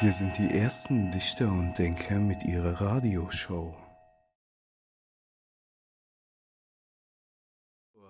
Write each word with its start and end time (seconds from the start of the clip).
Hier 0.00 0.14
sind 0.14 0.38
die 0.38 0.48
ersten 0.48 1.10
Dichter 1.10 1.52
und 1.52 1.78
Denker 1.78 2.18
mit 2.20 2.42
ihrer 2.42 2.80
Radioshow. 2.80 3.76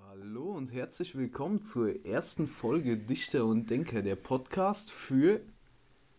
Hallo 0.06 0.52
und 0.52 0.72
herzlich 0.72 1.16
willkommen 1.16 1.62
zur 1.62 2.06
ersten 2.06 2.46
Folge 2.46 2.96
Dichter 2.96 3.44
und 3.44 3.70
Denker, 3.70 4.02
der 4.02 4.14
Podcast 4.14 4.92
für 4.92 5.40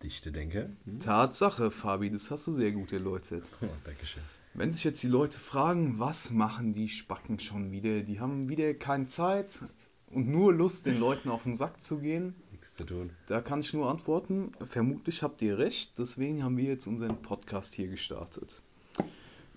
Dichte 0.03 0.33
Denker. 0.33 0.71
Hm? 0.83 0.99
Tatsache, 0.99 1.71
Fabi, 1.71 2.09
das 2.09 2.29
hast 2.31 2.47
du 2.47 2.51
sehr 2.51 2.73
gut 2.73 2.91
erläutert. 2.91 3.45
Oh, 3.61 3.67
Dankeschön. 3.85 4.23
Wenn 4.53 4.73
sich 4.73 4.83
jetzt 4.83 5.01
die 5.03 5.07
Leute 5.07 5.39
fragen, 5.39 5.99
was 5.99 6.31
machen 6.31 6.73
die 6.73 6.89
Spacken 6.89 7.39
schon 7.39 7.71
wieder? 7.71 8.01
Die 8.01 8.19
haben 8.19 8.49
wieder 8.49 8.73
keine 8.73 9.07
Zeit 9.07 9.63
und 10.07 10.27
nur 10.27 10.53
Lust, 10.53 10.85
den 10.85 10.99
Leuten 10.99 11.29
auf 11.29 11.43
den 11.43 11.55
Sack 11.55 11.81
zu 11.81 11.99
gehen 11.99 12.35
nichts 12.61 12.75
zu 12.75 12.83
tun. 12.83 13.09
Da 13.25 13.41
kann 13.41 13.61
ich 13.61 13.73
nur 13.73 13.89
antworten, 13.89 14.51
vermutlich 14.63 15.23
habt 15.23 15.41
ihr 15.41 15.57
recht, 15.57 15.97
deswegen 15.97 16.43
haben 16.43 16.57
wir 16.57 16.65
jetzt 16.65 16.85
unseren 16.85 17.19
Podcast 17.21 17.73
hier 17.73 17.87
gestartet. 17.87 18.61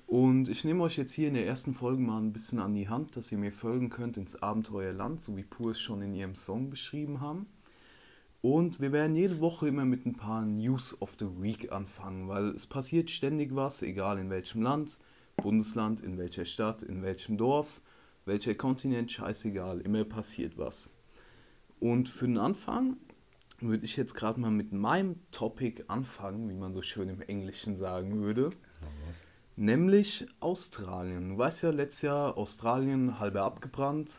Und 0.07 0.49
ich 0.49 0.65
nehme 0.65 0.83
euch 0.85 0.97
jetzt 0.97 1.13
hier 1.13 1.29
in 1.29 1.35
der 1.35 1.47
ersten 1.47 1.75
Folge 1.75 2.01
mal 2.01 2.19
ein 2.19 2.33
bisschen 2.33 2.61
an 2.61 2.75
die 2.75 2.89
Hand, 2.89 3.17
dass 3.17 3.31
ihr 3.31 3.37
mir 3.37 3.53
folgen 3.53 3.91
könnt 3.91 4.17
ins 4.17 4.43
Abenteuerland, 4.43 5.21
so 5.21 5.37
wie 5.37 5.43
Pur 5.43 5.73
es 5.73 5.81
schon 5.81 6.01
in 6.01 6.15
ihrem 6.15 6.35
Song 6.35 6.71
beschrieben 6.71 7.21
haben. 7.21 7.47
Und 8.41 8.81
wir 8.81 8.93
werden 8.93 9.17
jede 9.17 9.41
Woche 9.41 9.69
immer 9.69 9.85
mit 9.85 10.07
ein 10.07 10.15
paar 10.15 10.47
News 10.47 11.01
of 11.03 11.17
the 11.19 11.29
Week 11.43 11.73
anfangen, 11.73 12.29
weil 12.29 12.49
es 12.49 12.67
passiert 12.67 13.11
ständig 13.11 13.55
was, 13.55 13.83
egal 13.83 14.19
in 14.19 14.31
welchem 14.31 14.63
Land, 14.63 14.99
Bundesland, 15.37 16.01
in 16.01 16.17
welcher 16.17 16.47
Stadt, 16.47 16.83
in 16.83 17.03
welchem 17.03 17.37
Dorf, 17.37 17.83
welcher 18.25 18.55
Kontinent, 18.55 19.13
scheißegal, 19.13 19.81
immer 19.81 20.05
passiert 20.05 20.57
was. 20.57 20.91
Und 21.85 22.09
für 22.09 22.25
den 22.25 22.39
Anfang 22.39 22.97
würde 23.61 23.85
ich 23.85 23.99
jetzt 23.99 24.15
gerade 24.15 24.41
mal 24.41 24.51
mit 24.51 24.73
meinem 24.73 25.21
Topic 25.31 25.85
anfangen, 25.87 26.49
wie 26.49 26.55
man 26.55 26.73
so 26.73 26.81
schön 26.81 27.11
im 27.11 27.21
Englischen 27.21 27.77
sagen 27.77 28.23
würde. 28.23 28.49
Was? 29.07 29.27
Nämlich 29.57 30.27
Australien. 30.41 31.29
Du 31.29 31.37
weißt 31.37 31.63
ja, 31.63 31.69
letztes 31.69 32.01
Jahr 32.01 32.39
Australien 32.39 33.21
halbe 33.21 33.43
abgebrannt. 33.43 34.13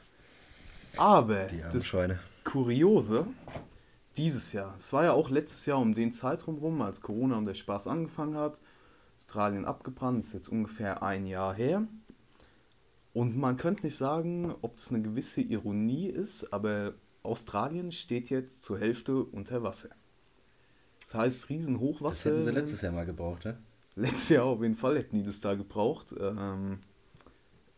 Aber 0.96 1.48
das 1.48 1.88
Schweine. 1.88 2.20
Kuriose, 2.44 3.26
dieses 4.16 4.54
Jahr, 4.54 4.76
es 4.76 4.94
war 4.94 5.06
ja 5.06 5.14
auch 5.14 5.32
letztes 5.32 5.66
Jahr 5.66 5.80
um 5.80 5.96
den 5.96 6.14
Zeitraum 6.14 6.60
rum, 6.60 6.84
als 6.84 7.02
Corona 7.02 7.36
und 7.36 7.48
der 7.48 7.56
Spaß 7.56 7.88
angefangen 7.88 8.36
hat. 8.36 8.60
Australien 9.18 9.66
abgebrannt, 9.66 10.24
ist 10.24 10.34
jetzt 10.34 10.50
ungefähr 10.50 11.02
ein 11.02 11.26
Jahr 11.26 11.56
her. 11.56 11.88
Und 13.12 13.36
man 13.36 13.58
könnte 13.58 13.88
nicht 13.88 13.98
sagen, 13.98 14.54
ob 14.62 14.76
das 14.76 14.92
eine 14.92 15.02
gewisse 15.02 15.42
Ironie 15.42 16.10
ist, 16.10 16.54
aber 16.54 16.94
Australien 17.26 17.92
steht 17.92 18.30
jetzt 18.30 18.64
zur 18.64 18.80
Hälfte 18.80 19.24
unter 19.24 19.64
Wasser. 19.64 19.90
Das 21.06 21.14
heißt, 21.14 21.50
Riesenhochwasser. 21.50 22.10
Das 22.10 22.26
hätten 22.26 22.44
sie 22.44 22.52
letztes 22.52 22.82
Jahr 22.82 22.94
mal 22.94 23.06
gebraucht, 23.06 23.46
ne? 23.46 23.58
Letztes 23.96 24.30
Jahr 24.30 24.46
auf 24.46 24.62
jeden 24.62 24.76
Fall 24.76 24.98
hätten 24.98 25.18
die 25.18 25.24
das 25.24 25.40
da 25.40 25.56
gebraucht. 25.56 26.14
Ähm, 26.20 26.80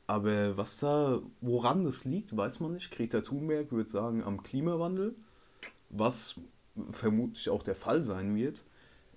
aber 0.08 0.58
was 0.58 0.78
da, 0.78 1.22
woran 1.42 1.84
das 1.84 2.06
liegt, 2.06 2.36
weiß 2.36 2.60
man 2.62 2.74
nicht. 2.74 2.92
Greta 2.92 3.22
Thunberg 3.22 3.72
würde 3.72 3.90
sagen 3.90 4.24
am 4.24 4.42
Klimawandel, 4.42 5.16
was 5.90 6.36
vermutlich 6.92 7.50
auch 7.50 7.62
der 7.62 7.76
Fall 7.76 8.04
sein 8.04 8.36
wird. 8.36 8.64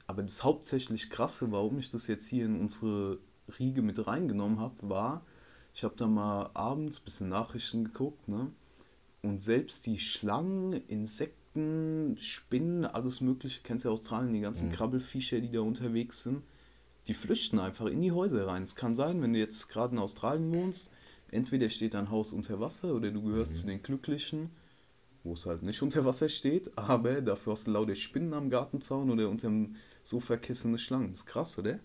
Aber 0.06 0.22
das 0.22 0.42
hauptsächlich 0.42 1.08
Krasse, 1.08 1.52
warum 1.52 1.78
ich 1.78 1.90
das 1.90 2.08
jetzt 2.08 2.26
hier 2.26 2.44
in 2.44 2.60
unsere 2.60 3.18
Riege 3.58 3.82
mit 3.82 4.06
reingenommen 4.06 4.58
habe, 4.58 4.76
war, 4.82 5.24
ich 5.72 5.84
habe 5.84 5.94
da 5.96 6.08
mal 6.08 6.50
abends 6.54 6.98
ein 6.98 7.04
bisschen 7.04 7.28
Nachrichten 7.28 7.84
geguckt, 7.84 8.28
ne? 8.28 8.50
Und 9.22 9.42
selbst 9.42 9.86
die 9.86 9.98
Schlangen, 9.98 10.72
Insekten, 10.72 12.16
Spinnen, 12.18 12.84
alles 12.84 13.20
Mögliche, 13.20 13.60
kennst 13.62 13.84
du 13.84 13.88
ja 13.88 13.92
Australien, 13.92 14.32
die 14.32 14.40
ganzen 14.40 14.68
mhm. 14.68 14.72
Krabbelfischer, 14.72 15.40
die 15.40 15.50
da 15.50 15.60
unterwegs 15.60 16.22
sind, 16.22 16.42
die 17.06 17.14
flüchten 17.14 17.58
einfach 17.58 17.86
in 17.86 18.00
die 18.00 18.12
Häuser 18.12 18.46
rein. 18.46 18.62
Es 18.62 18.76
kann 18.76 18.94
sein, 18.94 19.20
wenn 19.20 19.32
du 19.32 19.38
jetzt 19.38 19.68
gerade 19.68 19.94
in 19.94 19.98
Australien 19.98 20.52
wohnst, 20.52 20.90
entweder 21.30 21.68
steht 21.68 21.94
dein 21.94 22.10
Haus 22.10 22.32
unter 22.32 22.60
Wasser 22.60 22.94
oder 22.94 23.10
du 23.10 23.22
gehörst 23.22 23.52
mhm. 23.52 23.56
zu 23.56 23.66
den 23.66 23.82
Glücklichen, 23.82 24.50
wo 25.22 25.34
es 25.34 25.44
halt 25.44 25.62
nicht 25.62 25.82
unter 25.82 26.04
Wasser 26.04 26.28
steht, 26.28 26.70
aber 26.78 27.20
dafür 27.20 27.52
hast 27.52 27.66
du 27.66 27.72
lauter 27.72 27.94
Spinnen 27.94 28.32
am 28.32 28.48
Gartenzaun 28.48 29.10
oder 29.10 29.28
unter 29.28 29.48
dem 29.48 29.76
Sofakissen 30.02 30.68
eine 30.68 30.78
Schlange. 30.78 31.08
Das 31.08 31.20
ist 31.20 31.26
krass, 31.26 31.58
oder? 31.58 31.78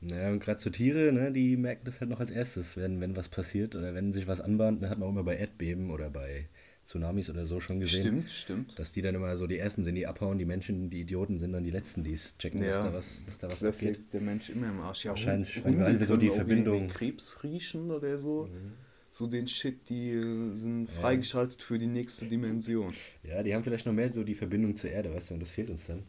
Naja, 0.00 0.30
und 0.30 0.38
gerade 0.38 0.60
so 0.60 0.70
Tiere, 0.70 1.12
ne, 1.12 1.32
die 1.32 1.56
merken 1.56 1.84
das 1.84 2.00
halt 2.00 2.10
noch 2.10 2.20
als 2.20 2.30
erstes, 2.30 2.76
wenn, 2.76 3.00
wenn 3.00 3.16
was 3.16 3.28
passiert 3.28 3.74
oder 3.74 3.94
wenn 3.94 4.12
sich 4.12 4.28
was 4.28 4.40
anbahnt, 4.40 4.82
dann 4.82 4.90
hat 4.90 4.98
man 4.98 5.08
auch 5.08 5.12
immer 5.12 5.24
bei 5.24 5.36
Erdbeben 5.36 5.90
oder 5.90 6.08
bei 6.08 6.48
Tsunamis 6.88 7.28
oder 7.28 7.44
so 7.44 7.60
schon 7.60 7.80
gesehen. 7.80 8.24
Stimmt, 8.28 8.30
stimmt. 8.30 8.78
Dass 8.78 8.92
die 8.92 9.02
dann 9.02 9.14
immer 9.14 9.36
so 9.36 9.46
die 9.46 9.58
Ersten 9.58 9.84
sind, 9.84 9.94
die 9.94 10.06
abhauen, 10.06 10.38
die 10.38 10.46
Menschen, 10.46 10.88
die 10.88 11.02
Idioten 11.02 11.38
sind 11.38 11.52
dann 11.52 11.62
die 11.62 11.70
Letzten, 11.70 12.02
die 12.02 12.14
es 12.14 12.38
checken, 12.38 12.62
ja, 12.62 12.68
dass 12.68 12.80
da 12.80 12.94
was, 12.94 13.24
dass 13.26 13.38
da 13.38 13.50
was 13.50 13.60
das 13.60 13.76
abgeht. 13.76 14.10
der 14.10 14.22
Mensch 14.22 14.48
immer 14.48 14.70
im 14.70 14.80
Arsch. 14.80 15.04
Ja, 15.04 15.10
Wahrscheinlich, 15.10 15.62
Hunde 15.62 16.02
so 16.06 16.16
die 16.16 16.30
Verbindung... 16.30 16.88
Krebs 16.88 17.42
riechen 17.42 17.90
oder 17.90 18.16
so. 18.16 18.46
Mhm. 18.46 18.72
So 19.10 19.26
den 19.26 19.46
Shit, 19.46 19.90
die 19.90 20.12
äh, 20.12 20.54
sind 20.54 20.88
freigeschaltet 20.88 21.60
ja. 21.60 21.66
für 21.66 21.78
die 21.78 21.86
nächste 21.86 22.24
Dimension. 22.24 22.94
Ja, 23.22 23.42
die 23.42 23.54
haben 23.54 23.64
vielleicht 23.64 23.84
noch 23.84 23.92
mehr 23.92 24.10
so 24.10 24.24
die 24.24 24.34
Verbindung 24.34 24.74
zur 24.74 24.88
Erde, 24.88 25.12
weißt 25.12 25.30
du, 25.30 25.34
und 25.34 25.40
das 25.40 25.50
fehlt 25.50 25.68
uns 25.68 25.86
dann. 25.88 26.04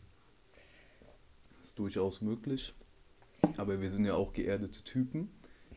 Das 1.57 1.67
ist 1.67 1.79
durchaus 1.79 2.21
möglich. 2.21 2.73
Aber 3.57 3.81
wir 3.81 3.91
sind 3.91 4.05
ja 4.05 4.13
auch 4.13 4.31
geerdete 4.31 4.81
Typen. 4.85 5.29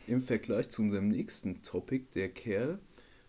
Im 0.07 0.21
Vergleich 0.21 0.69
zu 0.69 0.83
unserem 0.83 1.09
nächsten 1.09 1.63
Topic, 1.63 2.05
der 2.15 2.29
Kerl, 2.29 2.79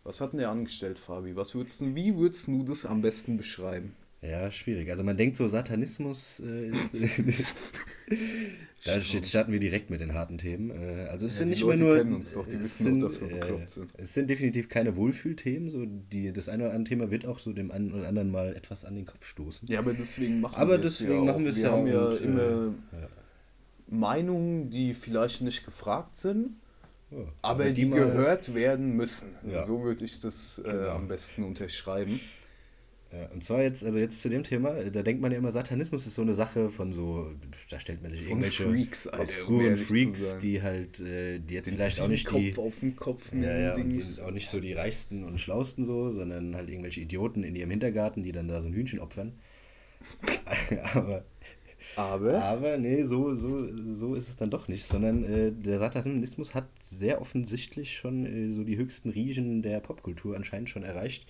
was 0.04 0.20
hat 0.20 0.34
denn 0.34 0.40
der 0.40 0.50
angestellt, 0.50 1.00
Fabi? 1.00 1.36
Was 1.36 1.56
würdest 1.56 1.82
du, 1.82 1.96
wie 1.96 2.16
würdest 2.18 2.48
du 2.48 2.64
das 2.64 2.86
am 2.86 3.02
besten 3.02 3.38
beschreiben? 3.38 3.94
Ja, 4.22 4.50
schwierig. 4.52 4.90
Also 4.90 5.04
man 5.04 5.18
denkt 5.18 5.36
so, 5.36 5.48
Satanismus 5.48 6.42
äh, 6.46 6.70
ist. 6.70 6.96
Äh, 6.96 7.10
da 8.86 9.02
starten 9.02 9.52
wir 9.52 9.60
direkt 9.60 9.90
mit 9.90 10.00
den 10.00 10.14
harten 10.14 10.38
Themen. 10.38 10.72
Äh, 10.72 11.08
also 11.10 11.26
es 11.26 11.34
ja, 11.34 11.40
sind 11.40 11.50
nicht 11.50 11.62
Leute 11.62 11.84
mehr 11.84 12.04
nur. 12.06 12.18
Uns 12.18 12.34
doch, 12.34 12.48
die 12.48 12.60
wissen 12.60 12.84
sind, 12.84 13.00
doch, 13.02 13.08
dass 13.10 13.20
wir 13.20 13.28
bekloppt 13.28 13.70
sind. 13.70 13.92
Es 13.98 14.14
sind 14.14 14.30
definitiv 14.30 14.70
keine 14.70 14.96
Wohlfühlthemen. 14.96 15.70
So 15.70 15.86
die, 15.86 16.32
das 16.32 16.48
eine 16.48 16.66
oder 16.66 16.74
andere 16.74 16.90
Thema 16.90 17.12
wird 17.12 17.26
auch 17.26 17.40
so 17.40 17.52
dem 17.52 17.72
einen 17.72 17.92
oder 17.94 18.08
anderen 18.08 18.32
mal 18.32 18.56
etwas 18.56 18.86
an 18.86 18.96
den 18.96 19.06
Kopf 19.06 19.26
stoßen. 19.26 19.68
Ja, 19.68 19.80
aber 19.80 19.94
deswegen 19.94 20.40
machen 20.40 20.56
aber 20.56 20.82
wir 20.82 20.86
es 20.86 21.00
ja 21.00 21.14
machen 21.16 21.44
wir 21.44 21.50
es 21.50 21.62
ja. 21.62 21.72
Wir 21.72 21.78
haben 21.78 21.88
ja 21.88 22.06
und, 22.06 22.22
immer 22.22 22.74
ja. 22.94 23.08
Meinungen, 23.88 24.70
die 24.70 24.94
vielleicht 24.94 25.42
nicht 25.42 25.66
gefragt 25.66 26.16
sind 26.16 26.56
aber, 27.14 27.34
aber 27.42 27.66
die, 27.66 27.86
die 27.86 27.90
gehört 27.90 28.54
werden 28.54 28.96
müssen. 28.96 29.36
Ja. 29.50 29.66
So 29.66 29.84
würde 29.84 30.06
ich 30.06 30.20
das 30.20 30.60
äh, 30.60 30.64
genau. 30.64 30.90
am 30.90 31.08
besten 31.08 31.44
unterschreiben. 31.44 32.20
Ja, 33.14 33.28
und 33.28 33.44
zwar 33.44 33.62
jetzt, 33.62 33.84
also 33.84 34.00
jetzt 34.00 34.22
zu 34.22 34.30
dem 34.30 34.44
Thema, 34.44 34.72
da 34.72 35.04
denkt 35.04 35.22
man 35.22 35.32
ja 35.32 35.38
immer, 35.38 35.52
Satanismus 35.52 36.08
ist 36.08 36.16
so 36.16 36.24
eine 36.24 36.34
Sache 36.34 36.72
von 36.72 36.94
so, 36.94 37.32
da 37.70 37.80
stellt 37.80 38.02
man 38.02 38.10
sich 38.10 38.22
von 38.22 38.30
irgendwelche 38.30 38.64
Freaks, 38.64 39.08
Alter, 39.08 39.24
obskuren 39.24 39.74
um 39.74 39.78
Freaks, 39.78 40.40
die 40.40 40.64
halt, 40.64 41.00
äh, 41.00 41.38
die 41.38 41.54
jetzt 41.54 41.68
den 41.68 41.76
vielleicht 41.76 42.02
auch 42.02 42.08
nicht 42.08 42.26
Kopf 42.26 42.40
die... 42.40 42.58
auf 42.58 42.80
dem 42.80 42.96
Kopf 42.96 43.32
ja, 43.32 43.56
ja, 43.56 43.76
und 43.76 43.90
die 43.90 44.22
auch 44.24 44.32
nicht 44.32 44.50
so 44.50 44.60
die 44.60 44.74
reichsten 44.74 45.24
und 45.24 45.40
schlausten 45.40 45.84
so, 45.84 46.12
sondern 46.12 46.56
halt 46.56 46.70
irgendwelche 46.70 47.02
Idioten 47.02 47.44
in 47.44 47.56
ihrem 47.56 47.70
Hintergarten, 47.70 48.24
die 48.24 48.32
dann 48.32 48.48
da 48.48 48.60
so 48.60 48.68
ein 48.68 48.74
Hühnchen 48.74 49.00
opfern. 49.00 49.34
aber 50.96 51.24
aber? 51.96 52.44
Aber 52.44 52.78
nee, 52.78 53.04
so, 53.04 53.36
so, 53.36 53.68
so 53.88 54.16
ist 54.16 54.30
es 54.30 54.36
dann 54.36 54.50
doch 54.50 54.68
nicht, 54.68 54.86
sondern 54.86 55.24
äh, 55.24 55.52
der 55.52 55.80
Satanismus 55.80 56.54
hat 56.54 56.68
sehr 56.82 57.22
offensichtlich 57.22 57.96
schon 57.96 58.26
äh, 58.26 58.52
so 58.52 58.64
die 58.64 58.78
höchsten 58.78 59.10
Riechen 59.10 59.62
der 59.62 59.80
Popkultur 59.80 60.36
anscheinend 60.36 60.70
schon 60.70 60.84
erreicht. 60.84 61.28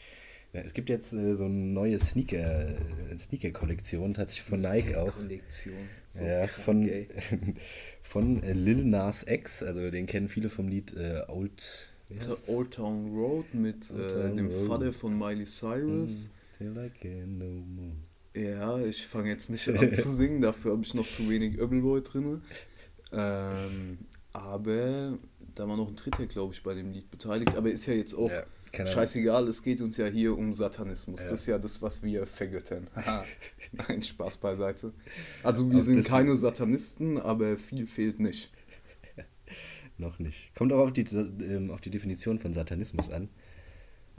Ja, 0.53 0.61
es 0.61 0.73
gibt 0.73 0.89
jetzt 0.89 1.13
äh, 1.13 1.33
so 1.33 1.45
eine 1.45 1.53
neue 1.53 1.97
Sneaker, 1.97 2.69
äh, 2.69 3.17
Sneaker-Kollektion, 3.17 4.13
tatsächlich 4.13 4.47
von 4.47 4.61
Nike 4.61 4.95
auch. 4.95 5.11
Kollektion. 5.15 5.89
So 6.11 6.23
ja, 6.23 6.47
von, 6.47 6.87
von 8.03 8.43
äh, 8.43 8.53
Lil 8.53 8.85
Nas 8.85 9.25
X, 9.27 9.63
also 9.63 9.89
den 9.89 10.05
kennen 10.05 10.27
viele 10.27 10.49
vom 10.49 10.67
Lied 10.67 10.95
äh, 10.95 11.23
Old. 11.27 11.89
Old 12.47 12.71
Town 12.71 13.09
Road 13.15 13.51
mit 13.55 13.91
Old 13.91 14.11
Town 14.11 14.37
dem 14.37 14.47
Road. 14.47 14.67
Vater 14.67 14.93
von 14.93 15.17
Miley 15.17 15.45
Cyrus. 15.45 16.29
Mm, 16.29 16.57
till 16.57 16.77
I 16.77 16.89
can 16.89 17.37
no 17.39 17.45
more. 17.45 17.95
Ja, 18.35 18.79
ich 18.79 19.05
fange 19.05 19.29
jetzt 19.29 19.49
nicht 19.49 19.67
an 19.69 19.93
zu 19.93 20.11
singen, 20.11 20.41
dafür 20.41 20.71
habe 20.71 20.83
ich 20.83 20.93
noch 20.93 21.07
zu 21.07 21.29
wenig 21.29 21.57
Öbelboy 21.59 22.01
drin. 22.01 22.41
Ähm, 23.11 23.99
aber 24.33 25.19
da 25.55 25.67
war 25.67 25.77
noch 25.77 25.87
ein 25.87 25.95
Dritter, 25.95 26.25
glaube 26.25 26.53
ich, 26.53 26.63
bei 26.63 26.73
dem 26.73 26.91
Lied 26.91 27.09
beteiligt. 27.11 27.55
Aber 27.55 27.69
ist 27.69 27.85
ja 27.85 27.93
jetzt 27.93 28.15
auch 28.15 28.31
ja, 28.31 28.85
scheißegal, 28.85 29.47
es 29.47 29.61
geht 29.61 29.81
uns 29.81 29.97
ja 29.97 30.07
hier 30.07 30.35
um 30.37 30.53
Satanismus. 30.53 31.21
Ja. 31.23 31.29
Das 31.29 31.41
ist 31.41 31.47
ja 31.47 31.59
das, 31.59 31.81
was 31.81 32.01
wir 32.01 32.25
vergöttern. 32.25 32.87
Nein, 33.71 34.01
Spaß 34.01 34.37
beiseite. 34.37 34.93
Also 35.43 35.69
wir 35.69 35.77
also 35.77 35.93
sind 35.93 36.05
keine 36.05 36.35
Satanisten, 36.35 37.19
aber 37.19 37.57
viel 37.57 37.87
fehlt 37.87 38.19
nicht. 38.19 38.51
noch 39.97 40.17
nicht. 40.17 40.53
Kommt 40.55 40.73
auch 40.73 40.79
auf 40.79 40.93
die, 40.93 41.03
ähm, 41.03 41.69
auf 41.69 41.81
die 41.81 41.91
Definition 41.91 42.39
von 42.39 42.53
Satanismus 42.53 43.09
an. 43.11 43.29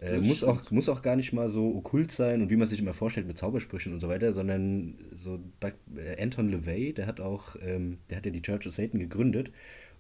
Äh, 0.05 0.21
muss, 0.21 0.45
auch, 0.45 0.71
muss 0.71 0.89
auch 0.89 1.03
gar 1.03 1.17
nicht 1.17 1.33
mal 1.33 1.49
so 1.49 1.75
okkult 1.77 2.12
sein 2.12 2.43
und 2.43 2.51
wie 2.51 2.56
man 2.56 2.69
sich 2.69 2.79
immer 2.79 2.93
vorstellt 2.93 3.27
mit 3.27 3.39
Zaubersprüchen 3.39 3.93
und 3.93 4.01
so 4.01 4.09
weiter, 4.09 4.33
sondern 4.33 4.99
so 5.15 5.41
äh, 5.61 6.23
Anton 6.23 6.51
LeVay, 6.51 6.93
der 6.93 7.06
hat 7.06 7.21
auch, 7.21 7.56
ähm, 7.62 7.99
der 8.11 8.19
hat 8.19 8.27
ja 8.27 8.33
die 8.33 8.43
Church 8.43 8.67
of 8.67 8.75
Satan 8.75 9.01
gegründet 9.01 9.51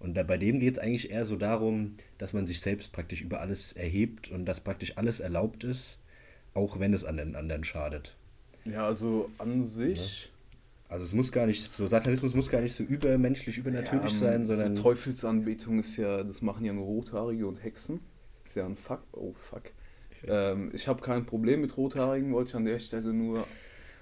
und 0.00 0.14
da, 0.14 0.22
bei 0.22 0.36
dem 0.36 0.60
geht 0.60 0.76
es 0.76 0.82
eigentlich 0.82 1.10
eher 1.10 1.24
so 1.24 1.36
darum, 1.36 1.94
dass 2.18 2.32
man 2.32 2.46
sich 2.46 2.60
selbst 2.60 2.92
praktisch 2.92 3.22
über 3.22 3.40
alles 3.40 3.72
erhebt 3.72 4.30
und 4.30 4.44
dass 4.44 4.60
praktisch 4.60 4.98
alles 4.98 5.20
erlaubt 5.20 5.64
ist, 5.64 5.98
auch 6.52 6.78
wenn 6.78 6.92
es 6.92 7.04
an 7.04 7.16
den 7.16 7.36
anderen 7.36 7.64
schadet. 7.64 8.14
Ja, 8.66 8.86
also 8.86 9.30
an 9.38 9.66
sich, 9.66 10.30
Also 10.88 11.04
es 11.04 11.14
muss 11.14 11.32
gar 11.32 11.46
nicht, 11.46 11.72
so 11.72 11.86
Satanismus 11.86 12.34
muss 12.34 12.50
gar 12.50 12.60
nicht 12.60 12.74
so 12.74 12.84
übermenschlich, 12.84 13.58
übernatürlich 13.58 14.12
ja, 14.12 14.18
sein, 14.18 14.46
sondern. 14.46 14.76
So 14.76 14.82
Teufelsanbetung 14.82 15.78
ist 15.78 15.96
ja, 15.96 16.22
das 16.22 16.42
machen 16.42 16.64
ja 16.64 16.72
nur 16.72 16.84
Rothaarige 16.84 17.46
und 17.46 17.62
Hexen. 17.62 18.00
Ist 18.44 18.56
ja 18.56 18.66
ein 18.66 18.76
Fuck. 18.76 19.02
Oh 19.12 19.32
fuck. 19.38 19.62
Ähm, 20.26 20.70
ich 20.72 20.88
habe 20.88 21.02
kein 21.02 21.26
Problem 21.26 21.60
mit 21.60 21.76
Rothaarigen, 21.76 22.32
wollte 22.32 22.50
ich 22.50 22.56
an 22.56 22.64
der 22.64 22.78
Stelle 22.78 23.12
nur 23.12 23.46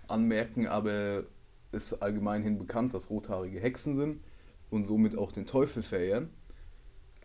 anmerken, 0.09 0.67
aber 0.67 1.25
ist 1.73 1.95
allgemeinhin 2.03 2.59
bekannt, 2.59 2.95
dass 2.95 3.11
Rothaarige 3.11 3.59
Hexen 3.61 3.95
sind 3.95 4.21
und 4.71 4.85
somit 4.85 5.17
auch 5.17 5.33
den 5.33 5.47
Teufel 5.47 5.83
verehren. 5.83 6.31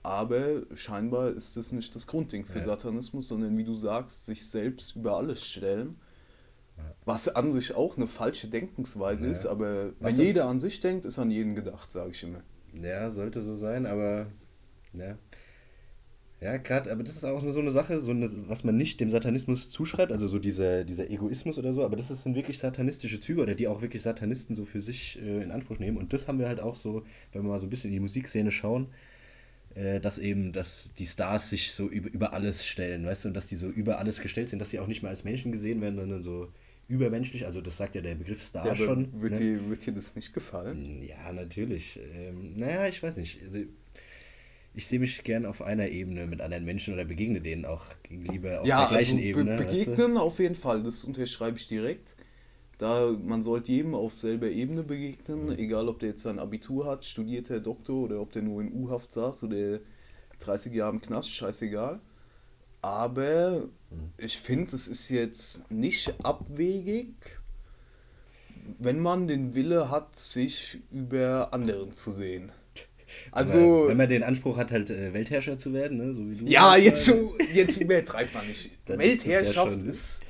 Aber 0.04 0.64
scheinbar 0.74 1.32
ist 1.32 1.58
das 1.58 1.74
nicht 1.74 1.94
das 1.94 2.08
Grundding 2.08 2.46
für 2.46 2.60
ja. 2.60 2.66
Satanismus, 2.66 3.28
sondern 3.28 3.58
wie 3.58 3.66
du 3.66 3.76
sagst, 3.76 4.26
sich 4.26 4.48
selbst 4.48 4.96
über 4.96 5.18
alles 5.18 5.44
stellen. 5.44 5.98
Ja. 6.78 6.84
Was 7.04 7.28
an 7.28 7.52
sich 7.52 7.76
auch 7.76 7.98
eine 7.98 8.08
falsche 8.08 8.48
Denkensweise 8.48 9.26
ja. 9.26 9.32
ist, 9.32 9.46
aber 9.46 9.92
was 10.00 10.18
wenn 10.18 10.26
jeder 10.26 10.46
an 10.46 10.60
sich 10.60 10.80
denkt, 10.80 11.06
ist 11.06 11.20
an 11.20 11.30
jeden 11.30 11.56
gedacht, 11.56 11.92
sage 11.92 12.12
ich 12.12 12.24
immer. 12.24 12.42
Ja, 12.74 13.10
sollte 13.12 13.42
so 13.42 13.56
sein, 13.56 13.86
aber 13.86 14.28
ja. 14.94 15.18
Ja, 16.40 16.58
gerade, 16.58 16.92
aber 16.92 17.04
das 17.04 17.16
ist 17.16 17.26
auch 17.26 17.42
so 17.48 17.60
eine 17.60 17.72
Sache, 17.72 18.00
so 18.00 18.12
eine, 18.12 18.30
was 18.48 18.64
man 18.64 18.78
nicht 18.78 19.00
dem 19.00 19.10
Satanismus 19.10 19.72
zuschreibt, 19.72 20.12
also 20.12 20.28
so 20.28 20.38
dieser, 20.38 20.84
dieser 20.84 21.10
Egoismus 21.10 21.58
oder 21.58 21.74
so, 21.74 21.84
aber 21.84 21.96
das 21.96 22.10
sind 22.10 22.36
wirklich 22.36 22.60
satanistische 22.60 23.20
Züge 23.20 23.42
oder 23.42 23.56
die 23.56 23.68
auch 23.68 23.82
wirklich 23.82 24.04
Satanisten 24.04 24.54
so 24.56 24.64
für 24.64 24.80
sich 24.80 25.20
äh, 25.20 25.42
in 25.42 25.50
Anspruch 25.50 25.80
nehmen. 25.80 25.98
Und 25.98 26.14
das 26.14 26.28
haben 26.28 26.38
wir 26.38 26.48
halt 26.48 26.60
auch 26.60 26.76
so, 26.76 27.04
wenn 27.32 27.42
wir 27.42 27.50
mal 27.50 27.58
so 27.58 27.66
ein 27.66 27.72
bisschen 27.72 27.90
in 27.90 27.96
die 27.96 28.00
Musikszene 28.02 28.52
schauen, 28.52 28.88
äh, 29.74 30.00
dass 30.00 30.20
eben, 30.20 30.52
dass 30.52 30.92
die 31.00 31.08
Stars 31.08 31.50
sich 31.50 31.72
so 31.72 31.88
über, 31.88 32.10
über 32.12 32.34
alles 32.34 32.64
stellen, 32.64 33.06
weißt 33.06 33.26
du, 33.26 33.28
und 33.30 33.34
dass 33.34 33.48
die 33.48 33.56
so 33.56 33.68
über 33.68 33.98
alles 33.98 34.22
gestellt 34.22 34.52
sind, 34.52 34.60
dass 34.60 34.70
sie 34.70 34.80
auch 34.80 34.88
nicht 34.88 35.02
mehr 35.02 35.10
als 35.10 35.24
Menschen 35.24 35.52
gesehen 35.52 35.82
werden, 35.82 35.96
sondern 35.96 36.22
so 36.22 36.50
übermenschlich, 36.88 37.46
also 37.46 37.62
das 37.62 37.78
sagt 37.78 37.96
ja 37.96 38.02
der 38.02 38.16
Begriff 38.16 38.44
Star 38.44 38.66
ja, 38.66 38.76
schon. 38.76 39.22
Wird, 39.22 39.34
ne? 39.34 39.40
dir, 39.40 39.70
wird 39.70 39.86
dir 39.86 39.94
das 39.94 40.16
nicht 40.16 40.34
gefallen? 40.34 41.04
Ja, 41.04 41.34
natürlich. 41.34 42.00
Ähm, 42.14 42.56
naja, 42.56 42.88
ich 42.88 43.02
weiß 43.04 43.18
nicht. 43.18 43.42
Also, 43.44 43.60
ich 44.78 44.88
sehe 44.88 45.00
mich 45.00 45.24
gern 45.24 45.48
auf 45.48 45.64
einer 45.64 45.88
Ebene 45.88 46.28
mit 46.28 46.40
anderen 46.40 46.64
Menschen 46.64 46.94
oder 46.94 47.04
begegne 47.04 47.42
denen 47.42 47.66
auch 47.66 47.84
lieber 48.10 48.62
auf 48.62 48.68
ja, 48.68 48.82
der 48.82 48.90
gleichen 48.90 49.18
also 49.18 49.28
Ebene. 49.28 49.58
Be 49.58 49.66
begegnen 49.66 49.98
weißt 49.98 50.10
du? 50.16 50.20
auf 50.20 50.40
jeden 50.40 50.56
Fall, 50.56 50.84
das 50.84 51.04
unterschreibe 51.04 51.58
ich 51.58 51.68
direkt. 51.68 52.16
Da 52.78 53.12
man 53.12 53.42
sollte 53.42 53.72
jedem 53.72 53.96
auf 53.96 54.20
selber 54.20 54.48
Ebene 54.48 54.84
begegnen, 54.84 55.46
mhm. 55.46 55.52
egal 55.54 55.88
ob 55.90 55.98
der 56.00 56.10
jetzt 56.10 56.22
sein 56.22 56.38
Abitur 56.38 56.86
hat, 56.86 57.06
studiert 57.06 57.50
der 57.50 57.60
Doktor 57.60 58.04
oder 58.04 58.22
ob 58.22 58.32
der 58.32 58.44
nur 58.44 58.62
in 58.62 58.72
U-Haft 58.72 59.12
saß 59.12 59.44
oder 59.46 59.80
30 60.42 60.72
Jahre 60.76 60.94
im 60.94 61.02
Knast, 61.02 61.32
scheißegal. 61.32 62.00
Aber 62.84 63.62
mhm. 63.90 64.12
ich 64.18 64.38
finde, 64.38 64.76
es 64.76 64.88
ist 64.88 65.10
jetzt 65.10 65.72
nicht 65.72 66.14
abwegig, 66.24 67.16
wenn 68.78 69.00
man 69.00 69.28
den 69.28 69.56
Wille 69.56 69.90
hat, 69.90 70.16
sich 70.16 70.78
über 70.92 71.52
anderen 71.52 71.94
zu 71.94 72.12
sehen. 72.12 72.52
Also, 73.32 73.86
wenn 73.88 73.98
man 73.98 74.10
den 74.10 74.24
Anspruch 74.24 74.58
hat, 74.58 74.72
halt 74.72 74.90
äh, 74.90 75.14
Weltherrscher 75.14 75.58
zu 75.58 75.74
werden, 75.74 75.98
ne? 75.98 76.14
so 76.14 76.30
wie 76.30 76.36
du. 76.36 76.46
Ja, 76.46 76.76
jetzt, 76.76 77.06
so, 77.06 77.36
jetzt 77.54 77.82
übertreibt 77.82 78.34
man 78.34 78.48
nicht. 78.48 78.72
Weltherrschaft 78.88 79.84
ist. 79.84 80.24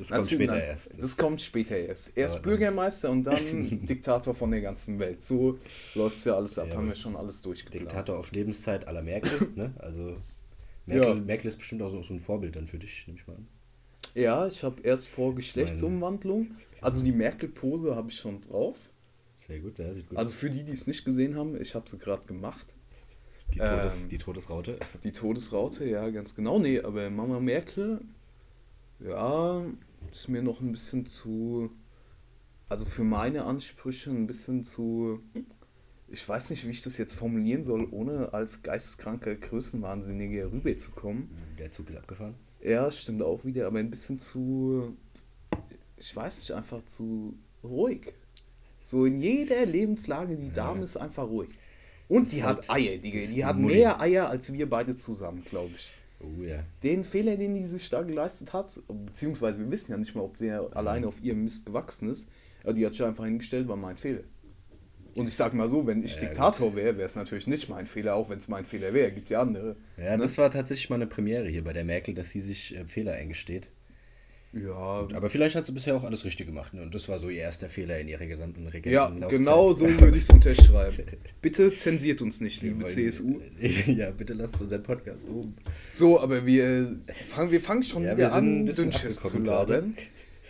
Das 0.00 0.08
kommt 0.08 0.28
später 0.28 0.62
erst. 0.62 0.90
Das, 0.92 0.98
das, 0.98 1.16
kommt 1.16 1.42
später 1.42 1.76
erst. 1.76 2.16
Erst 2.16 2.42
Bürgermeister 2.42 3.10
und 3.10 3.24
dann 3.24 3.38
Diktator 3.86 4.34
von 4.34 4.50
der 4.50 4.62
ganzen 4.62 4.98
Welt. 4.98 5.20
So 5.20 5.58
läuft 5.94 6.18
es 6.18 6.24
ja 6.24 6.36
alles 6.36 6.58
ab. 6.58 6.68
Ja, 6.70 6.76
Haben 6.76 6.88
wir 6.88 6.94
schon 6.94 7.16
alles 7.16 7.42
durchgeplant. 7.42 7.90
Diktator 7.90 8.18
auf 8.18 8.32
Lebenszeit 8.32 8.88
aller 8.88 9.02
Merkel. 9.02 9.48
ne? 9.54 9.74
Also 9.78 10.14
Merkel, 10.86 11.08
ja. 11.08 11.14
Merkel 11.14 11.48
ist 11.48 11.58
bestimmt 11.58 11.82
auch 11.82 11.90
so, 11.90 12.02
so 12.02 12.14
ein 12.14 12.18
Vorbild 12.18 12.56
dann 12.56 12.66
für 12.66 12.78
dich, 12.78 13.06
nehme 13.06 13.18
ich 13.18 13.26
mal 13.26 13.36
an. 13.36 13.46
Ja, 14.14 14.46
ich 14.46 14.64
habe 14.64 14.80
erst 14.82 15.08
vor 15.08 15.34
Geschlechtsumwandlung. 15.34 16.52
Also 16.80 17.02
die 17.02 17.12
Merkel-Pose 17.12 17.94
habe 17.94 18.10
ich 18.10 18.16
schon 18.16 18.40
drauf. 18.40 18.89
Sehr 19.46 19.58
gut, 19.60 19.78
ja, 19.78 19.92
sieht 19.92 20.08
gut 20.08 20.18
Also 20.18 20.34
für 20.34 20.50
die, 20.50 20.64
die 20.64 20.72
es 20.72 20.86
nicht 20.86 21.04
gesehen 21.04 21.34
haben, 21.34 21.60
ich 21.60 21.74
habe 21.74 21.88
sie 21.88 21.96
gerade 21.96 22.24
gemacht. 22.26 22.74
Die, 23.54 23.58
Todes, 23.58 24.04
ähm, 24.04 24.08
die 24.10 24.18
Todesraute. 24.18 24.78
Die 25.02 25.12
Todesraute, 25.12 25.88
ja, 25.88 26.08
ganz 26.10 26.34
genau. 26.34 26.58
Nee, 26.58 26.80
aber 26.80 27.08
Mama 27.10 27.40
Merkel, 27.40 28.00
ja, 29.00 29.64
ist 30.12 30.28
mir 30.28 30.42
noch 30.42 30.60
ein 30.60 30.70
bisschen 30.72 31.06
zu, 31.06 31.70
also 32.68 32.84
für 32.84 33.02
meine 33.02 33.44
Ansprüche 33.44 34.10
ein 34.10 34.26
bisschen 34.26 34.62
zu, 34.62 35.22
ich 36.08 36.28
weiß 36.28 36.50
nicht, 36.50 36.66
wie 36.66 36.70
ich 36.70 36.82
das 36.82 36.98
jetzt 36.98 37.14
formulieren 37.14 37.64
soll, 37.64 37.88
ohne 37.90 38.34
als 38.34 38.62
geisteskranker 38.62 39.34
Größenwahnsinniger 39.36 40.52
rüberzukommen. 40.52 41.30
Der 41.58 41.72
Zug 41.72 41.88
ist 41.88 41.96
abgefahren. 41.96 42.34
Ja, 42.62 42.90
stimmt 42.92 43.22
auch 43.22 43.44
wieder, 43.44 43.66
aber 43.66 43.78
ein 43.78 43.90
bisschen 43.90 44.18
zu, 44.18 44.96
ich 45.96 46.14
weiß 46.14 46.40
nicht, 46.40 46.52
einfach 46.52 46.84
zu 46.84 47.38
ruhig. 47.64 48.12
So 48.90 49.04
in 49.04 49.20
jeder 49.20 49.66
Lebenslage, 49.66 50.36
die 50.36 50.52
Dame 50.52 50.82
ist 50.82 50.96
einfach 50.96 51.22
ruhig. 51.22 51.50
Und 52.08 52.32
die 52.32 52.42
hat 52.42 52.68
Eier, 52.68 52.96
die, 52.96 53.12
die 53.12 53.44
hat 53.44 53.56
Mutti. 53.56 53.76
mehr 53.76 54.00
Eier 54.00 54.28
als 54.28 54.52
wir 54.52 54.68
beide 54.68 54.96
zusammen, 54.96 55.44
glaube 55.44 55.70
ich. 55.76 55.92
Oh 56.18 56.42
ja. 56.42 56.64
Den 56.82 57.04
Fehler, 57.04 57.36
den 57.36 57.54
die 57.54 57.64
sich 57.66 57.88
da 57.88 58.02
geleistet 58.02 58.52
hat, 58.52 58.80
beziehungsweise 58.88 59.60
wir 59.60 59.70
wissen 59.70 59.92
ja 59.92 59.96
nicht 59.96 60.16
mal, 60.16 60.22
ob 60.22 60.38
der 60.38 60.62
mhm. 60.62 60.68
alleine 60.72 61.06
auf 61.06 61.22
ihrem 61.22 61.44
Mist 61.44 61.66
gewachsen 61.66 62.10
ist, 62.10 62.28
aber 62.64 62.72
die 62.72 62.84
hat 62.84 62.94
sich 62.94 63.04
einfach 63.04 63.26
hingestellt, 63.26 63.68
war 63.68 63.76
mein 63.76 63.96
Fehler. 63.96 64.24
Und 65.14 65.28
ich 65.28 65.36
sag 65.36 65.54
mal 65.54 65.68
so, 65.68 65.86
wenn 65.86 66.02
ich 66.02 66.16
ja, 66.16 66.22
Diktator 66.22 66.74
wäre, 66.74 66.96
wäre 66.96 67.06
es 67.06 67.14
natürlich 67.14 67.46
nicht 67.46 67.68
mein 67.68 67.86
Fehler, 67.86 68.16
auch 68.16 68.28
wenn 68.28 68.38
es 68.38 68.48
mein 68.48 68.64
Fehler 68.64 68.92
wäre. 68.92 69.12
Gibt 69.12 69.30
ja 69.30 69.40
andere. 69.40 69.76
Ja, 69.98 70.16
ne? 70.16 70.22
das 70.24 70.36
war 70.36 70.50
tatsächlich 70.50 70.90
mal 70.90 70.96
eine 70.96 71.06
Premiere 71.06 71.46
hier 71.46 71.62
bei 71.62 71.72
der 71.72 71.84
Merkel, 71.84 72.12
dass 72.14 72.30
sie 72.30 72.40
sich 72.40 72.74
äh, 72.76 72.84
Fehler 72.86 73.12
eingesteht. 73.12 73.70
Ja. 74.52 75.02
Gut, 75.02 75.14
aber 75.14 75.30
vielleicht 75.30 75.54
hat 75.54 75.64
sie 75.64 75.72
bisher 75.72 75.94
auch 75.94 76.02
alles 76.02 76.24
richtig 76.24 76.46
gemacht. 76.46 76.74
Ne? 76.74 76.82
Und 76.82 76.94
das 76.94 77.08
war 77.08 77.18
so 77.20 77.28
ihr 77.28 77.42
erster 77.42 77.68
Fehler 77.68 78.00
in 78.00 78.08
ihrer 78.08 78.26
gesamten 78.26 78.66
Regierung. 78.66 79.20
Ja, 79.20 79.28
genau 79.28 79.72
so 79.72 79.86
würde 80.00 80.16
ich 80.16 80.24
es 80.24 80.30
unterschreiben. 80.30 81.04
bitte 81.40 81.72
zensiert 81.74 82.20
uns 82.20 82.40
nicht, 82.40 82.60
liebe 82.62 82.86
CSU. 82.86 83.40
ja, 83.86 84.10
bitte 84.10 84.34
lasst 84.34 84.60
unseren 84.60 84.82
Podcast 84.82 85.28
oben. 85.28 85.54
So, 85.92 86.20
aber 86.20 86.44
wir 86.46 86.98
fangen, 87.28 87.52
wir 87.52 87.60
fangen 87.60 87.84
schon 87.84 88.02
ja, 88.04 88.16
wieder 88.16 88.32
an, 88.32 88.66
Dünnschiss 88.66 89.22
zu 89.22 89.38
labern. 89.38 89.96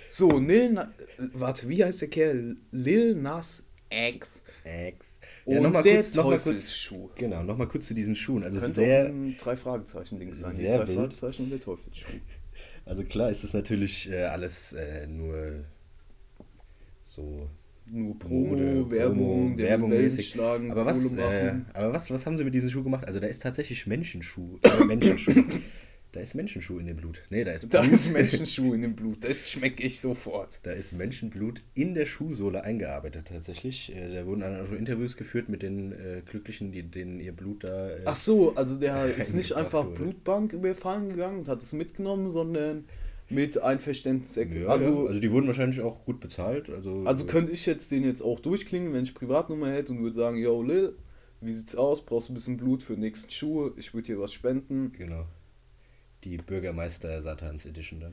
So, 0.08 0.38
Lil, 0.38 0.72
Na 0.72 0.92
warte, 1.34 1.68
wie 1.68 1.84
heißt 1.84 2.00
der 2.00 2.08
Kerl? 2.08 2.56
Lil 2.72 3.14
Nas 3.14 3.64
X. 3.90 4.42
X. 4.64 5.20
Ja, 5.46 5.58
und 5.58 5.72
noch 5.72 5.82
der 5.82 5.94
kurz, 5.94 6.14
noch 6.14 6.24
Teufelsschuh. 6.24 7.06
Kurz, 7.08 7.18
genau, 7.18 7.42
nochmal 7.42 7.68
kurz 7.68 7.86
zu 7.86 7.94
diesen 7.94 8.16
Schuhen. 8.16 8.44
Also 8.44 8.60
Könnte 8.60 8.74
sehr, 8.74 9.04
auch 9.04 9.08
ein 9.08 9.36
drei 9.38 9.56
Fragezeichen 9.56 10.18
Ding 10.18 10.32
sein. 10.32 10.52
Sehr 10.52 10.84
die 10.84 10.94
drei 10.94 11.00
Fragezeichen 11.00 11.44
und 11.44 11.50
der 11.50 11.60
Teufelsschuh. 11.60 12.06
Also 12.90 13.04
klar 13.04 13.30
ist 13.30 13.44
das 13.44 13.52
natürlich 13.52 14.10
äh, 14.10 14.24
alles 14.24 14.72
äh, 14.72 15.06
nur 15.06 15.64
so 17.04 17.48
nur 17.86 18.18
Promo, 18.18 18.56
Mode, 18.56 18.90
Werbung, 18.90 19.56
Werbung 19.56 19.90
mäßig. 19.90 20.30
Schlagen, 20.30 20.72
aber 20.72 20.86
was, 20.86 21.12
äh, 21.12 21.54
aber 21.72 21.92
was, 21.92 22.10
was 22.10 22.26
haben 22.26 22.36
sie 22.36 22.42
mit 22.42 22.52
diesem 22.52 22.68
Schuh 22.68 22.82
gemacht? 22.82 23.06
Also 23.06 23.20
da 23.20 23.28
ist 23.28 23.42
tatsächlich 23.42 23.86
Menschenschuh. 23.86 24.58
Äh, 24.62 24.84
Menschenschuh. 24.86 25.44
Da 26.12 26.18
ist 26.18 26.34
Menschenschuh 26.34 26.78
in 26.80 26.86
dem 26.86 26.96
Blut. 26.96 27.22
Nee, 27.30 27.44
da 27.44 27.52
ist 27.52 27.68
Blut. 27.68 27.74
Da 27.74 27.84
ist 27.84 28.12
Menschenschuh 28.12 28.74
in 28.74 28.82
dem 28.82 28.96
Blut. 28.96 29.22
Das 29.22 29.36
schmecke 29.44 29.84
ich 29.84 30.00
sofort. 30.00 30.58
Da 30.64 30.72
ist 30.72 30.92
Menschenblut 30.92 31.62
in 31.74 31.94
der 31.94 32.04
Schuhsohle 32.04 32.64
eingearbeitet 32.64 33.28
tatsächlich. 33.28 33.94
Äh, 33.94 34.12
da 34.12 34.26
wurden 34.26 34.40
dann 34.40 34.60
auch 34.60 34.66
schon 34.66 34.76
Interviews 34.76 35.16
geführt 35.16 35.48
mit 35.48 35.62
den 35.62 35.92
äh, 35.92 36.22
Glücklichen, 36.26 36.72
die, 36.72 36.82
denen 36.82 37.20
ihr 37.20 37.32
Blut 37.32 37.62
da. 37.62 37.90
Äh, 37.90 38.00
Ach 38.06 38.16
so, 38.16 38.56
also 38.56 38.76
der 38.76 39.16
ist 39.16 39.34
nicht 39.34 39.52
einfach 39.52 39.86
wurde. 39.86 39.96
Blutbank 39.96 40.52
überfallen 40.52 41.10
gegangen 41.10 41.40
und 41.40 41.48
hat 41.48 41.62
es 41.62 41.72
mitgenommen, 41.72 42.28
sondern 42.28 42.86
mit 43.28 43.62
Einverständnis. 43.62 44.34
Ja, 44.34 44.66
also, 44.66 45.04
ja. 45.04 45.08
also 45.10 45.20
die 45.20 45.30
wurden 45.30 45.46
wahrscheinlich 45.46 45.80
auch 45.80 46.04
gut 46.04 46.18
bezahlt. 46.18 46.70
Also, 46.70 47.04
also 47.04 47.24
könnte 47.26 47.52
ich 47.52 47.66
jetzt 47.66 47.92
den 47.92 48.02
jetzt 48.02 48.20
auch 48.20 48.40
durchklingen, 48.40 48.92
wenn 48.92 49.04
ich 49.04 49.14
Privatnummer 49.14 49.70
hätte 49.70 49.92
und 49.92 50.02
würde 50.02 50.16
sagen, 50.16 50.38
yo 50.38 50.60
Lil, 50.60 50.96
wie 51.40 51.52
sieht's 51.52 51.76
aus? 51.76 52.04
Brauchst 52.04 52.28
du 52.28 52.32
ein 52.32 52.34
bisschen 52.34 52.56
Blut 52.56 52.82
für 52.82 52.94
die 52.94 53.00
nächsten 53.02 53.30
Schuhe? 53.30 53.72
Ich 53.76 53.94
würde 53.94 54.06
dir 54.06 54.18
was 54.18 54.32
spenden. 54.32 54.90
Genau 54.98 55.26
die 56.24 56.36
Bürgermeister 56.36 57.20
Satans 57.20 57.66
Edition 57.66 58.00
dann. 58.00 58.12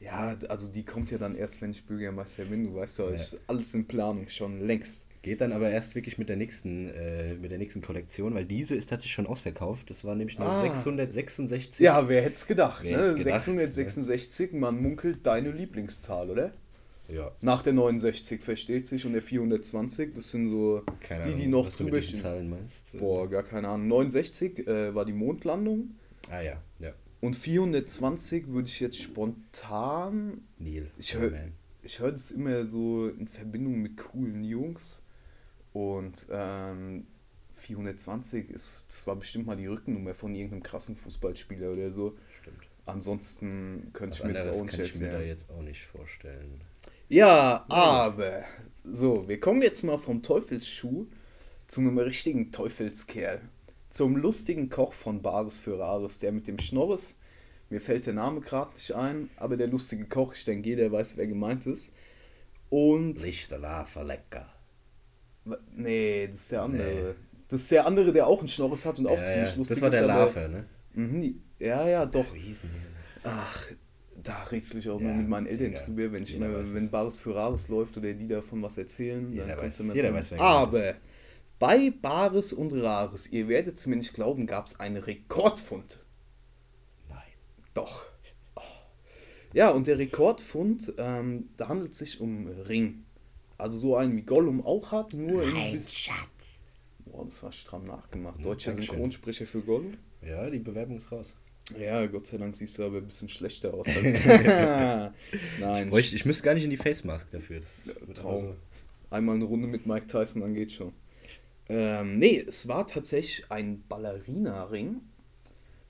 Ja, 0.00 0.36
also 0.48 0.68
die 0.68 0.84
kommt 0.84 1.10
ja 1.10 1.18
dann 1.18 1.34
erst, 1.34 1.60
wenn 1.60 1.72
ich 1.72 1.84
Bürgermeister 1.84 2.44
bin. 2.44 2.64
Du 2.64 2.74
weißt 2.76 2.98
ja, 3.00 3.10
ja. 3.10 3.24
alles 3.46 3.74
in 3.74 3.86
Planung 3.86 4.28
schon 4.28 4.66
längst. 4.66 5.06
Geht 5.22 5.40
dann 5.40 5.52
aber 5.52 5.68
erst 5.70 5.96
wirklich 5.96 6.16
mit 6.16 6.28
der 6.28 6.36
nächsten, 6.36 6.88
äh, 6.90 7.34
mit 7.34 7.50
der 7.50 7.58
nächsten 7.58 7.82
Kollektion, 7.82 8.34
weil 8.34 8.44
diese 8.44 8.76
ist 8.76 8.88
tatsächlich 8.88 9.14
schon 9.14 9.26
ausverkauft. 9.26 9.90
Das 9.90 10.04
war 10.04 10.14
nämlich 10.14 10.38
nur 10.38 10.48
ah. 10.48 10.60
666. 10.60 11.80
Ja, 11.84 12.08
wer 12.08 12.22
hätte 12.22 12.34
es 12.34 12.46
gedacht, 12.46 12.84
wer 12.84 12.96
ne? 12.96 13.14
gedacht, 13.14 13.40
666, 13.40 14.52
ja. 14.52 14.58
man 14.58 14.80
munkelt 14.80 15.26
deine 15.26 15.50
Lieblingszahl, 15.50 16.30
oder? 16.30 16.52
Ja. 17.08 17.32
Nach 17.40 17.62
der 17.62 17.72
69 17.72 18.42
versteht 18.42 18.86
sich 18.86 19.06
und 19.06 19.14
der 19.14 19.22
420, 19.22 20.14
das 20.14 20.30
sind 20.30 20.50
so 20.50 20.82
keine 21.00 21.22
die, 21.22 21.28
Ahnung, 21.28 21.40
die 21.40 21.46
noch 21.48 21.68
drüber 21.70 22.00
stehen. 22.00 22.20
Zahlen 22.20 22.50
meinst. 22.50 22.96
Boah, 22.98 23.28
gar 23.28 23.42
keine 23.42 23.68
Ahnung. 23.68 23.88
69 23.88 24.66
äh, 24.68 24.94
war 24.94 25.04
die 25.04 25.14
Mondlandung. 25.14 25.96
Ah 26.30 26.42
ja, 26.42 26.60
ja. 26.78 26.92
Und 27.20 27.34
420 27.34 28.48
würde 28.48 28.68
ich 28.68 28.80
jetzt 28.80 29.00
spontan. 29.00 30.42
Neil. 30.58 30.90
Ich 30.98 31.14
höre 31.14 31.32
ich 31.82 32.00
hör 32.00 32.10
das 32.10 32.30
immer 32.30 32.64
so 32.66 33.08
in 33.08 33.26
Verbindung 33.28 33.80
mit 33.80 33.96
coolen 33.96 34.44
Jungs. 34.44 35.02
Und 35.72 36.26
ähm, 36.30 37.06
420 37.52 38.50
ist, 38.50 38.86
das 38.88 39.06
war 39.06 39.16
bestimmt 39.16 39.46
mal 39.46 39.56
die 39.56 39.66
Rückennummer 39.66 40.14
von 40.14 40.34
irgendeinem 40.34 40.62
krassen 40.62 40.96
Fußballspieler 40.96 41.72
oder 41.72 41.90
so. 41.90 42.16
Stimmt. 42.40 42.68
Ansonsten 42.86 43.90
könnte 43.92 44.18
ich 44.18 44.24
mir 44.24 44.32
das 44.32 44.46
auch 44.48 44.62
nicht 44.62 44.70
kann 44.70 44.80
erklären. 44.80 44.86
ich 44.86 44.94
mir 45.00 45.12
da 45.12 45.20
jetzt 45.20 45.50
auch 45.50 45.62
nicht 45.62 45.86
vorstellen. 45.86 46.60
Ja, 47.08 47.64
aber. 47.68 48.44
So, 48.84 49.28
wir 49.28 49.40
kommen 49.40 49.62
jetzt 49.62 49.82
mal 49.82 49.98
vom 49.98 50.22
Teufelsschuh 50.22 51.06
zu 51.66 51.80
einem 51.80 51.98
richtigen 51.98 52.50
Teufelskerl. 52.52 53.40
Zum 53.90 54.16
lustigen 54.16 54.68
Koch 54.68 54.92
von 54.92 55.22
Bares 55.22 55.58
für 55.58 55.78
Rares, 55.78 56.18
der 56.18 56.32
mit 56.32 56.46
dem 56.46 56.58
Schnorres, 56.58 57.16
mir 57.70 57.80
fällt 57.80 58.06
der 58.06 58.14
Name 58.14 58.40
gerade 58.40 58.72
nicht 58.74 58.92
ein, 58.92 59.30
aber 59.36 59.56
der 59.56 59.66
lustige 59.66 60.06
Koch, 60.06 60.34
ich 60.34 60.44
denke, 60.44 60.68
jeder 60.68 60.90
weiß, 60.90 61.16
wer 61.16 61.26
gemeint 61.26 61.66
ist. 61.66 61.92
Und. 62.70 63.20
Lichterlafer 63.22 64.04
lecker. 64.04 64.46
Nee, 65.74 66.28
das 66.30 66.40
ist 66.42 66.52
der 66.52 66.62
andere. 66.62 66.88
Nee. 66.88 67.14
Das 67.48 67.62
ist 67.62 67.70
der 67.70 67.86
andere, 67.86 68.12
der 68.12 68.26
auch 68.26 68.38
einen 68.40 68.48
Schnorres 68.48 68.84
hat 68.84 68.98
und 68.98 69.06
auch 69.06 69.16
ja, 69.16 69.24
ziemlich 69.24 69.50
ja. 69.50 69.56
lustig 69.56 69.76
ist. 69.76 69.82
Das 69.82 69.82
war 69.82 69.90
der 69.90 70.06
Larve, 70.06 70.48
ne? 70.48 70.64
Mhm, 70.94 71.40
ja, 71.58 71.88
ja, 71.88 72.04
doch. 72.04 72.34
Wie 72.34 72.40
hießen 72.40 72.68
die? 72.68 73.26
Ach, 73.26 73.66
da 74.22 74.42
rätsel 74.44 74.80
ich 74.80 74.88
auch 74.90 75.00
ja, 75.00 75.06
mal 75.06 75.16
mit 75.16 75.28
meinen 75.28 75.46
Eltern 75.46 75.72
jeder, 75.72 75.84
drüber, 75.84 76.12
wenn 76.12 76.22
ich 76.24 76.34
immer, 76.34 76.74
wenn 76.74 76.90
Bares 76.90 77.18
für 77.18 77.34
Rares 77.34 77.68
läuft 77.68 77.96
oder 77.96 78.12
die 78.12 78.28
davon 78.28 78.62
was 78.62 78.76
erzählen, 78.76 79.32
jeder 79.32 79.46
dann 79.46 79.58
kannst 79.60 79.80
du 79.80 79.84
jeder 79.94 80.12
weiß, 80.12 80.32
Aber 80.32 80.94
bei 81.58 81.90
Bares 81.90 82.52
und 82.52 82.72
Rares, 82.72 83.28
ihr 83.28 83.48
werdet 83.48 83.84
mir 83.86 83.96
nicht 83.96 84.14
glauben, 84.14 84.46
gab 84.46 84.66
es 84.66 84.78
einen 84.78 84.96
Rekordfund. 84.96 85.98
Nein. 87.08 87.18
Doch. 87.74 88.06
Oh. 88.54 88.60
Ja, 89.52 89.70
und 89.70 89.86
der 89.86 89.98
Rekordfund, 89.98 90.92
ähm, 90.98 91.48
da 91.56 91.68
handelt 91.68 91.92
es 91.92 91.98
sich 91.98 92.20
um 92.20 92.46
Ring. 92.46 93.04
Also 93.56 93.78
so 93.78 93.96
einen 93.96 94.16
wie 94.16 94.22
Gollum 94.22 94.64
auch 94.64 94.92
hat, 94.92 95.14
nur 95.14 95.44
Nein, 95.44 95.74
in 95.74 95.80
Schatz. 95.80 96.62
Boah, 97.06 97.24
das 97.24 97.42
war 97.42 97.50
stramm 97.50 97.86
nachgemacht. 97.86 98.44
Deutscher 98.44 98.72
Synchronsprecher 98.72 99.46
für 99.46 99.60
Gollum. 99.62 99.94
Ja, 100.22 100.48
die 100.48 100.60
Bewerbung 100.60 100.98
ist 100.98 101.10
raus. 101.10 101.34
Ja, 101.76 102.06
Gott 102.06 102.26
sei 102.26 102.38
Dank 102.38 102.54
siehst 102.54 102.78
du 102.78 102.84
aber 102.84 102.98
ein 102.98 103.06
bisschen 103.06 103.28
schlechter 103.28 103.74
aus. 103.74 103.86
Als 103.86 104.24
Nein. 105.60 105.84
Ich, 105.84 105.90
bräuchte, 105.90 106.16
ich 106.16 106.24
müsste 106.24 106.44
gar 106.44 106.54
nicht 106.54 106.64
in 106.64 106.70
die 106.70 106.76
Face 106.76 107.04
Mask 107.04 107.30
dafür. 107.30 107.60
Das 107.60 107.86
ja, 107.86 108.14
Traum. 108.14 108.40
So. 108.40 108.56
Einmal 109.10 109.34
eine 109.34 109.44
Runde 109.44 109.66
mit 109.66 109.86
Mike 109.86 110.06
Tyson, 110.06 110.42
dann 110.42 110.54
geht's 110.54 110.74
schon. 110.74 110.92
Ähm, 111.68 112.18
nee, 112.18 112.38
es 112.38 112.68
war 112.68 112.86
tatsächlich 112.86 113.50
ein 113.50 113.84
Ballerina-Ring. 113.88 115.02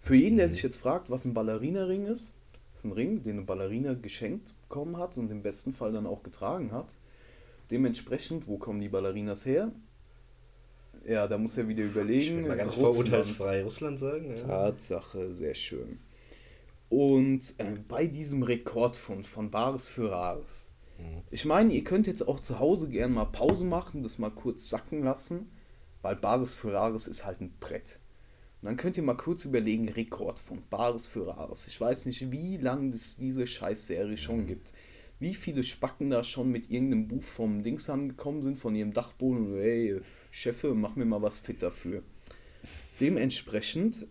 Für 0.00 0.16
jeden, 0.16 0.36
der 0.36 0.48
mhm. 0.48 0.52
sich 0.52 0.62
jetzt 0.62 0.76
fragt, 0.76 1.10
was 1.10 1.24
ein 1.24 1.34
Ballerina-Ring 1.34 2.06
ist, 2.06 2.34
ist 2.74 2.84
ein 2.84 2.92
Ring, 2.92 3.22
den 3.22 3.38
eine 3.38 3.42
Ballerina 3.42 3.94
geschenkt 3.94 4.54
bekommen 4.68 4.96
hat 4.96 5.18
und 5.18 5.30
im 5.30 5.42
besten 5.42 5.74
Fall 5.74 5.92
dann 5.92 6.06
auch 6.06 6.22
getragen 6.22 6.72
hat. 6.72 6.96
Dementsprechend, 7.70 8.46
wo 8.48 8.58
kommen 8.58 8.80
die 8.80 8.88
Ballerinas 8.88 9.44
her? 9.44 9.72
Ja, 11.06 11.26
da 11.26 11.38
muss 11.38 11.56
er 11.56 11.68
wieder 11.68 11.84
überlegen. 11.84 12.40
Ich 12.40 12.48
mal 12.48 12.56
ganz 12.56 12.74
vorurteilsfrei 12.74 13.62
Russland 13.62 13.98
sagen. 13.98 14.30
Ja. 14.30 14.36
Tatsache, 14.36 15.32
sehr 15.32 15.54
schön. 15.54 15.98
Und 16.88 17.54
äh, 17.58 17.76
bei 17.86 18.06
diesem 18.06 18.42
Rekordfund 18.42 19.26
von 19.26 19.50
Bares 19.50 19.88
für 19.88 20.10
Rares. 20.10 20.70
Mhm. 20.98 21.22
Ich 21.30 21.44
meine, 21.44 21.72
ihr 21.72 21.84
könnt 21.84 22.06
jetzt 22.06 22.26
auch 22.26 22.40
zu 22.40 22.58
Hause 22.58 22.88
gerne 22.88 23.14
mal 23.14 23.26
Pause 23.26 23.64
machen, 23.64 24.02
das 24.02 24.18
mal 24.18 24.30
kurz 24.30 24.68
sacken 24.68 25.02
lassen, 25.02 25.50
weil 26.02 26.16
Bares 26.16 26.54
für 26.54 26.72
Rares 26.72 27.06
ist 27.06 27.24
halt 27.24 27.40
ein 27.40 27.52
Brett. 27.60 27.98
Und 28.60 28.66
dann 28.66 28.76
könnt 28.76 28.96
ihr 28.96 29.02
mal 29.02 29.16
kurz 29.16 29.44
überlegen, 29.44 29.88
Rekordfund, 29.88 30.68
Bares 30.70 31.06
für 31.06 31.26
Rares. 31.26 31.66
Ich 31.66 31.80
weiß 31.80 32.06
nicht, 32.06 32.30
wie 32.30 32.56
lange 32.56 32.94
es 32.94 33.16
diese 33.16 33.46
Scheißserie 33.46 34.16
schon 34.16 34.42
mhm. 34.42 34.46
gibt 34.46 34.72
wie 35.20 35.34
viele 35.34 35.64
Spacken 35.64 36.10
da 36.10 36.22
schon 36.22 36.50
mit 36.50 36.70
irgendeinem 36.70 37.08
Buch 37.08 37.22
vom 37.22 37.62
Dings 37.62 37.90
angekommen 37.90 38.42
sind, 38.42 38.58
von 38.58 38.74
ihrem 38.74 38.92
Dachboden 38.92 39.52
und 39.52 39.58
hey, 39.58 40.00
Chefe, 40.30 40.74
mach 40.74 40.96
mir 40.96 41.04
mal 41.04 41.22
was 41.22 41.40
fit 41.40 41.62
dafür. 41.62 42.02
Dementsprechend 43.00 44.06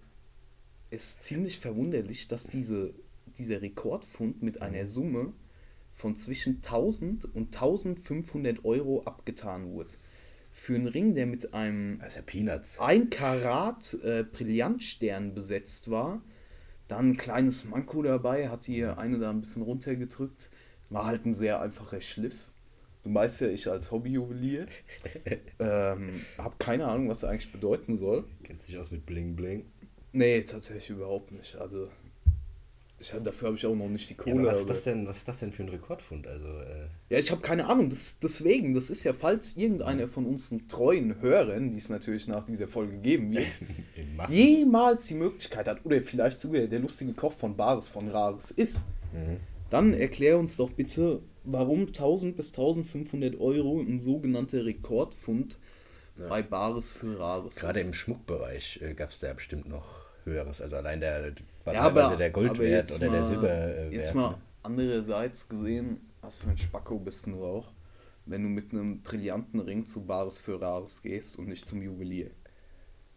ist 0.89 1.21
ziemlich 1.21 1.59
verwunderlich, 1.59 2.27
dass 2.27 2.47
diese, 2.47 2.93
dieser 3.37 3.61
Rekordfund 3.61 4.41
mit 4.41 4.61
einer 4.61 4.87
Summe 4.87 5.33
von 5.93 6.15
zwischen 6.15 6.57
1000 6.57 7.25
und 7.33 7.55
1500 7.55 8.65
Euro 8.65 9.01
abgetan 9.03 9.71
wurde. 9.71 9.93
Für 10.57 10.73
einen 10.73 10.87
Ring, 10.87 11.13
der 11.13 11.27
mit 11.27 11.53
einem 11.53 11.99
ja 12.01 12.21
Peanuts. 12.25 12.79
1 12.79 13.11
Karat 13.11 13.95
äh, 14.03 14.23
Brillantstern 14.23 15.35
besetzt 15.35 15.91
war, 15.91 16.23
dann 16.87 17.11
ein 17.11 17.17
kleines 17.17 17.63
Manko 17.63 18.01
dabei, 18.01 18.49
hat 18.49 18.65
die 18.65 18.83
eine 18.83 19.19
da 19.19 19.29
ein 19.29 19.39
bisschen 19.39 19.61
runtergedrückt. 19.61 20.49
War 20.89 21.05
halt 21.05 21.27
ein 21.27 21.35
sehr 21.35 21.61
einfacher 21.61 22.01
Schliff. 22.01 22.47
Du 23.03 23.13
weißt 23.13 23.41
ja, 23.41 23.49
ich 23.49 23.69
als 23.69 23.91
Hobbyjuwelier 23.91 24.65
ähm, 25.59 26.25
habe 26.39 26.55
keine 26.57 26.87
Ahnung, 26.87 27.07
was 27.07 27.19
das 27.19 27.29
eigentlich 27.29 27.51
bedeuten 27.51 27.99
soll. 27.99 28.25
Kennst 28.43 28.67
du 28.67 28.71
dich 28.71 28.81
aus 28.81 28.89
mit 28.89 29.05
Bling 29.05 29.35
Bling? 29.35 29.71
Nee, 30.11 30.41
tatsächlich 30.41 30.89
überhaupt 30.89 31.31
nicht. 31.33 31.55
Also 31.57 31.87
ich, 32.99 33.13
dafür 33.23 33.47
habe 33.47 33.57
ich 33.57 33.65
auch 33.65 33.75
noch 33.75 33.89
nicht 33.89 34.09
die 34.09 34.15
Kohle. 34.15 34.37
Ja, 34.37 34.45
was, 34.45 34.59
ist 34.59 34.69
das 34.69 34.83
denn, 34.83 35.07
was 35.07 35.17
ist 35.17 35.27
das 35.27 35.39
denn 35.39 35.51
für 35.51 35.63
ein 35.63 35.69
Rekordfund? 35.69 36.27
Also, 36.27 36.47
äh 36.47 36.87
ja, 37.09 37.19
ich 37.19 37.31
habe 37.31 37.41
keine 37.41 37.67
Ahnung. 37.67 37.89
Das, 37.89 38.19
deswegen, 38.19 38.73
das 38.73 38.89
ist 38.89 39.03
ja, 39.03 39.13
falls 39.13 39.55
irgendeiner 39.55 40.07
von 40.07 40.25
unseren 40.25 40.67
treuen 40.67 41.21
Hörern, 41.21 41.71
die 41.71 41.77
es 41.77 41.89
natürlich 41.89 42.27
nach 42.27 42.45
dieser 42.45 42.67
Folge 42.67 42.97
geben 42.97 43.31
wird, 43.31 43.47
jemals 44.29 45.07
die 45.07 45.15
Möglichkeit 45.15 45.67
hat, 45.67 45.85
oder 45.85 46.01
vielleicht 46.01 46.39
sogar 46.39 46.61
der 46.67 46.79
lustige 46.79 47.13
Koch 47.13 47.33
von 47.33 47.55
Bares 47.55 47.89
von 47.89 48.09
Rares 48.09 48.51
ist, 48.51 48.83
mhm. 49.13 49.37
Dann 49.69 49.93
erklär 49.93 50.37
uns 50.37 50.57
doch 50.57 50.71
bitte, 50.71 51.21
warum 51.43 51.87
1000 51.87 52.35
bis 52.35 52.49
1500 52.49 53.39
Euro 53.39 53.81
ein 53.81 53.99
sogenannter 53.99 54.65
Rekordfund 54.65 55.57
ja. 56.17 56.27
bei 56.27 56.41
Bares 56.41 56.91
für 56.91 57.19
Rares 57.19 57.55
Gerade 57.55 57.81
im 57.81 57.93
Schmuckbereich 57.93 58.79
äh, 58.81 58.93
gab 58.93 59.11
es 59.11 59.19
da 59.19 59.33
bestimmt 59.33 59.67
noch 59.67 60.05
höheres. 60.23 60.61
Also 60.61 60.77
allein 60.77 61.01
der, 61.01 61.31
ja, 61.73 61.81
aber, 61.81 62.15
der 62.15 62.29
Goldwert 62.29 62.93
oder 62.95 63.07
mal, 63.07 63.13
der 63.13 63.23
Silberwert. 63.23 63.93
Jetzt 63.93 64.15
mal 64.15 64.31
ne? 64.31 64.37
andererseits 64.63 65.47
gesehen, 65.47 66.01
was 66.21 66.37
für 66.37 66.49
ein 66.49 66.57
Spacko 66.57 66.99
bist 66.99 67.27
du 67.27 67.43
auch, 67.43 67.71
wenn 68.25 68.43
du 68.43 68.49
mit 68.49 68.71
einem 68.71 69.01
brillanten 69.01 69.59
Ring 69.59 69.85
zu 69.85 70.05
Bares 70.05 70.39
für 70.39 70.61
Rares 70.61 71.01
gehst 71.01 71.39
und 71.39 71.47
nicht 71.47 71.65
zum 71.65 71.81
Juwelier. 71.81 72.31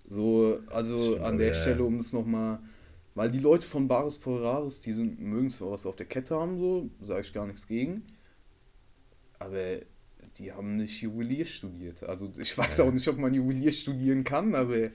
So, 0.08 0.58
also 0.70 1.18
an 1.18 1.38
der 1.38 1.54
Stelle, 1.54 1.84
um 1.84 1.98
es 1.98 2.12
nochmal 2.12 2.60
weil 3.14 3.30
die 3.30 3.38
Leute 3.38 3.66
von 3.66 3.88
Bares 3.88 4.16
Ferraris, 4.16 4.80
die 4.80 4.92
sind, 4.92 5.20
mögen 5.20 5.50
zwar 5.50 5.72
was 5.72 5.86
auf 5.86 5.96
der 5.96 6.06
Kette 6.06 6.36
haben, 6.36 6.58
so, 6.58 6.90
sage 7.02 7.22
ich 7.22 7.32
gar 7.32 7.46
nichts 7.46 7.66
gegen, 7.66 8.04
aber 9.38 9.80
die 10.38 10.52
haben 10.52 10.76
nicht 10.76 11.02
Juwelier 11.02 11.44
studiert. 11.44 12.04
Also 12.04 12.30
ich 12.38 12.56
weiß 12.56 12.78
ja. 12.78 12.84
auch 12.84 12.92
nicht, 12.92 13.08
ob 13.08 13.18
man 13.18 13.34
Juwelier 13.34 13.72
studieren 13.72 14.22
kann, 14.22 14.54
aber 14.54 14.88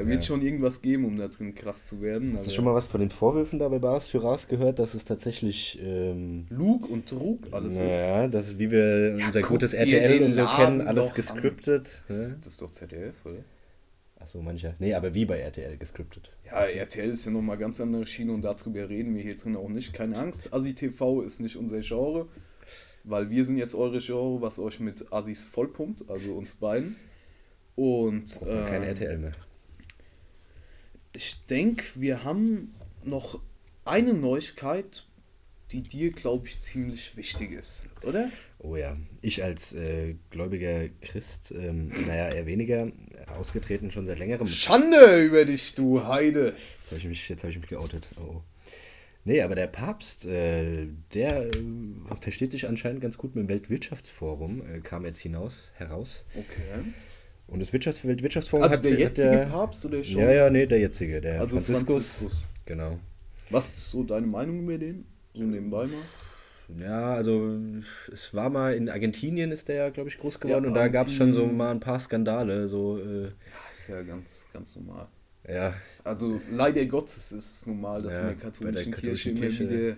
da 0.00 0.06
wird 0.06 0.22
ja. 0.22 0.28
schon 0.28 0.40
irgendwas 0.40 0.80
geben, 0.80 1.04
um 1.04 1.18
da 1.18 1.28
drin 1.28 1.54
krass 1.54 1.86
zu 1.86 2.00
werden. 2.00 2.32
Hast 2.32 2.46
du 2.46 2.50
schon 2.50 2.64
mal 2.64 2.72
was 2.72 2.88
von 2.88 3.00
den 3.00 3.10
Vorwürfen 3.10 3.58
da 3.58 3.68
bei 3.68 3.78
Bares 3.78 4.08
Ferraris 4.08 4.48
gehört, 4.48 4.78
dass 4.78 4.94
es 4.94 5.04
tatsächlich 5.04 5.78
ähm, 5.82 6.46
Lug 6.48 6.88
und 6.88 7.06
Trug 7.06 7.48
alles 7.50 7.76
naja, 7.76 7.90
ist? 7.90 8.00
Ja, 8.00 8.28
das 8.28 8.46
ist, 8.48 8.58
wie 8.58 8.70
wir 8.70 9.18
ja, 9.18 9.26
unser 9.26 9.42
gutes 9.42 9.74
RTL 9.74 10.22
und 10.22 10.32
so 10.32 10.46
kennen, 10.46 10.80
alles 10.80 11.12
gescriptet. 11.12 12.02
Das, 12.08 12.16
ist, 12.16 12.38
das 12.40 12.54
ist 12.54 12.62
doch 12.62 12.70
ZDF, 12.70 13.14
oder? 13.26 13.44
Achso, 14.18 14.40
mancher. 14.40 14.74
Nee, 14.78 14.94
aber 14.94 15.12
wie 15.12 15.26
bei 15.26 15.38
RTL 15.38 15.76
gescriptet. 15.76 16.30
Ja, 16.46 16.52
also. 16.52 16.74
RTL 16.74 17.10
ist 17.10 17.26
ja 17.26 17.30
nochmal 17.30 17.58
ganz 17.58 17.78
andere 17.78 18.06
Schiene 18.06 18.32
und 18.32 18.40
darüber 18.40 18.88
reden 18.88 19.14
wir 19.14 19.22
hier 19.22 19.36
drin 19.36 19.54
auch 19.54 19.68
nicht. 19.68 19.92
Keine 19.92 20.16
Angst, 20.16 20.52
Asi 20.52 20.74
TV 20.74 21.20
ist 21.20 21.40
nicht 21.40 21.56
unser 21.56 21.80
Genre, 21.80 22.26
weil 23.04 23.28
wir 23.28 23.44
sind 23.44 23.58
jetzt 23.58 23.74
eure 23.74 23.98
Genre, 23.98 24.40
was 24.40 24.58
euch 24.58 24.80
mit 24.80 25.12
Assis 25.12 25.44
vollpumpt, 25.44 26.08
also 26.08 26.32
uns 26.32 26.54
beiden. 26.54 26.96
Und. 27.76 28.40
Ähm, 28.46 28.66
kein 28.66 28.82
RTL 28.82 29.18
mehr. 29.18 29.32
Ich 31.12 31.44
denke, 31.46 31.84
wir 31.96 32.24
haben 32.24 32.74
noch 33.04 33.40
eine 33.84 34.14
Neuigkeit, 34.14 35.06
die 35.72 35.82
dir, 35.82 36.12
glaube 36.12 36.48
ich, 36.48 36.60
ziemlich 36.60 37.16
wichtig 37.16 37.52
ist, 37.52 37.86
oder? 38.02 38.30
Oh 38.58 38.76
ja, 38.76 38.96
ich 39.22 39.42
als 39.42 39.72
äh, 39.72 40.16
gläubiger 40.30 40.88
Christ, 41.00 41.52
ähm, 41.56 41.88
naja, 42.06 42.28
eher 42.28 42.46
weniger, 42.46 42.90
ausgetreten 43.38 43.90
schon 43.90 44.06
seit 44.06 44.18
längerem. 44.18 44.46
Schande 44.48 45.24
über 45.24 45.44
dich, 45.44 45.74
du 45.74 46.06
Heide! 46.06 46.54
Jetzt 46.80 46.90
habe 46.90 46.98
ich, 46.98 47.04
mich, 47.06 47.30
hab 47.30 47.44
ich 47.44 47.58
mich 47.58 47.68
geoutet. 47.68 48.08
Oh, 48.16 48.20
oh. 48.20 48.42
Nee, 49.24 49.42
aber 49.42 49.54
der 49.54 49.66
Papst, 49.66 50.26
äh, 50.26 50.88
der 51.14 51.46
äh, 51.46 51.50
versteht 52.20 52.52
sich 52.52 52.66
anscheinend 52.66 53.00
ganz 53.00 53.18
gut 53.18 53.34
mit 53.34 53.44
dem 53.44 53.48
Weltwirtschaftsforum, 53.48 54.62
äh, 54.66 54.80
kam 54.80 55.04
jetzt 55.04 55.20
hinaus, 55.20 55.70
heraus. 55.74 56.24
Okay. 56.34 56.92
Und 57.50 57.60
das 57.60 57.72
Wirtschafts 57.72 58.06
Weltwirtschaftsforum 58.06 58.62
also 58.62 58.76
hat 58.76 58.84
der 58.84 58.92
jetzige 58.92 59.28
hat 59.28 59.34
der, 59.34 59.46
Papst 59.46 59.84
oder 59.84 60.04
schon? 60.04 60.22
Ja, 60.22 60.30
ja, 60.30 60.50
nee, 60.50 60.66
der 60.66 60.78
jetzige, 60.78 61.20
der 61.20 61.40
also 61.40 61.56
Franziskus. 61.56 62.12
Franziskus. 62.12 62.48
Genau. 62.64 62.98
Was 63.50 63.74
ist 63.74 63.90
so 63.90 64.04
deine 64.04 64.26
Meinung 64.26 64.60
über 64.60 64.78
den? 64.78 65.04
So 65.34 65.42
nebenbei 65.42 65.86
mal? 65.86 66.02
Ja, 66.78 67.14
also 67.14 67.58
es 68.12 68.32
war 68.32 68.48
mal 68.48 68.74
in 68.74 68.88
Argentinien 68.88 69.50
ist 69.50 69.68
der 69.68 69.76
ja, 69.76 69.90
glaube 69.90 70.08
ich, 70.08 70.18
groß 70.18 70.38
geworden 70.38 70.64
ja, 70.64 70.68
und 70.68 70.74
da 70.74 70.86
gab 70.86 71.08
es 71.08 71.14
schon 71.14 71.32
so 71.32 71.46
mal 71.46 71.72
ein 71.72 71.80
paar 71.80 71.98
Skandale. 71.98 72.68
So, 72.68 72.98
äh, 72.98 73.24
ja, 73.24 73.30
ist 73.72 73.88
ja 73.88 74.02
ganz, 74.02 74.46
ganz 74.52 74.76
normal. 74.76 75.08
Ja. 75.48 75.74
Also 76.04 76.40
leider 76.52 76.84
Gottes 76.86 77.32
ist 77.32 77.52
es 77.52 77.66
normal, 77.66 78.02
dass 78.02 78.14
ja, 78.14 78.20
in 78.20 78.26
der 78.26 78.36
katholischen, 78.36 78.74
der 78.74 78.92
katholischen 78.92 79.34
Kirche, 79.34 79.64
Kirche 79.64 79.64
immer 79.64 79.72
wieder 79.72 79.96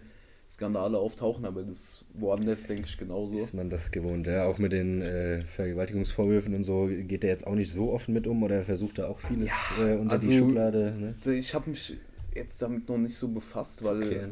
Skandale 0.52 0.98
auftauchen, 0.98 1.46
aber 1.46 1.62
das 1.62 2.04
woanders 2.12 2.66
denke 2.66 2.84
ich 2.86 2.98
genauso. 2.98 3.36
Ist 3.36 3.54
man 3.54 3.70
das 3.70 3.90
gewohnt, 3.90 4.26
ja. 4.26 4.44
Auch 4.44 4.58
mit 4.58 4.72
den 4.72 5.00
äh, 5.00 5.40
Vergewaltigungsvorwürfen 5.40 6.54
und 6.54 6.64
so 6.64 6.88
geht 6.88 7.24
er 7.24 7.30
jetzt 7.30 7.46
auch 7.46 7.54
nicht 7.54 7.72
so 7.72 7.92
offen 7.92 8.12
mit 8.12 8.26
um 8.26 8.42
oder 8.42 8.62
versucht 8.62 8.98
da 8.98 9.08
auch 9.08 9.18
vieles 9.18 9.50
ja, 9.78 9.88
äh, 9.88 9.96
unter 9.96 10.16
also, 10.16 10.28
die 10.28 10.36
Schublade. 10.36 11.14
Ne? 11.24 11.34
Ich 11.34 11.54
habe 11.54 11.70
mich 11.70 11.96
jetzt 12.34 12.60
damit 12.60 12.88
noch 12.88 12.98
nicht 12.98 13.16
so 13.16 13.28
befasst, 13.28 13.82
weil. 13.84 14.02
Okay 14.02 14.28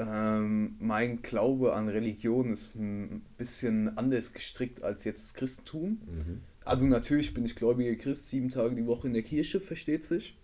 Ähm, 0.00 0.76
mein 0.78 1.22
Glaube 1.22 1.74
an 1.74 1.88
Religion 1.88 2.52
ist 2.52 2.76
ein 2.76 3.22
bisschen 3.36 3.98
anders 3.98 4.32
gestrickt 4.32 4.82
als 4.84 5.02
jetzt 5.02 5.24
das 5.24 5.34
Christentum. 5.34 6.00
Mhm. 6.06 6.40
Also 6.64 6.86
natürlich 6.86 7.34
bin 7.34 7.44
ich 7.44 7.56
gläubiger 7.56 7.96
Christ, 7.96 8.28
sieben 8.28 8.48
Tage 8.48 8.76
die 8.76 8.86
Woche 8.86 9.08
in 9.08 9.14
der 9.14 9.22
Kirche, 9.24 9.58
versteht 9.58 10.04
sich. 10.04 10.36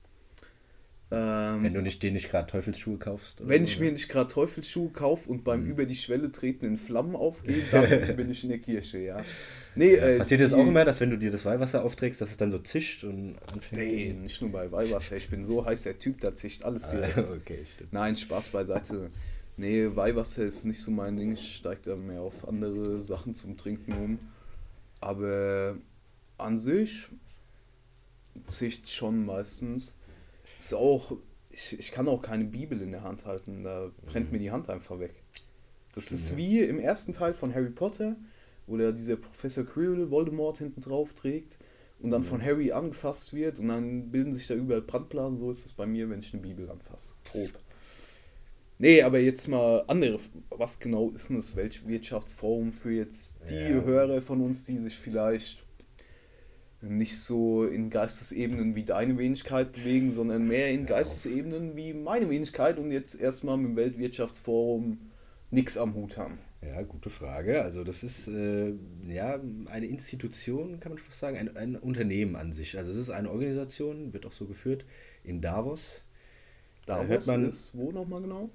Ähm, 1.11 1.62
Wenn 1.62 1.75
du 1.75 1.82
nicht 1.82 2.02
dir 2.02 2.11
nicht 2.11 2.30
gerade 2.30 2.50
Teufelsschuhe 2.50 2.99
kaufst. 2.99 3.40
oder 3.40 3.50
wenn 3.50 3.66
so, 3.66 3.73
ich 3.73 3.78
mir 3.78 3.92
nicht 3.92 4.08
gerade 4.08 4.28
Teufelsschuhe 4.28 4.90
kaufe 4.90 5.28
und 5.30 5.38
Mhm. 5.38 5.44
beim 5.44 5.66
über 5.66 5.87
die 5.87 5.94
Schwelle 5.94 6.32
treten 6.32 6.64
in 6.64 6.76
Flammen 6.76 7.14
aufgehe, 7.14 7.62
dann 7.70 8.16
bin 8.16 8.30
ich 8.30 8.42
in 8.42 8.50
der 8.50 8.58
Kirche, 8.58 8.99
ja. 8.99 9.25
Nee, 9.76 9.94
äh, 9.94 10.18
Passiert 10.18 10.40
das 10.40 10.52
auch 10.52 10.66
immer, 10.66 10.84
dass 10.84 11.00
wenn 11.00 11.11
du 11.11 11.18
dir 11.18 11.30
das 11.32 11.44
Weihwasser 11.44 11.84
aufträgst, 11.84 12.20
dass 12.20 12.30
es 12.30 12.37
dann 12.37 12.50
so 12.52 12.58
zischt 12.58 13.02
und 13.04 13.37
anfängt? 13.52 13.73
Nee, 13.73 14.12
nicht 14.12 14.40
nur 14.40 14.52
bei 14.52 14.70
Weihwasser. 14.70 15.16
Ich 15.16 15.28
bin 15.28 15.42
so 15.42 15.64
heiß 15.66 15.82
der 15.82 15.99
Typ, 15.99 16.20
da 16.20 16.32
zischt 16.34 16.64
alles 16.64 16.88
direkt. 16.88 17.18
Ah, 17.18 17.32
okay. 17.37 17.64
Nein, 17.90 18.16
Spaß 18.16 18.50
beiseite. 18.50 19.11
Nee, 19.56 19.88
Weihwasser 19.94 20.44
ist 20.44 20.64
nicht 20.64 20.80
so 20.80 20.90
mein 20.92 21.16
Ding. 21.16 21.32
Ich 21.32 21.56
steige 21.56 21.80
da 21.84 21.96
mehr 21.96 22.20
auf 22.23 22.46
andere 22.49 23.02
Sachen 23.02 23.34
zum 23.34 23.56
Trinken 23.56 23.92
um. 23.92 24.18
Aber 25.00 25.76
an 26.38 26.56
sich 26.56 27.08
zischt 28.46 28.88
schon 28.88 29.25
meistens. 29.26 29.96
Ist 30.58 30.75
auch, 30.75 31.16
ich, 31.50 31.78
ich 31.78 31.92
kann 31.92 32.08
auch 32.08 32.23
keine 32.23 32.44
Bibel 32.44 32.80
in 32.82 32.90
der 32.92 33.02
Hand 33.02 33.26
halten. 33.26 33.64
Da 33.64 33.90
brennt 34.06 34.32
mir 34.32 34.38
die 34.38 34.50
Hand 34.50 34.68
einfach 34.70 34.99
weg. 34.99 35.14
Das 35.94 36.11
ist 36.12 36.32
Ja. 36.32 36.37
wie 36.37 36.61
im 36.61 36.78
ersten 36.78 37.12
Teil 37.12 37.34
von 37.34 37.54
Harry 37.54 37.70
Potter, 37.70 38.16
wo 38.66 38.76
da 38.76 38.90
dieser 38.92 39.16
Professor 39.16 39.64
Quirrell 39.64 40.11
Voldemort 40.11 40.58
hinten 40.58 40.80
drauf 40.80 41.14
trägt 41.14 41.58
und 42.00 42.11
dann 42.11 42.23
von 42.25 42.42
Harry 42.42 42.73
angefasst 42.73 43.32
wird 43.32 43.61
und 43.61 43.68
dann 43.68 44.11
bilden 44.11 44.34
sich 44.34 44.46
da 44.49 44.54
überall 44.54 44.82
Brandblasen. 44.82 45.38
So 45.38 45.50
ist 45.50 45.64
es 45.64 45.73
bei 45.73 45.87
mir, 45.87 46.11
wenn 46.11 46.20
ich 46.20 46.32
eine 46.32 46.42
Bibel 46.42 46.68
anfasse. 46.70 47.14
Grob. 47.30 47.50
Nee, 48.78 49.02
aber 49.02 49.20
jetzt 49.20 49.46
mal 49.46 49.84
andere. 49.87 50.18
Was 50.50 50.80
genau 50.80 51.11
ist 51.11 51.28
denn 51.28 51.37
das 51.37 51.54
Weltwirtschaftsforum 51.54 52.73
für 52.73 52.90
jetzt 52.92 53.38
die 53.49 53.54
Ja. 53.54 53.82
Hörer 53.82 54.20
von 54.20 54.40
uns, 54.40 54.64
die 54.66 54.78
sich 54.78 54.96
vielleicht 54.99 55.63
nicht 56.88 57.18
so 57.18 57.64
in 57.64 57.90
Geistesebenen 57.90 58.74
wie 58.74 58.84
deine 58.84 59.16
Wenigkeit 59.18 59.72
bewegen, 59.72 60.10
sondern 60.12 60.46
mehr 60.46 60.70
in 60.70 60.86
Geistesebenen 60.86 61.76
wie 61.76 61.92
meine 61.94 62.28
Wenigkeit 62.30 62.78
und 62.78 62.90
jetzt 62.90 63.14
erstmal 63.20 63.56
mit 63.56 63.70
dem 63.70 63.76
Weltwirtschaftsforum 63.76 64.98
nichts 65.50 65.76
am 65.78 65.94
Hut 65.94 66.16
haben. 66.16 66.38
Ja, 66.62 66.80
gute 66.82 67.10
Frage. 67.10 67.62
Also 67.62 67.84
das 67.84 68.02
ist 68.04 68.26
äh, 68.28 68.72
ja 69.06 69.38
eine 69.66 69.86
Institution, 69.86 70.80
kann 70.80 70.92
man 70.92 70.98
schon 70.98 71.06
fast 71.08 71.20
sagen, 71.20 71.36
ein, 71.36 71.56
ein 71.56 71.76
Unternehmen 71.76 72.36
an 72.36 72.52
sich. 72.52 72.78
Also 72.78 72.90
es 72.90 72.96
ist 72.96 73.10
eine 73.10 73.30
Organisation, 73.30 74.12
wird 74.12 74.24
auch 74.26 74.32
so 74.32 74.46
geführt 74.46 74.84
in 75.24 75.40
Davos. 75.42 76.02
Da 76.86 76.96
Davos 76.96 77.08
hört 77.10 77.26
man- 77.26 77.48
ist 77.48 77.76
wo 77.76 77.92
nochmal 77.92 78.22
genau? 78.22 78.50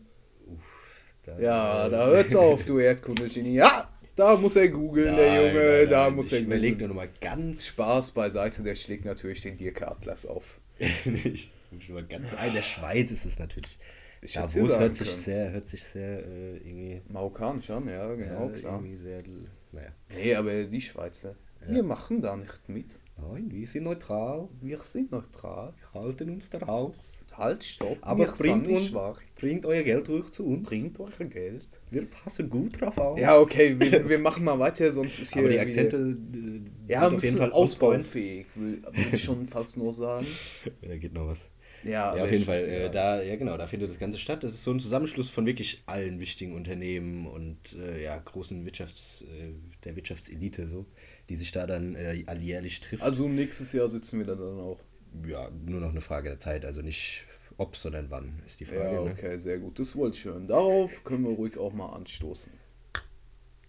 Da, 1.24 1.40
Ja, 1.40 1.90
da 1.90 2.08
hört's 2.08 2.36
auf, 2.36 2.66
du 2.66 2.80
Erdkunde-Genie. 2.80 3.54
Ja, 3.54 3.90
da 4.20 4.36
muss 4.36 4.56
er 4.56 4.68
googeln, 4.70 5.16
der 5.16 5.48
Junge, 5.48 5.80
nein, 5.80 5.90
da 5.90 6.04
nein, 6.06 6.16
muss 6.16 6.32
ich 6.32 6.40
er 6.40 6.46
googeln. 6.46 6.78
nur 6.78 6.88
noch 6.90 6.96
mal 6.96 7.10
ganz 7.22 7.66
Spaß 7.68 8.12
beiseite, 8.12 8.64
der 8.64 8.76
schlägt 8.76 9.06
natürlich 9.06 9.42
den 9.42 9.58
Dirk 9.58 9.82
Atlas 9.82 10.26
auf. 10.26 10.60
ich 10.80 11.52
bin 11.72 11.82
schon 11.82 11.96
mal 11.96 12.06
ganz 12.06 12.34
ein. 12.34 12.54
Der 12.54 12.62
Schweiz 12.62 13.12
ist 13.12 13.26
es 13.26 13.40
natürlich. 13.40 13.78
Ich 14.22 14.36
hätte 14.36 14.54
Davos 14.56 14.72
sagen 14.72 14.82
hört 14.82 14.96
sich 14.96 15.08
können. 15.08 15.22
sehr, 15.22 15.52
hört 15.52 15.68
sich 15.68 15.84
sehr 15.84 16.26
äh, 16.26 16.58
irgendwie. 16.58 17.02
Marokkanisch 17.08 17.70
an, 17.70 17.88
ja, 17.88 18.14
genau, 18.16 18.50
ja, 18.50 18.60
klar. 18.60 18.84
Sehr, 18.96 19.24
naja. 19.72 19.90
Nee, 20.14 20.36
aber 20.36 20.64
die 20.66 20.82
Schweizer, 20.82 21.36
Ja. 21.62 21.76
wir 21.76 21.84
machen 21.84 22.22
da 22.22 22.36
nicht 22.36 22.68
mit. 22.68 23.00
Nein, 23.18 23.50
wir 23.52 23.68
sind 23.68 23.84
neutral. 23.84 24.50
Wir 24.62 24.80
sind 24.80 25.12
neutral. 25.12 25.74
Wir 25.78 26.02
halten 26.02 26.30
uns 26.30 26.50
da 26.50 26.60
raus. 26.60 27.19
Halt, 27.38 27.64
stopp, 27.64 27.98
Aber 28.02 28.26
bringt 28.26 28.68
uns-. 28.68 28.92
Bringt 29.36 29.66
euer 29.66 29.84
Geld 29.84 30.10
ruhig 30.10 30.32
zu 30.32 30.46
uns. 30.46 30.68
Bringt 30.68 31.00
euer 31.00 31.28
Geld. 31.28 31.68
Wir 31.92 32.06
passen 32.06 32.50
gut 32.50 32.80
drauf 32.80 32.98
auf. 32.98 33.18
Ja, 33.18 33.38
okay, 33.40 33.76
wir, 33.80 34.08
wir 34.08 34.20
machen 34.20 34.44
mal 34.44 34.60
weiter, 34.60 34.92
sonst 34.92 35.20
ist 35.20 35.34
hier 35.34 35.44
aber 35.44 35.52
die 35.52 35.60
Akzente 35.60 35.98
äh, 35.98 36.92
ja, 36.92 37.02
sind 37.02 37.16
auf 37.16 37.24
jeden 37.24 37.38
Fall 37.38 37.52
ausbaufähig, 37.52 38.46
will, 38.56 38.82
will 38.84 39.06
ich 39.14 39.24
schon 39.24 39.48
fast 39.48 39.78
nur 39.78 39.94
sagen. 39.94 40.28
Da 40.82 40.98
geht 40.98 41.14
noch 41.14 41.28
was. 41.28 41.48
Ja, 41.84 42.16
Ja, 42.16 42.24
auf 42.24 42.32
jeden 42.32 42.44
Fall. 42.44 42.60
Äh, 42.60 42.90
da, 42.90 43.22
ja, 43.22 43.36
genau, 43.36 43.58
da 43.58 43.68
findet 43.68 43.90
das 43.90 44.00
Ganze 44.00 44.18
statt. 44.18 44.44
Das 44.44 44.54
ist 44.54 44.64
so 44.64 44.72
ein 44.72 44.80
Zusammenschluss 44.80 45.30
von 45.30 45.46
wirklich 45.46 45.84
allen 45.86 46.20
wichtigen 46.20 46.54
Unternehmen 46.54 47.26
und 47.28 47.58
äh, 47.78 48.04
ja, 48.04 48.18
großen 48.18 48.66
Wirtschafts-, 48.66 49.24
äh, 49.24 49.54
der 49.84 49.96
Wirtschaftselite, 49.96 50.68
so, 50.68 50.86
die 51.30 51.36
sich 51.36 51.52
da 51.52 51.66
dann 51.68 51.96
äh, 51.96 52.24
alljährlich 52.26 52.80
trifft. 52.82 53.04
Also 53.04 53.28
nächstes 53.28 53.74
Jahr 53.74 53.90
sitzen 53.90 54.20
wir 54.20 54.26
da 54.26 54.36
dann 54.36 54.60
auch. 54.60 54.80
Ja, 55.28 55.50
nur 55.66 55.82
noch 55.82 55.90
eine 55.90 56.02
Frage 56.02 56.30
der 56.30 56.40
Zeit. 56.40 56.66
Also 56.66 56.82
nicht 56.82 57.26
ob, 57.58 57.76
sondern 57.76 58.10
wann, 58.10 58.42
ist 58.46 58.60
die 58.60 58.66
Frage. 58.66 58.96
Ja, 58.96 59.04
ne? 59.04 59.12
okay, 59.12 59.38
sehr 59.38 59.60
gut. 59.60 59.80
Das 59.80 59.96
wollte 59.96 60.18
ich 60.18 60.26
hören. 60.26 60.48
Darauf 60.48 61.04
können 61.04 61.24
wir 61.24 61.32
ruhig 61.32 61.58
auch 61.58 61.74
mal 61.74 61.94
anstoßen. 61.94 62.54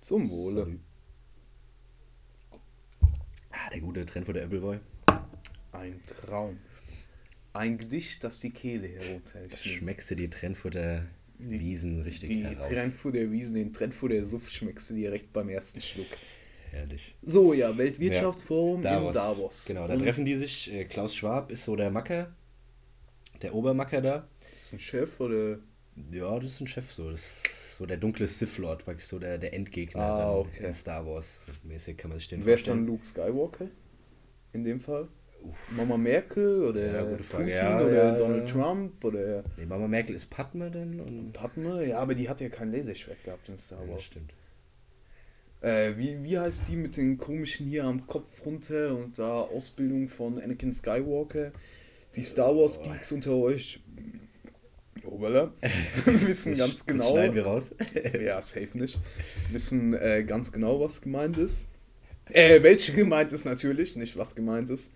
Zum 0.01 0.31
Wohle. 0.31 0.61
Sorry. 0.63 0.79
Ah, 3.51 3.69
der 3.71 3.81
gute 3.81 4.07
Trend 4.07 4.27
vor 4.27 4.35
der 4.35 4.45
Appleboy. 4.45 4.79
Ein 5.73 6.01
Traum. 6.07 6.59
Ein 7.53 7.79
Gedicht, 7.79 8.23
das 8.23 8.39
die 8.39 8.51
Kehle 8.51 8.89
Da 8.89 9.05
herunterschlägt. 9.05 9.59
schmeckst 9.59 10.11
du 10.11 10.15
die 10.15 10.31
Trennfurter 10.31 11.07
Wiesen 11.39 12.03
richtig 12.03 12.31
Die 12.31 12.45
heraus. 12.45 12.69
Trendfutter 12.69 13.31
Wiesen, 13.31 13.55
den 13.55 13.73
Trendfutter 13.73 14.25
Suff 14.25 14.51
schmeckst 14.51 14.91
du 14.91 14.95
direkt 14.95 15.33
beim 15.33 15.49
ersten 15.49 15.81
Schluck. 15.81 16.07
Herrlich. 16.71 17.17
So, 17.23 17.53
ja, 17.53 17.77
Weltwirtschaftsforum 17.77 18.83
Davos. 18.83 19.09
in 19.09 19.15
Davos. 19.15 19.65
Genau, 19.67 19.87
da 19.89 19.95
Und 19.95 20.01
treffen 20.03 20.25
die 20.25 20.37
sich. 20.37 20.73
Äh, 20.73 20.85
Klaus 20.85 21.15
Schwab 21.17 21.51
ist 21.51 21.65
so 21.65 21.75
der 21.77 21.91
Macker, 21.91 22.33
der 23.43 23.55
Obermacker 23.55 24.01
da. 24.01 24.29
Ist 24.53 24.63
das 24.63 24.73
ein 24.73 24.81
Chef 24.81 25.19
oder? 25.21 25.59
Ja, 26.13 26.39
das 26.39 26.53
ist 26.53 26.61
ein 26.61 26.67
Chef 26.67 26.91
so. 26.93 27.11
Das 27.11 27.21
ist 27.21 27.77
so 27.79 27.87
der 27.87 27.97
dunkle 27.97 28.27
Sith 28.29 28.59
Lord, 28.59 28.85
praktisch 28.85 29.07
so 29.07 29.19
der, 29.19 29.39
der 29.39 29.53
Endgegner 29.55 30.01
Ah, 30.03 30.35
okay. 30.39 30.67
in 30.67 30.73
Star 30.73 31.05
Wars. 31.07 31.41
Mäßig 31.65 31.97
kann 31.99 32.11
man 32.11 32.19
sich 32.19 32.29
den 32.29 32.45
Wer 32.45 32.55
ist 32.55 32.69
dann. 32.69 32.87
Luke 32.87 33.05
Skywalker? 33.05 33.67
In 34.53 34.65
dem 34.65 34.81
Fall? 34.81 35.09
Mama 35.75 35.97
Merkel 35.97 36.65
oder 36.65 36.93
Ja. 36.93 37.17
Putin 37.17 37.49
Ja, 37.49 37.81
oder 37.81 37.95
ja, 37.95 38.13
Donald 38.13 38.47
ja. 38.49 38.55
Trump 38.55 39.03
oder 39.05 39.43
Nee, 39.57 39.65
Mama 39.65 39.89
Merkel 39.89 40.15
ist 40.15 40.29
Padme 40.29 40.71
dann 40.71 41.01
und. 41.01 41.33
Padme? 41.33 41.87
Ja, 41.87 41.99
aber 41.99 42.15
die 42.15 42.29
hat 42.29 42.41
ja 42.43 42.49
kein 42.51 42.71
Laserschwert 42.71 43.25
gehabt 43.25 43.49
in 43.49 43.57
Star 43.57 43.79
Ja, 43.81 43.87
das 43.87 43.95
Wars. 43.95 44.05
stimmt. 44.05 44.35
Äh, 45.61 45.93
wie, 45.97 46.23
wie 46.23 46.39
heißt 46.39 46.69
die 46.69 46.77
mit 46.77 46.97
den 46.97 47.19
komischen 47.19 47.67
hier 47.67 47.85
am 47.85 48.07
Kopf 48.07 48.45
runter 48.47 48.97
und 48.97 49.19
da 49.19 49.41
Ausbildung 49.43 50.09
von 50.09 50.39
Anakin 50.41 50.73
Skywalker? 50.73 51.53
Die 52.17 52.23
Star 52.23 52.57
Wars 52.57 52.83
Geeks 52.83 53.13
unter 53.13 53.33
euch, 53.37 53.81
Obala, 55.05 55.53
wissen 56.05 56.51
Das- 56.53 56.59
ganz 56.59 56.73
Das 56.79 56.87
genau. 56.87 57.11
schneiden 57.13 57.35
wir 57.37 57.45
raus. 57.47 57.75
ja, 58.21 58.41
safe 58.43 58.77
nicht. 58.79 58.99
Wissen 59.51 59.95
äh, 59.95 60.25
ganz 60.25 60.51
genau, 60.53 60.81
was 60.81 61.01
gemeint 61.01 61.39
ist. 61.39 61.67
Äh, 62.31 62.63
welche 62.63 62.93
gemeint 62.93 63.33
ist 63.33 63.45
natürlich, 63.45 63.97
nicht 63.97 64.17
was 64.17 64.35
gemeint 64.35 64.71
ist. 64.71 64.91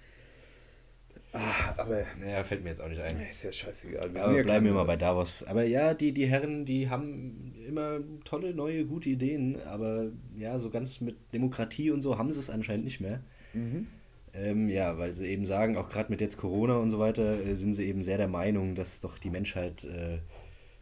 Ah, 1.35 1.75
aber 1.79 2.05
Naja, 2.21 2.45
fällt 2.45 2.63
mir 2.63 2.71
jetzt 2.71 2.81
auch 2.81 2.89
nicht 2.89 3.03
ein. 3.03 3.21
ist 3.29 3.43
ja 3.43 3.51
scheißegal. 3.51 4.15
Wir 4.15 4.23
Aber 4.23 4.37
ja 4.37 4.43
bleiben 4.45 4.67
wir 4.67 4.73
mal 4.73 4.85
bei. 4.85 4.95
Davos. 4.95 5.43
Aber 5.43 5.65
ja, 5.65 5.93
die, 5.93 6.13
die 6.13 6.27
Herren, 6.27 6.65
die 6.65 6.89
haben 6.89 7.53
immer 7.67 7.99
tolle, 8.25 8.55
neue, 8.55 8.85
gute 8.87 9.09
Ideen, 9.09 9.61
aber 9.63 10.13
ja, 10.37 10.59
so 10.61 10.71
ganz 10.71 11.01
mit 11.01 11.17
Demokratie 11.35 11.91
und 11.91 12.03
so 12.03 12.19
haben 12.19 12.33
sie 12.33 12.39
es 12.39 12.51
anscheinend 12.51 12.85
nicht 12.85 13.01
mehr. 13.01 13.21
Mhm. 13.53 13.89
Ähm, 14.33 14.69
ja, 14.69 14.97
weil 14.97 15.13
sie 15.15 15.27
eben 15.27 15.45
sagen, 15.45 15.77
auch 15.77 15.89
gerade 15.89 16.11
mit 16.11 16.21
jetzt 16.21 16.37
Corona 16.37 16.77
und 16.77 16.91
so 16.91 16.99
weiter, 17.01 17.45
äh, 17.45 17.57
sind 17.57 17.73
sie 17.73 17.85
eben 17.85 18.03
sehr 18.05 18.19
der 18.19 18.29
Meinung, 18.29 18.77
dass 18.77 19.01
doch 19.01 19.19
die 19.19 19.31
Menschheit, 19.31 19.85
äh, 19.85 20.19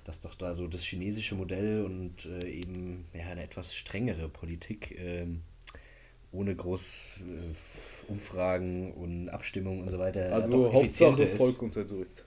dass 0.04 0.20
doch 0.20 0.34
da 0.34 0.54
so 0.54 0.66
das 0.66 0.82
chinesische 0.82 1.34
Modell 1.34 1.84
und 1.84 2.26
äh, 2.26 2.46
eben 2.46 3.06
ja, 3.14 3.26
eine 3.30 3.42
etwas 3.42 3.74
strengere 3.74 4.28
Politik 4.28 4.98
ähm, 4.98 5.42
ohne 6.32 6.56
groß 6.56 7.04
äh, 7.20 8.01
Umfragen 8.12 8.92
und 8.92 9.28
Abstimmungen 9.28 9.82
und 9.82 9.90
so 9.90 9.98
weiter. 9.98 10.32
Also 10.32 10.72
Hauptsache 10.72 11.24
ist. 11.24 11.36
Volk 11.36 11.62
unterdrückt. 11.62 12.26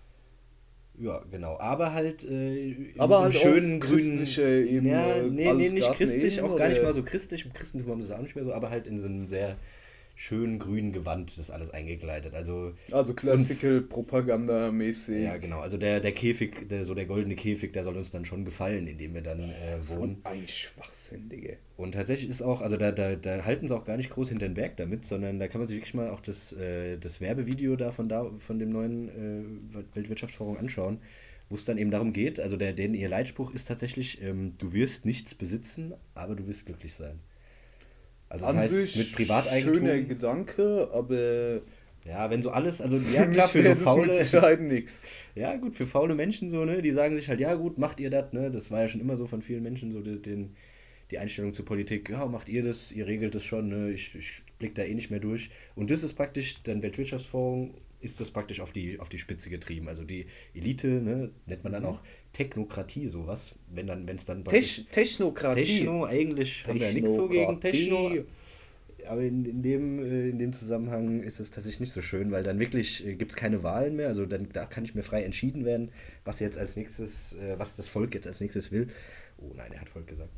Ja, 0.98 1.21
genau. 1.30 1.58
Aber 1.60 1.93
halt 1.93 2.24
äh, 2.24 2.71
im, 2.71 2.93
Aber 2.98 3.21
halt 3.21 3.34
schönen 3.34 3.80
grünen. 3.80 4.26
Ebene, 4.26 4.89
Ja, 4.89 5.24
nee, 5.24 5.30
nee, 5.30 5.50
alles 5.50 5.74
nicht 5.74 5.93
christlich, 5.93 6.38
Eden, 6.38 6.45
auch 6.45 6.56
gar 6.56 6.69
nicht 6.69 6.82
mal 6.82 6.93
so 6.93 7.04
christlich. 7.04 7.45
Im 7.45 7.54
Christentum 7.54 7.91
haben 7.91 8.02
sie 8.02 8.12
es 8.12 8.17
auch 8.17 8.21
nicht 8.21 8.36
mehr 8.36 8.45
so, 8.45 8.54
aber 8.54 8.69
halt 8.69 8.88
in 8.88 9.00
so 9.00 9.08
einem 9.08 9.28
sehr 9.28 9.58
schönen 10.15 10.60
grünen 10.60 10.93
Gewand 10.93 11.38
das 11.38 11.49
alles 11.51 11.69
eingekleidet. 11.69 12.34
Also 12.34 12.73
Also 12.91 13.13
Classical 13.13 13.82
Propaganda-mäßig. 13.82 15.23
ja, 15.23 15.38
genau. 15.38 15.60
Also 15.60 15.78
der, 15.78 15.99
der 15.99 16.12
Käfig, 16.13 16.67
der, 16.69 16.86
so 16.86 16.93
der 16.95 17.06
goldene 17.06 17.36
Käfig, 17.36 17.73
der 17.73 17.84
soll 17.84 17.97
uns 17.97 18.10
dann 18.12 18.25
schon 18.25 18.45
gefallen, 18.45 18.88
in 18.88 18.97
dem 18.97 19.13
wir 19.13 19.21
dann 19.21 19.39
äh, 19.39 19.78
So 19.78 19.99
wohnen. 19.99 20.21
ein 20.23 20.47
Schwachsinn, 20.47 21.30
Digga. 21.30 21.54
Und 21.78 21.91
tatsächlich 21.93 22.30
ist 22.30 22.41
auch, 22.41 22.62
also 22.62 22.78
da, 22.78 22.91
da, 22.91 23.15
da 23.15 23.43
halten 23.43 23.67
sie 23.67 23.75
auch 23.75 23.84
gar 23.86 23.97
nicht 23.97 24.10
groß 24.10 24.30
hinter 24.30 24.47
den 24.47 24.54
Berg 24.54 24.78
damit, 24.78 25.06
sondern 25.06 25.39
da 25.39 25.47
kann 25.47 25.60
man 25.60 25.67
sich 25.67 25.78
wirklich 25.78 25.93
mal 25.93 26.10
auch 26.10 26.21
das, 26.21 26.54
äh, 26.54 26.97
das 26.97 27.19
Werbevideo 27.19 27.75
da 27.75 27.91
von, 27.91 28.08
da 28.08 28.32
von 28.39 28.58
dem 28.60 28.69
neuen 28.69 29.10
äh, 29.73 29.86
Weltwirtschaftsforum 29.95 30.58
anschauen, 30.58 30.99
wo 31.49 31.56
es 31.56 31.65
dann 31.65 31.78
eben 31.78 31.91
darum 31.91 32.13
geht, 32.13 32.39
also 32.39 32.58
der, 32.58 32.73
denn 32.73 32.93
ihr 32.93 33.10
Leitspruch 33.10 33.54
ist 33.54 33.65
tatsächlich, 33.67 34.21
ähm, 34.23 34.56
du 34.58 34.73
wirst 34.73 35.06
nichts 35.06 35.36
besitzen, 35.36 35.93
aber 36.15 36.36
du 36.36 36.47
wirst 36.47 36.65
glücklich 36.65 36.93
sein. 36.95 37.19
Also 38.36 38.45
das 38.45 38.56
An 38.56 38.58
heißt, 38.58 38.95
mit 38.95 39.12
Privateigentum. 39.13 39.74
schöner 39.88 40.02
Gedanke, 40.02 40.89
aber 40.93 41.62
Ja, 42.06 42.30
wenn 42.30 42.41
so 42.41 42.52
alles, 42.52 42.82
also 42.82 42.98
ja 43.13 43.26
klar, 43.26 43.48
für 43.48 43.63
so 43.63 43.76
faule. 43.76 44.08
Mit 44.08 44.15
Sicherheit 44.15 44.62
nix. 44.62 45.04
Ja, 45.36 45.58
gut, 45.58 45.76
für 45.76 45.86
faule 45.86 46.15
Menschen 46.15 46.50
so, 46.50 46.63
ne, 46.63 46.82
die 46.82 46.91
sagen 46.91 47.15
sich 47.15 47.28
halt, 47.28 47.41
ja 47.41 47.56
gut, 47.56 47.78
macht 47.78 48.00
ihr 48.00 48.10
das, 48.10 48.32
ne? 48.32 48.50
Das 48.52 48.71
war 48.71 48.82
ja 48.82 48.88
schon 48.88 49.02
immer 49.02 49.17
so 49.17 49.26
von 49.28 49.41
vielen 49.41 49.63
Menschen 49.63 49.91
so 49.91 50.02
den 50.02 50.56
die 51.15 51.19
Einstellung 51.19 51.54
zur 51.54 51.63
Politik, 51.63 52.10
ja, 52.10 52.25
macht 52.25 52.49
ihr 52.49 52.62
das, 52.62 52.91
ihr 52.91 53.08
regelt 53.08 53.34
das 53.36 53.45
schon, 53.45 53.69
ne? 53.69 53.91
ich, 53.91 54.13
ich 54.15 54.43
blick 54.60 54.75
da 54.75 54.84
eh 54.84 54.93
nicht 54.93 55.12
mehr 55.12 55.21
durch. 55.21 55.49
Und 55.73 55.89
das 55.89 56.04
ist 56.04 56.13
praktisch, 56.13 56.62
dann 56.63 56.84
Weltwirtschaftsfonds 56.84 57.73
ist 58.01 58.19
das 58.19 58.32
praktisch 58.32 58.60
auf 58.60 58.73
die, 58.73 58.99
auf 58.99 59.08
die 59.08 59.17
Spitze 59.17 59.49
getrieben. 59.49 59.88
Also 59.88 60.04
die 60.04 60.25
Elite, 60.54 60.88
ne, 60.88 61.32
nennt 61.45 61.63
man 61.63 61.71
dann 61.71 61.84
mhm. 61.84 61.89
auch 61.89 62.01
Technokratie 62.34 63.08
sowas, 63.08 63.58
wenn 63.71 63.88
dann, 63.88 64.06
wenn 64.08 64.17
es 64.17 64.25
dann 64.25 64.43
Tech, 64.43 64.86
Technokratie. 64.91 65.63
Techno, 65.63 66.04
eigentlich 66.04 66.67
haben 66.67 66.80
wir 66.80 66.88
ja 66.88 66.93
nichts 66.93 67.15
so 67.15 67.30
gegen 67.30 67.60
Techno. 67.62 68.12
Aber 69.08 69.21
in, 69.21 69.45
in, 69.45 69.62
dem, 69.62 69.99
äh, 69.99 70.30
in 70.30 70.38
dem 70.38 70.51
Zusammenhang 70.51 71.23
ist 71.23 71.39
es 71.39 71.49
tatsächlich 71.49 71.80
nicht 71.80 71.93
so 71.93 72.01
schön, 72.01 72.32
weil 72.32 72.43
dann 72.43 72.60
wirklich 72.60 73.06
äh, 73.06 73.15
gibt 73.15 73.32
es 73.32 73.38
keine 73.38 73.63
Wahlen 73.63 73.95
mehr. 73.95 74.10
Also 74.10 74.25
dann 74.25 74.49
da 74.51 74.65
kann 74.65 74.84
nicht 74.84 74.95
mehr 74.95 75.04
frei 75.04 75.23
entschieden 75.23 75.63
werden, 75.63 75.91
was 76.25 76.39
jetzt 76.39 76.58
als 76.58 76.75
nächstes, 76.75 77.34
äh, 77.34 77.58
was 77.58 77.75
das 77.75 77.88
Volk 77.88 78.13
jetzt 78.15 78.28
als 78.28 78.41
nächstes 78.41 78.71
will. 78.71 78.89
Oh 79.38 79.54
nein, 79.56 79.71
er 79.71 79.82
hat 79.82 79.89
Volk 79.89 80.08
gesagt. 80.08 80.32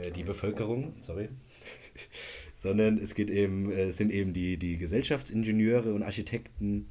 Äh, 0.00 0.10
die 0.10 0.22
Bevölkerung, 0.22 0.94
sorry. 1.00 1.28
Sondern 2.54 2.98
es 2.98 3.14
geht 3.14 3.30
eben, 3.30 3.70
es 3.70 3.96
sind 3.96 4.10
eben 4.12 4.32
die, 4.32 4.56
die 4.56 4.78
Gesellschaftsingenieure 4.78 5.92
und 5.92 6.02
Architekten, 6.02 6.88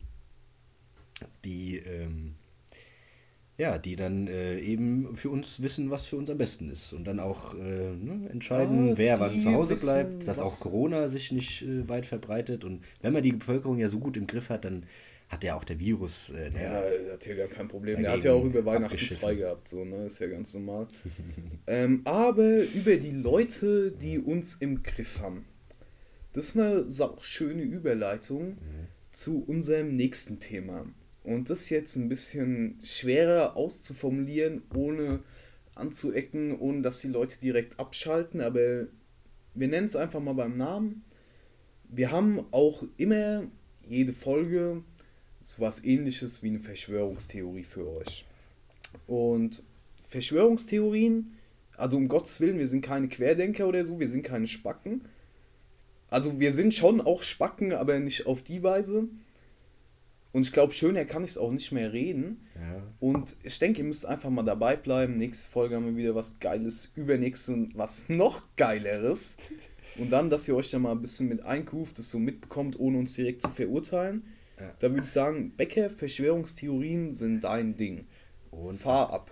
die 1.45 1.77
ähm, 1.77 2.35
ja, 3.61 3.77
die 3.77 3.95
dann 3.95 4.25
äh, 4.25 4.57
eben 4.57 5.15
für 5.15 5.29
uns 5.29 5.61
wissen, 5.61 5.91
was 5.91 6.07
für 6.07 6.15
uns 6.17 6.31
am 6.31 6.37
besten 6.39 6.71
ist. 6.71 6.93
Und 6.93 7.05
dann 7.05 7.19
auch 7.19 7.53
äh, 7.53 7.57
ne, 7.59 8.27
entscheiden, 8.31 8.93
ah, 8.93 8.93
wer 8.95 9.19
wann 9.19 9.39
zu 9.39 9.51
Hause 9.51 9.75
bleibt, 9.75 10.27
dass 10.27 10.39
auch 10.39 10.59
Corona 10.59 11.07
sich 11.07 11.31
nicht 11.31 11.61
äh, 11.61 11.87
weit 11.87 12.07
verbreitet. 12.07 12.63
Und 12.63 12.83
wenn 13.01 13.13
man 13.13 13.21
die 13.21 13.33
Bevölkerung 13.33 13.77
ja 13.77 13.87
so 13.87 13.99
gut 13.99 14.17
im 14.17 14.25
Griff 14.25 14.49
hat, 14.49 14.65
dann 14.65 14.87
hat 15.31 15.43
ja 15.43 15.55
auch 15.55 15.63
der 15.63 15.79
Virus. 15.79 16.29
Äh, 16.29 16.51
der 16.51 16.61
ja, 16.61 16.81
der 16.81 17.13
hat 17.13 17.25
ja 17.25 17.35
gar 17.35 17.47
kein 17.47 17.67
Problem. 17.67 18.01
Der 18.01 18.11
hat 18.11 18.23
ja 18.23 18.33
auch 18.33 18.43
über 18.43 18.65
Weihnachten 18.65 18.97
frei 18.97 19.35
gehabt, 19.35 19.67
so, 19.67 19.85
ne? 19.85 20.05
Ist 20.05 20.19
ja 20.19 20.27
ganz 20.27 20.53
normal. 20.53 20.87
ähm, 21.67 22.01
aber 22.03 22.63
über 22.63 22.97
die 22.97 23.11
Leute, 23.11 23.91
die 23.91 24.19
uns 24.19 24.55
im 24.55 24.83
Griff 24.83 25.21
haben. 25.21 25.45
Das 26.33 26.49
ist 26.49 26.57
eine 26.57 26.85
schöne 27.21 27.63
Überleitung 27.63 28.49
mhm. 28.49 28.87
zu 29.11 29.43
unserem 29.43 29.95
nächsten 29.95 30.39
Thema. 30.39 30.85
Und 31.23 31.49
das 31.49 31.69
jetzt 31.69 31.95
ein 31.95 32.09
bisschen 32.09 32.79
schwerer 32.83 33.55
auszuformulieren, 33.55 34.63
ohne 34.73 35.19
anzuecken, 35.75 36.57
ohne 36.57 36.81
dass 36.81 36.99
die 36.99 37.07
Leute 37.07 37.39
direkt 37.39 37.79
abschalten, 37.79 38.41
aber 38.41 38.87
wir 39.53 39.67
nennen 39.67 39.87
es 39.87 39.95
einfach 39.95 40.19
mal 40.19 40.33
beim 40.33 40.57
Namen. 40.57 41.03
Wir 41.89 42.11
haben 42.11 42.45
auch 42.51 42.83
immer 42.97 43.43
jede 43.85 44.13
Folge 44.13 44.83
sowas 45.41 45.83
ähnliches 45.83 46.43
wie 46.43 46.49
eine 46.49 46.59
Verschwörungstheorie 46.59 47.63
für 47.63 47.87
euch. 47.97 48.25
Und 49.07 49.63
Verschwörungstheorien, 50.07 51.37
also 51.77 51.97
um 51.97 52.07
Gottes 52.07 52.39
Willen, 52.39 52.59
wir 52.59 52.67
sind 52.67 52.81
keine 52.81 53.07
Querdenker 53.07 53.67
oder 53.67 53.85
so, 53.85 53.99
wir 53.99 54.09
sind 54.09 54.23
keine 54.23 54.47
Spacken. 54.47 55.05
Also 56.09 56.39
wir 56.39 56.51
sind 56.51 56.73
schon 56.73 56.99
auch 56.99 57.23
Spacken, 57.23 57.73
aber 57.73 57.97
nicht 57.99 58.25
auf 58.27 58.43
die 58.43 58.61
Weise. 58.63 59.07
Und 60.33 60.43
ich 60.43 60.53
glaube, 60.53 60.73
schöner 60.73 61.05
kann 61.05 61.23
ich 61.23 61.31
es 61.31 61.37
auch 61.37 61.51
nicht 61.51 61.71
mehr 61.71 61.91
reden. 61.91 62.45
Ja. 62.55 62.83
Und 62.99 63.35
ich 63.43 63.59
denke, 63.59 63.79
ihr 63.79 63.87
müsst 63.87 64.05
einfach 64.05 64.29
mal 64.29 64.43
dabei 64.43 64.75
bleiben. 64.75 65.17
Nächste 65.17 65.49
Folge 65.49 65.75
haben 65.75 65.85
wir 65.85 65.95
wieder 65.95 66.15
was 66.15 66.39
Geiles, 66.39 66.91
übernächste 66.95 67.67
was 67.73 68.07
noch 68.09 68.43
Geileres. 68.55 69.35
Und 69.97 70.09
dann, 70.11 70.29
dass 70.29 70.47
ihr 70.47 70.55
euch 70.55 70.71
da 70.71 70.79
mal 70.79 70.93
ein 70.93 71.01
bisschen 71.01 71.27
mit 71.27 71.43
einkuft, 71.43 71.97
das 71.97 72.11
so 72.11 72.17
mitbekommt, 72.17 72.79
ohne 72.79 72.97
uns 72.97 73.13
direkt 73.13 73.41
zu 73.41 73.49
verurteilen. 73.49 74.23
Ja. 74.61 74.73
Da 74.79 74.91
würde 74.91 75.03
ich 75.03 75.09
sagen, 75.09 75.53
Becker, 75.57 75.89
Verschwörungstheorien 75.89 77.13
sind 77.13 77.43
dein 77.43 77.77
Ding. 77.77 78.05
Und 78.51 78.77
fahr 78.77 79.11
ab. 79.11 79.31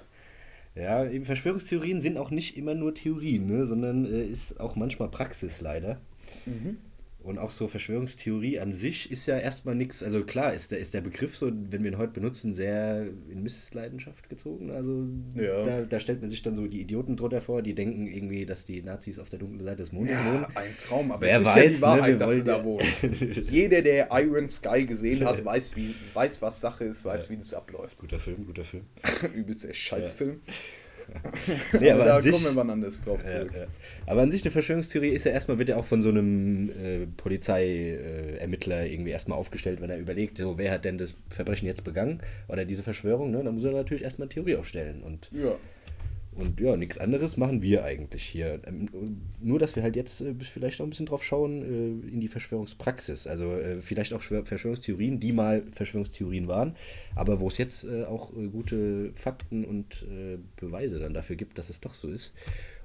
Ja, 0.76 1.06
eben 1.06 1.26
Verschwörungstheorien 1.26 2.00
sind 2.00 2.18
auch 2.18 2.32
nicht 2.32 2.58
immer 2.58 2.74
nur 2.74 2.94
Theorien, 2.96 3.48
ne, 3.48 3.66
sondern 3.66 4.06
äh, 4.06 4.24
ist 4.24 4.60
auch 4.60 4.76
manchmal 4.76 5.10
Praxis 5.10 5.62
leider. 5.62 6.00
Mhm. 6.46 6.78
Und 7.22 7.38
auch 7.38 7.52
so 7.52 7.68
Verschwörungstheorie 7.68 8.60
an 8.60 8.72
sich 8.72 9.12
ist 9.12 9.26
ja 9.26 9.38
erstmal 9.38 9.76
nichts, 9.76 10.02
also 10.04 10.24
klar 10.24 10.54
ist 10.54 10.72
der, 10.72 10.80
ist 10.80 10.94
der 10.94 11.02
Begriff 11.02 11.36
so, 11.36 11.52
wenn 11.52 11.84
wir 11.84 11.92
ihn 11.92 11.98
heute 11.98 12.14
benutzen, 12.14 12.54
sehr 12.54 13.08
in 13.30 13.44
Missleidenschaft 13.44 14.30
gezogen. 14.30 14.72
Also 14.72 15.06
ja. 15.36 15.66
da, 15.66 15.82
da, 15.82 16.00
stellt 16.00 16.22
man 16.22 16.30
sich 16.30 16.42
dann 16.44 16.56
so 16.56 16.66
die 16.66 16.80
Idioten 16.80 17.18
drunter 17.18 17.42
vor, 17.42 17.62
die 17.62 17.76
denken 17.76 18.08
irgendwie, 18.08 18.46
dass 18.46 18.64
die 18.64 18.82
Nazis 18.82 19.20
auf 19.20 19.30
der 19.30 19.40
dunklen 19.40 19.66
Seite 19.66 19.78
des 19.78 19.92
Mondes 19.92 20.18
ja, 20.18 20.26
wohnen. 20.26 20.46
ein 20.56 20.78
Traum, 20.78 21.12
aber 21.12 21.22
Wer 21.22 21.42
es 21.42 21.48
ist 21.48 21.56
weiß, 21.56 21.56
ja 21.56 21.78
die 21.78 21.82
Wahrheit, 21.82 22.12
ne, 22.12 22.18
dass 22.18 22.32
sie 22.32 22.44
da 22.46 22.64
wohnen. 22.64 22.88
Jeder, 23.52 23.82
der 23.82 24.08
Iron 24.14 24.48
Sky 24.50 24.86
gesehen 24.86 25.26
hat, 25.26 25.44
weiß, 25.44 25.76
wie, 25.76 25.96
weiß 26.14 26.42
was 26.42 26.62
Sache 26.62 26.86
ist, 26.86 27.04
weiß, 27.04 27.26
ja. 27.26 27.32
wie 27.32 27.38
das 27.38 27.54
abläuft. 27.54 28.00
Guter 28.00 28.20
Film, 28.20 28.46
guter 28.46 28.64
Film. 28.64 28.86
Übelst 29.36 29.66
der 29.66 29.74
Scheißfilm. 29.74 30.40
Ja. 30.48 30.54
Nee, 31.80 31.92
aber, 31.92 32.06
da 32.06 32.20
sich, 32.20 32.32
kommen 32.32 32.46
wir 32.46 32.64
mal 32.64 32.72
anders 32.72 33.02
drauf 33.02 33.24
zurück. 33.24 33.52
Ja, 33.54 33.62
ja. 33.62 33.68
Aber 34.06 34.22
an 34.22 34.32
sich 34.32 34.44
eine 34.44 34.52
Verschwörungstheorie 34.52 35.10
ist 35.10 35.26
ja 35.26 35.32
erstmal, 35.32 35.60
wird 35.60 35.70
ja 35.70 35.78
auch 35.78 35.86
von 35.86 36.02
so 36.02 36.10
einem 36.10 36.70
äh, 36.70 37.06
Polizeiermittler 37.18 38.82
äh, 38.82 38.94
irgendwie 38.94 39.12
erstmal 39.12 39.38
aufgestellt, 39.38 39.82
wenn 39.82 39.90
er 39.90 39.98
überlegt, 39.98 40.38
so, 40.38 40.58
wer 40.58 40.72
hat 40.72 40.86
denn 40.86 40.98
das 40.98 41.16
Verbrechen 41.30 41.68
jetzt 41.68 41.84
begangen 41.84 42.22
oder 42.48 42.66
diese 42.66 42.84
Verschwörung, 42.84 43.32
ne? 43.32 43.44
dann 43.44 43.54
muss 43.56 43.64
er 43.64 43.72
natürlich 43.72 44.04
erstmal 44.04 44.28
eine 44.28 44.34
Theorie 44.34 44.56
aufstellen. 44.56 45.02
Und 45.04 45.30
ja. 45.32 45.56
Und 46.40 46.60
ja, 46.62 46.78
nichts 46.78 46.98
anderes 46.98 47.36
machen 47.36 47.62
wir 47.62 47.84
eigentlich 47.84 48.24
hier. 48.24 48.62
Ähm, 48.66 48.88
nur, 49.42 49.60
dass 49.60 49.76
wir 49.76 49.84
halt 49.84 49.96
jetzt 49.96 50.22
äh, 50.22 50.34
vielleicht 50.40 50.80
auch 50.80 50.86
ein 50.86 50.90
bisschen 50.90 51.06
drauf 51.06 51.24
schauen 51.24 51.62
äh, 51.62 52.12
in 52.14 52.22
die 52.22 52.30
Verschwörungspraxis. 52.30 53.28
Also 53.28 53.54
äh, 53.56 53.82
vielleicht 53.82 54.14
auch 54.14 54.22
Verschwörungstheorien, 54.22 55.20
die 55.20 55.34
mal 55.34 55.64
Verschwörungstheorien 55.72 56.48
waren, 56.48 56.76
aber 57.16 57.42
wo 57.42 57.48
es 57.48 57.58
jetzt 57.58 57.88
auch 57.90 58.32
gute 58.52 59.12
Fakten 59.14 59.66
und 59.66 60.06
Beweise 60.56 61.00
dann 61.00 61.14
dafür 61.14 61.36
gibt, 61.36 61.58
dass 61.58 61.70
es 61.70 61.82
doch 61.82 61.94
so 61.94 62.08
ist. 62.08 62.34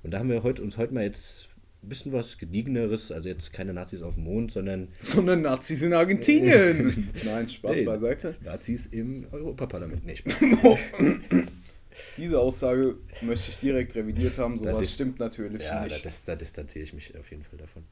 Und 0.03 0.13
da 0.13 0.19
haben 0.19 0.29
wir 0.29 0.43
heute, 0.43 0.63
uns 0.63 0.77
heute 0.77 0.95
mal 0.95 1.05
jetzt 1.05 1.49
ein 1.83 1.89
bisschen 1.89 2.13
was 2.13 2.39
Gediegeneres, 2.39 3.13
also 3.13 3.29
jetzt 3.29 3.53
keine 3.53 3.73
Nazis 3.75 4.03
auf 4.03 4.15
dem 4.15 4.25
Mond, 4.25 4.53
sondern. 4.53 4.89
Sondern 5.03 5.43
Nazis 5.43 5.83
in 5.83 5.93
Argentinien! 5.93 7.09
Nein, 7.25 7.49
Spaß 7.49 7.79
nee, 7.79 7.85
beiseite. 7.85 8.37
Nazis 8.45 8.87
im 8.87 9.27
Europaparlament. 9.31 10.05
Nee, 10.05 10.17
Spaß. 10.17 10.35
Diese 12.17 12.41
Aussage 12.41 12.97
möchte 13.21 13.51
ich 13.51 13.59
direkt 13.59 13.95
revidiert 13.95 14.39
haben, 14.39 14.59
sowas 14.59 14.79
das 14.79 14.93
stimmt 14.93 15.19
natürlich 15.19 15.63
ja, 15.63 15.85
nicht. 15.85 16.05
Ja, 16.05 16.11
da, 16.11 16.33
da 16.33 16.37
distanziere 16.37 16.85
ich 16.85 16.93
mich 16.93 17.17
auf 17.19 17.31
jeden 17.31 17.45
Fall 17.45 17.59
davon. 17.59 17.85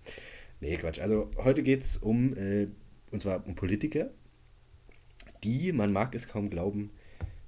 Nee, 0.61 0.77
Quatsch. 0.77 1.01
Also 1.01 1.31
heute 1.39 1.63
geht 1.63 1.83
es 1.83 1.97
um, 1.97 2.37
äh, 2.37 2.69
und 3.11 3.23
zwar 3.23 3.47
um 3.47 3.55
Politiker, 3.55 4.11
die, 5.43 5.73
man 5.73 5.93
mag 5.93 6.15
es 6.15 6.29
kaum 6.29 6.51
glauben, 6.51 6.91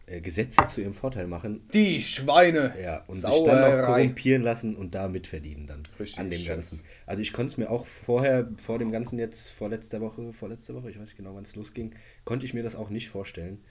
äh, 0.07 0.21
Gesetze 0.21 0.67
zu 0.67 0.83
ihrem 0.83 0.95
Vorteil 0.95 1.27
machen. 1.27 1.67
Die 1.73 2.03
Schweine! 2.03 2.75
Ja, 2.81 3.05
und 3.07 3.17
Sauerei. 3.17 3.37
sich 3.37 3.47
dann 3.47 3.81
auch 3.81 3.87
korrumpieren 3.87 4.43
lassen 4.43 4.77
und 4.77 4.95
da 4.95 5.09
mitverdienen 5.09 5.67
dann 5.67 5.83
Richtig 5.99 6.19
an 6.19 6.31
dem. 6.31 6.45
Ganzen. 6.45 6.83
Also 7.07 7.23
ich 7.23 7.33
konnte 7.33 7.53
es 7.53 7.57
mir 7.57 7.71
auch 7.71 7.87
vorher, 7.87 8.49
vor 8.59 8.79
dem 8.79 8.93
Ganzen 8.93 9.19
jetzt, 9.19 9.49
vorletzter 9.51 10.01
Woche, 10.01 10.33
vorletzte 10.33 10.75
Woche, 10.75 10.91
ich 10.91 10.97
weiß 10.97 11.07
nicht 11.07 11.17
genau, 11.17 11.35
wann 11.35 11.45
es 11.45 11.57
losging, 11.57 11.95
konnte 12.25 12.45
ich 12.45 12.53
mir 12.53 12.63
das 12.63 12.77
auch 12.77 12.91
nicht 12.91 13.09
vorstellen. 13.09 13.63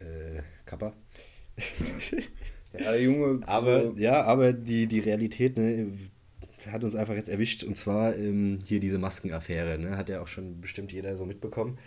Äh, 0.00 0.42
Kappa. 0.66 0.94
ja, 2.72 2.92
der 2.92 3.02
Junge. 3.02 3.46
Aber, 3.46 3.84
so 3.84 3.94
ja, 3.96 4.22
aber 4.22 4.52
die, 4.52 4.86
die 4.86 5.00
Realität 5.00 5.56
ne, 5.56 5.92
hat 6.70 6.84
uns 6.84 6.94
einfach 6.94 7.14
jetzt 7.14 7.28
erwischt. 7.28 7.64
Und 7.64 7.76
zwar 7.76 8.16
ähm, 8.16 8.58
hier 8.64 8.80
diese 8.80 8.98
Maskenaffäre. 8.98 9.78
Ne, 9.78 9.96
hat 9.96 10.08
ja 10.08 10.20
auch 10.20 10.28
schon 10.28 10.60
bestimmt 10.60 10.92
jeder 10.92 11.16
so 11.16 11.26
mitbekommen. 11.26 11.78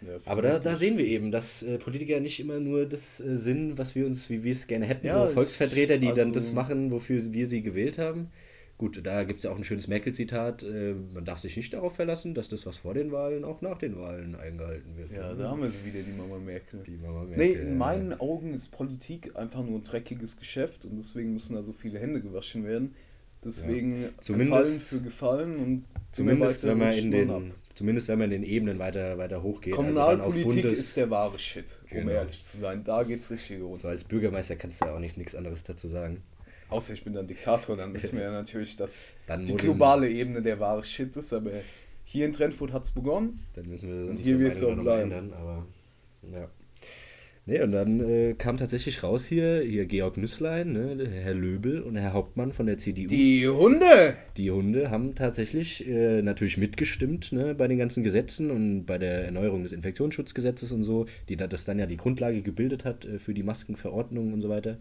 Ja, 0.00 0.18
aber 0.26 0.42
da, 0.42 0.58
da 0.58 0.76
sehen 0.76 0.96
wir 0.96 1.04
eben, 1.04 1.32
dass 1.32 1.62
äh, 1.62 1.78
Politiker 1.78 2.20
nicht 2.20 2.38
immer 2.38 2.60
nur 2.60 2.86
das 2.86 3.20
äh, 3.20 3.36
sind, 3.36 3.78
was 3.78 3.94
wir 3.94 4.06
uns, 4.06 4.30
wie 4.30 4.44
wir 4.44 4.52
es 4.52 4.68
gerne 4.68 4.86
hätten, 4.86 5.06
ja, 5.06 5.26
so 5.26 5.34
Volksvertreter, 5.34 5.98
die 5.98 6.08
also, 6.08 6.20
dann 6.20 6.32
das 6.32 6.52
machen, 6.52 6.92
wofür 6.92 7.20
wir 7.32 7.46
sie 7.48 7.62
gewählt 7.62 7.98
haben. 7.98 8.30
Gut, 8.78 9.04
da 9.04 9.24
gibt 9.24 9.38
es 9.38 9.44
ja 9.44 9.50
auch 9.50 9.56
ein 9.56 9.64
schönes 9.64 9.88
Merkel-Zitat. 9.88 10.62
Äh, 10.62 10.94
man 11.12 11.24
darf 11.24 11.40
sich 11.40 11.56
nicht 11.56 11.74
darauf 11.74 11.96
verlassen, 11.96 12.32
dass 12.34 12.48
das, 12.48 12.64
was 12.64 12.78
vor 12.78 12.94
den 12.94 13.10
Wahlen, 13.10 13.44
auch 13.44 13.60
nach 13.60 13.76
den 13.76 13.98
Wahlen 13.98 14.36
eingehalten 14.36 14.96
wird. 14.96 15.10
Ja, 15.10 15.34
da 15.34 15.50
haben 15.50 15.62
wir 15.62 15.68
sie 15.68 15.84
wieder, 15.84 16.00
die 16.00 16.12
Mama 16.12 16.38
Merkel. 16.38 16.84
Die 16.86 16.96
Mama 16.96 17.24
Merkel. 17.24 17.44
Nee, 17.44 17.52
in 17.54 17.76
meinen 17.76 18.18
Augen 18.20 18.54
ist 18.54 18.70
Politik 18.70 19.34
einfach 19.34 19.64
nur 19.64 19.80
ein 19.80 19.82
dreckiges 19.82 20.36
Geschäft 20.36 20.84
und 20.84 20.96
deswegen 20.96 21.32
müssen 21.32 21.56
da 21.56 21.62
so 21.62 21.72
viele 21.72 21.98
Hände 21.98 22.20
gewaschen 22.20 22.64
werden. 22.64 22.94
Deswegen 23.44 24.02
ja. 24.02 24.08
Gefallen 24.36 24.80
für 24.80 25.00
Gefallen 25.00 25.56
und 25.56 25.84
zumindest 26.12 26.64
wenn 26.64 26.78
man 26.78 26.92
in 26.92 27.10
den 27.10 27.52
zumindest 27.74 28.08
wenn 28.08 28.18
man 28.18 28.30
in 28.32 28.42
den 28.42 28.50
Ebenen 28.50 28.78
weiter, 28.78 29.18
weiter 29.18 29.42
hochgeht. 29.42 29.74
Also 29.74 29.84
Kommunalpolitik 29.84 30.64
also 30.64 30.76
ist 30.76 30.96
der 30.96 31.10
wahre 31.10 31.38
Shit, 31.38 31.78
um 31.90 31.98
genau. 31.98 32.12
ehrlich 32.12 32.42
zu 32.42 32.58
sein. 32.58 32.82
Da 32.84 33.02
geht 33.02 33.20
es 33.20 33.30
richtig 33.30 33.58
los. 33.58 33.82
So 33.82 33.88
als 33.88 34.04
Bürgermeister 34.04 34.56
kannst 34.56 34.80
du 34.80 34.86
ja 34.86 34.94
auch 34.94 35.00
nicht 35.00 35.16
nichts 35.16 35.34
anderes 35.34 35.62
dazu 35.64 35.86
sagen. 35.86 36.22
Außer 36.70 36.92
ich 36.92 37.02
bin 37.02 37.14
dann 37.14 37.26
Diktator, 37.26 37.76
dann 37.76 37.94
wissen 37.94 38.18
wir 38.18 38.24
ja 38.24 38.30
natürlich, 38.32 38.76
dass 38.76 39.12
dann 39.26 39.46
die 39.46 39.54
globale 39.54 40.08
Ebene 40.08 40.42
der 40.42 40.60
wahre 40.60 40.84
Shit 40.84 41.16
ist, 41.16 41.32
aber 41.32 41.50
hier 42.04 42.26
in 42.26 42.32
Trentfurt 42.32 42.72
hat 42.72 42.84
es 42.84 42.90
begonnen. 42.90 43.40
Dann 43.54 43.68
müssen 43.68 43.88
wir 43.88 44.10
und 44.10 44.18
hier 44.18 44.38
wird 44.38 44.54
es 44.54 44.62
auch 44.62 44.76
bleiben. 44.76 45.10
Ändern, 45.10 45.32
aber, 45.32 45.66
ja. 46.32 46.48
Nee, 47.48 47.62
und 47.62 47.72
dann 47.72 48.00
äh, 48.00 48.34
kam 48.34 48.58
tatsächlich 48.58 49.02
raus 49.02 49.24
hier, 49.24 49.62
hier 49.62 49.86
Georg 49.86 50.18
Nüsslein, 50.18 50.72
ne, 50.72 51.08
Herr 51.10 51.32
Löbel 51.32 51.80
und 51.80 51.96
Herr 51.96 52.12
Hauptmann 52.12 52.52
von 52.52 52.66
der 52.66 52.76
CDU. 52.76 53.06
Die 53.06 53.48
Hunde! 53.48 54.16
Die 54.36 54.50
Hunde 54.50 54.90
haben 54.90 55.14
tatsächlich 55.14 55.88
äh, 55.88 56.20
natürlich 56.20 56.58
mitgestimmt 56.58 57.32
ne, 57.32 57.54
bei 57.54 57.66
den 57.66 57.78
ganzen 57.78 58.04
Gesetzen 58.04 58.50
und 58.50 58.84
bei 58.84 58.98
der 58.98 59.24
Erneuerung 59.24 59.62
des 59.62 59.72
Infektionsschutzgesetzes 59.72 60.72
und 60.72 60.82
so, 60.82 61.06
die 61.30 61.38
das 61.38 61.64
dann 61.64 61.78
ja 61.78 61.86
die 61.86 61.96
Grundlage 61.96 62.42
gebildet 62.42 62.84
hat 62.84 63.06
äh, 63.06 63.18
für 63.18 63.32
die 63.32 63.42
Maskenverordnung 63.42 64.34
und 64.34 64.42
so 64.42 64.50
weiter. 64.50 64.76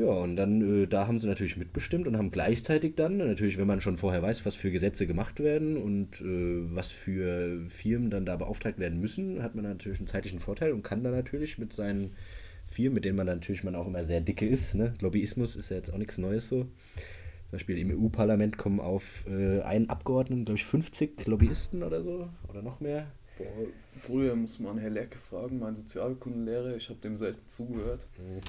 Ja, 0.00 0.06
und 0.06 0.36
dann, 0.36 0.84
äh, 0.84 0.86
da 0.86 1.06
haben 1.06 1.18
sie 1.18 1.26
natürlich 1.26 1.58
mitbestimmt 1.58 2.06
und 2.08 2.16
haben 2.16 2.30
gleichzeitig 2.30 2.94
dann, 2.94 3.18
natürlich, 3.18 3.58
wenn 3.58 3.66
man 3.66 3.82
schon 3.82 3.98
vorher 3.98 4.22
weiß, 4.22 4.46
was 4.46 4.54
für 4.54 4.70
Gesetze 4.70 5.06
gemacht 5.06 5.40
werden 5.40 5.76
und 5.76 6.22
äh, 6.22 6.74
was 6.74 6.90
für 6.90 7.66
Firmen 7.68 8.08
dann 8.08 8.24
da 8.24 8.36
beauftragt 8.36 8.78
werden 8.78 8.98
müssen, 8.98 9.42
hat 9.42 9.54
man 9.54 9.64
natürlich 9.64 9.98
einen 9.98 10.06
zeitlichen 10.06 10.38
Vorteil 10.38 10.72
und 10.72 10.82
kann 10.82 11.04
dann 11.04 11.12
natürlich 11.12 11.58
mit 11.58 11.74
seinen 11.74 12.16
Firmen, 12.64 12.94
mit 12.94 13.04
denen 13.04 13.18
man 13.18 13.26
natürlich 13.26 13.62
man 13.62 13.74
auch 13.74 13.86
immer 13.86 14.02
sehr 14.02 14.22
dicke 14.22 14.46
ist, 14.46 14.74
ne? 14.74 14.94
Lobbyismus 15.00 15.54
ist 15.54 15.68
ja 15.68 15.76
jetzt 15.76 15.92
auch 15.92 15.98
nichts 15.98 16.16
Neues 16.16 16.48
so. 16.48 16.60
Zum 16.62 17.52
Beispiel 17.52 17.76
im 17.76 17.90
EU-Parlament 17.90 18.56
kommen 18.56 18.80
auf 18.80 19.26
äh, 19.28 19.60
einen 19.60 19.90
Abgeordneten, 19.90 20.46
glaube 20.46 20.56
ich, 20.56 20.64
50 20.64 21.26
Lobbyisten 21.26 21.82
oder 21.82 22.02
so 22.02 22.30
oder 22.48 22.62
noch 22.62 22.80
mehr. 22.80 23.12
Boah, 23.36 23.66
früher 24.00 24.34
muss 24.34 24.60
man 24.60 24.78
Herr 24.78 24.88
Lerke 24.88 25.18
fragen, 25.18 25.58
mein 25.58 25.76
Sozialkundenlehrer, 25.76 26.74
ich 26.74 26.88
habe 26.88 27.00
dem 27.00 27.18
selten 27.18 27.46
zugehört. 27.48 28.06
Mhm. 28.16 28.40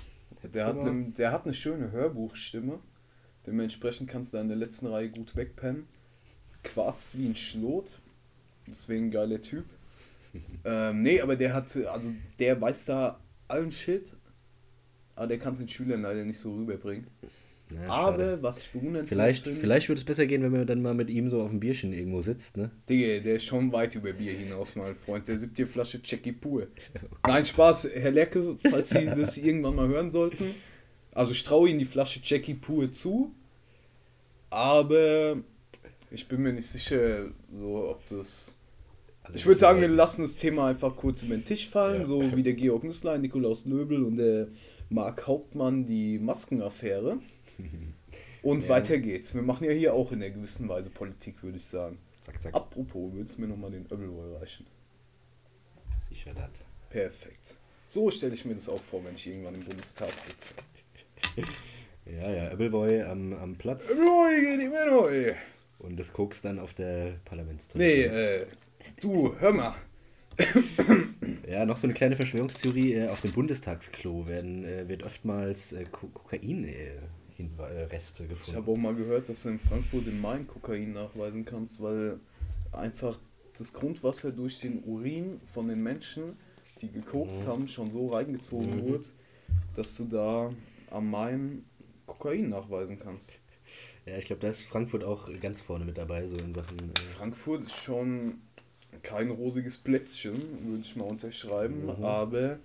Der 0.43 0.65
hat, 0.65 0.83
ne, 0.83 1.11
der 1.11 1.31
hat 1.31 1.45
eine 1.45 1.53
schöne 1.53 1.91
Hörbuchstimme. 1.91 2.79
Dementsprechend 3.45 4.09
kannst 4.09 4.33
du 4.33 4.37
da 4.37 4.41
in 4.41 4.49
der 4.49 4.57
letzten 4.57 4.87
Reihe 4.87 5.09
gut 5.09 5.35
wegpennen. 5.35 5.87
Quarzt 6.63 7.17
wie 7.17 7.27
ein 7.27 7.35
Schlot. 7.35 7.99
Deswegen 8.67 9.11
geiler 9.11 9.41
Typ. 9.41 9.65
ähm, 10.65 11.01
nee, 11.01 11.21
aber 11.21 11.35
der 11.35 11.53
hat, 11.53 11.75
also 11.75 12.13
der 12.39 12.59
weiß 12.59 12.85
da 12.85 13.19
allen 13.47 13.71
Shit. 13.71 14.13
Aber 15.15 15.27
der 15.27 15.39
kann 15.39 15.53
es 15.53 15.59
den 15.59 15.67
Schülern 15.69 16.01
leider 16.01 16.23
nicht 16.23 16.39
so 16.39 16.53
rüberbringen. 16.53 17.07
Ja, 17.75 17.87
aber 17.87 18.17
schade. 18.17 18.39
was 18.41 18.63
ich 18.63 18.71
bewundernswert 18.71 19.09
vielleicht, 19.09 19.43
finde, 19.43 19.59
vielleicht 19.59 19.89
würde 19.89 19.99
es 19.99 20.05
besser 20.05 20.25
gehen, 20.25 20.41
wenn 20.43 20.51
man 20.51 20.65
dann 20.67 20.81
mal 20.81 20.93
mit 20.93 21.09
ihm 21.09 21.29
so 21.29 21.41
auf 21.41 21.49
dem 21.51 21.59
Bierchen 21.59 21.93
irgendwo 21.93 22.21
sitzt, 22.21 22.57
ne? 22.57 22.71
Digga, 22.89 23.23
der 23.23 23.35
ist 23.35 23.45
schon 23.45 23.71
weit 23.71 23.95
über 23.95 24.13
Bier 24.13 24.33
hinaus, 24.33 24.75
mein 24.75 24.95
Freund. 24.95 25.27
Der 25.27 25.37
siebt 25.37 25.57
dir 25.57 25.67
Flasche 25.67 25.99
Jackie 26.03 26.31
pur. 26.33 26.67
Nein, 27.25 27.45
Spaß, 27.45 27.89
Herr 27.93 28.11
Lecke, 28.11 28.57
falls 28.69 28.89
Sie 28.89 29.05
das 29.15 29.37
irgendwann 29.37 29.75
mal 29.75 29.87
hören 29.87 30.11
sollten. 30.11 30.55
Also 31.13 31.31
ich 31.33 31.43
traue 31.43 31.69
Ihnen 31.69 31.79
die 31.79 31.85
Flasche 31.85 32.19
Jackie 32.23 32.53
pur 32.55 32.91
zu. 32.91 33.33
Aber 34.49 35.37
ich 36.09 36.27
bin 36.27 36.41
mir 36.41 36.53
nicht 36.53 36.67
sicher, 36.67 37.27
so 37.55 37.89
ob 37.89 38.05
das. 38.07 38.57
Also 39.23 39.35
Ich 39.35 39.45
würde 39.45 39.59
sagen, 39.59 39.79
wir 39.81 39.87
lassen 39.87 40.23
das 40.23 40.35
Thema 40.37 40.67
einfach 40.67 40.95
kurz 40.95 41.23
über 41.23 41.35
den 41.35 41.45
Tisch 41.45 41.69
fallen, 41.69 42.01
Ja. 42.01 42.05
so 42.07 42.35
wie 42.35 42.43
der 42.43 42.53
Georg 42.53 42.83
Nüsslein, 42.83 43.21
Nikolaus 43.21 43.65
Löbel 43.65 44.03
und 44.03 44.17
der 44.17 44.47
Marc 44.89 45.25
Hauptmann 45.27 45.85
die 45.85 46.19
Maskenaffäre. 46.19 47.19
Und 48.43 48.63
Ja. 48.63 48.69
weiter 48.69 48.97
geht's. 48.97 49.35
Wir 49.35 49.41
machen 49.43 49.65
ja 49.65 49.71
hier 49.71 49.93
auch 49.93 50.11
in 50.11 50.21
einer 50.21 50.31
gewissen 50.31 50.67
Weise 50.67 50.89
Politik, 50.89 51.43
würde 51.43 51.57
ich 51.57 51.65
sagen. 51.65 51.99
Zack, 52.21 52.41
zack. 52.41 52.53
Apropos, 52.55 53.11
willst 53.13 53.37
du 53.37 53.41
mir 53.41 53.47
nochmal 53.47 53.71
den 53.71 53.85
Öbelwoll 53.85 54.35
reichen? 54.37 54.65
Sicher 56.09 56.33
das. 56.33 56.49
Perfekt. 56.89 57.55
So 57.87 58.09
stelle 58.09 58.33
ich 58.33 58.43
mir 58.45 58.55
das 58.55 58.67
auch 58.69 58.81
vor, 58.81 59.03
wenn 59.05 59.15
ich 59.15 59.27
irgendwann 59.27 59.55
im 59.55 59.63
Bundestag 59.63 60.13
sitze. 60.17 60.55
Ja, 62.03 62.31
ja, 62.31 62.47
Appleboy 62.51 63.03
am, 63.03 63.31
am 63.33 63.55
Platz 63.55 63.91
Öbelwoll 63.91 64.41
geht 64.41 64.59
ihm 64.59 64.71
neu. 64.71 65.33
und 65.77 65.97
das 65.99 66.11
Koks 66.11 66.41
dann 66.41 66.57
auf 66.57 66.73
der 66.73 67.05
Nee, 67.11 67.17
Parlamentstoilette. 67.25 68.41
äh, 68.41 68.45
du, 68.99 69.35
hör 69.39 69.53
mal. 69.53 69.75
Ja, 71.47 71.63
noch 71.65 71.77
so 71.77 71.85
eine 71.85 71.93
kleine 71.93 72.15
Verschwörungstheorie. 72.15 72.93
Äh, 72.95 73.07
auf 73.09 73.21
dem 73.21 73.31
Bundestagsklo 73.33 74.25
werden, 74.27 74.65
äh, 74.65 74.87
wird 74.89 75.03
oftmals 75.03 75.73
äh, 75.73 75.85
Äh, 77.57 77.83
Reste 77.83 78.23
Ich 78.23 78.29
gefunden. 78.29 78.57
habe 78.57 78.71
auch 78.71 78.77
mal 78.77 78.95
gehört, 78.95 79.29
dass 79.29 79.43
du 79.43 79.49
in 79.49 79.59
Frankfurt 79.59 80.07
im 80.07 80.21
Main 80.21 80.47
Kokain 80.47 80.93
nachweisen 80.93 81.45
kannst, 81.45 81.81
weil 81.81 82.19
einfach 82.71 83.19
das 83.57 83.73
Grundwasser 83.73 84.31
durch 84.31 84.59
den 84.59 84.83
Urin 84.83 85.39
von 85.53 85.67
den 85.67 85.81
Menschen, 85.83 86.37
die 86.81 86.91
gekokst 86.91 87.45
haben, 87.47 87.67
schon 87.67 87.91
so 87.91 88.07
reingezogen 88.09 88.77
Mhm. 88.77 88.87
wurde, 88.89 89.05
dass 89.75 89.95
du 89.97 90.05
da 90.05 90.51
am 90.89 91.09
Main 91.09 91.65
Kokain 92.05 92.49
nachweisen 92.49 92.97
kannst. 92.99 93.39
Ja, 94.05 94.17
ich 94.17 94.25
glaube, 94.25 94.41
da 94.41 94.49
ist 94.49 94.65
Frankfurt 94.65 95.03
auch 95.03 95.29
ganz 95.39 95.61
vorne 95.61 95.85
mit 95.85 95.97
dabei, 95.97 96.25
so 96.25 96.37
in 96.37 96.53
Sachen. 96.53 96.79
Äh, 96.79 96.93
Frankfurt 97.17 97.65
ist 97.65 97.75
schon 97.75 98.41
kein 99.03 99.29
rosiges 99.29 99.77
Plätzchen, 99.77 100.41
würde 100.67 100.81
ich 100.83 100.95
mal 100.95 101.05
unterschreiben, 101.05 101.85
Mhm. 101.85 102.03
aber 102.03 102.59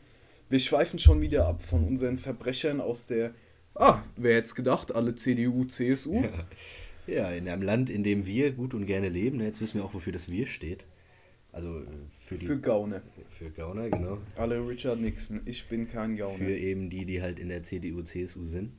wir 0.49 0.59
schweifen 0.59 0.99
schon 0.99 1.21
wieder 1.21 1.47
ab 1.47 1.61
von 1.63 1.85
unseren 1.87 2.19
Verbrechern 2.19 2.81
aus 2.81 3.07
der. 3.07 3.33
Ah, 3.79 4.03
wer 4.17 4.37
hätte 4.37 4.47
es 4.47 4.55
gedacht, 4.55 4.95
alle 4.95 5.15
CDU, 5.15 5.65
CSU? 5.65 6.25
ja, 7.07 7.31
in 7.31 7.49
einem 7.49 7.63
Land, 7.63 7.91
in 7.91 8.03
dem 8.03 8.27
wir 8.27 8.53
gut 8.53 8.75
und 8.75 8.87
gerne 8.87 9.09
leben. 9.09 9.41
Jetzt 9.41 9.61
wissen 9.61 9.79
wir 9.79 9.85
auch, 9.85 9.95
wofür 9.95 10.13
das 10.13 10.31
Wir 10.31 10.47
steht. 10.47 10.87
Also 11.53 11.81
äh, 11.81 11.85
für 12.11 12.37
die. 12.37 12.47
Für 12.47 12.59
Gauner. 12.59 13.03
für 13.39 13.51
Gauner, 13.51 13.89
genau. 13.89 14.19
Alle 14.37 14.67
Richard 14.67 15.01
Nixon, 15.01 15.41
ich 15.45 15.69
bin 15.69 15.89
kein 15.89 16.17
Gauner. 16.17 16.39
Für 16.39 16.57
eben 16.57 16.91
die, 16.91 17.05
die 17.07 17.23
halt 17.23 17.39
in 17.39 17.49
der 17.49 17.63
CDU, 17.63 18.03
CSU 18.03 18.45
sind. 18.45 18.73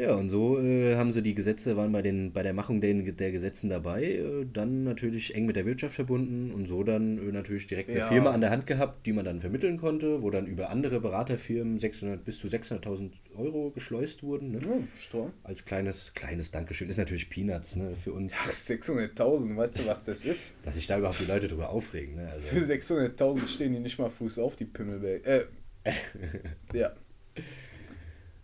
Ja, 0.00 0.14
und 0.14 0.30
so 0.30 0.58
äh, 0.58 0.96
haben 0.96 1.12
sie 1.12 1.20
die 1.22 1.34
Gesetze, 1.34 1.76
waren 1.76 1.92
bei, 1.92 2.00
den, 2.00 2.32
bei 2.32 2.42
der 2.42 2.54
Machung 2.54 2.80
der, 2.80 2.94
der 2.94 3.32
Gesetzen 3.32 3.68
dabei, 3.68 4.04
äh, 4.04 4.46
dann 4.50 4.82
natürlich 4.82 5.34
eng 5.34 5.44
mit 5.44 5.56
der 5.56 5.66
Wirtschaft 5.66 5.94
verbunden 5.94 6.52
und 6.52 6.66
so 6.66 6.82
dann 6.82 7.18
äh, 7.18 7.32
natürlich 7.32 7.66
direkt 7.66 7.90
eine 7.90 7.98
Ja. 7.98 8.06
Firma 8.06 8.30
an 8.30 8.40
der 8.40 8.48
Hand 8.48 8.66
gehabt, 8.66 9.04
die 9.06 9.12
man 9.12 9.26
dann 9.26 9.40
vermitteln 9.40 9.76
konnte, 9.76 10.22
wo 10.22 10.30
dann 10.30 10.46
über 10.46 10.70
andere 10.70 11.00
Beraterfirmen 11.00 11.78
600 11.78 12.24
bis 12.24 12.38
zu 12.38 12.48
600.000 12.48 13.10
Euro 13.36 13.72
geschleust 13.72 14.22
wurden. 14.22 14.52
Ne? 14.52 14.60
Ja, 14.62 14.70
Strom. 14.98 15.32
Als 15.42 15.66
kleines, 15.66 16.14
kleines 16.14 16.50
Dankeschön. 16.50 16.88
Ist 16.88 16.96
natürlich 16.96 17.28
Peanuts 17.28 17.76
ne, 17.76 17.94
für 17.94 18.14
uns, 18.14 18.32
Ach, 18.40 18.50
600.000, 18.50 19.54
weißt 19.54 19.80
du, 19.80 19.86
was 19.86 20.06
das 20.06 20.24
ist? 20.24 20.56
dass 20.64 20.76
sich 20.76 20.86
da 20.86 20.96
überhaupt 20.98 21.20
die 21.20 21.26
Leute 21.26 21.46
drüber 21.46 21.68
aufregen. 21.68 22.14
Ne? 22.14 22.26
Also, 22.30 22.46
Für 22.46 22.60
600.000 22.60 23.46
stehen 23.48 23.74
die 23.74 23.80
nicht 23.80 23.98
mal 23.98 24.08
Fuß 24.08 24.38
auf, 24.38 24.56
die 24.56 24.64
Pimmelberg. 24.64 25.26
Äh, 25.26 25.44
ja. 26.72 26.92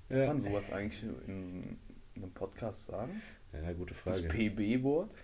Kann 0.09 0.19
ja. 0.19 0.27
man 0.27 0.40
sowas 0.40 0.71
eigentlich 0.73 1.03
in 1.27 1.79
einem 2.16 2.31
Podcast 2.33 2.87
sagen? 2.87 3.21
ja, 3.53 3.73
gute 3.73 3.95
Das 4.05 4.21
Frage. 4.21 4.35
PB-Wort? 4.51 5.14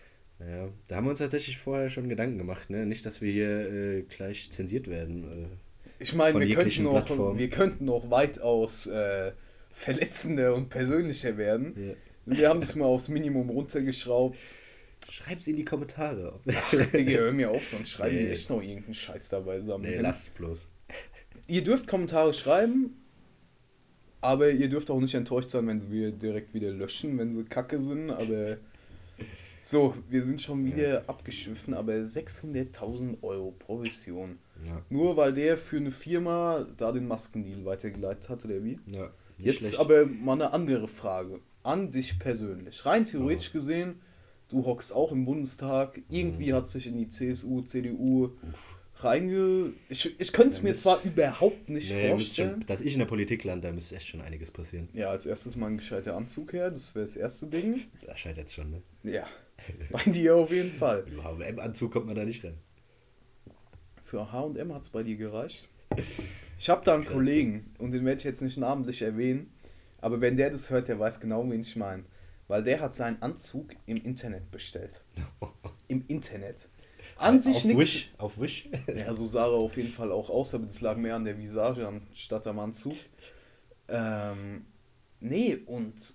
Ja, 0.40 0.68
da 0.88 0.96
haben 0.96 1.04
wir 1.06 1.10
uns 1.10 1.20
tatsächlich 1.20 1.58
vorher 1.58 1.88
schon 1.88 2.08
Gedanken 2.08 2.38
gemacht, 2.38 2.68
ne? 2.70 2.84
Nicht, 2.86 3.06
dass 3.06 3.20
wir 3.20 3.30
hier 3.32 3.72
äh, 3.72 4.02
gleich 4.02 4.50
zensiert 4.50 4.88
werden. 4.88 5.44
Äh. 5.44 6.02
Ich 6.02 6.14
meine, 6.14 6.40
wir 6.40 6.54
könnten, 6.56 6.88
Plattformen. 6.88 7.38
wir 7.38 7.48
könnten 7.48 7.84
noch 7.84 8.10
weitaus 8.10 8.86
äh, 8.88 9.32
verletzender 9.70 10.54
und 10.54 10.68
persönlicher 10.68 11.36
werden. 11.36 11.74
Ja. 11.76 11.94
Wir 12.36 12.48
haben 12.48 12.60
das 12.60 12.74
mal 12.74 12.86
aufs 12.86 13.08
Minimum 13.08 13.50
runtergeschraubt. 13.50 14.36
Schreib's 15.08 15.46
in 15.46 15.56
die 15.56 15.64
Kommentare. 15.64 16.40
Ach, 16.48 16.74
Digga, 16.92 17.18
hör 17.18 17.32
mir 17.32 17.50
auf, 17.50 17.66
sonst 17.66 17.90
schreiben 17.90 18.16
die 18.16 18.24
Nee. 18.24 18.30
echt 18.30 18.50
noch 18.50 18.62
irgendeinen 18.62 18.94
Scheiß 18.94 19.28
dabei 19.28 19.58
zusammen. 19.60 19.84
nee, 19.84 19.98
lasst's 19.98 20.30
bloß. 20.30 20.66
Ihr 21.48 21.62
dürft 21.64 21.86
Kommentare 21.86 22.32
schreiben, 22.34 23.01
aber 24.22 24.50
ihr 24.50 24.68
dürft 24.70 24.90
auch 24.90 25.00
nicht 25.00 25.14
enttäuscht 25.14 25.50
sein, 25.50 25.66
wenn 25.66 25.78
sie 25.80 25.90
wir 25.90 26.10
direkt 26.12 26.54
wieder 26.54 26.70
löschen, 26.70 27.18
wenn 27.18 27.32
sie 27.34 27.44
kacke 27.44 27.78
sind. 27.80 28.10
Aber 28.10 28.56
so, 29.60 29.94
wir 30.08 30.24
sind 30.24 30.40
schon 30.42 30.64
wieder 30.64 31.04
abgeschwiffen, 31.06 31.74
aber 31.74 31.92
600.000 31.92 33.22
Euro 33.22 33.52
Provision. 33.58 34.38
Ja. 34.66 34.80
Nur 34.90 35.16
weil 35.16 35.32
der 35.32 35.56
für 35.56 35.76
eine 35.76 35.90
Firma 35.90 36.66
da 36.76 36.92
den 36.92 37.06
Maskendeal 37.06 37.64
weitergeleitet 37.64 38.28
hat, 38.28 38.44
oder 38.44 38.62
wie? 38.64 38.78
ja 38.86 39.10
Jetzt 39.38 39.60
schlecht. 39.60 39.78
aber 39.80 40.06
mal 40.06 40.34
eine 40.34 40.52
andere 40.52 40.88
Frage. 40.88 41.40
An 41.64 41.90
dich 41.90 42.18
persönlich. 42.18 42.84
Rein 42.86 43.04
theoretisch 43.04 43.48
Ja. 43.48 43.52
gesehen, 43.54 43.94
du 44.48 44.64
hockst 44.64 44.92
auch 44.92 45.10
im 45.12 45.24
Bundestag. 45.24 46.00
Irgendwie 46.10 46.50
Mhm. 46.52 46.56
hat 46.56 46.68
sich 46.68 46.86
in 46.86 46.96
die 46.96 47.08
CSU, 47.08 47.62
CDU 47.62 48.30
reinge... 49.04 49.72
Ich, 49.88 50.18
ich 50.20 50.32
könnte 50.32 50.50
es 50.50 50.56
Ja, 50.58 50.62
mir 50.64 50.68
müsst- 50.70 50.82
zwar 50.82 51.00
überhaupt 51.04 51.68
nicht 51.68 51.90
Nee, 51.90 52.10
vorstellen. 52.10 52.50
schon, 52.58 52.66
dass 52.66 52.80
ich 52.80 52.92
in 52.92 52.98
der 53.00 53.06
Politik 53.06 53.44
lande, 53.44 53.68
da 53.68 53.72
müsste 53.74 53.96
echt 53.96 54.08
schon 54.08 54.20
einiges 54.20 54.50
passieren. 54.50 54.88
Ja, 54.92 55.08
als 55.10 55.26
erstes 55.26 55.56
mal 55.56 55.66
ein 55.68 55.76
gescheiter 55.78 56.16
Anzug 56.16 56.52
her. 56.52 56.70
Das 56.70 56.94
wäre 56.94 57.04
das 57.04 57.16
erste 57.16 57.46
Ding. 57.46 57.82
Da 58.06 58.16
scheint 58.16 58.36
jetzt 58.38 58.54
schon, 58.54 58.70
ne? 58.70 58.82
Ja, 59.02 59.26
bei 59.90 60.02
dir 60.10 60.36
auf 60.36 60.50
jeden 60.50 60.72
Fall. 60.72 61.04
Mit 61.04 61.12
dem 61.14 61.22
HM-Anzug 61.24 61.92
kommt 61.92 62.06
man 62.06 62.14
da 62.14 62.24
nicht 62.24 62.44
rein. 62.44 62.58
Für 64.02 64.30
H&M 64.32 64.74
hat 64.74 64.82
es 64.82 64.90
bei 64.90 65.02
dir 65.02 65.16
gereicht. 65.16 65.68
Ich 66.58 66.68
habe 66.68 66.84
da 66.84 66.94
einen. 66.94 67.04
Kollegen 67.04 67.74
und 67.78 67.92
den 67.92 68.04
werde 68.04 68.18
ich 68.18 68.24
jetzt 68.24 68.42
nicht 68.42 68.56
namentlich 68.58 69.02
erwähnen, 69.02 69.50
aber 70.00 70.20
wenn 70.20 70.36
der 70.36 70.50
das 70.50 70.70
hört, 70.70 70.88
der 70.88 70.98
weiß 70.98 71.20
genau, 71.20 71.48
wen 71.50 71.60
ich 71.60 71.76
meine. 71.76 72.04
Weil 72.48 72.62
der 72.64 72.80
hat 72.80 72.94
seinen 72.94 73.22
Anzug 73.22 73.70
im 73.86 73.96
Internet 74.04 74.50
bestellt. 74.50 75.02
Im 75.88 76.04
Internet. 76.08 76.68
An 77.22 77.42
sich 77.42 77.56
auf 77.56 77.64
nichts. 77.64 77.80
Wish, 77.80 78.12
auf 78.18 78.40
Wish. 78.40 78.68
Ja, 78.94 79.12
so 79.14 79.24
sah 79.26 79.44
er 79.44 79.52
auf 79.52 79.76
jeden 79.76 79.90
Fall 79.90 80.12
auch 80.12 80.30
aus, 80.30 80.54
aber 80.54 80.66
das 80.66 80.80
lag 80.80 80.96
mehr 80.96 81.16
an 81.16 81.24
der 81.24 81.38
Visage 81.38 81.86
anstatt 81.86 82.46
am 82.46 82.58
Anzug. 82.58 82.96
Ähm, 83.88 84.66
nee, 85.20 85.56
und 85.66 86.14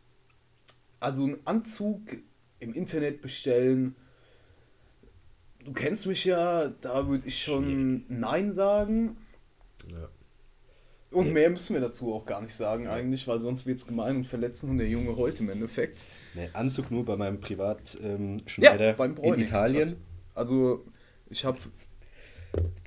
also 0.99 1.23
einen 1.23 1.45
Anzug 1.45 2.17
im 2.59 2.73
Internet 2.73 3.21
bestellen, 3.21 3.95
du 5.63 5.73
kennst 5.73 6.07
mich 6.07 6.25
ja, 6.25 6.69
da 6.69 7.07
würde 7.07 7.27
ich 7.27 7.41
schon 7.41 8.05
Nein 8.07 8.51
sagen. 8.51 9.17
Ja. 9.91 10.09
Und 11.11 11.31
mehr 11.31 11.49
müssen 11.49 11.73
wir 11.73 11.81
dazu 11.81 12.13
auch 12.13 12.25
gar 12.25 12.41
nicht 12.41 12.53
sagen, 12.53 12.87
eigentlich, 12.87 13.27
weil 13.27 13.39
sonst 13.39 13.65
wird 13.65 13.77
es 13.77 13.87
gemein 13.87 14.17
und 14.17 14.23
verletzend 14.25 14.71
und 14.71 14.77
der 14.77 14.89
Junge 14.89 15.15
heult 15.15 15.39
im 15.39 15.49
Endeffekt. 15.49 15.99
Nee, 16.35 16.49
Anzug 16.53 16.91
nur 16.91 17.05
bei 17.05 17.15
meinem 17.15 17.39
Privatschneider 17.39 18.09
ähm, 18.13 18.41
ja, 18.57 19.33
in 19.33 19.39
Italien. 19.39 19.95
Also, 20.33 20.85
ich 21.29 21.45
habe 21.45 21.57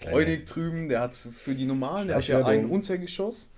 Bräunig 0.01 0.47
drüben, 0.47 0.89
der 0.89 1.01
hat 1.01 1.15
für 1.15 1.55
die 1.55 1.67
normalen, 1.67 2.09
der 2.09 2.17
hat 2.17 2.27
ja 2.27 2.45
ein 2.45 2.67
Untergeschoss. 2.67 3.51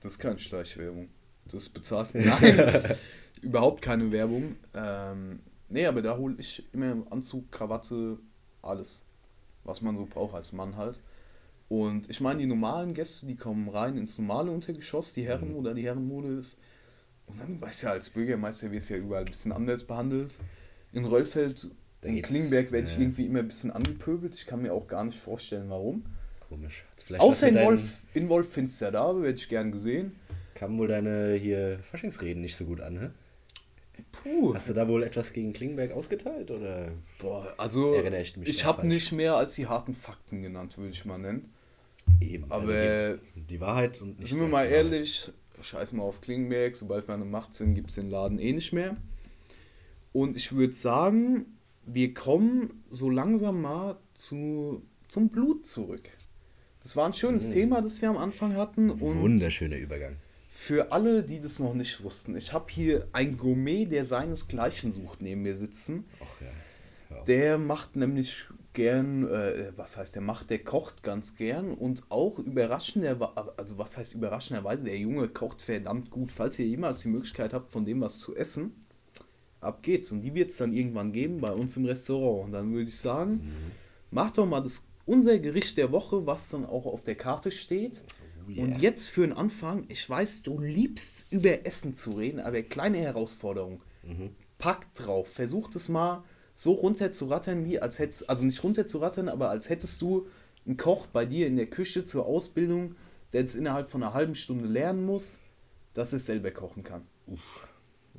Das 0.00 0.14
ist 0.14 0.18
keine 0.18 0.38
Schleichwerbung. 0.38 1.08
Das 1.46 1.68
bezahlt. 1.68 2.14
Ist 2.14 2.94
überhaupt 3.42 3.82
keine 3.82 4.10
Werbung. 4.10 4.56
Ähm, 4.74 5.40
nee, 5.68 5.86
aber 5.86 6.02
da 6.02 6.16
hole 6.16 6.36
ich 6.38 6.64
immer 6.72 6.90
im 6.90 7.12
Anzug, 7.12 7.52
Krawatte, 7.52 8.18
alles. 8.62 9.02
Was 9.62 9.82
man 9.82 9.96
so 9.96 10.06
braucht 10.06 10.34
als 10.34 10.52
Mann 10.52 10.76
halt. 10.76 10.98
Und 11.68 12.10
ich 12.10 12.20
meine, 12.20 12.40
die 12.40 12.46
normalen 12.46 12.94
Gäste, 12.94 13.26
die 13.26 13.36
kommen 13.36 13.68
rein 13.68 13.96
ins 13.96 14.18
normale 14.18 14.50
Untergeschoss, 14.50 15.14
die 15.14 15.26
Herren- 15.26 15.50
mhm. 15.50 15.56
oder 15.56 15.74
die 15.74 15.84
Herrenmode 15.84 16.28
ist. 16.34 16.58
Und 17.26 17.40
dann 17.40 17.60
weiß 17.60 17.82
ja 17.82 17.90
als 17.90 18.10
Bürgermeister, 18.10 18.70
wird 18.70 18.82
es 18.82 18.90
ja 18.90 18.96
überall 18.96 19.24
ein 19.24 19.30
bisschen 19.30 19.52
anders 19.52 19.84
behandelt. 19.84 20.36
In 20.92 21.04
Röllfeld 22.04 22.16
und 22.16 22.22
Klingberg 22.22 22.72
werde 22.72 22.88
ich 22.88 22.98
irgendwie 22.98 23.26
immer 23.26 23.40
ein 23.40 23.48
bisschen 23.48 23.70
angepöbelt. 23.70 24.34
Ich 24.34 24.46
kann 24.46 24.62
mir 24.62 24.72
auch 24.72 24.86
gar 24.86 25.04
nicht 25.04 25.18
vorstellen, 25.18 25.68
warum. 25.68 26.04
Komisch. 26.48 26.84
Außer 27.18 27.48
in 27.48 27.54
Wolf, 27.56 28.02
in 28.14 28.28
Wolf 28.28 28.52
Finster, 28.52 28.90
da 28.90 29.20
werde 29.20 29.38
ich 29.38 29.48
gern 29.48 29.72
gesehen. 29.72 30.12
Kamen 30.54 30.78
wohl 30.78 30.88
deine 30.88 31.34
hier 31.34 31.78
Faschingsreden 31.90 32.42
nicht 32.42 32.54
so 32.54 32.64
gut 32.64 32.80
an, 32.80 33.00
hä? 33.00 33.10
Puh. 34.12 34.54
Hast 34.54 34.68
du 34.68 34.72
da 34.72 34.86
wohl 34.88 35.02
etwas 35.02 35.32
gegen 35.32 35.52
Klingberg 35.52 35.92
ausgeteilt 35.92 36.50
oder? 36.50 36.88
Boah, 37.20 37.52
also 37.56 37.94
erinnere 37.94 38.22
ich 38.22 38.36
mich. 38.36 38.48
Ich 38.48 38.64
habe 38.64 38.86
nicht 38.86 39.12
mehr 39.12 39.36
als 39.36 39.54
die 39.54 39.66
harten 39.66 39.94
Fakten 39.94 40.42
genannt, 40.42 40.78
würde 40.78 40.90
ich 40.90 41.04
mal 41.04 41.18
nennen. 41.18 41.52
Eben. 42.20 42.44
Aber 42.50 42.72
also 42.72 43.20
die, 43.34 43.40
die, 43.40 43.60
Wahrheit 43.60 44.00
und 44.00 44.24
Sind 44.24 44.40
wir 44.40 44.48
mal 44.48 44.66
ehrlich, 44.66 45.30
scheiß 45.60 45.92
mal 45.92 46.02
auf 46.02 46.20
Klingberg, 46.20 46.76
sobald 46.76 47.08
wir 47.08 47.14
an 47.14 47.20
der 47.20 47.28
Macht 47.28 47.54
sind, 47.54 47.74
gibt 47.74 47.90
es 47.90 47.96
den 47.96 48.10
Laden 48.10 48.38
eh 48.38 48.52
nicht 48.52 48.72
mehr. 48.72 48.96
Und 50.12 50.36
ich 50.36 50.52
würde 50.52 50.74
sagen, 50.74 51.53
wir 51.86 52.14
kommen 52.14 52.84
so 52.90 53.10
langsam 53.10 53.62
mal 53.62 53.98
zu, 54.14 54.82
zum 55.08 55.28
Blut 55.28 55.66
zurück. 55.66 56.08
Das 56.82 56.96
war 56.96 57.06
ein 57.06 57.14
schönes 57.14 57.48
mhm. 57.48 57.52
Thema, 57.52 57.82
das 57.82 58.02
wir 58.02 58.10
am 58.10 58.18
Anfang 58.18 58.56
hatten. 58.56 58.90
Und 58.90 59.20
Wunderschöner 59.20 59.76
Übergang. 59.76 60.16
Für 60.50 60.92
alle, 60.92 61.22
die 61.22 61.40
das 61.40 61.58
noch 61.58 61.74
nicht 61.74 62.02
wussten, 62.04 62.36
ich 62.36 62.52
habe 62.52 62.66
hier 62.70 63.08
ein 63.12 63.36
Gourmet, 63.36 63.86
der 63.86 64.04
seinesgleichen 64.04 64.92
sucht, 64.92 65.20
neben 65.20 65.42
mir 65.42 65.56
sitzen. 65.56 66.04
Ach 66.20 66.40
ja. 66.40 67.16
ja. 67.16 67.24
Der 67.24 67.58
macht 67.58 67.96
nämlich 67.96 68.44
gern, 68.74 69.26
äh, 69.28 69.72
was 69.76 69.96
heißt 69.96 70.14
der 70.14 70.22
macht, 70.22 70.50
der 70.50 70.58
kocht 70.58 71.02
ganz 71.02 71.36
gern 71.36 71.72
und 71.72 72.04
auch 72.10 72.38
überraschenderweise, 72.38 73.54
also 73.56 73.78
was 73.78 73.96
heißt 73.96 74.14
überraschenderweise, 74.14 74.84
der 74.84 74.98
Junge 74.98 75.28
kocht 75.28 75.62
verdammt 75.62 76.10
gut. 76.10 76.30
Falls 76.30 76.58
ihr 76.58 76.66
jemals 76.66 77.02
die 77.02 77.08
Möglichkeit 77.08 77.54
habt, 77.54 77.72
von 77.72 77.84
dem 77.84 78.00
was 78.00 78.18
zu 78.18 78.36
essen, 78.36 78.72
ab 79.64 79.82
geht's. 79.82 80.12
Und 80.12 80.22
die 80.22 80.34
wird 80.34 80.50
es 80.50 80.56
dann 80.56 80.72
irgendwann 80.72 81.12
geben 81.12 81.40
bei 81.40 81.52
uns 81.52 81.76
im 81.76 81.84
Restaurant. 81.84 82.46
Und 82.46 82.52
dann 82.52 82.72
würde 82.72 82.88
ich 82.88 82.96
sagen, 82.96 83.32
mhm. 83.32 83.70
macht 84.10 84.38
doch 84.38 84.46
mal 84.46 84.60
das, 84.60 84.84
unser 85.06 85.38
Gericht 85.38 85.76
der 85.76 85.92
Woche, 85.92 86.26
was 86.26 86.48
dann 86.48 86.64
auch 86.64 86.86
auf 86.86 87.04
der 87.04 87.14
Karte 87.14 87.50
steht. 87.50 88.02
Oh 88.46 88.50
yeah. 88.50 88.64
Und 88.64 88.80
jetzt 88.80 89.08
für 89.08 89.22
den 89.22 89.32
Anfang, 89.32 89.84
ich 89.88 90.08
weiß, 90.08 90.42
du 90.42 90.60
liebst 90.60 91.26
über 91.30 91.66
Essen 91.66 91.94
zu 91.94 92.10
reden, 92.10 92.40
aber 92.40 92.62
kleine 92.62 92.98
Herausforderung. 92.98 93.80
Mhm. 94.02 94.30
Pack 94.58 94.94
drauf, 94.94 95.28
versuch 95.28 95.70
es 95.74 95.88
mal 95.88 96.24
so 96.54 96.72
runter 96.72 97.12
zu 97.12 97.26
rattern, 97.26 97.64
wie 97.64 97.80
als 97.80 97.98
hättest, 97.98 98.30
also 98.30 98.44
nicht 98.44 98.62
runter 98.62 98.86
zu 98.86 98.98
rattern, 98.98 99.28
aber 99.28 99.50
als 99.50 99.68
hättest 99.68 100.00
du 100.00 100.28
einen 100.66 100.76
Koch 100.76 101.06
bei 101.06 101.26
dir 101.26 101.46
in 101.46 101.56
der 101.56 101.66
Küche 101.66 102.04
zur 102.04 102.26
Ausbildung, 102.26 102.94
der 103.32 103.40
jetzt 103.40 103.54
innerhalb 103.54 103.90
von 103.90 104.02
einer 104.02 104.14
halben 104.14 104.34
Stunde 104.34 104.66
lernen 104.66 105.04
muss, 105.04 105.40
dass 105.92 106.12
er 106.12 106.20
selber 106.20 106.50
kochen 106.50 106.82
kann. 106.82 107.02
Uff. 107.26 107.68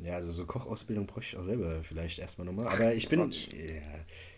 Ja, 0.03 0.15
also 0.15 0.31
so 0.33 0.45
Kochausbildung 0.45 1.07
bräuchte 1.07 1.35
ich 1.35 1.39
auch 1.41 1.45
selber 1.45 1.83
vielleicht 1.83 2.19
erstmal 2.19 2.45
nochmal. 2.45 2.67
Aber 2.67 2.93
ich 2.93 3.07
bin, 3.07 3.19
ja, 3.21 3.27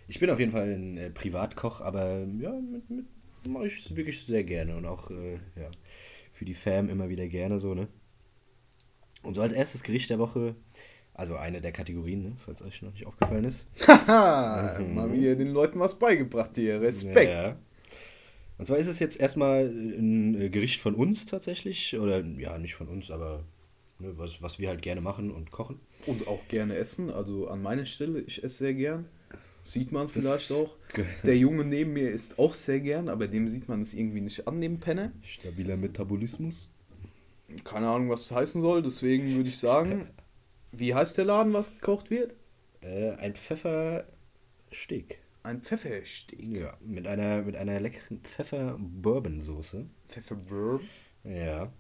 ich 0.07 0.19
bin 0.19 0.29
auf 0.29 0.39
jeden 0.39 0.51
Fall 0.51 0.73
ein 0.73 0.97
äh, 0.97 1.09
Privatkoch, 1.09 1.81
aber 1.81 2.19
ja, 2.39 2.51
mit, 2.51 2.89
mit 2.89 3.05
mache 3.47 3.67
ich 3.67 3.95
wirklich 3.95 4.25
sehr 4.25 4.43
gerne 4.43 4.75
und 4.75 4.85
auch 4.85 5.09
äh, 5.09 5.35
ja, 5.55 5.69
für 6.33 6.45
die 6.45 6.53
Fam 6.53 6.89
immer 6.89 7.09
wieder 7.09 7.27
gerne 7.27 7.59
so, 7.59 7.73
ne? 7.73 7.87
Und 9.23 9.33
so 9.33 9.41
als 9.41 9.53
erstes 9.53 9.83
Gericht 9.83 10.09
der 10.09 10.19
Woche, 10.19 10.55
also 11.13 11.35
eine 11.35 11.59
der 11.59 11.71
Kategorien, 11.71 12.23
ne, 12.23 12.37
falls 12.45 12.61
euch 12.61 12.81
noch 12.81 12.93
nicht 12.93 13.07
aufgefallen 13.07 13.45
ist. 13.45 13.65
Haha, 13.87 14.79
mhm. 14.79 14.93
mal 14.93 15.11
wieder 15.11 15.35
den 15.35 15.49
Leuten 15.49 15.79
was 15.79 15.97
beigebracht 15.97 16.51
hier, 16.55 16.79
Respekt. 16.81 17.29
Ja. 17.29 17.57
Und 18.57 18.65
zwar 18.65 18.77
ist 18.77 18.87
es 18.87 18.99
jetzt 18.99 19.19
erstmal 19.19 19.65
ein 19.65 20.39
äh, 20.39 20.49
Gericht 20.49 20.81
von 20.81 20.95
uns 20.95 21.25
tatsächlich, 21.25 21.97
oder 21.97 22.23
ja, 22.23 22.57
nicht 22.57 22.75
von 22.75 22.87
uns, 22.87 23.11
aber 23.11 23.43
Ne, 23.99 24.13
was, 24.17 24.41
was 24.41 24.59
wir 24.59 24.69
halt 24.69 24.81
gerne 24.81 25.01
machen 25.01 25.31
und 25.31 25.51
kochen. 25.51 25.79
Und 26.05 26.27
auch 26.27 26.47
gerne 26.47 26.75
essen. 26.75 27.09
Also 27.09 27.47
an 27.47 27.61
meiner 27.61 27.85
Stelle, 27.85 28.21
ich 28.21 28.43
esse 28.43 28.57
sehr 28.57 28.73
gern. 28.73 29.07
Sieht 29.61 29.91
man 29.91 30.07
vielleicht 30.07 30.49
das 30.49 30.51
auch. 30.51 30.75
Der 31.25 31.37
Junge 31.37 31.65
neben 31.65 31.93
mir 31.93 32.11
isst 32.11 32.39
auch 32.39 32.53
sehr 32.53 32.79
gern, 32.79 33.09
aber 33.09 33.27
dem 33.27 33.49
sieht 33.49 33.67
man 33.67 33.81
es 33.81 33.93
irgendwie 33.93 34.21
nicht 34.21 34.47
an, 34.47 34.61
dem 34.61 34.79
Penne. 34.79 35.11
Stabiler 35.25 35.75
Metabolismus. 35.77 36.69
Keine 37.63 37.89
Ahnung, 37.89 38.09
was 38.09 38.27
das 38.27 38.37
heißen 38.37 38.61
soll, 38.61 38.81
deswegen 38.81 39.35
würde 39.35 39.49
ich 39.49 39.57
sagen, 39.57 40.09
wie 40.71 40.93
heißt 40.93 41.17
der 41.17 41.25
Laden, 41.25 41.53
was 41.53 41.69
gekocht 41.69 42.11
wird? 42.11 42.35
Äh, 42.81 43.11
ein 43.13 43.35
Pfeffersteak. 43.35 45.19
Ein 45.43 45.61
Pfeffersteak? 45.61 46.41
Ja, 46.41 46.77
mit 46.81 47.07
einer, 47.07 47.41
mit 47.41 47.55
einer 47.55 47.79
leckeren 47.79 48.21
Pfeffer-Bourbon-Soße. 48.21 49.85
Pfeffer-Bourbon? 50.09 50.87
Ja. 51.23 51.71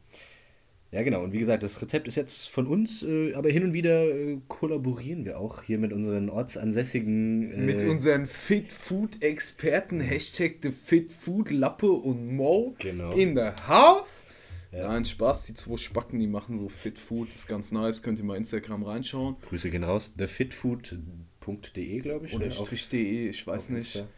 Ja, 0.91 1.03
genau. 1.03 1.23
Und 1.23 1.33
wie 1.33 1.39
gesagt, 1.39 1.63
das 1.63 1.81
Rezept 1.81 2.07
ist 2.07 2.15
jetzt 2.15 2.49
von 2.49 2.65
uns, 2.65 3.03
äh, 3.03 3.33
aber 3.33 3.49
hin 3.49 3.63
und 3.63 3.73
wieder 3.73 4.05
äh, 4.05 4.37
kollaborieren 4.47 5.25
wir 5.25 5.37
auch 5.37 5.63
hier 5.63 5.77
mit 5.77 5.91
unseren 5.91 6.29
ortsansässigen. 6.29 7.51
Äh, 7.51 7.57
mit 7.57 7.83
unseren 7.83 8.25
Fit 8.25 8.71
Food 8.71 9.21
Experten, 9.21 9.99
Hashtag 9.99 10.55
The 10.61 10.71
Fit 10.71 11.11
Food 11.11 11.51
Lappe 11.51 11.91
und 11.91 12.33
Mo 12.33 12.75
genau. 12.79 13.11
in 13.11 13.35
the 13.35 13.51
house. 13.67 14.25
Ja. 14.71 14.89
Nein, 14.89 15.05
Spaß, 15.05 15.45
die 15.45 15.53
zwei 15.53 15.77
Spacken, 15.77 16.19
die 16.19 16.27
machen 16.27 16.57
so 16.59 16.69
Fit 16.69 16.99
Food, 16.99 17.29
das 17.29 17.41
ist 17.41 17.47
ganz 17.47 17.71
nice, 17.71 18.01
könnt 18.01 18.19
ihr 18.19 18.25
mal 18.25 18.37
Instagram 18.37 18.83
reinschauen. 18.83 19.35
Grüße 19.41 19.69
gehen 19.69 19.83
raus, 19.83 20.11
thefitfood.de, 20.17 21.99
glaube 21.99 22.27
ich. 22.27 22.33
Oder 22.33 22.51
Strich.de, 22.51 23.29
ich 23.29 23.45
weiß 23.45 23.69
nicht. 23.69 23.95
Insta. 23.95 24.09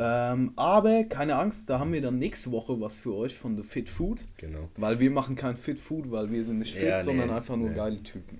Ähm, 0.00 0.52
aber 0.54 1.04
keine 1.04 1.36
Angst, 1.36 1.68
da 1.68 1.80
haben 1.80 1.92
wir 1.92 2.00
dann 2.00 2.18
nächste 2.18 2.52
Woche 2.52 2.80
was 2.80 2.98
für 2.98 3.14
euch 3.14 3.34
von 3.34 3.56
The 3.56 3.64
Fit 3.64 3.88
Food. 3.88 4.20
Genau. 4.36 4.68
Weil 4.76 5.00
wir 5.00 5.10
machen 5.10 5.34
kein 5.34 5.56
Fit 5.56 5.80
Food, 5.80 6.10
weil 6.10 6.30
wir 6.30 6.44
sind 6.44 6.60
nicht 6.60 6.74
fit, 6.74 6.88
ja, 6.88 6.96
nee, 6.98 7.02
sondern 7.02 7.30
einfach 7.30 7.56
nur 7.56 7.70
nee. 7.70 7.76
geile 7.76 8.02
Typen. 8.02 8.38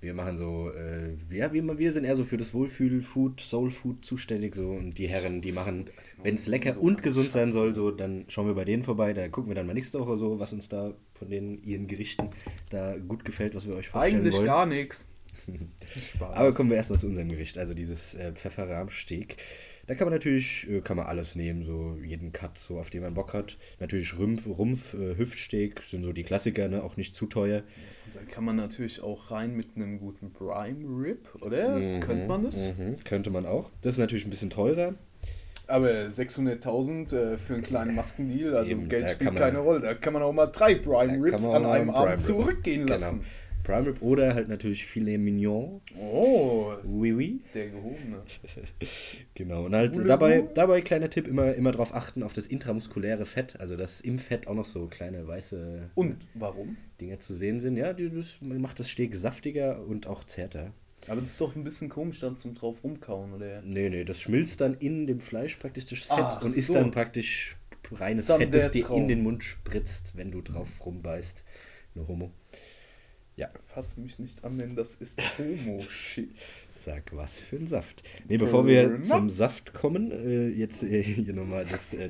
Wir 0.00 0.14
machen 0.14 0.36
so, 0.36 0.70
äh, 0.70 1.16
ja, 1.34 1.52
wir, 1.52 1.78
wir 1.78 1.90
sind 1.90 2.04
eher 2.04 2.14
so 2.14 2.22
für 2.22 2.36
das 2.36 2.54
Wohlfühl-Food, 2.54 3.40
Soul-Food 3.40 4.04
zuständig 4.04 4.54
so 4.54 4.68
und 4.68 4.98
die 4.98 5.08
Herren, 5.08 5.40
die 5.40 5.52
machen, 5.52 5.86
wenn 6.22 6.34
es 6.34 6.46
lecker 6.46 6.80
und 6.80 7.02
gesund 7.02 7.32
sein 7.32 7.50
soll, 7.50 7.74
so, 7.74 7.90
dann 7.90 8.24
schauen 8.28 8.46
wir 8.46 8.54
bei 8.54 8.64
denen 8.64 8.84
vorbei, 8.84 9.14
da 9.14 9.26
gucken 9.28 9.50
wir 9.50 9.54
dann 9.56 9.66
mal 9.66 9.72
nächste 9.72 9.98
Woche 9.98 10.16
so, 10.16 10.38
was 10.38 10.52
uns 10.52 10.68
da 10.68 10.94
von 11.14 11.30
den 11.30 11.60
ihren 11.64 11.88
Gerichten 11.88 12.28
da 12.70 12.96
gut 12.96 13.24
gefällt, 13.24 13.56
was 13.56 13.66
wir 13.66 13.74
euch 13.74 13.88
vorstellen 13.88 14.20
Eigentlich 14.20 14.34
wollen. 14.34 14.46
gar 14.46 14.66
nichts. 14.66 15.08
Aber 16.20 16.52
kommen 16.52 16.70
wir 16.70 16.76
erstmal 16.76 17.00
zu 17.00 17.06
unserem 17.06 17.28
Gericht, 17.28 17.58
also 17.58 17.74
dieses 17.74 18.14
äh, 18.14 18.32
Pfefferrahmsteak. 18.32 19.38
Da 19.86 19.94
kann 19.94 20.06
man 20.06 20.14
natürlich, 20.14 20.68
äh, 20.68 20.80
kann 20.80 20.96
man 20.96 21.06
alles 21.06 21.36
nehmen, 21.36 21.62
so 21.62 21.96
jeden 22.04 22.32
Cut, 22.32 22.58
so 22.58 22.78
auf 22.78 22.90
den 22.90 23.02
man 23.02 23.14
Bock 23.14 23.32
hat. 23.34 23.56
Natürlich 23.78 24.18
Rumpf, 24.18 24.46
Rumpf 24.46 24.94
äh, 24.94 25.16
Hüftsteak 25.16 25.82
sind 25.82 26.02
so 26.02 26.12
die 26.12 26.24
Klassiker, 26.24 26.68
ne? 26.68 26.82
auch 26.82 26.96
nicht 26.96 27.14
zu 27.14 27.26
teuer. 27.26 27.62
Und 28.06 28.16
da 28.16 28.20
kann 28.22 28.44
man 28.44 28.56
natürlich 28.56 29.00
auch 29.00 29.30
rein 29.30 29.56
mit 29.56 29.68
einem 29.76 30.00
guten 30.00 30.32
Prime 30.32 30.84
Rib, 31.04 31.28
oder? 31.40 31.78
Mhm, 31.78 32.00
Könnte 32.00 32.26
man 32.26 32.44
das? 32.44 32.76
Mhm, 32.76 32.96
könnte 33.04 33.30
man 33.30 33.46
auch. 33.46 33.70
Das 33.82 33.94
ist 33.94 33.98
natürlich 33.98 34.26
ein 34.26 34.30
bisschen 34.30 34.50
teurer. 34.50 34.94
Aber 35.68 35.88
600.000 35.88 37.14
äh, 37.14 37.38
für 37.38 37.54
einen 37.54 37.62
kleinen 37.62 37.94
Maskendeal, 37.94 38.54
also 38.56 38.70
Eben, 38.70 38.88
Geld 38.88 39.10
spielt 39.10 39.34
keine 39.36 39.58
Rolle. 39.58 39.80
Da 39.80 39.94
kann 39.94 40.12
man 40.12 40.22
auch 40.22 40.32
mal 40.32 40.46
drei 40.46 40.76
Prime 40.76 41.22
Ribs 41.22 41.44
an 41.44 41.64
einem 41.64 41.90
Abend 41.90 42.24
zurückgehen 42.24 42.86
genau. 42.86 43.18
Prime 43.66 43.88
Rib 43.88 44.00
oder 44.00 44.34
halt 44.34 44.48
natürlich 44.48 44.86
Filet 44.86 45.18
Mignon. 45.18 45.80
Oh, 45.98 46.74
oui, 46.84 47.12
oui. 47.12 47.40
Der 47.52 47.68
gehobene. 47.70 48.22
genau, 49.34 49.64
und 49.64 49.74
halt 49.74 49.98
dabei, 50.08 50.48
dabei, 50.54 50.82
kleiner 50.82 51.10
Tipp, 51.10 51.26
immer, 51.26 51.52
immer 51.54 51.72
darauf 51.72 51.92
achten, 51.92 52.22
auf 52.22 52.32
das 52.32 52.46
intramuskuläre 52.46 53.26
Fett, 53.26 53.58
also 53.58 53.76
dass 53.76 54.00
im 54.00 54.20
Fett 54.20 54.46
auch 54.46 54.54
noch 54.54 54.66
so 54.66 54.86
kleine 54.86 55.26
weiße 55.26 55.90
und 55.96 56.16
warum? 56.34 56.76
Dinge 57.00 57.18
zu 57.18 57.34
sehen 57.34 57.58
sind. 57.58 57.76
Ja, 57.76 57.92
das 57.92 58.38
macht 58.40 58.78
das 58.78 58.88
Steak 58.88 59.16
saftiger 59.16 59.84
und 59.84 60.06
auch 60.06 60.22
zärter. 60.22 60.72
Aber 61.08 61.20
das 61.20 61.32
ist 61.32 61.40
doch 61.40 61.56
ein 61.56 61.64
bisschen 61.64 61.88
komisch 61.88 62.20
dann 62.20 62.36
zum 62.36 62.54
drauf 62.54 62.84
rumkauen, 62.84 63.32
oder? 63.32 63.62
Nee, 63.62 63.90
nee, 63.90 64.04
das 64.04 64.20
schmilzt 64.20 64.60
dann 64.60 64.74
in 64.74 65.08
dem 65.08 65.20
Fleisch 65.20 65.56
praktisch 65.56 65.86
das 65.86 66.00
Fett 66.02 66.18
Ach, 66.18 66.42
und 66.42 66.52
so. 66.52 66.58
ist 66.58 66.72
dann 66.72 66.92
praktisch 66.92 67.56
reines 67.90 68.26
Fett, 68.26 68.54
das 68.54 68.70
dir 68.70 68.88
in 68.90 69.08
den 69.08 69.24
Mund 69.24 69.42
spritzt, 69.42 70.12
wenn 70.16 70.30
du 70.30 70.40
drauf 70.40 70.68
rumbeißt. 70.86 71.44
Nur 71.96 72.08
Homo. 72.08 72.30
Ja. 73.36 73.50
Fass 73.60 73.98
mich 73.98 74.18
nicht 74.18 74.44
an, 74.44 74.56
denn 74.56 74.74
das 74.76 74.94
ist 74.94 75.20
Homo-Shit. 75.38 76.30
Sag 76.70 77.14
was 77.14 77.38
für 77.38 77.56
ein 77.56 77.66
Saft. 77.66 78.02
Nee, 78.28 78.38
bevor 78.38 78.66
wir 78.66 79.02
zum 79.02 79.28
Saft 79.28 79.74
kommen, 79.74 80.10
äh, 80.10 80.48
jetzt 80.48 80.82
äh, 80.82 81.02
hier 81.02 81.34
nochmal 81.34 81.66
das, 81.70 81.92
äh, 81.92 82.08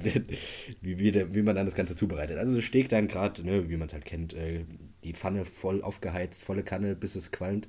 wie, 0.80 1.00
wie, 1.00 1.10
der, 1.10 1.34
wie 1.34 1.42
man 1.42 1.56
dann 1.56 1.66
das 1.66 1.74
Ganze 1.74 1.96
zubereitet. 1.96 2.38
Also 2.38 2.60
Steak 2.60 2.88
dann 2.88 3.08
gerade, 3.08 3.44
ne, 3.44 3.68
wie 3.68 3.76
man 3.76 3.88
es 3.88 3.92
halt 3.92 4.04
kennt, 4.04 4.34
äh, 4.34 4.64
die 5.02 5.14
Pfanne 5.14 5.44
voll 5.44 5.82
aufgeheizt, 5.82 6.44
volle 6.44 6.62
Kanne, 6.62 6.94
bis 6.94 7.16
es 7.16 7.32
qualmt. 7.32 7.68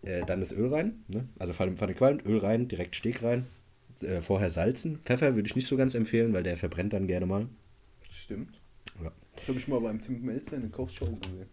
Äh, 0.00 0.24
dann 0.24 0.40
das 0.40 0.52
Öl 0.52 0.68
rein, 0.68 1.04
ne? 1.08 1.28
also 1.38 1.52
Pfanne, 1.52 1.76
Pfanne 1.76 1.94
qualmt, 1.94 2.24
Öl 2.24 2.38
rein, 2.38 2.66
direkt 2.66 2.96
Steak 2.96 3.22
rein. 3.22 3.46
Äh, 4.00 4.20
vorher 4.22 4.48
salzen. 4.48 5.00
Pfeffer 5.04 5.34
würde 5.34 5.48
ich 5.48 5.54
nicht 5.54 5.68
so 5.68 5.76
ganz 5.76 5.94
empfehlen, 5.94 6.32
weil 6.32 6.42
der 6.42 6.56
verbrennt 6.56 6.94
dann 6.94 7.06
gerne 7.06 7.26
mal. 7.26 7.48
Stimmt. 8.10 8.58
Ja. 9.04 9.12
Das 9.36 9.48
habe 9.48 9.58
ich 9.58 9.68
mal 9.68 9.80
beim 9.80 10.00
Tim 10.00 10.22
Melzer 10.22 10.56
in 10.56 10.62
der 10.62 10.70
Kochshow 10.70 11.06
gesehen. 11.06 11.46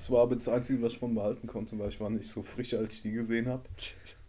Das 0.00 0.10
war 0.10 0.22
aber 0.22 0.34
das 0.34 0.48
Einzige, 0.48 0.80
was 0.80 0.94
ich 0.94 0.98
von 0.98 1.14
behalten 1.14 1.46
konnte, 1.46 1.78
weil 1.78 1.90
ich 1.90 2.00
war 2.00 2.08
nicht 2.08 2.26
so 2.26 2.42
frisch, 2.42 2.72
als 2.72 2.94
ich 2.94 3.02
die 3.02 3.12
gesehen 3.12 3.48
habe. 3.48 3.64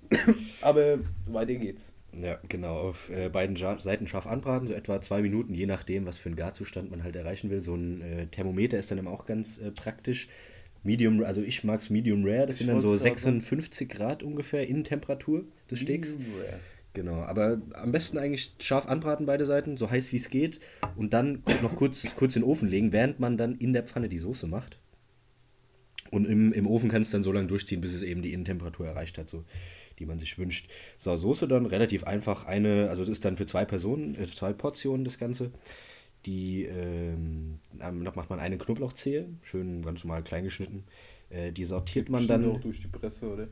aber 0.61 0.99
weiter 1.27 1.55
geht's. 1.55 1.93
Ja, 2.11 2.37
genau. 2.49 2.77
Auf 2.77 3.09
äh, 3.09 3.29
beiden 3.29 3.55
ja 3.55 3.79
Seiten 3.79 4.05
scharf 4.05 4.27
anbraten, 4.27 4.67
so 4.67 4.73
etwa 4.73 5.01
zwei 5.01 5.21
Minuten, 5.21 5.53
je 5.53 5.67
nachdem, 5.67 6.05
was 6.05 6.17
für 6.17 6.27
einen 6.27 6.35
Garzustand 6.35 6.91
man 6.91 7.05
halt 7.05 7.15
erreichen 7.15 7.49
will. 7.49 7.61
So 7.61 7.75
ein 7.75 8.01
äh, 8.01 8.27
Thermometer 8.27 8.77
ist 8.77 8.91
dann 8.91 8.97
immer 8.97 9.11
auch 9.11 9.25
ganz 9.25 9.59
äh, 9.59 9.71
praktisch. 9.71 10.27
Medium, 10.83 11.23
also 11.23 11.41
ich 11.41 11.63
mag 11.63 11.79
es 11.79 11.89
Medium 11.89 12.25
Rare, 12.25 12.47
das 12.47 12.59
ich 12.59 12.65
sind 12.65 12.75
dann 12.75 12.81
so 12.81 12.97
56 12.97 13.87
Grad 13.87 14.23
ungefähr 14.23 14.67
Innentemperatur 14.67 15.45
des 15.69 15.79
Steaks. 15.79 16.17
Medium 16.17 16.35
Rare. 16.41 16.59
Genau, 16.93 17.21
aber 17.21 17.61
am 17.75 17.93
besten 17.93 18.17
eigentlich 18.17 18.55
scharf 18.59 18.87
anbraten 18.87 19.25
beide 19.25 19.45
Seiten, 19.45 19.77
so 19.77 19.89
heiß 19.89 20.11
wie 20.11 20.17
es 20.17 20.29
geht 20.29 20.59
und 20.97 21.13
dann 21.13 21.43
noch 21.61 21.77
kurz, 21.77 22.13
kurz 22.17 22.35
in 22.35 22.41
den 22.41 22.49
Ofen 22.49 22.67
legen, 22.67 22.91
während 22.91 23.21
man 23.21 23.37
dann 23.37 23.55
in 23.55 23.71
der 23.71 23.83
Pfanne 23.83 24.09
die 24.09 24.19
Soße 24.19 24.47
macht. 24.47 24.80
Und 26.11 26.25
im, 26.25 26.53
im 26.53 26.67
Ofen 26.67 26.89
kann 26.89 27.01
es 27.01 27.09
dann 27.09 27.23
so 27.23 27.31
lange 27.31 27.47
durchziehen, 27.47 27.81
bis 27.81 27.93
es 27.93 28.03
eben 28.03 28.21
die 28.21 28.33
Innentemperatur 28.33 28.85
erreicht 28.85 29.17
hat, 29.17 29.29
so 29.29 29.43
die 30.01 30.05
man 30.05 30.19
sich 30.19 30.37
wünscht. 30.37 30.69
So, 30.97 31.15
Soße 31.15 31.47
dann 31.47 31.65
relativ 31.65 32.03
einfach 32.03 32.45
eine, 32.45 32.89
also 32.89 33.03
es 33.03 33.09
ist 33.09 33.23
dann 33.23 33.37
für 33.37 33.45
zwei 33.45 33.65
Personen, 33.65 34.15
äh, 34.15 34.27
zwei 34.27 34.51
Portionen 34.51 35.05
das 35.05 35.17
Ganze. 35.17 35.51
Die 36.25 36.65
ähm, 36.65 37.59
macht 37.79 38.29
man 38.29 38.39
eine 38.39 38.57
Knoblauchzehe, 38.57 39.27
schön 39.41 39.81
ganz 39.81 40.03
normal 40.03 40.23
klein 40.23 40.43
geschnitten. 40.43 40.83
Äh, 41.29 41.51
die 41.51 41.63
sortiert 41.63 42.09
man 42.09 42.27
dann. 42.27 42.45
auch 42.45 42.59
durch 42.59 42.81
die 42.81 42.87
Presse, 42.87 43.31
oder? 43.31 43.47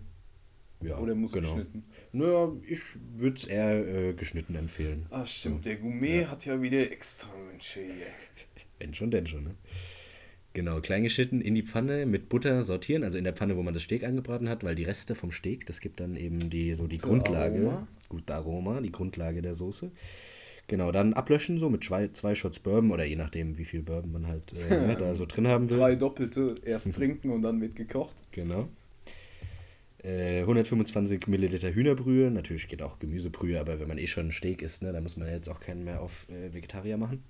Ja, 0.81 0.97
oder 0.97 1.13
muss 1.13 1.31
genau. 1.31 1.55
geschnitten? 1.55 1.83
Naja, 2.13 2.51
ich 2.67 2.79
würde 3.17 3.35
es 3.35 3.45
eher 3.45 4.09
äh, 4.09 4.13
geschnitten 4.13 4.55
empfehlen. 4.55 5.07
Ah, 5.09 5.25
stimmt. 5.25 5.65
Der 5.65 5.75
Gourmet 5.75 6.21
ja. 6.21 6.29
hat 6.29 6.45
ja 6.45 6.61
wieder 6.61 6.91
extra 6.91 7.29
Wünsche 7.51 7.81
hier. 7.81 8.07
Wenn 8.79 8.93
schon, 8.93 9.11
denn 9.11 9.27
schon, 9.27 9.43
ne? 9.43 9.55
Genau, 10.53 10.81
klein 10.81 11.03
geschnitten 11.03 11.41
in 11.41 11.53
die 11.53 11.61
Pfanne 11.61 12.05
mit 12.05 12.27
Butter 12.27 12.63
sortieren, 12.63 13.03
also 13.03 13.17
in 13.17 13.23
der 13.23 13.33
Pfanne, 13.33 13.55
wo 13.55 13.61
man 13.61 13.73
das 13.73 13.83
Steak 13.83 14.03
angebraten 14.03 14.49
hat, 14.49 14.63
weil 14.63 14.75
die 14.75 14.83
Reste 14.83 15.13
vom 15.13 15.31
Steak, 15.31 15.67
das 15.67 15.79
gibt 15.79 15.99
dann 15.99 16.15
eben 16.15 16.49
die 16.49 16.73
so 16.73 16.87
die 16.87 16.97
Gute 16.97 17.07
Grundlage, 17.07 17.59
Aroma. 17.59 17.87
gute 18.09 18.33
Aroma, 18.33 18.81
die 18.81 18.91
Grundlage 18.91 19.41
der 19.41 19.53
Soße. 19.53 19.91
Genau, 20.67 20.91
dann 20.91 21.13
ablöschen 21.13 21.59
so 21.59 21.69
mit 21.69 21.83
zwei, 21.83 22.09
zwei 22.09 22.35
Shots 22.35 22.59
Bourbon 22.59 22.91
oder 22.91 23.03
je 23.03 23.15
nachdem, 23.15 23.57
wie 23.57 23.65
viel 23.65 23.81
Bourbon 23.81 24.11
man 24.11 24.27
halt 24.27 24.53
äh, 24.53 24.95
da 24.99 25.13
so 25.13 25.25
drin 25.25 25.47
haben 25.47 25.69
will. 25.69 25.77
Zwei 25.77 25.95
doppelte, 25.95 26.55
erst 26.65 26.93
trinken 26.93 27.29
und 27.31 27.43
dann 27.43 27.57
mit 27.57 27.75
gekocht. 27.75 28.15
Genau. 28.31 28.69
125 30.03 31.27
äh, 31.27 31.29
Milliliter 31.29 31.73
Hühnerbrühe, 31.73 32.31
natürlich 32.31 32.67
geht 32.67 32.81
auch 32.81 32.99
Gemüsebrühe, 32.99 33.59
aber 33.59 33.79
wenn 33.79 33.87
man 33.87 33.97
eh 33.97 34.07
schon 34.07 34.31
Steak 34.31 34.61
isst, 34.61 34.81
ne, 34.81 34.93
dann 34.93 35.03
muss 35.03 35.17
man 35.17 35.27
jetzt 35.27 35.49
auch 35.49 35.59
keinen 35.59 35.83
mehr 35.83 36.01
auf 36.01 36.25
äh, 36.29 36.53
Vegetarier 36.53 36.97
machen. 36.97 37.23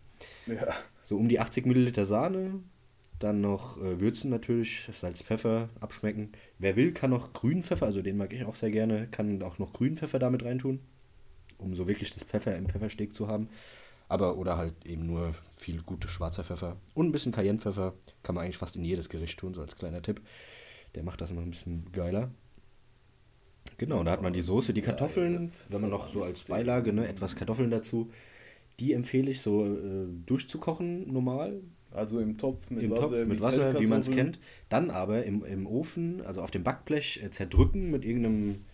Ja. 0.46 0.76
So 1.04 1.18
um 1.18 1.28
die 1.30 1.40
80 1.40 1.66
Milliliter 1.66 2.06
Sahne, 2.06 2.60
dann 3.20 3.42
noch 3.42 3.78
äh, 3.78 4.00
würzen 4.00 4.30
natürlich, 4.30 4.90
Salz, 4.92 5.22
Pfeffer, 5.22 5.70
abschmecken. 5.80 6.32
Wer 6.58 6.76
will, 6.76 6.94
kann 6.94 7.12
noch 7.12 7.34
grünen 7.34 7.64
Pfeffer, 7.64 7.86
also 7.86 8.02
den 8.02 8.18
mag 8.18 8.34
ich 8.34 8.46
auch 8.46 8.56
sehr 8.56 8.72
gerne, 8.72 9.08
kann 9.08 9.42
auch 9.44 9.60
noch 9.60 9.74
grünen 9.74 9.98
Pfeffer 9.98 10.20
damit 10.20 10.44
reintun, 10.44 10.80
um 11.58 11.74
so 11.74 11.88
wirklich 11.88 12.12
das 12.12 12.24
Pfeffer 12.24 12.56
im 12.56 12.68
Pfeffersteak 12.68 13.14
zu 13.14 13.28
haben. 13.28 13.50
Aber 14.08 14.38
oder 14.38 14.58
halt 14.58 14.74
eben 14.86 15.06
nur 15.06 15.36
viel 15.56 15.84
gute 15.84 16.08
schwarzer 16.08 16.44
Pfeffer 16.44 16.78
und 16.96 17.08
ein 17.08 17.12
bisschen 17.12 17.32
Cayennepfeffer 17.32 17.94
kann 18.24 18.36
man 18.36 18.46
eigentlich 18.46 18.58
fast 18.58 18.76
in 18.76 18.84
jedes 18.84 19.10
Gericht 19.10 19.38
tun, 19.38 19.54
so 19.54 19.62
als 19.62 19.76
kleiner 19.76 20.02
Tipp. 20.02 20.22
Der 20.96 21.04
macht 21.04 21.22
das 21.22 21.32
noch 21.32 21.44
ein 21.44 21.52
bisschen 21.52 21.92
geiler. 21.92 22.32
Genau, 23.78 24.04
da 24.04 24.12
hat 24.12 24.22
man 24.22 24.34
die 24.34 24.42
Soße, 24.42 24.74
die 24.74 24.82
Kartoffeln, 24.82 25.52
wenn 25.70 25.82
man 25.82 25.92
noch 25.92 26.10
so 26.10 26.22
als 26.22 26.46
Beilage, 26.46 26.92
ne, 26.92 27.08
etwas 27.08 27.36
Kartoffeln 27.36 27.70
dazu. 27.70 28.12
Die 28.80 28.94
empfehle 28.94 29.30
ich 29.30 29.42
so 29.42 29.66
äh, 29.66 30.08
durchzukochen, 30.26 31.12
normal. 31.12 31.62
Also 31.92 32.20
im 32.20 32.38
Topf 32.38 32.70
mit 32.70 32.84
Im 32.84 32.92
Wasser, 32.92 33.02
Topf 33.02 33.28
mit 33.28 33.42
Wasser, 33.42 33.80
wie 33.80 33.88
man 33.88 34.02
es 34.02 34.12
kennt. 34.12 34.40
Dann 34.70 34.92
aber 34.92 35.24
im, 35.24 35.44
im 35.44 35.66
Ofen, 35.66 36.22
also 36.26 36.42
auf 36.42 36.52
dem 36.52 36.64
Backblech, 36.64 37.22
äh, 37.24 37.32
zerdrücken 37.32 37.90
mit 37.90 38.06
irgendeinem 38.06 38.66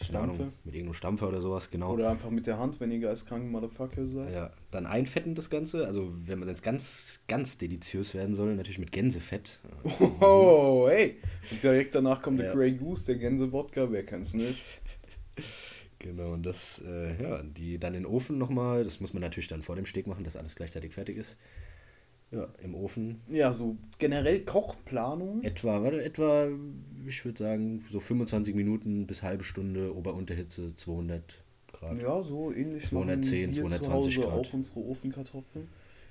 Stampfe. 0.00 0.42
Ahnung, 0.42 0.52
mit 0.64 0.74
irgendeinem 0.74 0.94
Stampfer 0.94 1.28
oder 1.28 1.40
sowas, 1.40 1.70
genau. 1.70 1.92
Oder 1.92 2.10
einfach 2.10 2.30
mit 2.30 2.46
der 2.46 2.58
Hand, 2.58 2.80
wenn 2.80 2.90
ihr 2.90 3.00
geistkrank 3.00 3.50
Motherfucker 3.50 4.06
seid. 4.06 4.32
Ja, 4.32 4.50
dann 4.70 4.86
einfetten 4.86 5.34
das 5.34 5.50
Ganze. 5.50 5.86
Also, 5.86 6.12
wenn 6.26 6.38
man 6.38 6.48
jetzt 6.48 6.62
ganz, 6.62 7.22
ganz 7.28 7.58
deliziös 7.58 8.14
werden 8.14 8.34
soll, 8.34 8.54
natürlich 8.54 8.78
mit 8.78 8.92
Gänsefett. 8.92 9.60
Oh, 10.20 10.86
hey! 10.88 11.16
Und 11.50 11.62
direkt 11.62 11.94
danach 11.94 12.22
kommt 12.22 12.38
ja. 12.38 12.46
der 12.46 12.54
Grey 12.54 12.72
Goose, 12.72 13.06
der 13.06 13.16
Gänse-Wodka, 13.16 13.90
wer 13.90 14.04
kennt's 14.04 14.34
nicht? 14.34 14.64
Genau, 15.98 16.32
und 16.32 16.44
das, 16.44 16.82
äh, 16.84 17.22
ja, 17.22 17.44
die 17.44 17.78
dann 17.78 17.94
in 17.94 18.02
den 18.02 18.06
Ofen 18.06 18.36
nochmal, 18.36 18.82
das 18.82 18.98
muss 18.98 19.12
man 19.14 19.20
natürlich 19.20 19.46
dann 19.46 19.62
vor 19.62 19.76
dem 19.76 19.86
Steak 19.86 20.08
machen, 20.08 20.24
dass 20.24 20.36
alles 20.36 20.56
gleichzeitig 20.56 20.94
fertig 20.94 21.16
ist. 21.16 21.38
Ja, 22.32 22.48
im 22.62 22.74
Ofen. 22.74 23.20
Ja, 23.28 23.52
so 23.52 23.76
generell 23.98 24.40
Kochplanung. 24.40 25.42
Etwa, 25.42 25.82
warte, 25.82 26.02
etwa, 26.02 26.48
ich 27.06 27.24
würde 27.24 27.38
sagen, 27.38 27.84
so 27.90 28.00
25 28.00 28.54
Minuten 28.54 29.06
bis 29.06 29.22
halbe 29.22 29.44
Stunde 29.44 29.94
Ober-Unterhitze, 29.94 30.74
200 30.74 31.44
Grad. 31.72 32.00
Ja, 32.00 32.22
so 32.22 32.50
ähnlich. 32.52 32.86
210, 32.86 33.54
220 33.54 34.20
Grad. 34.20 34.30
auch 34.30 34.52
unsere 34.54 34.80
Ofenkartoffeln. 34.80 35.68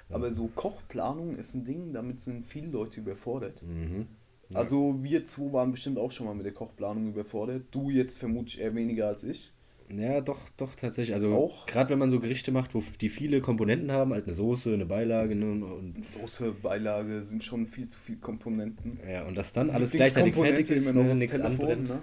Ja. 0.10 0.16
Aber 0.16 0.32
so 0.32 0.48
Kochplanung 0.54 1.38
ist 1.38 1.56
ein 1.56 1.66
Ding, 1.66 1.92
damit 1.92 2.22
sind 2.22 2.46
viele 2.46 2.68
Leute 2.68 3.00
überfordert. 3.00 3.64
Mhm. 3.64 4.08
Ja. 4.50 4.58
Also 4.60 5.02
wir 5.02 5.26
zwei 5.26 5.54
waren 5.54 5.72
bestimmt 5.72 5.98
auch 5.98 6.12
schon 6.12 6.28
mal 6.28 6.36
mit 6.36 6.46
der 6.46 6.54
Kochplanung 6.54 7.08
überfordert. 7.10 7.64
Du 7.72 7.90
jetzt 7.90 8.18
vermutlich 8.18 8.60
eher 8.60 8.76
weniger 8.76 9.08
als 9.08 9.24
ich. 9.24 9.52
Ja, 9.96 10.22
doch, 10.22 10.40
doch, 10.58 10.76
tatsächlich. 10.76 11.14
Also 11.14 11.52
gerade 11.68 11.90
wenn 11.90 12.00
man 12.00 12.10
so 12.10 12.20
Gerichte 12.20 12.52
macht, 12.52 12.74
wo 12.76 12.84
die 13.00 13.10
viele 13.10 13.42
Komponenten 13.42 13.92
haben, 13.92 14.14
halt 14.14 14.26
eine 14.26 14.34
Soße, 14.34 14.74
eine 14.74 14.86
Beilage 14.86 15.36
ne, 15.36 15.66
und 15.66 16.08
Soße, 16.08 16.52
Beilage 16.62 17.24
sind 17.24 17.44
schon 17.44 17.68
viel 17.68 17.88
zu 17.90 18.00
viele 18.00 18.20
Komponenten. 18.20 19.00
Ja, 19.10 19.26
und 19.26 19.38
das 19.38 19.54
dann 19.54 19.70
alles 19.70 19.92
gleichzeitig 19.92 20.36
fertig 20.36 20.70
ist, 20.70 20.94
ne, 20.94 21.16
nichts 21.16 21.40
anbrennt. 21.40 21.90
Ne? 21.90 22.02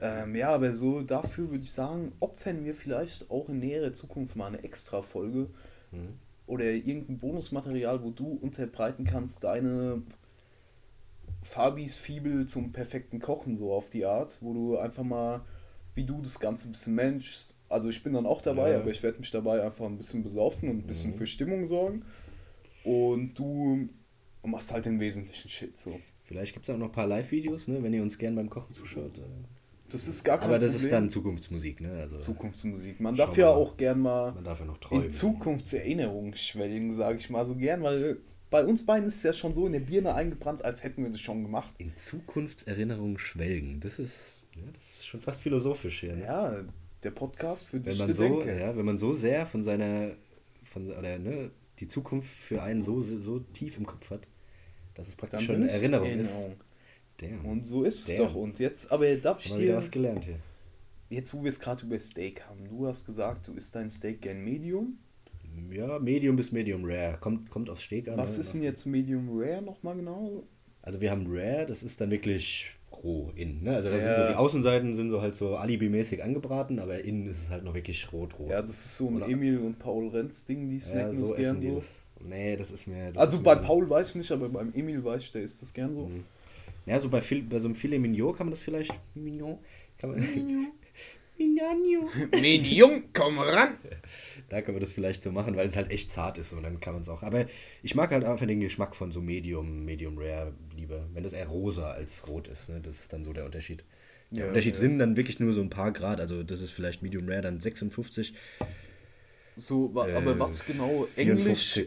Ähm, 0.00 0.36
ja, 0.36 0.50
aber 0.50 0.74
so 0.74 1.02
dafür 1.02 1.50
würde 1.50 1.64
ich 1.64 1.72
sagen, 1.72 2.12
opfern 2.20 2.64
wir 2.64 2.74
vielleicht 2.74 3.30
auch 3.30 3.48
in 3.48 3.58
näherer 3.58 3.92
Zukunft 3.92 4.36
mal 4.36 4.46
eine 4.46 4.62
extra 4.62 5.02
Folge 5.02 5.48
mhm. 5.90 6.14
oder 6.46 6.64
irgendein 6.64 7.18
Bonusmaterial, 7.18 8.02
wo 8.02 8.10
du 8.10 8.38
unterbreiten 8.40 9.04
kannst, 9.04 9.42
deine 9.42 10.02
Fabis 11.42 11.96
Fibel 11.96 12.46
zum 12.46 12.72
perfekten 12.72 13.18
Kochen, 13.18 13.56
so 13.56 13.72
auf 13.72 13.90
die 13.90 14.04
Art, 14.04 14.38
wo 14.40 14.52
du 14.52 14.78
einfach 14.78 15.04
mal 15.04 15.42
wie 15.98 16.04
du 16.04 16.22
das 16.22 16.38
Ganze 16.38 16.68
ein 16.68 16.70
bisschen 16.70 16.94
managst. 16.94 17.56
Also 17.68 17.88
ich 17.88 18.04
bin 18.04 18.12
dann 18.12 18.24
auch 18.24 18.40
dabei, 18.40 18.70
ja. 18.70 18.78
aber 18.78 18.90
ich 18.90 19.02
werde 19.02 19.18
mich 19.18 19.32
dabei 19.32 19.64
einfach 19.64 19.84
ein 19.84 19.98
bisschen 19.98 20.22
besaufen 20.22 20.70
und 20.70 20.78
ein 20.78 20.86
bisschen 20.86 21.10
mhm. 21.10 21.16
für 21.16 21.26
Stimmung 21.26 21.66
sorgen. 21.66 22.04
Und 22.84 23.34
du 23.34 23.88
machst 24.44 24.72
halt 24.72 24.86
den 24.86 25.00
wesentlichen 25.00 25.48
Shit 25.50 25.76
so. 25.76 25.98
Vielleicht 26.24 26.54
gibt 26.54 26.68
es 26.68 26.72
auch 26.72 26.78
noch 26.78 26.86
ein 26.86 26.92
paar 26.92 27.08
Live-Videos, 27.08 27.66
ne, 27.66 27.82
wenn 27.82 27.92
ihr 27.92 28.02
uns 28.02 28.16
gern 28.16 28.36
beim 28.36 28.48
Kochen 28.48 28.72
zuschaut. 28.72 29.18
Äh. 29.18 29.22
Das 29.90 30.06
ist 30.06 30.22
gar 30.22 30.38
kein 30.38 30.48
Aber 30.48 30.58
das 30.60 30.72
Problem. 30.72 30.86
ist 30.86 30.92
dann 30.92 31.10
Zukunftsmusik, 31.10 31.80
ne? 31.80 31.90
Also 32.02 32.18
Zukunftsmusik. 32.18 33.00
Man 33.00 33.16
darf 33.16 33.36
ja 33.36 33.48
auch 33.48 33.76
gern 33.76 34.00
mal 34.00 34.32
man 34.32 34.44
darf 34.44 34.60
ja 34.60 34.66
noch 34.66 34.78
träumen. 34.78 35.06
in 35.06 35.12
Zukunftserinnerungen 35.12 36.36
schwelgen, 36.36 36.94
sage 36.94 37.18
ich 37.18 37.28
mal 37.28 37.44
so 37.46 37.56
gern, 37.56 37.82
weil 37.82 38.18
bei 38.50 38.64
uns 38.64 38.86
beiden 38.86 39.08
ist 39.08 39.16
es 39.16 39.22
ja 39.24 39.32
schon 39.32 39.54
so 39.54 39.66
in 39.66 39.72
der 39.72 39.80
Birne 39.80 40.14
eingebrannt, 40.14 40.64
als 40.64 40.84
hätten 40.84 41.02
wir 41.02 41.10
das 41.10 41.20
schon 41.20 41.42
gemacht. 41.42 41.72
In 41.78 41.96
Zukunftserinnerungen 41.96 43.18
schwelgen, 43.18 43.80
das 43.80 43.98
ist 43.98 44.46
ja, 44.64 44.72
das 44.72 44.90
ist 44.90 45.06
schon 45.06 45.20
fast 45.20 45.40
philosophisch 45.40 46.00
hier. 46.00 46.16
Ne? 46.16 46.24
Ja, 46.24 46.64
der 47.02 47.10
Podcast 47.10 47.68
für 47.68 47.80
die 47.80 47.86
wenn 47.86 47.98
man 47.98 48.12
so, 48.12 48.42
Ja, 48.42 48.76
wenn 48.76 48.84
man 48.84 48.98
so 48.98 49.12
sehr 49.12 49.46
von 49.46 49.62
seiner, 49.62 50.12
von, 50.64 50.90
oder, 50.90 51.18
ne, 51.18 51.50
die 51.78 51.88
Zukunft 51.88 52.28
für 52.28 52.62
einen 52.62 52.82
so, 52.82 53.00
so 53.00 53.38
tief 53.38 53.78
im 53.78 53.86
Kopf 53.86 54.10
hat, 54.10 54.26
dass 54.94 55.08
es 55.08 55.14
praktisch 55.14 55.46
Dann 55.46 55.56
schon 55.56 55.62
eine 55.62 55.70
Erinnerung 55.70 56.06
Erinnerung. 56.06 56.52
ist. 56.52 56.58
Damn. 57.18 57.44
Und 57.44 57.66
so 57.66 57.84
ist 57.84 58.08
es 58.08 58.16
doch. 58.16 58.34
Und 58.34 58.58
jetzt, 58.58 58.90
aber 58.90 59.14
darf 59.16 59.44
ich 59.44 59.52
dir. 59.52 59.76
was 59.76 59.90
gelernt 59.90 60.24
hier. 60.24 60.38
Jetzt, 61.10 61.32
wo 61.32 61.42
wir 61.42 61.48
es 61.48 61.58
gerade 61.58 61.84
über 61.86 61.98
Steak 61.98 62.42
haben, 62.46 62.68
du 62.68 62.86
hast 62.86 63.06
gesagt, 63.06 63.48
du 63.48 63.54
isst 63.54 63.74
dein 63.74 63.90
Steak 63.90 64.20
gern 64.20 64.44
Medium. 64.44 64.98
Ja, 65.70 65.98
Medium 65.98 66.36
bis 66.36 66.52
Medium 66.52 66.84
Rare. 66.84 67.18
Kommt, 67.18 67.50
kommt 67.50 67.70
aufs 67.70 67.82
Steak 67.82 68.08
an. 68.08 68.18
Was 68.18 68.36
ne? 68.36 68.40
ist 68.42 68.54
denn 68.54 68.62
jetzt 68.62 68.86
Medium 68.86 69.28
Rare 69.32 69.62
nochmal 69.62 69.96
genau? 69.96 70.44
Also 70.82 71.00
wir 71.00 71.10
haben 71.10 71.24
Rare, 71.26 71.66
das 71.66 71.82
ist 71.82 72.00
dann 72.00 72.10
wirklich 72.10 72.77
roh 73.02 73.32
innen. 73.34 73.62
Ne? 73.62 73.74
Also 73.76 73.88
da 73.90 73.96
ja. 73.96 74.02
sind 74.02 74.16
so 74.16 74.28
die 74.28 74.34
Außenseiten 74.34 74.96
sind 74.96 75.10
so 75.10 75.20
halt 75.20 75.34
so 75.34 75.56
alibimäßig 75.56 76.22
angebraten, 76.22 76.78
aber 76.78 77.00
innen 77.02 77.28
ist 77.28 77.44
es 77.44 77.50
halt 77.50 77.64
noch 77.64 77.74
wirklich 77.74 78.12
rot-rot. 78.12 78.50
Ja, 78.50 78.62
das 78.62 78.70
ist 78.70 78.96
so 78.96 79.08
ein 79.08 79.16
Oder 79.16 79.28
Emil 79.28 79.58
und 79.58 79.78
Paul 79.78 80.08
Renz 80.08 80.46
Ding, 80.46 80.68
die 80.68 80.80
snacken 80.80 81.18
ja, 81.18 81.24
so 81.24 81.34
das 81.34 81.42
gern 81.42 81.62
so. 81.62 81.74
Das. 81.76 82.00
Nee, 82.20 82.56
das 82.56 82.70
ist 82.70 82.86
mir. 82.86 83.08
Das 83.08 83.18
also 83.18 83.36
ist 83.38 83.42
bei 83.42 83.54
Paul 83.54 83.88
weiß 83.88 84.10
ich 84.10 84.14
nicht, 84.16 84.32
aber 84.32 84.48
beim 84.48 84.72
Emil 84.74 85.04
weiß 85.04 85.22
ich, 85.22 85.32
der 85.32 85.42
ist 85.42 85.62
das 85.62 85.72
gern 85.72 85.94
so. 85.94 86.06
Mhm. 86.06 86.24
Ja, 86.86 86.98
so 86.98 87.08
bei, 87.08 87.20
bei 87.20 87.58
so 87.58 87.68
einem 87.68 87.74
Filet 87.74 87.98
Mignon 87.98 88.34
kann 88.34 88.46
man 88.46 88.52
das 88.52 88.60
vielleicht. 88.60 88.92
Mignon? 89.14 89.58
Kann 89.98 90.10
man. 90.10 90.20
Mignon. 90.20 90.72
Medium, 92.40 93.04
komm 93.12 93.38
ran! 93.38 93.74
Da 94.48 94.62
kann 94.62 94.72
man 94.74 94.80
das 94.80 94.92
vielleicht 94.92 95.22
so 95.22 95.30
machen, 95.30 95.56
weil 95.56 95.66
es 95.66 95.76
halt 95.76 95.90
echt 95.90 96.10
zart 96.10 96.38
ist 96.38 96.54
und 96.54 96.62
dann 96.62 96.80
kann 96.80 96.94
man 96.94 97.02
es 97.02 97.08
auch. 97.10 97.22
Aber 97.22 97.44
ich 97.82 97.94
mag 97.94 98.10
halt 98.10 98.24
einfach 98.24 98.46
den 98.46 98.60
Geschmack 98.60 98.96
von 98.96 99.12
so 99.12 99.20
Medium, 99.20 99.84
Medium 99.84 100.16
Rare 100.18 100.54
lieber. 100.74 101.06
Wenn 101.12 101.22
das 101.22 101.34
eher 101.34 101.48
rosa 101.48 101.90
als 101.92 102.26
rot 102.26 102.48
ist, 102.48 102.68
ne? 102.70 102.80
das 102.80 102.98
ist 103.00 103.12
dann 103.12 103.24
so 103.24 103.32
der 103.34 103.44
Unterschied. 103.44 103.84
Der 104.30 104.44
Ja, 104.44 104.48
Unterschied 104.48 104.74
ja. 104.74 104.80
sind 104.80 104.98
dann 104.98 105.16
wirklich 105.16 105.38
nur 105.38 105.52
so 105.52 105.60
ein 105.60 105.68
paar 105.68 105.92
Grad. 105.92 106.18
Also 106.20 106.42
das 106.42 106.62
ist 106.62 106.70
vielleicht 106.70 107.02
Medium 107.02 107.28
Rare 107.28 107.42
dann 107.42 107.60
56. 107.60 108.32
So, 109.56 109.94
wa- 109.94 110.04
aber 110.14 110.32
Äh, 110.36 110.38
was 110.38 110.64
genau? 110.64 111.06
54 111.14 111.16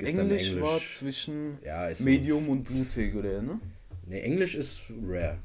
Englisch, 0.02 0.16
dann 0.18 0.30
Englisch, 0.30 0.62
war 0.62 0.74
Englisch. 0.76 0.90
zwischen 0.98 1.58
Ja, 1.66 1.88
ist 1.88 2.00
so- 2.00 2.06
Medium 2.06 2.50
und 2.50 2.64
blutig, 2.66 3.16
oder? 3.16 3.42
Ne? 3.42 3.60
Ne, 4.08 4.22
Englisch 4.22 4.56
ist 4.56 4.82
Rare. 5.08 5.38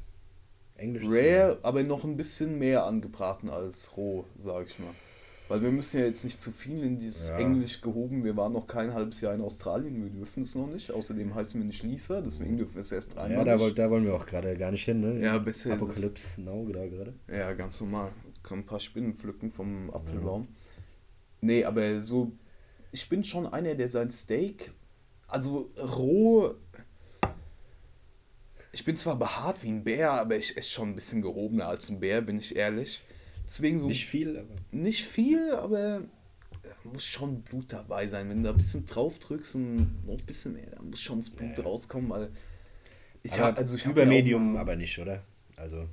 Englisch 0.75 1.03
ist 1.03 1.09
Rare, 1.09 1.57
aber 1.63 1.81
noch 1.83 2.03
ein 2.03 2.17
bisschen 2.17 2.59
mehr 2.59 2.83
angebraten 2.83 3.49
als 3.49 3.95
roh, 3.97 4.25
sag 4.37 4.67
ich 4.67 4.77
mal. 4.77 4.91
Weil 5.49 5.61
wir 5.61 5.71
müssen 5.71 5.99
ja 5.99 6.05
jetzt 6.05 6.25
nicht 6.25 6.41
zu 6.41 6.51
viel 6.51 6.83
in 6.83 6.99
dieses 6.99 7.29
Ja. 7.29 7.37
Englisch 7.37 7.79
gehoben. 7.81 8.23
Wir 8.25 8.35
waren 8.35 8.51
noch 8.51 8.67
kein 8.67 8.93
halbes 8.93 9.21
Jahr 9.21 9.33
in 9.33 9.41
Australien, 9.41 10.03
wir 10.03 10.09
dürfen 10.09 10.43
es 10.43 10.55
noch 10.55 10.67
nicht. 10.67 10.91
Außerdem 10.91 11.33
heißen 11.33 11.61
wir 11.61 11.65
nicht 11.65 11.83
Lisa, 11.83 12.19
deswegen 12.19 12.57
dürfen 12.57 12.75
wir 12.75 12.81
es 12.81 12.91
erst 12.91 13.15
dreimal 13.15 13.31
Ja, 13.31 13.43
da, 13.43 13.55
nicht. 13.55 13.79
da 13.79 13.89
wollen 13.89 14.03
wir 14.03 14.13
auch 14.15 14.25
gerade 14.25 14.55
gar 14.57 14.71
nicht 14.71 14.83
hin, 14.83 14.99
ne? 14.99 15.19
Ja, 15.21 15.37
besser. 15.37 15.73
Apocalypse 15.73 16.41
Now 16.41 16.65
gerade. 16.65 17.13
Ja, 17.31 17.53
ganz 17.53 17.79
normal. 17.79 18.11
Kann 18.43 18.59
ein 18.59 18.65
paar 18.65 18.79
Spinnen 18.81 19.13
pflücken 19.15 19.51
vom 19.51 19.89
Apfelbaum. 19.91 20.47
Nee, 21.39 21.63
aber 21.63 22.01
so, 22.01 22.31
ich 22.91 23.07
bin 23.07 23.23
schon 23.23 23.45
einer, 23.47 23.75
der 23.75 23.87
sein 23.87 24.11
Steak, 24.11 24.71
also 25.27 25.71
roh, 25.77 26.55
ich 28.73 28.83
bin 28.85 28.95
zwar 28.95 29.17
behaart 29.17 29.63
wie 29.63 29.69
ein 29.69 29.83
Bär, 29.83 30.11
aber 30.11 30.35
ich 30.35 30.55
esse 30.57 30.69
schon 30.69 30.89
ein 30.89 30.95
bisschen 30.95 31.21
gehobener 31.21 31.67
als 31.67 31.89
ein 31.89 31.99
Bär, 31.99 32.21
bin 32.21 32.37
ich 32.37 32.55
ehrlich. 32.55 33.03
Deswegen 33.47 33.79
so 33.79 33.87
Nicht 33.87 34.05
viel, 34.05 34.37
aber. 34.37 34.55
nicht 34.71 35.05
viel, 35.05 35.51
aber 35.53 36.01
muss 36.83 37.05
schon 37.05 37.41
Blut 37.41 37.73
dabei 37.73 38.07
sein. 38.07 38.29
Wenn 38.29 38.37
du 38.37 38.43
da 38.43 38.51
ein 38.51 38.57
bisschen 38.57 38.85
drauf 38.85 39.19
drückst 39.19 39.55
und 39.55 40.05
noch 40.05 40.17
ein 40.17 40.25
bisschen 40.25 40.53
mehr, 40.53 40.67
da 40.75 40.81
muss 40.81 41.01
schon 41.01 41.19
das 41.19 41.29
Blut 41.29 41.57
Ja. 41.57 41.63
rauskommen, 41.63 42.09
weil 42.09 42.29
ich 43.23 43.33
aber 43.33 43.43
hab- 43.47 43.57
also 43.57 43.75
ich 43.75 43.85
über 43.85 44.05
Medium 44.05 44.53
mal- 44.53 44.59
aber 44.61 44.75
nicht, 44.75 44.97
oder? 44.99 45.21
Also 45.57 45.87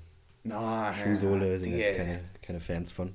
Na, 0.45 0.93
Schuhsohle 0.93 1.59
sind 1.59 1.77
jetzt 1.77 1.97
keine, 1.97 2.21
keine 2.43 2.61
Fans 2.61 2.93
von. 2.93 3.13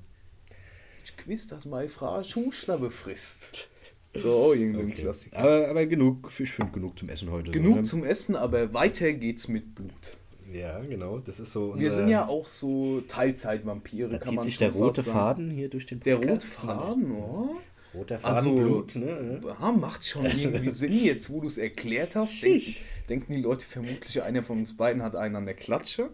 Ich 1.05 1.15
quiz, 1.15 1.47
dass 1.47 1.65
meine 1.65 1.87
Frau 1.89 2.21
Schuhschlappe 2.23 2.91
frisst. 2.91 3.67
So, 4.13 4.53
irgendein 4.53 4.85
Okay. 4.85 5.01
Klassiker. 5.03 5.37
Aber, 5.37 5.67
aber 5.69 5.85
genug, 5.85 6.31
ich 6.39 6.51
finde 6.51 6.71
genug 6.71 6.97
zum 6.97 7.09
Essen 7.09 7.29
heute. 7.29 7.51
Genug 7.51 7.77
so, 7.77 7.83
zum 7.97 8.03
Essen, 8.03 8.35
aber 8.35 8.73
weiter 8.73 9.13
geht's 9.13 9.47
mit 9.47 9.75
Blut. 9.75 10.17
Ja, 10.51 10.79
genau. 10.79 11.19
Das 11.19 11.39
ist 11.39 11.51
so. 11.51 11.77
Wir 11.77 11.91
sind 11.91 12.09
ja 12.09 12.27
auch 12.27 12.47
so 12.47 13.01
Teilzeitvampire, 13.01 14.09
Da 14.09 14.17
kann 14.17 14.29
zieht 14.29 14.35
man 14.35 14.45
sich 14.45 14.57
der 14.57 14.71
rote. 14.71 15.03
Faden 15.03 15.51
hier 15.51 15.69
durch 15.69 15.85
den 15.85 15.99
Der 16.01 16.15
rote 16.15 16.27
Podcast. 16.27 16.53
Faden, 16.53 17.11
oh. 17.11 17.55
Roter 17.93 18.19
Faden 18.19 18.37
Also, 18.37 18.85
ne? 18.99 19.41
ja, 19.43 19.71
macht 19.71 20.05
schon 20.05 20.25
irgendwie 20.25 20.69
Sinn 20.69 21.03
jetzt, 21.03 21.29
wo 21.29 21.41
du 21.41 21.47
es 21.47 21.57
erklärt 21.57 22.15
hast. 22.15 22.41
Denken, 22.43 22.75
denken 23.09 23.33
die 23.33 23.41
Leute 23.41 23.65
vermutlich, 23.65 24.21
einer 24.21 24.43
von 24.43 24.59
uns 24.59 24.77
beiden 24.77 25.01
hat 25.01 25.15
einen 25.15 25.35
an 25.35 25.45
der 25.45 25.55
Klatsche. 25.55 26.09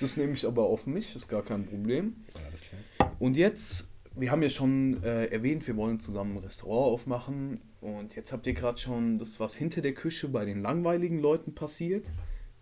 Das 0.00 0.16
nehme 0.16 0.32
ich 0.34 0.46
aber 0.46 0.64
auf 0.64 0.86
mich, 0.86 1.14
ist 1.16 1.28
gar 1.28 1.42
kein 1.44 1.66
Problem. 1.66 2.16
Ja, 2.34 2.40
alles 2.48 2.62
klar. 2.62 3.12
Und 3.18 3.36
jetzt, 3.36 3.88
wir 4.16 4.30
haben 4.30 4.42
ja 4.42 4.50
schon 4.50 5.02
äh, 5.02 5.26
erwähnt, 5.26 5.66
wir 5.66 5.76
wollen 5.76 5.98
zusammen 6.00 6.36
ein 6.36 6.44
Restaurant 6.44 6.92
aufmachen. 6.92 7.60
Und 7.80 8.16
jetzt 8.16 8.32
habt 8.32 8.46
ihr 8.46 8.54
gerade 8.54 8.78
schon 8.78 9.18
das, 9.18 9.38
was 9.40 9.54
hinter 9.56 9.80
der 9.82 9.94
Küche 9.94 10.28
bei 10.28 10.44
den 10.44 10.62
langweiligen 10.62 11.18
Leuten 11.20 11.54
passiert. 11.54 12.10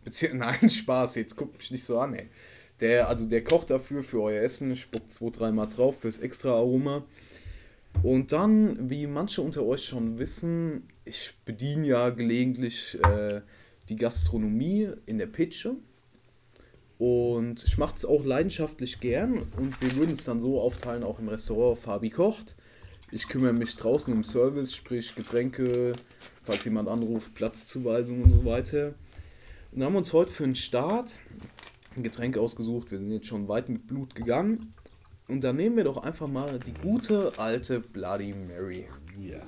Beziehungsweise, 0.07 0.59
nein, 0.61 0.71
Spaß, 0.71 1.17
jetzt 1.17 1.37
guckt 1.37 1.59
mich 1.59 1.73
nicht 1.73 1.85
so 1.85 1.99
an, 1.99 2.15
ey. 2.15 2.29
Der, 2.81 3.09
also 3.09 3.27
der 3.27 3.43
kocht 3.43 3.71
dafür 3.71 4.03
für 4.03 4.23
euer 4.23 4.43
Essen, 4.43 4.77
spuckt 4.77 5.13
zwei, 5.13 5.31
dreimal 5.31 5.69
drauf 5.69 6.01
fürs 6.01 6.21
extra 6.21 6.51
Aroma. 6.51 7.05
Und 8.03 8.31
dann, 8.33 8.89
wie 8.89 9.07
manche 9.07 9.43
unter 9.43 9.65
euch 9.65 9.85
schon 9.85 10.19
wissen, 10.19 10.89
ich 11.05 11.35
bediene 11.45 11.87
ja 11.87 12.11
gelegentlich 12.11 12.99
äh, 13.03 13.41
die 13.89 13.97
Gastronomie 13.97 14.91
in 15.07 15.19
der 15.19 15.27
Pitsche. 15.27 15.75
Und 16.99 17.65
ich 17.65 17.77
mache 17.77 17.97
es 17.97 18.05
auch 18.05 18.25
leidenschaftlich 18.25 19.01
gern 19.01 19.39
und 19.57 19.81
wir 19.83 19.97
würden 19.97 20.13
es 20.13 20.25
dann 20.25 20.41
so 20.41 20.61
aufteilen, 20.61 21.03
auch 21.03 21.19
im 21.19 21.29
Restaurant 21.29 21.79
Fabi 21.79 22.11
kocht. 22.11 22.55
Ich 23.11 23.29
kümmere 23.29 23.53
mich 23.53 23.75
draußen 23.77 24.15
um 24.15 24.25
Service, 24.25 24.75
sprich 24.75 25.15
Getränke, 25.15 25.95
falls 26.43 26.65
jemand 26.65 26.89
anruft, 26.89 27.35
Platzzuweisung 27.35 28.23
und 28.23 28.31
so 28.31 28.45
weiter. 28.45 28.95
Und 29.77 29.85
haben 29.85 29.95
uns 29.95 30.13
heute 30.15 30.31
für 30.33 30.45
einen 30.45 30.55
Start 30.55 31.21
ein 31.97 32.03
Getränk 32.03 32.39
ausgesucht. 32.39 32.91
Wir 32.91 32.99
sind 32.99 33.11
jetzt 33.13 33.27
schon 33.27 33.47
weit 33.47 33.69
mit 33.69 33.87
Blut 33.87 34.15
gegangen. 34.15 34.73
Und 35.29 35.45
dann 35.45 35.57
nehmen 35.57 35.77
wir 35.77 35.85
doch 35.85 35.99
einfach 35.99 36.29
mal 36.29 36.59
die 36.59 36.73
gute 36.73 37.39
alte 37.39 37.81
Bloody 37.81 38.33
Mary. 38.33 38.87
Ja. 39.21 39.41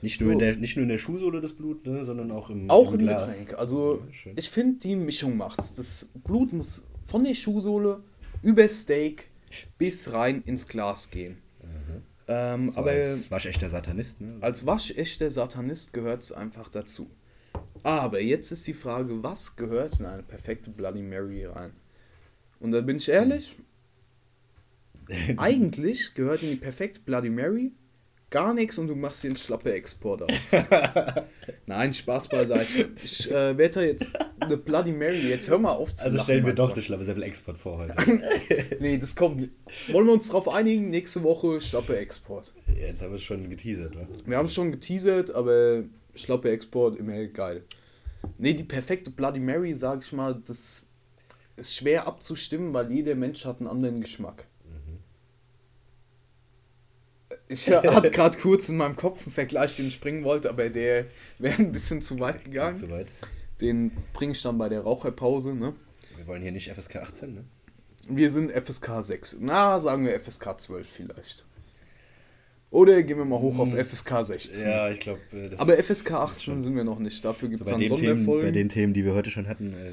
Nicht, 0.00 0.18
So. 0.18 0.24
nur 0.26 0.34
in 0.34 0.38
der, 0.38 0.56
nicht 0.56 0.76
nur 0.76 0.84
in 0.84 0.88
der 0.88 0.98
Schuhsohle 0.98 1.40
das 1.40 1.52
Blut, 1.52 1.84
ne, 1.84 2.04
sondern 2.04 2.30
auch 2.30 2.48
im, 2.50 2.70
Auch 2.70 2.92
im 2.92 3.00
im 3.00 3.06
Glas. 3.06 3.26
Getränk. 3.26 3.58
Also 3.58 4.04
Ja, 4.24 4.32
ich 4.36 4.50
finde, 4.50 4.78
die 4.78 4.94
Mischung 4.94 5.36
macht's. 5.36 5.74
Das 5.74 6.10
Blut 6.24 6.52
muss 6.52 6.84
von 7.06 7.24
der 7.24 7.34
Schuhsohle 7.34 8.04
über 8.42 8.68
Steak 8.68 9.30
bis 9.78 10.12
rein 10.12 10.42
ins 10.44 10.68
Glas 10.68 11.10
gehen. 11.10 11.38
Ähm, 12.28 12.68
So 12.68 12.78
aber 12.80 12.90
als 12.92 13.30
waschechter 13.32 13.68
Satanist, 13.68 14.20
ne? 14.20 14.36
als 14.40 14.64
waschechter 14.64 15.28
Satanist 15.28 15.92
gehört 15.92 16.22
es 16.22 16.30
einfach 16.30 16.68
dazu. 16.68 17.10
Aber 17.82 18.20
jetzt 18.20 18.52
ist 18.52 18.66
die 18.66 18.74
Frage, 18.74 19.22
was 19.22 19.56
gehört 19.56 20.00
in 20.00 20.06
eine 20.06 20.22
perfekte 20.22 20.70
Bloody 20.70 21.02
Mary 21.02 21.44
rein? 21.46 21.72
Und 22.60 22.72
da 22.72 22.80
bin 22.80 22.96
ich 22.96 23.08
ehrlich, 23.08 23.56
eigentlich 25.36 26.14
gehört 26.14 26.42
in 26.42 26.50
die 26.50 26.56
perfekte 26.56 27.00
Bloody 27.00 27.30
Mary 27.30 27.72
gar 28.32 28.54
nichts 28.54 28.78
und 28.78 28.88
du 28.88 28.96
machst 28.96 29.22
den 29.22 29.36
schlappe 29.36 29.72
Export 29.72 30.22
auf. 30.22 30.30
Nein, 31.66 31.92
Spaß 31.92 32.28
beiseite. 32.28 32.88
Ich 33.04 33.30
äh, 33.30 33.56
werde 33.56 33.74
da 33.74 33.82
jetzt 33.82 34.18
eine 34.40 34.56
Bloody 34.56 34.90
Mary, 34.90 35.28
jetzt 35.28 35.48
hör 35.48 35.58
mal 35.58 35.70
auf 35.70 35.94
zu 35.94 36.04
Also 36.04 36.18
stellen 36.18 36.44
wir 36.44 36.54
doch 36.54 36.72
das 36.72 36.84
Schlappesäppel 36.84 37.22
Export 37.22 37.58
vor 37.58 37.78
heute. 37.78 37.94
Nee, 38.80 38.98
das 38.98 39.14
kommt 39.14 39.36
nicht. 39.36 39.52
Wollen 39.92 40.06
wir 40.06 40.14
uns 40.14 40.28
darauf 40.28 40.48
einigen? 40.48 40.88
Nächste 40.88 41.22
Woche 41.22 41.60
schlappe 41.60 41.96
Export. 41.96 42.52
Jetzt 42.74 43.02
haben 43.02 43.10
wir 43.10 43.16
es 43.16 43.22
schon 43.22 43.48
geteasert, 43.48 43.94
wa? 43.94 44.06
Wir 44.24 44.38
haben 44.38 44.46
es 44.46 44.54
schon 44.54 44.72
geteasert, 44.72 45.30
aber 45.32 45.84
schlappe 46.14 46.50
Export 46.50 46.96
immer 46.98 47.24
geil. 47.26 47.64
Nee, 48.38 48.54
die 48.54 48.64
perfekte 48.64 49.10
Bloody 49.10 49.40
Mary, 49.40 49.74
sag 49.74 50.04
ich 50.04 50.12
mal, 50.12 50.40
das 50.46 50.86
ist 51.56 51.74
schwer 51.74 52.06
abzustimmen, 52.06 52.72
weil 52.72 52.90
jeder 52.90 53.14
Mensch 53.14 53.44
hat 53.44 53.58
einen 53.58 53.68
anderen 53.68 54.00
Geschmack. 54.00 54.46
Ich 57.48 57.68
hatte 57.68 58.10
gerade 58.10 58.38
kurz 58.38 58.68
in 58.68 58.76
meinem 58.76 58.96
Kopf 58.96 59.26
einen 59.26 59.32
Vergleich, 59.32 59.76
den 59.76 59.88
ich 59.88 60.00
bringen 60.00 60.24
wollte, 60.24 60.48
aber 60.48 60.70
der 60.70 61.06
wäre 61.38 61.58
ein 61.58 61.72
bisschen 61.72 62.00
zu 62.00 62.18
weit 62.20 62.44
gegangen. 62.44 62.76
Zu 62.76 62.90
weit. 62.90 63.08
Den 63.60 63.92
bringe 64.14 64.32
ich 64.32 64.42
dann 64.42 64.58
bei 64.58 64.68
der 64.68 64.80
Raucherpause. 64.80 65.54
Ne? 65.54 65.74
Wir 66.16 66.26
wollen 66.26 66.42
hier 66.42 66.52
nicht 66.52 66.72
FSK 66.72 66.96
18, 66.96 67.34
ne? 67.34 67.44
Wir 68.08 68.30
sind 68.30 68.50
FSK 68.50 69.02
6. 69.02 69.36
Na, 69.40 69.78
sagen 69.78 70.04
wir 70.04 70.18
FSK 70.18 70.58
12 70.58 70.88
vielleicht. 70.88 71.44
Oder 72.72 73.02
gehen 73.02 73.18
wir 73.18 73.24
mal 73.26 73.38
hoch 73.38 73.58
auf 73.58 73.74
FSK 73.74 74.24
16. 74.24 74.64
Hm. 74.64 74.70
Ja, 74.70 74.90
ich 74.90 74.98
glaube, 74.98 75.20
das 75.50 75.60
Aber 75.60 75.74
FSK 75.76 76.10
18 76.12 76.60
sind 76.62 76.74
wir 76.74 76.84
noch 76.84 76.98
nicht. 76.98 77.24
Dafür 77.24 77.48
gibt 77.50 77.58
so 77.58 77.64
es 77.64 77.70
bei, 77.70 77.76
dann 77.78 77.80
Themen, 77.86 78.00
bei 78.00 78.06
Sonderfolgen. 78.14 78.52
den 78.54 78.68
Themen, 78.70 78.94
die 78.94 79.04
wir 79.04 79.12
heute 79.14 79.30
schon 79.30 79.46
hatten. 79.46 79.74
Äh, 79.74 79.92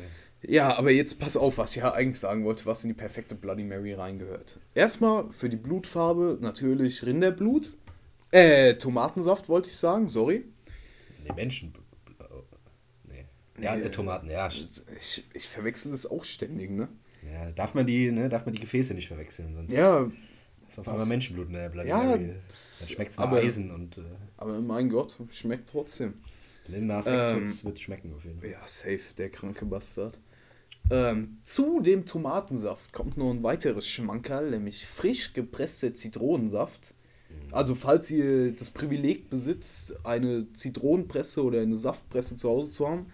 Ja, 0.54 0.78
aber 0.78 0.90
jetzt 0.92 1.20
pass 1.20 1.36
auf, 1.36 1.58
was 1.58 1.72
ich 1.72 1.78
ja 1.84 1.92
eigentlich 1.94 2.20
sagen 2.20 2.46
wollte, 2.46 2.66
was 2.66 2.84
in 2.86 2.90
die 2.90 2.94
perfekte 2.94 3.36
Bloody 3.36 3.66
Mary 3.66 3.94
reingehört. 3.94 4.58
Erstmal 4.74 5.30
für 5.32 5.50
die 5.50 5.58
Blutfarbe 5.58 6.38
natürlich 6.40 7.06
Rinderblut. 7.06 7.74
Äh, 8.32 8.76
Tomatensaft 8.76 9.50
wollte 9.50 9.70
ich 9.70 9.76
sagen, 9.76 10.08
sorry. 10.08 10.46
nee, 11.26 11.34
Menschen. 11.36 11.74
Nee. 13.10 13.26
Ja, 13.62 13.76
Nee, 13.76 13.84
äh, 13.84 13.92
Tomaten, 13.92 14.30
ja. 14.30 14.48
Ich, 14.98 15.26
ich 15.34 15.48
verwechsel 15.50 15.92
das 15.92 16.06
auch 16.10 16.24
ständig, 16.24 16.72
ne? 16.72 16.88
ja. 17.30 17.52
Darf 17.52 17.74
man 17.74 17.86
die, 17.86 18.10
ne, 18.12 18.30
darf 18.30 18.46
man 18.46 18.54
die 18.54 18.62
Gefäße 18.62 18.94
nicht 18.94 19.10
verwechseln, 19.10 19.54
sonst 19.54 19.74
Ja, 19.74 20.10
ist 20.74 20.80
auf 20.80 20.88
einmal 20.88 21.06
Menschenblut 21.06 21.48
in 21.48 21.54
der 21.54 21.70
Bloody 21.70 21.90
Ja, 21.90 21.98
Mary. 22.04 22.34
das- 22.48 22.80
Dann 22.80 22.90
schmeckt 22.96 23.12
es 23.12 23.18
nach 23.18 23.24
aber- 23.26 23.38
Eisen 23.38 23.72
und 23.72 23.98
äh, 23.98 24.02
aber 24.38 24.60
mein 24.62 24.90
Gott, 24.90 25.18
schmeckt 25.32 25.70
trotzdem. 25.70 26.14
Lil 26.68 26.82
Nas 26.82 27.08
Ähm, 27.08 27.48
wird's 27.64 27.82
schmecken 27.82 28.14
auf 28.16 28.24
jeden 28.24 28.40
Fall. 28.40 28.50
Ja, 28.52 28.60
safe, 28.66 29.02
der 29.18 29.30
kranke 29.30 29.66
Bastard. 29.66 30.20
Ähm, 30.92 31.38
zu 31.44 31.82
dem 31.82 32.06
Tomatensaft 32.06 32.94
kommt 32.94 33.18
noch 33.18 33.30
ein 33.32 33.44
weiteres 33.44 33.88
Schmankerl, 33.88 34.52
nämlich 34.52 34.86
frisch 34.86 35.34
gepresster 35.34 35.94
Zitronensaft. 35.94 36.94
Also 37.52 37.76
falls 37.76 38.10
ihr 38.10 38.52
das 38.54 38.72
Privileg 38.72 39.30
besitzt, 39.30 40.04
eine 40.06 40.52
Zitronenpresse 40.54 41.44
oder 41.44 41.62
eine 41.62 41.76
Saftpresse 41.76 42.38
zu 42.38 42.50
Hause 42.50 42.72
zu 42.72 42.88
haben, 42.88 43.08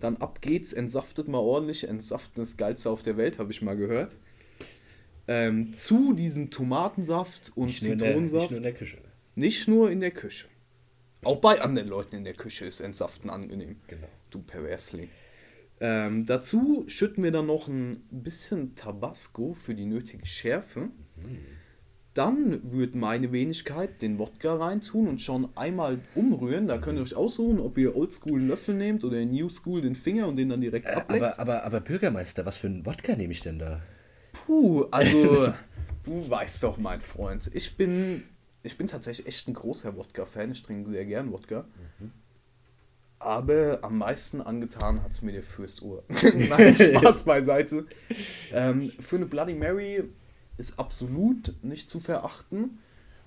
dann 0.00 0.16
ab 0.18 0.40
geht's, 0.40 0.72
entsaftet 0.72 1.28
mal 1.28 1.38
ordentlich. 1.38 1.86
Entsaften 1.88 2.40
ist 2.40 2.52
das 2.52 2.56
Geilste 2.56 2.88
auf 2.90 3.02
der 3.02 3.16
Welt, 3.18 3.38
habe 3.38 3.50
ich 3.52 3.60
mal 3.62 3.76
gehört. 3.76 4.16
Ähm, 5.28 5.74
zu 5.74 6.14
diesem 6.14 6.50
Tomatensaft 6.50 7.52
und 7.54 7.66
Nicht 7.66 7.82
nur, 7.82 7.92
in 7.92 7.98
der, 7.98 8.08
nicht 8.08 8.30
Zitronensaft, 8.30 8.50
nur 8.50 8.56
in 8.56 8.62
der 8.62 8.72
Küche. 8.72 8.98
nicht 9.34 9.68
nur 9.68 9.90
in 9.90 10.00
der 10.00 10.10
Küche. 10.10 10.46
Auch 11.22 11.40
bei 11.40 11.60
anderen 11.60 11.88
Leuten 11.88 12.16
in 12.16 12.24
der 12.24 12.34
Küche 12.34 12.64
ist 12.64 12.80
Entsaften 12.80 13.28
angenehm. 13.28 13.76
Genau. 13.88 14.08
Du 14.30 14.40
Perversling. 14.40 15.08
Ähm, 15.80 16.26
dazu 16.26 16.84
schütten 16.88 17.22
wir 17.22 17.30
dann 17.30 17.46
noch 17.46 17.68
ein 17.68 18.02
bisschen 18.10 18.74
Tabasco 18.74 19.54
für 19.54 19.74
die 19.74 19.84
nötige 19.84 20.26
Schärfe. 20.26 20.88
Dann 22.14 22.72
wird 22.72 22.94
meine 22.94 23.30
Wenigkeit 23.30 24.02
den 24.02 24.18
Wodka 24.18 24.56
reintun 24.56 25.06
und 25.06 25.20
schon 25.20 25.50
einmal 25.56 26.00
umrühren. 26.14 26.66
Da 26.66 26.78
könnt 26.78 26.98
ihr 26.98 27.02
euch 27.02 27.14
aussuchen, 27.14 27.60
ob 27.60 27.78
ihr 27.78 27.94
Oldschool 27.94 28.40
einen 28.40 28.48
Löffel 28.48 28.74
nehmt 28.74 29.04
oder 29.04 29.24
New 29.24 29.48
School 29.48 29.82
den 29.82 29.94
Finger 29.94 30.26
und 30.26 30.36
den 30.36 30.48
dann 30.48 30.60
direkt 30.60 30.88
ableckt. 30.88 31.22
Aber, 31.22 31.38
aber, 31.38 31.64
aber 31.64 31.80
Bürgermeister, 31.80 32.44
was 32.44 32.56
für 32.56 32.66
einen 32.66 32.84
Wodka 32.86 33.14
nehme 33.14 33.32
ich 33.32 33.40
denn 33.40 33.58
da? 33.58 33.82
Puh, 34.48 34.86
also 34.90 35.52
du 36.04 36.30
weißt 36.30 36.62
doch, 36.62 36.78
mein 36.78 37.02
Freund, 37.02 37.50
ich 37.52 37.76
bin, 37.76 38.22
ich 38.62 38.78
bin 38.78 38.86
tatsächlich 38.86 39.26
echt 39.26 39.46
ein 39.46 39.52
großer 39.52 39.94
Wodka-Fan. 39.94 40.52
Ich 40.52 40.62
trinke 40.62 40.90
sehr 40.90 41.04
gern 41.04 41.30
Wodka. 41.32 41.66
Aber 43.18 43.80
am 43.82 43.98
meisten 43.98 44.40
angetan 44.40 45.02
hat 45.02 45.10
es 45.10 45.20
mir 45.20 45.32
der 45.32 45.42
Fürstohr. 45.42 46.02
Nein, 46.22 46.74
Spaß 46.74 47.24
beiseite. 47.24 47.84
Ähm, 48.50 48.90
für 49.00 49.16
eine 49.16 49.26
Bloody 49.26 49.52
Mary 49.54 50.04
ist 50.56 50.78
absolut 50.78 51.52
nicht 51.62 51.90
zu 51.90 52.00
verachten. 52.00 52.78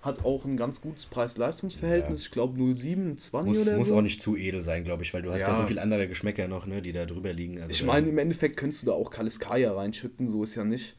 Hat 0.01 0.25
auch 0.25 0.45
ein 0.45 0.57
ganz 0.57 0.81
gutes 0.81 1.05
Preis-Leistungs-Verhältnis. 1.05 2.21
Ja. 2.21 2.25
Ich 2.25 2.31
glaube 2.31 2.59
0,7, 2.59 3.17
20 3.17 3.53
Muss, 3.53 3.67
oder 3.67 3.77
muss 3.77 3.87
so. 3.89 3.97
auch 3.97 4.01
nicht 4.01 4.19
zu 4.19 4.35
edel 4.35 4.63
sein, 4.63 4.83
glaube 4.83 5.03
ich, 5.03 5.13
weil 5.13 5.21
du 5.21 5.31
hast 5.31 5.41
ja. 5.41 5.49
Ja. 5.49 5.57
so 5.57 5.67
viele 5.67 5.83
andere 5.83 6.07
Geschmäcker 6.07 6.47
noch, 6.47 6.65
ne, 6.65 6.81
die 6.81 6.93
da 6.93 7.05
drüber 7.05 7.31
liegen. 7.31 7.59
Also, 7.59 7.69
Ich 7.69 7.83
meine, 7.83 8.09
im 8.09 8.17
Endeffekt 8.17 8.57
könntest 8.57 8.81
du 8.81 8.87
da 8.87 8.93
auch 8.93 9.11
Kaliskaya 9.11 9.71
reinschütten, 9.71 10.27
so 10.27 10.41
ist 10.43 10.55
ja 10.55 10.63
nicht. 10.63 10.95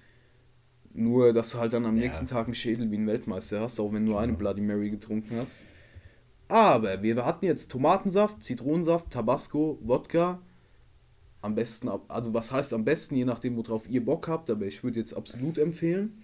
Nur, 0.94 1.32
dass 1.32 1.50
du 1.52 1.58
halt 1.58 1.72
dann 1.72 1.86
am 1.86 1.96
Ja. 1.96 2.02
nächsten 2.04 2.26
Tag 2.26 2.46
einen 2.46 2.54
Schädel 2.54 2.90
wie 2.90 2.96
ein 2.98 3.06
Weltmeister 3.06 3.60
hast, 3.60 3.80
auch 3.80 3.92
wenn 3.92 4.04
du 4.06 4.16
eine 4.16 4.34
Bloody 4.34 4.60
Mary 4.60 4.90
getrunken 4.90 5.36
hast. 5.36 5.64
Aber 6.48 7.02
wir 7.02 7.24
hatten 7.24 7.46
jetzt 7.46 7.70
Tomatensaft, 7.70 8.42
Zitronensaft, 8.42 9.10
Tabasco, 9.10 9.78
Wodka. 9.82 10.42
Am 11.40 11.54
besten, 11.54 11.88
also 12.08 12.34
was 12.34 12.52
heißt 12.52 12.72
am 12.74 12.84
besten, 12.84 13.16
je 13.16 13.24
nachdem, 13.24 13.56
worauf 13.56 13.88
ihr 13.88 14.04
Bock 14.04 14.28
habt, 14.28 14.50
aber 14.50 14.66
ich 14.66 14.84
würde 14.84 15.00
jetzt 15.00 15.14
absolut 15.14 15.58
empfehlen. 15.58 16.22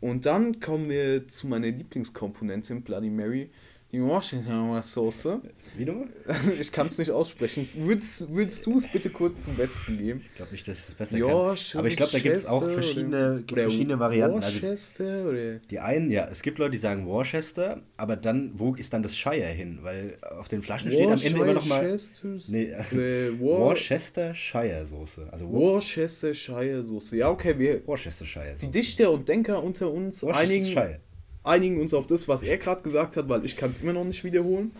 Und 0.00 0.26
dann 0.26 0.60
kommen 0.60 0.88
wir 0.88 1.28
zu 1.28 1.46
meiner 1.46 1.68
Lieblingskomponentin, 1.68 2.82
Bloody 2.82 3.10
Mary, 3.10 3.50
die 3.94 4.02
Washington 4.02 4.82
Soße. 4.82 5.40
Wie 5.76 5.84
nochmal? 5.84 6.08
Ich 6.60 6.72
kann 6.72 6.86
es 6.88 6.98
nicht 6.98 7.10
aussprechen. 7.10 7.68
Würdest, 7.74 8.32
würdest 8.32 8.66
du 8.66 8.76
es 8.76 8.90
bitte 8.90 9.10
kurz 9.10 9.44
zum 9.44 9.54
Besten 9.56 9.98
geben? 9.98 10.20
Ich 10.24 10.34
glaube 10.34 10.52
nicht, 10.52 10.66
dass 10.66 10.78
ich 10.78 10.86
das 10.86 10.94
besser 10.94 11.16
Ja, 11.18 11.26
kann. 11.26 11.78
Aber 11.78 11.88
ich 11.88 11.96
glaube, 11.96 12.12
da 12.12 12.18
gibt 12.18 12.36
es 12.36 12.46
auch 12.46 12.62
verschiedene, 12.68 13.42
gibt 13.46 13.60
verschiedene 13.60 13.98
Varianten. 13.98 14.42
Also 14.42 14.62
Worcester 14.62 15.26
oder 15.28 15.54
die 15.70 15.78
einen, 15.78 16.10
ja, 16.10 16.28
es 16.30 16.42
gibt 16.42 16.58
Leute, 16.58 16.72
die 16.72 16.78
sagen 16.78 17.06
Worcester, 17.06 17.82
aber 17.96 18.16
dann, 18.16 18.52
wo 18.54 18.74
ist 18.74 18.92
dann 18.92 19.02
das 19.02 19.16
Shire 19.16 19.46
hin? 19.48 19.78
Weil 19.82 20.18
auf 20.38 20.48
den 20.48 20.62
Flaschen 20.62 20.90
steht 20.90 21.06
am 21.08 21.20
Ende 21.20 21.28
immer 21.40 21.52
noch 21.54 21.66
mal 21.66 21.88
Worcester- 21.88 22.28
nee, 22.48 22.64
äh, 22.64 23.40
War 23.40 23.58
Worcester 23.60 24.34
Shire 24.34 24.84
Soße. 24.84 25.28
Also 25.30 25.48
Wor 25.48 25.74
Worcestershire 25.74 26.82
Soße. 26.82 27.16
Ja, 27.16 27.30
okay, 27.30 27.58
wir, 27.58 27.86
Worcester 27.86 28.26
Shire 28.26 28.52
die 28.54 28.60
Soße. 28.66 28.70
Dichter 28.72 29.10
und 29.10 29.28
Denker 29.28 29.62
unter 29.62 29.90
uns 29.90 30.24
einigen, 30.24 30.64
Worcestershire. 30.64 31.00
Einigen 31.44 31.80
uns 31.80 31.94
auf 31.94 32.06
das, 32.06 32.26
was 32.28 32.42
er 32.42 32.56
gerade 32.58 32.82
gesagt 32.82 33.16
hat, 33.16 33.28
weil 33.28 33.44
ich 33.44 33.56
kann 33.56 33.70
es 33.70 33.78
immer 33.78 33.92
noch 33.92 34.04
nicht 34.04 34.24
wiederholen. 34.24 34.72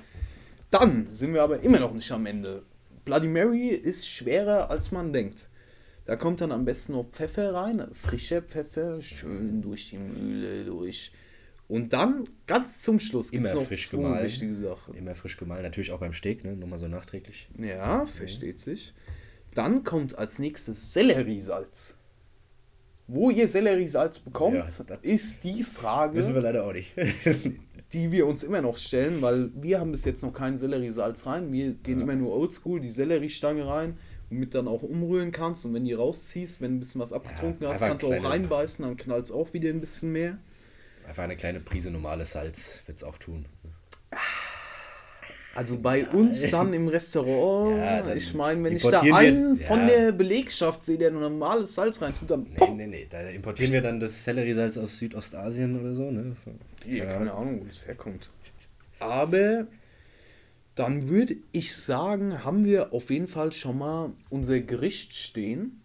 Dann 0.71 1.07
sind 1.09 1.35
wir 1.35 1.43
aber 1.43 1.61
immer 1.61 1.79
noch 1.79 1.95
nicht 1.95 2.11
am 2.11 2.27
Ende. 2.27 2.63
Bloody 3.05 3.29
Mary 3.29 3.69
ist 3.69 4.09
schwerer, 4.09 4.71
als 4.71 4.91
man 4.91 5.13
denkt. 5.13 5.49
Da 6.07 6.17
kommt 6.17 6.41
dann 6.41 6.53
am 6.53 6.65
besten 6.65 6.93
noch 6.93 7.05
Pfeffer 7.11 7.55
rein, 7.55 7.87
frischer 7.93 8.43
Pfeffer, 8.43 9.01
schön 9.01 9.63
durch 9.63 9.91
die 9.91 9.99
Mühle 9.99 10.65
durch. 10.65 11.13
Und 11.67 11.95
dann 11.95 12.29
ganz 12.47 12.83
zum 12.83 12.99
Schluss 12.99 13.31
Immer 13.31 13.55
noch 13.55 13.65
frisch 13.67 13.89
zwei 13.89 13.97
gemahlen. 13.97 14.25
wichtige 14.25 14.55
Sachen. 14.55 14.95
Immer 14.95 15.15
frisch 15.15 15.37
gemahlen, 15.39 15.63
natürlich 15.63 15.93
auch 15.93 16.01
beim 16.01 16.13
Steak, 16.13 16.45
ne? 16.45 16.55
Nur 16.57 16.69
mal 16.69 16.79
so 16.79 16.89
nachträglich. 16.89 17.49
Ja, 17.59 18.05
versteht 18.05 18.61
sich. 18.61 18.93
Dann 19.55 19.83
kommt 19.83 20.19
als 20.19 20.39
nächstes 20.39 20.93
Selleriesalz. 20.93 21.95
Wo 23.07 23.31
ihr 23.31 23.49
Selleriesalz 23.49 24.19
bekommt, 24.19 24.57
Ja, 24.57 24.63
das- 24.63 24.83
ist 25.03 25.45
die 25.45 25.63
Frage. 25.63 26.17
Wissen 26.17 26.35
wir 26.35 26.41
leider 26.43 26.65
auch 26.67 26.73
nicht. 26.73 26.93
die 27.93 28.11
wir 28.11 28.27
uns 28.27 28.43
immer 28.43 28.61
noch 28.61 28.77
stellen, 28.77 29.23
weil 29.23 29.51
wir 29.55 29.79
haben 29.79 29.93
bis 29.93 30.05
jetzt 30.05 30.23
noch 30.23 30.33
keinen 30.33 30.57
Selleriesalz 30.59 31.27
rein. 31.27 31.53
Wir 31.53 31.75
gehen 31.75 32.01
immer 32.01 32.17
nur 32.17 32.33
oldschool, 32.33 32.81
die 32.81 32.91
Selleriestange 32.91 33.67
rein, 33.67 33.99
womit 34.31 34.55
dann 34.55 34.67
auch 34.67 34.83
umrühren 34.83 35.31
kannst. 35.31 35.65
Und 35.65 35.75
wenn 35.75 35.85
die 35.85 35.93
rausziehst, 35.93 36.61
wenn 36.61 36.73
du 36.73 36.77
ein 36.77 36.81
bisschen 36.81 37.01
was 37.01 37.13
abgetrunken 37.13 37.69
hast, 37.69 37.83
einfach 37.83 37.99
kannst 38.01 38.03
du 38.03 38.27
auch 38.27 38.31
reinbeißen, 38.31 38.85
dann 38.85 38.97
knallt 38.97 39.27
es 39.27 39.33
auch 39.33 39.53
wieder 39.53 39.69
ein 39.69 39.81
bisschen 39.81 40.11
mehr. 40.13 40.39
Einfach 41.07 41.23
eine 41.23 41.37
kleine 41.37 41.61
Prise 41.61 41.91
normales 41.91 42.33
Salz 42.33 42.81
wird 42.87 42.99
es 42.99 43.05
auch 43.05 43.19
tun. 43.19 43.45
Also 45.55 45.79
bei 45.79 46.07
uns 46.09 46.51
dann 46.51 46.73
im 46.75 46.89
Restaurant, 46.89 47.79
Ja, 47.79 48.03
dann 48.03 48.17
ich 48.17 48.35
meine, 48.35 48.65
wenn 48.65 48.75
ich 48.77 48.83
da 48.83 48.89
importieren 49.03 49.13
wir- 49.15 49.17
einen 49.17 49.57
von 49.57 49.81
ja. 49.81 49.87
der 49.87 50.13
Belegschaft 50.13 50.83
sehe, 50.83 50.99
der 50.99 51.13
normales 51.13 51.75
Salz 51.75 52.03
rein 52.03 52.13
tut, 52.15 52.29
dann 52.31 52.43
Nee, 52.59 52.71
nee, 52.75 52.87
nee. 52.89 53.07
Da 53.09 53.21
importieren 53.31 53.73
wir 53.73 53.81
dann 53.81 54.01
das 54.01 54.25
Selleriesalz 54.25 54.77
aus 54.79 54.99
Südostasien 54.99 55.81
oder 55.81 55.95
so, 55.95 56.11
ne? 56.11 56.35
Ja, 56.87 56.95
Ja. 56.97 57.05
keine 57.07 57.33
Ahnung, 57.33 57.61
wo 57.61 57.65
das 57.65 57.87
herkommt. 57.87 58.31
Aber 58.99 59.67
dann 60.75 61.09
würde 61.09 61.37
ich 61.53 61.77
sagen, 61.77 62.43
haben 62.45 62.65
wir 62.65 62.93
auf 62.93 63.11
jeden 63.11 63.29
Fall 63.29 63.53
schon 63.53 63.79
mal 63.79 64.11
unser 64.31 64.59
Gericht 64.61 65.15
stehen 65.15 65.81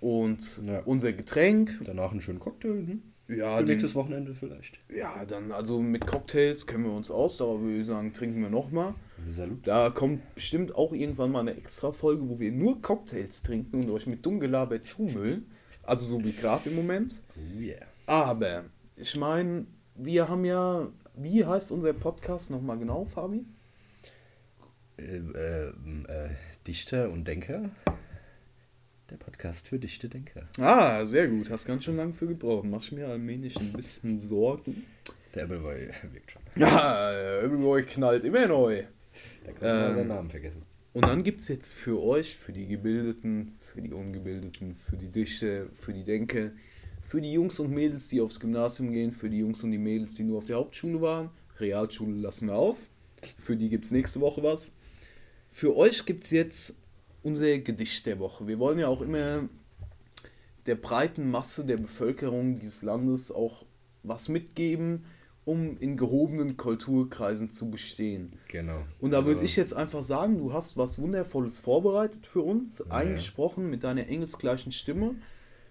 und 0.00 0.60
Ja. 0.66 0.80
unser 0.84 1.12
Getränk. 1.12 1.78
Danach 1.84 2.10
einen 2.10 2.20
schönen 2.20 2.40
Cocktail, 2.40 2.74
ne? 2.82 2.98
Ja, 3.28 3.56
Für 3.56 3.64
den, 3.64 3.68
nächstes 3.68 3.94
Wochenende 3.94 4.34
vielleicht. 4.34 4.80
ja, 4.94 5.24
dann 5.24 5.50
also 5.50 5.80
mit 5.80 6.06
Cocktails 6.06 6.66
kennen 6.66 6.84
wir 6.84 6.92
uns 6.92 7.10
aus, 7.10 7.38
da 7.38 7.46
würde 7.46 7.78
ich 7.80 7.86
sagen, 7.86 8.12
trinken 8.12 8.42
wir 8.42 8.50
nochmal. 8.50 8.94
Salut. 9.26 9.66
Da 9.66 9.88
kommt 9.90 10.34
bestimmt 10.34 10.74
auch 10.74 10.92
irgendwann 10.92 11.32
mal 11.32 11.40
eine 11.40 11.56
extra 11.56 11.92
Folge, 11.92 12.28
wo 12.28 12.38
wir 12.38 12.52
nur 12.52 12.82
Cocktails 12.82 13.42
trinken 13.42 13.82
und 13.82 13.90
euch 13.90 14.06
mit 14.06 14.26
dumm 14.26 14.40
Gelaber 14.40 14.82
zumüllen. 14.82 15.46
Also 15.82 16.04
so 16.04 16.22
wie 16.24 16.32
gerade 16.32 16.68
im 16.68 16.76
Moment. 16.76 17.20
Oh 17.36 17.58
yeah. 17.58 17.86
Aber 18.06 18.64
ich 18.96 19.16
meine, 19.16 19.66
wir 19.94 20.28
haben 20.28 20.44
ja, 20.44 20.88
wie 21.16 21.44
heißt 21.44 21.72
unser 21.72 21.92
Podcast 21.94 22.50
nochmal 22.50 22.78
genau, 22.78 23.06
Fabi? 23.06 23.46
Äh, 24.98 25.16
äh, 25.16 25.68
äh, 25.68 26.30
Dichter 26.66 27.10
und 27.10 27.26
Denker. 27.26 27.70
Der 29.10 29.16
Podcast 29.16 29.68
für 29.68 29.78
dichte 29.78 30.08
Denker. 30.08 30.48
Ah, 30.58 31.04
sehr 31.04 31.28
gut. 31.28 31.50
Hast 31.50 31.66
ganz 31.66 31.84
schön 31.84 31.96
lange 31.96 32.14
für 32.14 32.26
gebraucht. 32.26 32.64
Mach 32.64 32.82
ich 32.82 32.92
mir 32.92 33.06
allmählich 33.08 33.54
ein 33.56 33.72
bisschen 33.72 34.18
Sorgen. 34.20 34.84
Der 35.34 35.44
Appleboy 35.44 35.90
wirkt 36.12 36.32
schon. 36.32 36.42
Ja, 36.56 37.40
Everboy 37.42 37.82
knallt 37.84 38.24
immer 38.24 38.46
neu. 38.46 38.84
Da 39.44 39.52
kann 39.52 39.68
man 39.76 39.88
Ähm, 39.88 39.94
seinen 39.94 40.08
Namen 40.08 40.30
vergessen. 40.30 40.62
Und 40.94 41.04
dann 41.04 41.22
gibt 41.22 41.42
es 41.42 41.48
jetzt 41.48 41.72
für 41.72 42.02
euch, 42.02 42.34
für 42.36 42.52
die 42.52 42.66
Gebildeten, 42.66 43.58
für 43.60 43.82
die 43.82 43.92
Ungebildeten, 43.92 44.74
für 44.76 44.96
die 44.96 45.08
Dichter, 45.08 45.66
für 45.74 45.92
die 45.92 46.04
Denker, 46.04 46.52
für 47.02 47.20
die 47.20 47.32
Jungs 47.32 47.60
und 47.60 47.72
Mädels, 47.72 48.08
die 48.08 48.20
aufs 48.22 48.40
Gymnasium 48.40 48.90
gehen, 48.92 49.12
für 49.12 49.28
die 49.28 49.38
Jungs 49.40 49.62
und 49.62 49.72
die 49.72 49.78
Mädels, 49.78 50.14
die 50.14 50.22
nur 50.22 50.38
auf 50.38 50.46
der 50.46 50.56
Hauptschule 50.56 51.00
waren. 51.02 51.30
Realschule 51.60 52.14
lassen 52.16 52.46
wir 52.48 52.54
aus. 52.54 52.88
Für 53.38 53.56
die 53.56 53.68
gibt 53.68 53.84
es 53.84 53.90
nächste 53.90 54.20
Woche 54.20 54.42
was. 54.42 54.72
Für 55.50 55.76
euch 55.76 56.06
gibt 56.06 56.24
es 56.24 56.30
jetzt 56.30 56.74
unser 57.24 57.58
Gedicht 57.58 58.06
der 58.06 58.20
Woche. 58.20 58.46
Wir 58.46 58.58
wollen 58.60 58.78
ja 58.78 58.86
auch 58.86 59.00
immer 59.00 59.48
der 60.66 60.76
breiten 60.76 61.30
Masse 61.30 61.64
der 61.64 61.78
Bevölkerung 61.78 62.58
dieses 62.60 62.82
Landes 62.82 63.32
auch 63.32 63.64
was 64.02 64.28
mitgeben, 64.28 65.04
um 65.44 65.76
in 65.78 65.96
gehobenen 65.96 66.56
Kulturkreisen 66.56 67.50
zu 67.50 67.70
bestehen. 67.70 68.38
Genau. 68.48 68.78
Und 69.00 69.10
da 69.10 69.24
würde 69.26 69.40
Also, 69.40 69.44
ich 69.44 69.56
jetzt 69.56 69.74
einfach 69.74 70.02
sagen, 70.02 70.38
du 70.38 70.52
hast 70.52 70.76
was 70.76 70.98
Wundervolles 70.98 71.60
vorbereitet 71.60 72.26
für 72.26 72.40
uns, 72.42 72.78
Ja. 72.78 72.86
eingesprochen 72.94 73.68
mit 73.68 73.84
deiner 73.84 74.06
engelsgleichen 74.06 74.72
Stimme. 74.72 75.16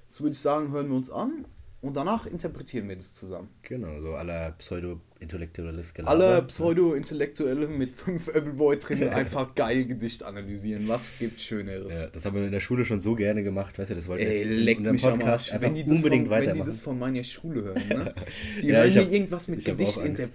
Das 0.08 0.22
würde 0.22 0.34
ich 0.34 0.40
sagen, 0.40 0.72
hören 0.72 0.90
wir 0.90 0.96
uns 0.98 1.10
an 1.10 1.46
und 1.84 1.96
danach 1.96 2.26
interpretieren 2.26 2.88
wir 2.90 2.96
das 2.96 3.14
zusammen. 3.14 3.50
Genau, 3.62 4.00
so 4.02 4.14
aller 4.16 4.52
Pseudo-Intellektuelles. 4.58 5.94
Alle 6.06 6.42
Pseudo-Intellektuelle 6.44 7.68
mit 7.68 7.92
fünf 7.94 8.30
Appleboy 8.30 8.78
drin 8.80 9.04
einfach 9.10 9.54
geil 9.54 9.86
Gedicht 9.86 10.24
analysieren. 10.24 10.88
Was 10.88 11.14
gibt 11.20 11.42
Schöneres? 11.42 11.94
Ja, 11.94 12.08
das 12.08 12.26
haben 12.26 12.36
wir 12.36 12.46
in 12.46 12.52
der 12.52 12.60
Schule 12.60 12.86
schon 12.86 13.00
so 13.00 13.16
gerne 13.16 13.44
gemacht, 13.44 13.78
weißt 13.78 13.92
du, 13.92 13.96
das 13.96 14.08
wollten 14.08 14.24
wir 14.26 14.32
Ey, 14.32 14.38
jetzt 14.66 14.80
in 14.80 14.88
unserem 14.88 15.20
Podcast 15.20 15.52
einfach 15.52 15.68
Wenn 15.68 15.76
die, 15.76 15.84
das 15.86 15.98
unbedingt 15.98 16.28
von, 16.28 16.32
wenn 16.36 16.42
die 16.42 16.48
weitermachen. 16.48 16.68
das 16.68 16.80
von 16.80 17.00
meiner 17.00 17.24
Schule 17.24 17.64
hören, 17.64 17.88
ne? 17.90 18.14
Die 18.62 18.68
Ja, 18.68 18.84
hören 18.84 18.96
hab- 18.96 19.12
irgendwas 19.12 19.48
mit 19.48 19.66
Gedicht 19.66 19.98
auch 19.98 20.04
Angst. 20.04 20.34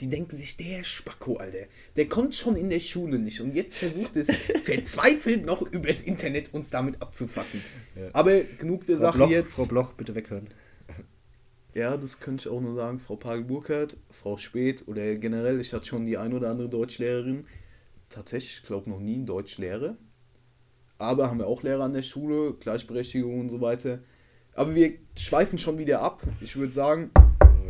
Die 0.00 0.08
denken 0.08 0.36
sich, 0.36 0.56
der 0.56 0.84
Spacko, 0.84 1.36
Alter, 1.36 1.66
der 1.96 2.08
kommt 2.08 2.34
schon 2.34 2.56
in 2.56 2.70
der 2.70 2.80
Schule 2.80 3.18
nicht. 3.18 3.40
Und 3.40 3.54
jetzt 3.54 3.76
versucht 3.76 4.16
es 4.16 4.28
verzweifelt 4.64 5.44
noch 5.44 5.62
übers 5.62 6.02
Internet 6.02 6.54
uns 6.54 6.70
damit 6.70 7.00
abzufacken. 7.02 7.62
Ja. 7.94 8.08
Aber 8.12 8.40
genug 8.40 8.86
der 8.86 8.96
Frau 8.96 9.02
Sache 9.06 9.18
Bloch, 9.18 9.30
jetzt. 9.30 9.54
Frau 9.54 9.66
Bloch, 9.66 9.92
bitte 9.92 10.14
weghören. 10.14 10.48
Ja, 11.74 11.96
das 11.96 12.20
könnte 12.20 12.48
ich 12.48 12.54
auch 12.54 12.60
nur 12.60 12.74
sagen. 12.74 12.98
Frau 12.98 13.16
Pagel-Burkhardt, 13.16 13.96
Frau 14.10 14.36
Speth 14.36 14.88
oder 14.88 15.14
generell, 15.16 15.60
ich 15.60 15.72
hatte 15.72 15.86
schon 15.86 16.04
die 16.04 16.18
ein 16.18 16.32
oder 16.32 16.50
andere 16.50 16.68
Deutschlehrerin. 16.68 17.46
Tatsächlich, 18.08 18.60
ich 18.60 18.66
glaube 18.66 18.90
noch 18.90 19.00
nie 19.00 19.14
einen 19.14 19.26
Deutschlehrer. 19.26 19.96
Aber 20.98 21.28
haben 21.28 21.38
wir 21.38 21.46
auch 21.46 21.62
Lehrer 21.62 21.84
an 21.84 21.94
der 21.94 22.02
Schule, 22.02 22.54
Gleichberechtigung 22.54 23.40
und 23.40 23.48
so 23.48 23.60
weiter. 23.60 24.00
Aber 24.54 24.74
wir 24.74 24.92
schweifen 25.16 25.58
schon 25.58 25.78
wieder 25.78 26.00
ab. 26.00 26.22
Ich 26.40 26.56
würde 26.56 26.72
sagen, 26.72 27.10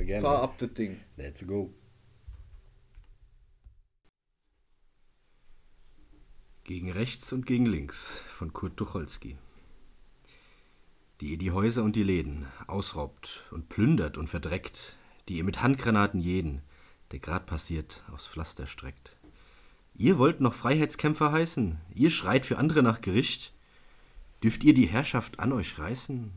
gerne. 0.04 0.20
fahr 0.20 0.42
ab 0.42 0.54
das 0.58 0.72
Ding. 0.74 0.98
Let's 1.16 1.46
go. 1.46 1.72
Gegen 6.64 6.92
rechts 6.92 7.32
und 7.32 7.44
gegen 7.44 7.66
links 7.66 8.22
von 8.28 8.52
Kurt 8.52 8.76
Tucholsky. 8.76 9.36
Die 11.20 11.32
ihr 11.32 11.38
die 11.38 11.50
Häuser 11.50 11.82
und 11.82 11.96
die 11.96 12.04
Läden 12.04 12.46
ausraubt 12.68 13.40
und 13.50 13.68
plündert 13.68 14.16
und 14.16 14.28
verdreckt, 14.28 14.96
die 15.28 15.38
ihr 15.38 15.44
mit 15.44 15.60
Handgranaten 15.60 16.20
jeden, 16.20 16.62
der 17.10 17.18
grad 17.18 17.46
passiert, 17.46 18.04
aufs 18.12 18.28
Pflaster 18.28 18.68
streckt. 18.68 19.16
Ihr 19.94 20.18
wollt 20.18 20.40
noch 20.40 20.54
Freiheitskämpfer 20.54 21.32
heißen, 21.32 21.80
ihr 21.96 22.10
schreit 22.10 22.46
für 22.46 22.58
andere 22.58 22.84
nach 22.84 23.00
Gericht. 23.00 23.52
Dürft 24.44 24.62
ihr 24.62 24.72
die 24.72 24.86
Herrschaft 24.86 25.40
an 25.40 25.52
euch 25.52 25.80
reißen? 25.80 26.30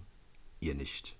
Ihr 0.59 0.73
nicht. 0.73 1.15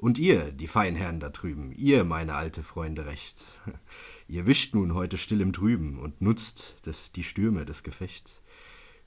Und 0.00 0.18
ihr, 0.18 0.50
die 0.50 0.66
Feinherren 0.66 1.20
da 1.20 1.28
drüben, 1.28 1.72
ihr, 1.72 2.04
meine 2.04 2.34
alte 2.34 2.62
Freunde 2.62 3.04
rechts, 3.04 3.60
ihr 4.28 4.46
wischt 4.46 4.74
nun 4.74 4.94
heute 4.94 5.18
still 5.18 5.42
im 5.42 5.52
Trüben 5.52 5.98
und 5.98 6.22
nutzt 6.22 6.74
des, 6.86 7.12
die 7.12 7.22
Stürme 7.22 7.66
des 7.66 7.82
Gefechts. 7.82 8.40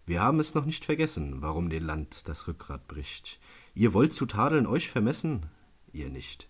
Wir 0.06 0.22
haben 0.22 0.40
es 0.40 0.54
noch 0.54 0.66
nicht 0.66 0.86
vergessen, 0.86 1.42
warum 1.42 1.72
dem 1.72 1.84
Land 1.84 2.28
das 2.28 2.48
Rückgrat 2.48 2.88
bricht. 2.88 3.40
Ihr 3.74 3.96
wollt 3.96 4.14
zu 4.14 4.28
tadeln 4.28 4.68
euch 4.68 4.88
vermessen, 4.88 5.48
ihr 5.94 6.10
nicht. 6.10 6.48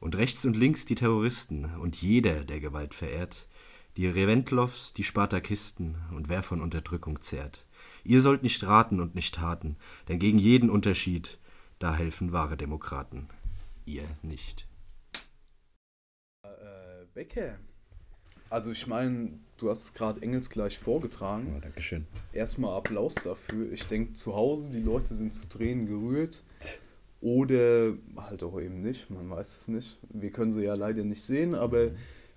Und 0.00 0.16
rechts 0.16 0.46
und 0.46 0.56
links 0.56 0.86
die 0.86 0.94
Terroristen 0.94 1.66
und 1.78 2.00
jeder, 2.00 2.42
der 2.42 2.60
Gewalt 2.60 2.94
verehrt, 2.94 3.48
die 3.98 4.06
Reventlows, 4.06 4.94
die 4.94 5.04
Spartakisten 5.04 5.96
und 6.16 6.30
wer 6.30 6.42
von 6.42 6.62
Unterdrückung 6.62 7.20
zehrt. 7.20 7.66
Ihr 8.02 8.22
sollt 8.22 8.42
nicht 8.42 8.64
raten 8.64 8.98
und 8.98 9.14
nicht 9.14 9.34
taten, 9.34 9.76
denn 10.08 10.18
gegen 10.18 10.38
jeden 10.38 10.70
Unterschied, 10.70 11.38
da 11.84 11.94
helfen 11.94 12.32
wahre 12.32 12.56
Demokraten. 12.56 13.28
Ihr 13.84 14.04
nicht. 14.22 14.66
Äh, 16.42 17.04
Becke. 17.12 17.58
Also 18.48 18.70
ich 18.70 18.86
meine, 18.86 19.38
du 19.58 19.68
hast 19.68 19.84
es 19.84 19.92
gerade 19.92 20.22
engelsgleich 20.22 20.78
vorgetragen. 20.78 21.52
Oh, 21.54 21.60
Dankeschön. 21.60 22.06
Erstmal 22.32 22.74
Applaus 22.74 23.16
dafür. 23.16 23.70
Ich 23.70 23.86
denke, 23.86 24.14
zu 24.14 24.34
Hause, 24.34 24.72
die 24.72 24.80
Leute 24.80 25.14
sind 25.14 25.34
zu 25.34 25.46
Tränen 25.46 25.86
gerührt. 25.86 26.42
Oder 27.20 27.92
halt 28.16 28.42
auch 28.42 28.58
eben 28.58 28.80
nicht, 28.80 29.10
man 29.10 29.28
weiß 29.28 29.58
es 29.58 29.68
nicht. 29.68 29.98
Wir 30.08 30.30
können 30.30 30.54
sie 30.54 30.64
ja 30.64 30.74
leider 30.74 31.04
nicht 31.04 31.22
sehen, 31.22 31.54
aber 31.54 31.90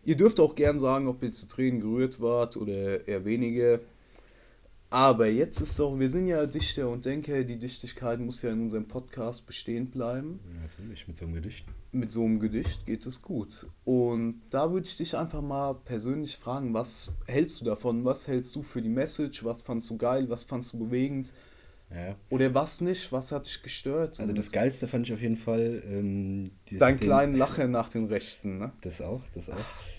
ihr 0.03 0.17
dürft 0.17 0.41
auch 0.41 0.55
gern 0.55 0.81
sagen, 0.81 1.07
ob 1.07 1.23
ihr 1.23 1.31
zu 1.31 1.47
Tränen 1.47 1.79
gerührt 1.79 2.19
wart 2.19 2.57
oder 2.57 3.07
eher 3.07 3.23
weniger. 3.23 3.79
Aber 4.89 5.27
jetzt 5.27 5.59
ist 5.59 5.77
doch, 5.79 5.99
wir 5.99 6.09
sind 6.09 6.27
ja 6.27 6.45
Dichter 6.45 6.89
und 6.89 7.05
Denker, 7.05 7.43
die 7.43 7.59
Dichtigkeit 7.59 8.19
muss 8.19 8.41
ja 8.41 8.51
in 8.51 8.61
unserem 8.61 8.87
Podcast 8.87 9.45
bestehen 9.45 9.89
bleiben. 9.89 10.39
Natürlich, 10.61 11.07
mit 11.07 11.17
so 11.17 11.25
einem 11.25 11.33
Gedicht. 11.33 11.65
Mit 11.91 12.11
so 12.13 12.23
einem 12.23 12.39
Gedicht 12.39 12.85
geht 12.85 13.05
es 13.05 13.21
gut. 13.21 13.65
Und 13.83 14.41
da 14.49 14.71
würde 14.71 14.87
ich 14.87 14.95
dich 14.95 15.17
einfach 15.17 15.41
mal 15.41 15.73
persönlich 15.73 16.37
fragen, 16.37 16.73
was 16.73 17.11
hältst 17.25 17.59
du 17.59 17.65
davon? 17.65 18.05
Was 18.05 18.27
hältst 18.27 18.55
du 18.55 18.63
für 18.63 18.81
die 18.81 18.89
Message? 18.89 19.43
Was 19.43 19.61
fandst 19.61 19.89
du 19.89 19.97
geil? 19.97 20.29
Was 20.29 20.45
fandst 20.45 20.71
du 20.71 20.79
bewegend? 20.79 21.33
Ja. 21.93 22.15
Oder 22.29 22.53
was 22.53 22.81
nicht? 22.81 23.11
Was 23.11 23.31
hat 23.31 23.45
dich 23.45 23.61
gestört? 23.63 24.19
Also 24.19 24.33
das 24.33 24.51
Geilste 24.51 24.87
fand 24.87 25.07
ich 25.07 25.13
auf 25.13 25.21
jeden 25.21 25.37
Fall 25.37 25.81
ähm, 25.85 26.51
Dein 26.71 26.97
kleinen 26.97 27.35
Lacher 27.35 27.67
nach 27.67 27.89
den 27.89 28.05
Rechten, 28.05 28.57
ne? 28.57 28.71
Das 28.81 29.01
auch, 29.01 29.21
das 29.33 29.49
auch. 29.49 29.55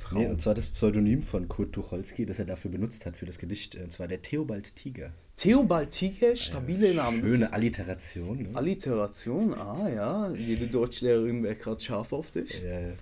Traum. 0.09 0.23
Nee, 0.23 0.29
und 0.29 0.41
zwar 0.41 0.55
das 0.55 0.67
Pseudonym 0.67 1.23
von 1.23 1.49
Kurt 1.49 1.73
Tucholsky, 1.73 2.25
das 2.25 2.39
er 2.39 2.47
dafür 2.47 2.71
benutzt 2.71 3.05
hat 3.07 3.17
für 3.17 3.27
das 3.27 3.39
Gedicht, 3.39 3.75
und 3.77 3.93
zwar 3.93 4.09
der 4.09 4.23
Theobald 4.23 4.75
Tiger. 4.75 5.11
Theobald 5.37 5.91
Tiger, 5.91 6.35
stabile 6.35 6.95
Name. 6.95 7.23
Das 7.23 7.31
Schöne 7.31 7.53
Alliteration. 7.53 8.43
Ne? 8.43 8.49
Alliteration, 8.55 9.55
ah 9.55 9.89
ja. 9.89 10.31
Jede 10.33 10.67
Deutschlehrerin 10.67 11.43
wäre 11.43 11.55
gerade 11.55 11.81
scharf 11.81 12.13
auf 12.13 12.31
dich. 12.31 12.63
Äh, 12.65 12.95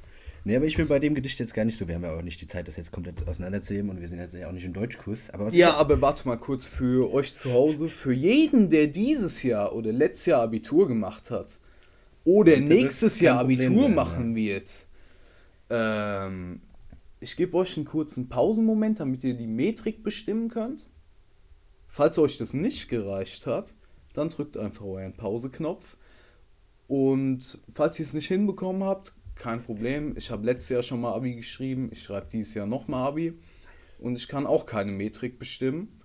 nee, 0.44 0.56
aber 0.56 0.66
ich 0.66 0.76
will 0.76 0.86
bei 0.86 0.98
dem 0.98 1.14
Gedicht 1.14 1.38
jetzt 1.38 1.54
gar 1.54 1.64
nicht 1.64 1.78
so, 1.78 1.86
wir 1.88 1.94
haben 1.94 2.02
ja 2.02 2.14
auch 2.14 2.22
nicht 2.22 2.40
die 2.40 2.46
Zeit, 2.46 2.68
das 2.68 2.76
jetzt 2.76 2.92
komplett 2.92 3.26
auseinanderzunehmen 3.26 3.90
und 3.90 4.00
wir 4.00 4.08
sind 4.08 4.18
jetzt 4.18 4.34
ja 4.34 4.48
auch 4.48 4.52
nicht 4.52 4.64
im 4.64 4.72
Deutschkurs. 4.72 5.30
Aber 5.30 5.48
Ja, 5.50 5.74
aber 5.74 6.00
warte 6.02 6.26
mal 6.26 6.36
kurz 6.36 6.66
für 6.66 7.12
euch 7.12 7.32
zu 7.32 7.52
Hause. 7.52 7.88
Für 7.88 8.12
jeden, 8.12 8.68
der 8.68 8.88
dieses 8.88 9.42
Jahr 9.42 9.74
oder 9.74 9.92
letztes 9.92 10.26
Jahr 10.26 10.42
Abitur 10.42 10.88
gemacht 10.88 11.30
hat 11.30 11.58
oder 12.24 12.58
nächstes 12.58 13.20
Jahr 13.20 13.38
Abitur 13.38 13.84
sein, 13.84 13.94
machen 13.94 14.34
wird, 14.34 14.86
ähm, 15.70 16.60
ich 17.26 17.34
gebe 17.36 17.56
euch 17.56 17.76
einen 17.76 17.86
kurzen 17.86 18.28
Pausenmoment, 18.28 19.00
damit 19.00 19.24
ihr 19.24 19.34
die 19.34 19.48
Metrik 19.48 20.04
bestimmen 20.04 20.48
könnt. 20.48 20.86
Falls 21.88 22.18
euch 22.18 22.38
das 22.38 22.54
nicht 22.54 22.88
gereicht 22.88 23.48
hat, 23.48 23.74
dann 24.14 24.28
drückt 24.28 24.56
einfach 24.56 24.84
euren 24.84 25.12
Pauseknopf. 25.12 25.96
Und 26.86 27.58
falls 27.74 27.98
ihr 27.98 28.06
es 28.06 28.14
nicht 28.14 28.28
hinbekommen 28.28 28.84
habt, 28.84 29.12
kein 29.34 29.60
Problem. 29.60 30.14
Ich 30.16 30.30
habe 30.30 30.46
letztes 30.46 30.68
Jahr 30.68 30.84
schon 30.84 31.00
mal 31.00 31.14
Abi 31.14 31.34
geschrieben. 31.34 31.88
Ich 31.90 32.04
schreibe 32.04 32.28
dieses 32.32 32.54
Jahr 32.54 32.66
nochmal 32.66 33.08
Abi. 33.08 33.36
Und 33.98 34.14
ich 34.14 34.28
kann 34.28 34.46
auch 34.46 34.64
keine 34.64 34.92
Metrik 34.92 35.40
bestimmen. 35.40 36.00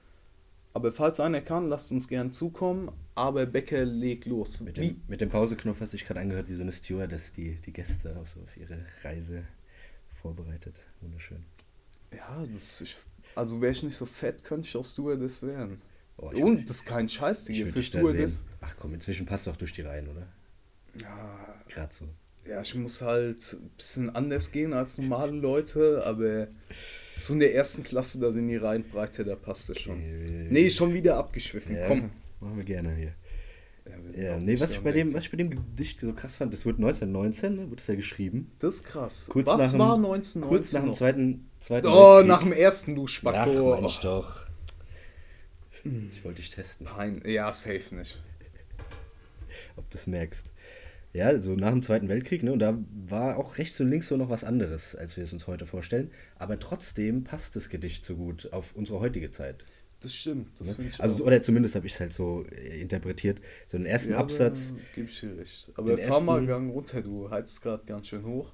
Aber 0.74 0.92
falls 0.92 1.20
einer 1.20 1.42
kann, 1.42 1.70
lasst 1.70 1.92
uns 1.92 2.08
gern 2.08 2.32
zukommen. 2.32 2.92
Aber 3.14 3.46
Becker 3.46 3.86
legt 3.86 4.26
los. 4.26 4.60
mit, 4.62 4.78
dem, 4.78 5.02
mit 5.08 5.22
dem 5.22 5.30
Pauseknopf 5.30 5.82
hast 5.82 5.94
du 5.94 5.98
dich 5.98 6.08
gerade 6.08 6.22
angehört, 6.22 6.50
wie 6.50 6.56
so 6.56 6.64
eine 6.64 6.72
Stewardess, 6.72 7.32
die 7.32 7.58
die 7.64 7.74
Gäste 7.74 8.18
auf, 8.18 8.30
so 8.30 8.40
auf 8.40 8.58
ihre 8.58 8.80
Reise 9.04 9.44
vorbereitet. 10.22 10.80
Wunderschön. 11.02 11.44
ja, 12.16 12.46
das, 12.54 12.82
ich, 12.82 12.96
also 13.36 13.62
wäre 13.62 13.72
ich 13.72 13.84
nicht 13.84 13.96
so 13.96 14.06
fett, 14.06 14.44
könnte 14.44 14.68
ich 14.68 14.76
auch 14.76 14.86
Stewardess 14.86 15.42
werden. 15.44 15.82
Oh, 16.18 16.28
Und 16.28 16.70
das 16.70 16.78
ist 16.78 16.86
kein 16.86 17.10
Scheiß, 17.10 17.46
Digga. 17.46 17.60
würde 17.66 17.72
Für. 17.72 17.84
Stewardess. 17.84 18.46
Ach 18.62 18.76
komm, 18.78 18.94
inzwischen 18.94 19.26
passt 19.26 19.48
doch 19.48 19.56
durch 19.56 19.74
die 19.74 19.82
Reihen, 19.82 20.08
oder? 20.10 20.28
Ja, 21.00 21.64
Gerade 21.70 21.94
so. 21.94 22.06
ja, 22.48 22.62
ich 22.62 22.76
muss 22.76 23.02
halt 23.02 23.54
ein 23.54 23.70
bisschen 23.78 24.10
anders 24.16 24.52
gehen 24.52 24.74
als 24.74 24.98
normale 24.98 25.32
Leute, 25.32 26.04
aber 26.06 26.48
so 27.18 27.34
in 27.34 27.40
der 27.40 27.56
ersten 27.56 27.84
Klasse, 27.84 28.20
da 28.20 28.32
sind 28.32 28.48
die 28.50 28.58
Reihen 28.58 28.84
breiter, 28.84 29.24
da 29.24 29.36
passt 29.36 29.70
es 29.70 29.80
schon. 29.80 29.96
Okay. 29.98 30.48
Nee, 30.50 30.70
schon 30.70 30.94
wieder 30.94 31.18
abgeschwiffen. 31.18 31.76
Ja, 31.76 31.88
Komm. 31.88 32.12
machen 32.40 32.58
wir 32.58 32.64
gerne 32.66 32.94
hier. 32.96 33.14
Ja, 33.86 34.22
Ja, 34.24 34.38
nee, 34.38 34.60
was 34.60 34.72
ich, 34.74 34.80
bei 34.82 34.92
dem, 34.92 35.14
was 35.14 35.24
ich 35.26 35.32
bei 35.32 35.38
dem 35.38 35.50
Gedicht 35.50 36.00
so 36.02 36.14
krass 36.14 36.36
fand, 36.36 36.54
das 36.54 36.66
wurde 36.66 36.78
1919, 36.78 37.56
ne, 37.56 37.70
wurde 37.72 37.82
es 37.82 37.88
ja 37.88 37.96
geschrieben. 37.96 38.52
Das 38.60 38.76
ist 38.76 38.84
krass. 38.84 39.26
Kurz 39.30 39.48
was 39.48 39.58
nach 39.60 39.72
dem- 39.72 39.80
war 39.80 39.96
1919? 39.98 40.42
Kurz 40.50 40.74
nach 40.74 40.84
dem? 40.84 40.94
Zweiten, 40.94 41.50
zweiten 41.60 41.88
Oh, 41.88 42.16
Weltkrieg. 42.18 42.28
nach 42.28 42.44
dem 42.44 42.54
ersten, 42.54 42.96
du 42.96 43.06
Ach, 43.06 43.08
Spacko. 43.10 43.76
Mensch 43.82 44.00
Oh, 44.00 44.04
doch. 44.04 44.48
Ich 45.84 46.24
wollte 46.24 46.42
dich 46.42 46.50
testen, 46.52 46.86
Pein. 46.86 47.24
Ja, 47.26 47.52
safe 47.54 47.96
nicht. 47.96 48.22
ob 49.78 49.90
du 49.90 49.98
es 49.98 50.06
merkst. 50.08 50.52
Ja, 51.14 51.26
also 51.26 51.56
nach 51.56 51.72
dem 51.72 51.82
Zweiten 51.82 52.08
Weltkrieg, 52.08 52.44
ne, 52.44 52.54
und 52.54 52.60
da 52.60 52.78
war 53.08 53.38
auch 53.38 53.58
rechts 53.58 53.80
und 53.82 53.90
links 53.90 54.08
so 54.08 54.16
noch 54.16 54.30
was 54.30 54.44
anderes, 54.44 54.96
als 54.96 55.18
wir 55.18 55.24
es 55.26 55.34
uns 55.34 55.48
heute 55.48 55.66
vorstellen. 55.66 56.12
Aber 56.38 56.58
trotzdem 56.60 57.24
passt 57.26 57.56
das 57.56 57.68
Gedicht 57.70 58.06
so 58.06 58.16
gut 58.16 58.54
auf 58.54 58.76
unsere 58.76 59.00
heutige 59.02 59.30
Zeit. 59.32 59.66
Das 60.02 60.16
stimmt, 60.16 60.60
das 60.60 60.68
Ne? 60.68 60.74
finde 60.76 60.90
ich 60.92 61.00
Also, 61.00 61.24
auch. 61.24 61.28
oder 61.28 61.42
zumindest 61.42 61.76
habe 61.76 61.86
ich 61.86 61.94
es 61.94 62.00
halt 62.00 62.12
so 62.12 62.44
äh, 62.52 62.82
interpretiert. 62.82 63.40
So 63.68 63.78
den 63.78 63.86
ersten 63.86 64.12
Ja, 64.12 64.18
Absatz. 64.18 64.74
Gebe 64.96 65.08
ich 65.10 65.20
dir 65.20 65.38
recht. 65.38 65.70
Aber 65.76 65.98
fahr 65.98 66.22
mal 66.22 66.46
Gang 66.46 66.72
runter, 66.72 67.02
du 67.02 67.30
heizt 67.30 67.62
gerade 67.62 67.86
ganz 67.86 68.08
schön 68.08 68.26
hoch. 68.26 68.50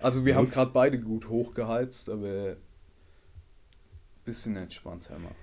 Also 0.00 0.24
wir 0.24 0.34
haben 0.34 0.50
gerade 0.50 0.70
beide 0.72 0.98
gut 1.00 1.28
hochgeheizt, 1.28 2.10
aber 2.10 2.56
bisschen 4.24 4.56
entspannter 4.56 5.18
mal. 5.18 5.34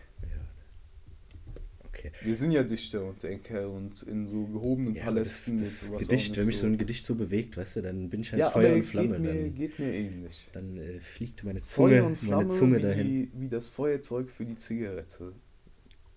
Okay. 1.98 2.12
Wir 2.22 2.36
sind 2.36 2.52
ja 2.52 2.64
Dichter 2.64 3.04
und 3.04 3.24
Denker 3.24 3.70
und 3.70 4.04
in 4.04 4.28
so 4.28 4.46
gehobenen 4.46 4.96
Ja, 4.96 5.06
das, 5.06 5.14
Palästen 5.14 5.58
das 5.58 5.92
auch 5.92 5.98
Gedicht, 5.98 6.38
wenn 6.38 6.46
mich 6.46 6.58
so 6.60 6.68
ein 6.68 6.78
Gedicht 6.78 7.06
so 7.06 7.16
bewegt, 7.16 7.58
weißt 7.58 7.78
du, 7.78 7.82
dann 7.82 8.10
bin 8.10 8.22
ich 8.22 8.32
halt 8.32 8.40
ja, 8.40 8.50
Feuer 8.50 8.76
und 8.76 8.84
Flamme. 8.84 9.10
geht 9.10 9.20
mir, 9.20 9.34
dann 9.34 9.56
geht 9.56 9.80
mir 9.80 9.94
ähnlich. 9.94 10.50
dann 10.54 10.78
äh, 10.78 11.00
fliegt 11.00 11.44
meine 11.44 11.60
Feuer 11.60 11.66
Zunge, 11.66 12.04
und 12.04 12.04
meine 12.04 12.16
Flamme 12.16 12.48
Zunge 12.50 12.78
wie, 12.78 12.82
dahin. 12.82 13.32
wie 13.34 13.50
das 13.50 13.68
Feuerzeug 13.68 14.30
für 14.30 14.46
die 14.46 14.56
Zigarette. 14.56 15.34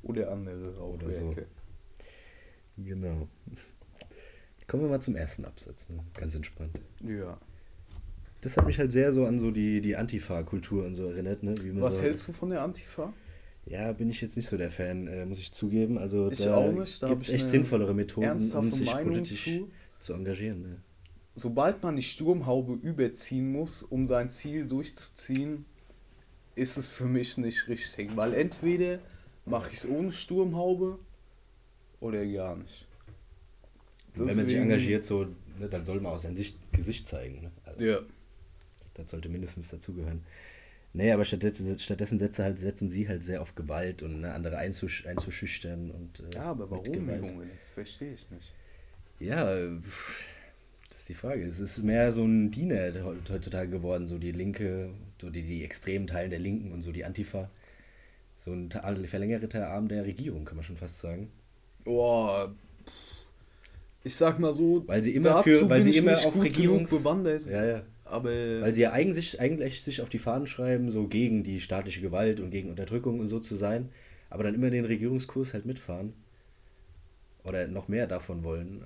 Oder 0.02 0.30
andere 0.30 0.76
Rauchwerke. 0.76 1.46
Genau. 2.78 3.28
Kommen 4.66 4.84
wir 4.84 4.88
mal 4.90 5.00
zum 5.00 5.16
ersten 5.16 5.44
Absatz, 5.44 5.88
ne? 5.88 6.02
ganz 6.14 6.34
entspannt. 6.34 6.80
Ja. 7.06 7.38
Das 8.40 8.56
hat 8.56 8.66
mich 8.66 8.78
halt 8.78 8.92
sehr 8.92 9.12
so 9.12 9.26
an 9.26 9.38
so 9.38 9.50
die, 9.50 9.80
die 9.80 9.96
Antifa-Kultur 9.96 10.86
und 10.86 10.94
so 10.94 11.10
erinnert. 11.10 11.42
Ne? 11.42 11.54
Was 11.74 11.96
so, 11.96 12.02
hältst 12.02 12.28
du 12.28 12.32
von 12.32 12.50
der 12.50 12.62
Antifa? 12.62 13.12
Ja, 13.66 13.92
bin 13.92 14.10
ich 14.10 14.20
jetzt 14.20 14.36
nicht 14.36 14.48
so 14.48 14.56
der 14.56 14.70
Fan, 14.70 15.06
äh, 15.06 15.24
muss 15.26 15.38
ich 15.38 15.52
zugeben. 15.52 15.98
Also 15.98 16.30
Ich 16.30 16.38
da 16.38 16.70
gibt 17.08 17.22
es 17.22 17.28
ich 17.28 17.34
echt 17.36 17.48
sinnvollere 17.48 17.94
Methoden, 17.94 18.30
um 18.54 18.72
sich 18.72 18.86
Meinung 18.86 19.12
politisch 19.12 19.44
zu. 19.44 19.70
zu 20.00 20.12
engagieren. 20.14 20.62
Ne? 20.62 20.76
Sobald 21.34 21.82
man 21.82 21.96
die 21.96 22.02
Sturmhaube 22.02 22.74
überziehen 22.74 23.52
muss, 23.52 23.82
um 23.82 24.06
sein 24.06 24.30
Ziel 24.30 24.66
durchzuziehen, 24.66 25.64
ist 26.56 26.76
es 26.76 26.90
für 26.90 27.04
mich 27.04 27.36
nicht 27.38 27.68
richtig. 27.68 28.16
Weil 28.16 28.34
entweder 28.34 28.98
mache 29.46 29.70
ich 29.70 29.76
es 29.78 29.88
ohne 29.88 30.12
Sturmhaube 30.12 30.98
oder 32.00 32.26
gar 32.26 32.56
nicht. 32.56 32.86
Wenn 34.14 34.26
man 34.26 34.34
sich 34.34 34.44
Deswegen- 34.46 34.62
engagiert, 34.62 35.04
so, 35.04 35.24
ne, 35.58 35.68
dann 35.70 35.84
soll 35.84 36.00
man 36.00 36.12
auch 36.12 36.18
sein 36.18 36.34
Sicht, 36.34 36.58
Gesicht 36.72 37.06
zeigen. 37.06 37.42
Ne? 37.42 37.50
Also, 37.64 37.80
Ja. 37.82 38.00
Das 38.94 39.10
sollte 39.10 39.28
mindestens 39.28 39.68
dazugehören. 39.68 40.20
Nee, 40.92 41.12
aber 41.12 41.24
stattdessen, 41.24 41.78
stattdessen 41.78 42.18
setze 42.18 42.42
halt, 42.42 42.58
setzen 42.58 42.88
sie 42.88 43.08
halt 43.08 43.22
sehr 43.22 43.42
auf 43.42 43.54
Gewalt 43.54 44.02
und 44.02 44.20
ne, 44.20 44.32
andere 44.32 44.58
einzusch 44.58 45.06
einzuschüchtern. 45.06 45.90
Und, 45.90 46.20
äh, 46.20 46.36
ja, 46.36 46.44
aber 46.44 46.70
warum. 46.70 46.84
Junge? 46.94 47.46
Das 47.50 47.70
verstehe 47.70 48.12
ich 48.14 48.28
nicht. 48.30 48.52
Ja, 49.20 49.44
das 50.88 50.98
ist 50.98 51.08
die 51.08 51.14
Frage. 51.14 51.42
Es 51.42 51.60
ist 51.60 51.78
mehr 51.82 52.10
so 52.10 52.24
ein 52.24 52.50
Diener 52.50 52.92
heutzutage 53.04 53.68
geworden, 53.68 54.08
so 54.08 54.18
die 54.18 54.32
Linke, 54.32 54.90
so 55.20 55.30
die, 55.30 55.42
die 55.42 55.62
extremen 55.62 56.06
Teilen 56.06 56.30
der 56.30 56.40
Linken 56.40 56.72
und 56.72 56.82
so 56.82 56.90
die 56.90 57.04
Antifa. 57.04 57.48
So 58.38 58.52
ein 58.52 58.70
verlängerter 58.70 59.68
Arm 59.68 59.88
der 59.88 60.04
Regierung, 60.04 60.44
kann 60.44 60.56
man 60.56 60.64
schon 60.64 60.78
fast 60.78 60.98
sagen. 60.98 61.30
Boah, 61.84 62.52
ich 64.02 64.16
sag 64.16 64.38
mal 64.38 64.52
so, 64.52 64.82
weil 64.86 65.02
sie 65.02 65.14
immer 65.14 65.42
für, 65.42 65.68
weil 65.68 65.82
sie 65.82 65.96
immer 65.96 66.14
auf 66.14 66.40
Regierung 66.42 66.84
bewandert. 66.86 67.44
Ja, 67.46 67.64
ja. 67.64 67.82
Aber 68.10 68.30
weil 68.30 68.74
sie 68.74 68.82
ja 68.82 68.92
eigentlich, 68.92 69.40
eigentlich 69.40 69.82
sich 69.82 70.02
auf 70.02 70.08
die 70.08 70.18
Fahnen 70.18 70.46
schreiben, 70.46 70.90
so 70.90 71.06
gegen 71.06 71.44
die 71.44 71.60
staatliche 71.60 72.00
Gewalt 72.00 72.40
und 72.40 72.50
gegen 72.50 72.68
Unterdrückung 72.68 73.20
und 73.20 73.28
so 73.28 73.38
zu 73.38 73.56
sein, 73.56 73.90
aber 74.28 74.44
dann 74.44 74.54
immer 74.54 74.70
den 74.70 74.84
Regierungskurs 74.84 75.54
halt 75.54 75.64
mitfahren. 75.64 76.12
Oder 77.44 77.68
noch 77.68 77.88
mehr 77.88 78.06
davon 78.06 78.44
wollen. 78.44 78.84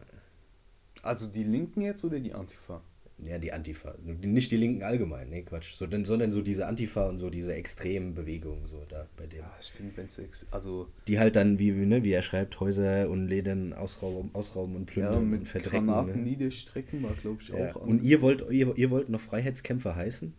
Also 1.02 1.26
die 1.26 1.42
Linken 1.42 1.80
jetzt 1.80 2.04
oder 2.04 2.20
die 2.20 2.34
Antifa? 2.34 2.82
Ja, 3.26 3.38
die 3.38 3.52
Antifa. 3.52 3.94
Nicht 4.04 4.50
die 4.50 4.56
Linken 4.56 4.82
allgemein, 4.82 5.30
nee, 5.30 5.42
Quatsch. 5.42 5.74
So, 5.76 5.86
sondern 6.04 6.30
so 6.30 6.42
diese 6.42 6.66
Antifa 6.66 7.08
und 7.08 7.18
so 7.18 7.30
diese 7.30 7.54
extremen 7.54 8.14
Bewegungen, 8.14 8.66
so 8.66 8.84
da 8.88 9.06
bei 9.16 9.26
dem. 9.26 9.40
Ja, 9.40 9.56
ich 9.58 9.68
finde, 9.68 9.96
wenn 9.96 10.06
es 10.06 10.46
also. 10.50 10.88
Die 11.06 11.18
halt 11.18 11.36
dann, 11.36 11.58
wie, 11.58 11.70
ne, 11.70 12.04
wie 12.04 12.12
er 12.12 12.22
schreibt, 12.22 12.60
Häuser 12.60 13.08
und 13.08 13.28
Läden 13.28 13.72
ausrauben, 13.72 14.30
ausrauben 14.34 14.76
und 14.76 14.86
plündern 14.86 15.14
ja, 15.14 15.20
mit 15.20 15.40
und 15.40 15.46
verdrecken. 15.46 15.86
Granaten 15.86 16.22
ne? 16.22 16.30
niederstrecken 16.30 17.02
war, 17.02 17.14
glaube 17.14 17.38
ich, 17.40 17.48
ja. 17.48 17.74
auch. 17.74 17.86
Und 17.86 18.02
ihr 18.02 18.20
wollt, 18.20 18.44
ihr, 18.50 18.76
ihr 18.76 18.90
wollt 18.90 19.08
noch 19.08 19.20
Freiheitskämpfer 19.20 19.96
heißen? 19.96 20.34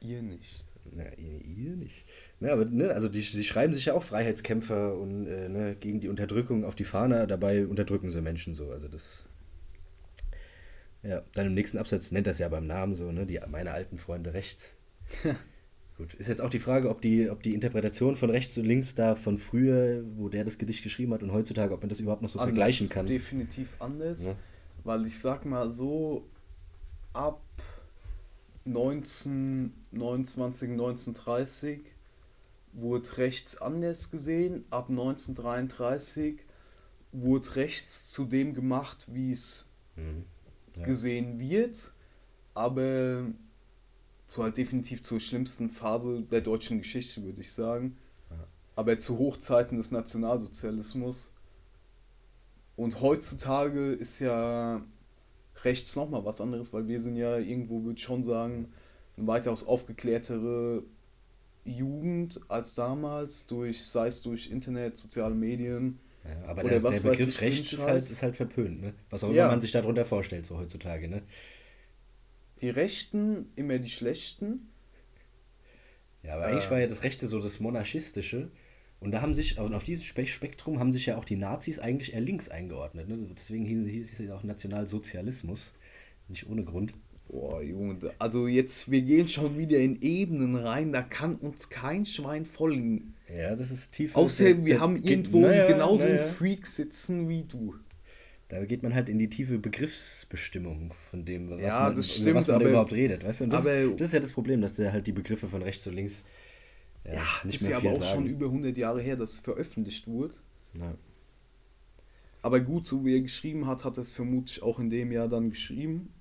Ihr 0.00 0.22
nicht. 0.22 0.64
Na, 0.94 1.04
ihr, 1.16 1.44
ihr 1.44 1.76
nicht. 1.76 2.04
Ja, 2.40 2.52
aber 2.52 2.64
ne, 2.64 2.90
also 2.90 3.08
die, 3.08 3.20
sie 3.20 3.44
schreiben 3.44 3.74
sich 3.74 3.86
ja 3.86 3.94
auch 3.94 4.02
Freiheitskämpfer 4.02 4.96
und 4.96 5.26
äh, 5.26 5.48
ne, 5.48 5.76
gegen 5.78 6.00
die 6.00 6.08
Unterdrückung 6.08 6.64
auf 6.64 6.74
die 6.74 6.84
Fahne, 6.84 7.26
dabei 7.26 7.66
unterdrücken 7.66 8.10
sie 8.10 8.22
Menschen 8.22 8.54
so. 8.54 8.70
Also 8.70 8.88
das 8.88 9.24
ja, 11.04 11.22
dann 11.34 11.46
im 11.46 11.54
nächsten 11.54 11.78
Absatz 11.78 12.10
nennt 12.12 12.26
das 12.26 12.38
ja 12.38 12.48
beim 12.48 12.66
Namen 12.66 12.94
so, 12.94 13.12
ne? 13.12 13.26
Die, 13.26 13.38
meine 13.50 13.72
alten 13.72 13.98
Freunde 13.98 14.32
rechts. 14.32 14.74
Gut, 15.96 16.14
ist 16.14 16.28
jetzt 16.28 16.40
auch 16.40 16.50
die 16.50 16.58
Frage, 16.58 16.88
ob 16.88 17.00
die, 17.02 17.30
ob 17.30 17.40
die 17.42 17.54
Interpretation 17.54 18.16
von 18.16 18.30
rechts 18.30 18.58
und 18.58 18.64
links 18.64 18.96
da 18.96 19.14
von 19.14 19.38
früher, 19.38 20.02
wo 20.16 20.28
der 20.28 20.42
das 20.44 20.58
Gedicht 20.58 20.82
geschrieben 20.82 21.14
hat 21.14 21.22
und 21.22 21.30
heutzutage, 21.32 21.72
ob 21.72 21.82
man 21.82 21.88
das 21.88 22.00
überhaupt 22.00 22.22
noch 22.22 22.30
so 22.30 22.40
anders, 22.40 22.48
vergleichen 22.48 22.88
kann. 22.88 23.06
Definitiv 23.06 23.76
anders, 23.78 24.26
ja. 24.26 24.34
weil 24.82 25.06
ich 25.06 25.20
sag 25.20 25.44
mal 25.44 25.70
so, 25.70 26.28
ab 27.12 27.44
1929, 28.66 30.70
1930 30.70 31.82
wurde 32.72 33.18
rechts 33.18 33.60
anders 33.60 34.10
gesehen, 34.10 34.64
ab 34.70 34.88
1933 34.88 36.40
wurde 37.12 37.54
rechts 37.54 38.10
zu 38.10 38.24
dem 38.24 38.54
gemacht, 38.54 39.06
wie 39.12 39.30
es 39.30 39.68
mhm 39.94 40.24
ja. 40.76 40.84
gesehen 40.84 41.38
wird, 41.38 41.92
aber 42.54 43.26
zu 44.26 44.42
halt 44.42 44.56
definitiv 44.56 45.02
zur 45.02 45.20
schlimmsten 45.20 45.70
Phase 45.70 46.22
der 46.22 46.40
deutschen 46.40 46.78
Geschichte, 46.78 47.22
würde 47.22 47.40
ich 47.40 47.52
sagen. 47.52 47.96
Ja. 48.30 48.46
Aber 48.76 48.98
zu 48.98 49.18
Hochzeiten 49.18 49.78
des 49.78 49.90
Nationalsozialismus. 49.90 51.32
Und 52.76 53.00
heutzutage 53.00 53.92
ist 53.92 54.18
ja 54.18 54.82
rechts 55.62 55.94
nochmal 55.96 56.24
was 56.24 56.40
anderes, 56.40 56.72
weil 56.72 56.88
wir 56.88 57.00
sind 57.00 57.16
ja 57.16 57.38
irgendwo, 57.38 57.84
würde 57.84 57.98
ich 57.98 58.04
schon 58.04 58.24
sagen, 58.24 58.72
eine 59.16 59.26
weitaus 59.26 59.64
aufgeklärtere 59.64 60.82
Jugend 61.64 62.40
als 62.48 62.74
damals, 62.74 63.46
durch, 63.46 63.86
sei 63.86 64.08
es 64.08 64.22
durch 64.22 64.50
Internet, 64.50 64.98
soziale 64.98 65.34
Medien, 65.34 65.98
ja, 66.24 66.48
aber 66.48 66.62
der, 66.64 66.80
der 66.80 67.00
Begriff 67.00 67.40
rechts 67.40 67.72
ist 67.72 67.86
halt, 67.86 68.02
ist 68.02 68.22
halt 68.22 68.36
verpönt, 68.36 68.80
ne? 68.80 68.94
Was 69.10 69.24
auch 69.24 69.28
immer 69.28 69.36
ja. 69.36 69.48
man 69.48 69.60
sich 69.60 69.72
darunter 69.72 70.04
vorstellt, 70.04 70.46
so 70.46 70.56
heutzutage, 70.56 71.08
ne? 71.08 71.22
Die 72.60 72.70
Rechten, 72.70 73.50
immer 73.56 73.78
die 73.78 73.90
Schlechten. 73.90 74.70
Ja, 76.22 76.34
aber 76.34 76.46
äh. 76.46 76.52
eigentlich 76.52 76.70
war 76.70 76.80
ja 76.80 76.86
das 76.86 77.04
Rechte 77.04 77.26
so 77.26 77.40
das 77.40 77.60
Monarchistische. 77.60 78.50
Und 79.00 79.10
da 79.10 79.20
haben 79.20 79.34
sich, 79.34 79.58
auf 79.58 79.84
diesem 79.84 80.04
Spektrum 80.04 80.78
haben 80.78 80.90
sich 80.90 81.04
ja 81.06 81.18
auch 81.18 81.26
die 81.26 81.36
Nazis 81.36 81.78
eigentlich 81.78 82.14
eher 82.14 82.22
links 82.22 82.48
eingeordnet. 82.48 83.06
Ne? 83.06 83.18
Deswegen 83.36 83.66
hieß 83.66 84.12
es 84.12 84.18
ja 84.18 84.34
auch 84.34 84.44
Nationalsozialismus. 84.44 85.74
Nicht 86.28 86.48
ohne 86.48 86.64
Grund. 86.64 86.94
Boah, 87.28 87.62
Junge, 87.62 87.98
also 88.18 88.46
jetzt, 88.46 88.90
wir 88.90 89.02
gehen 89.02 89.28
schon 89.28 89.56
wieder 89.58 89.78
in 89.78 90.00
Ebenen 90.02 90.56
rein, 90.56 90.92
da 90.92 91.02
kann 91.02 91.36
uns 91.36 91.68
kein 91.68 92.04
Schwein 92.04 92.44
folgen. 92.44 93.14
Ja, 93.34 93.56
das 93.56 93.70
ist 93.70 93.92
tief. 93.92 94.14
Außer 94.14 94.64
wir 94.64 94.74
der, 94.74 94.80
haben 94.80 94.96
irgendwo 94.96 95.40
naja, 95.40 95.66
genauso 95.66 96.04
naja. 96.04 96.20
einen 96.20 96.28
Freak 96.28 96.66
sitzen 96.66 97.28
wie 97.28 97.42
du. 97.42 97.74
Da 98.48 98.64
geht 98.66 98.82
man 98.82 98.94
halt 98.94 99.08
in 99.08 99.18
die 99.18 99.28
tiefe 99.28 99.58
Begriffsbestimmung 99.58 100.92
von 101.10 101.24
dem, 101.24 101.50
was 101.50 101.62
ja, 101.62 101.90
man, 101.90 102.02
stimmt, 102.02 102.34
was 102.36 102.46
man 102.46 102.56
aber, 102.56 102.68
überhaupt 102.68 102.92
redet. 102.92 103.24
Weißt 103.24 103.40
du? 103.40 103.46
Das, 103.46 103.66
aber, 103.66 103.96
das 103.96 104.08
ist 104.08 104.14
ja 104.14 104.20
das 104.20 104.32
Problem, 104.32 104.60
dass 104.60 104.76
der 104.76 104.92
halt 104.92 105.06
die 105.06 105.12
Begriffe 105.12 105.48
von 105.48 105.62
rechts 105.62 105.86
und 105.86 105.94
links. 105.94 106.24
Ja, 107.04 107.14
ja 107.14 107.24
das 107.42 107.54
ist 107.54 107.68
ja 107.68 107.78
aber 107.78 107.90
auch 107.90 108.02
sagen. 108.02 108.26
schon 108.26 108.26
über 108.26 108.46
100 108.46 108.76
Jahre 108.76 109.00
her, 109.00 109.16
dass 109.16 109.32
es 109.32 109.40
veröffentlicht 109.40 110.06
wurde. 110.06 110.34
Ja. 110.78 110.94
Aber 112.42 112.60
gut, 112.60 112.86
so 112.86 113.04
wie 113.04 113.14
er 113.16 113.22
geschrieben 113.22 113.66
hat, 113.66 113.84
hat 113.84 113.96
er 113.96 114.02
es 114.02 114.12
vermutlich 114.12 114.62
auch 114.62 114.78
in 114.78 114.90
dem 114.90 115.10
Jahr 115.10 115.28
dann 115.28 115.48
geschrieben 115.48 116.13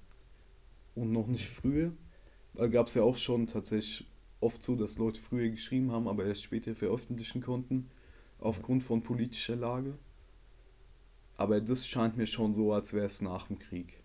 und 0.96 1.12
noch 1.12 1.28
nicht 1.28 1.48
früher. 1.48 1.92
Weil 2.54 2.70
gab 2.70 2.88
es 2.88 2.94
ja 2.94 3.04
auch 3.04 3.18
schon 3.18 3.48
tatsächlich 3.48 4.08
oft 4.40 4.62
so, 4.62 4.76
dass 4.76 4.98
Leute 4.98 5.20
früher 5.20 5.50
geschrieben 5.50 5.92
haben, 5.92 6.08
aber 6.08 6.26
erst 6.26 6.44
später 6.44 6.76
veröffentlichen 6.76 7.42
konnten, 7.42 7.90
aufgrund 8.40 8.84
von 8.84 9.02
politischer 9.02 9.56
Lage. 9.56 9.98
Aber 11.36 11.62
das 11.62 11.88
scheint 11.88 12.18
mir 12.18 12.28
schon 12.28 12.54
so, 12.54 12.74
als 12.74 12.94
wäre 12.94 13.06
es 13.06 13.22
nach 13.22 13.48
dem 13.48 13.58
Krieg 13.58 14.04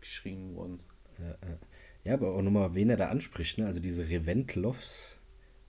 geschrieben 0.00 0.54
worden. 0.54 0.80
Ja, 1.18 1.36
ja. 2.04 2.14
aber 2.14 2.34
auch 2.34 2.42
nochmal, 2.42 2.74
wen 2.74 2.90
er 2.90 2.96
da 2.96 3.08
anspricht, 3.08 3.58
ne? 3.58 3.66
also 3.66 3.80
diese 3.80 4.08
Reventlows, 4.08 5.16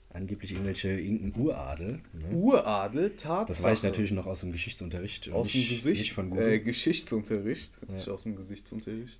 angeblich 0.09 0.51
irgendwelche 0.51 0.89
irgendein 0.89 1.41
Uradel. 1.41 2.01
Ne? 2.13 2.35
Uradel, 2.35 3.15
Tatsache. 3.15 3.45
Das 3.47 3.63
weiß 3.63 3.79
ich 3.79 3.83
natürlich 3.83 4.11
noch 4.11 4.27
aus 4.27 4.41
dem 4.41 4.51
Geschichtsunterricht. 4.51 5.29
Aus 5.31 5.53
nicht, 5.53 5.69
dem 5.69 5.75
Gesicht, 5.75 5.99
nicht 5.99 6.13
von 6.13 6.29
Google. 6.29 6.53
Äh, 6.53 6.59
Geschichtsunterricht, 6.59 7.73
ja. 7.87 7.93
nicht 7.93 8.07
aus 8.09 8.23
dem 8.23 8.35
Geschichtsunterricht. 8.35 9.19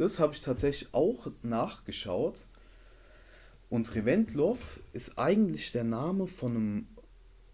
Das 0.00 0.18
habe 0.18 0.32
ich 0.32 0.40
tatsächlich 0.40 0.94
auch 0.94 1.30
nachgeschaut. 1.42 2.46
Und 3.68 3.94
Reventlow 3.94 4.56
ist 4.94 5.18
eigentlich 5.18 5.72
der 5.72 5.84
Name 5.84 6.26
von 6.26 6.56
einem 6.56 6.88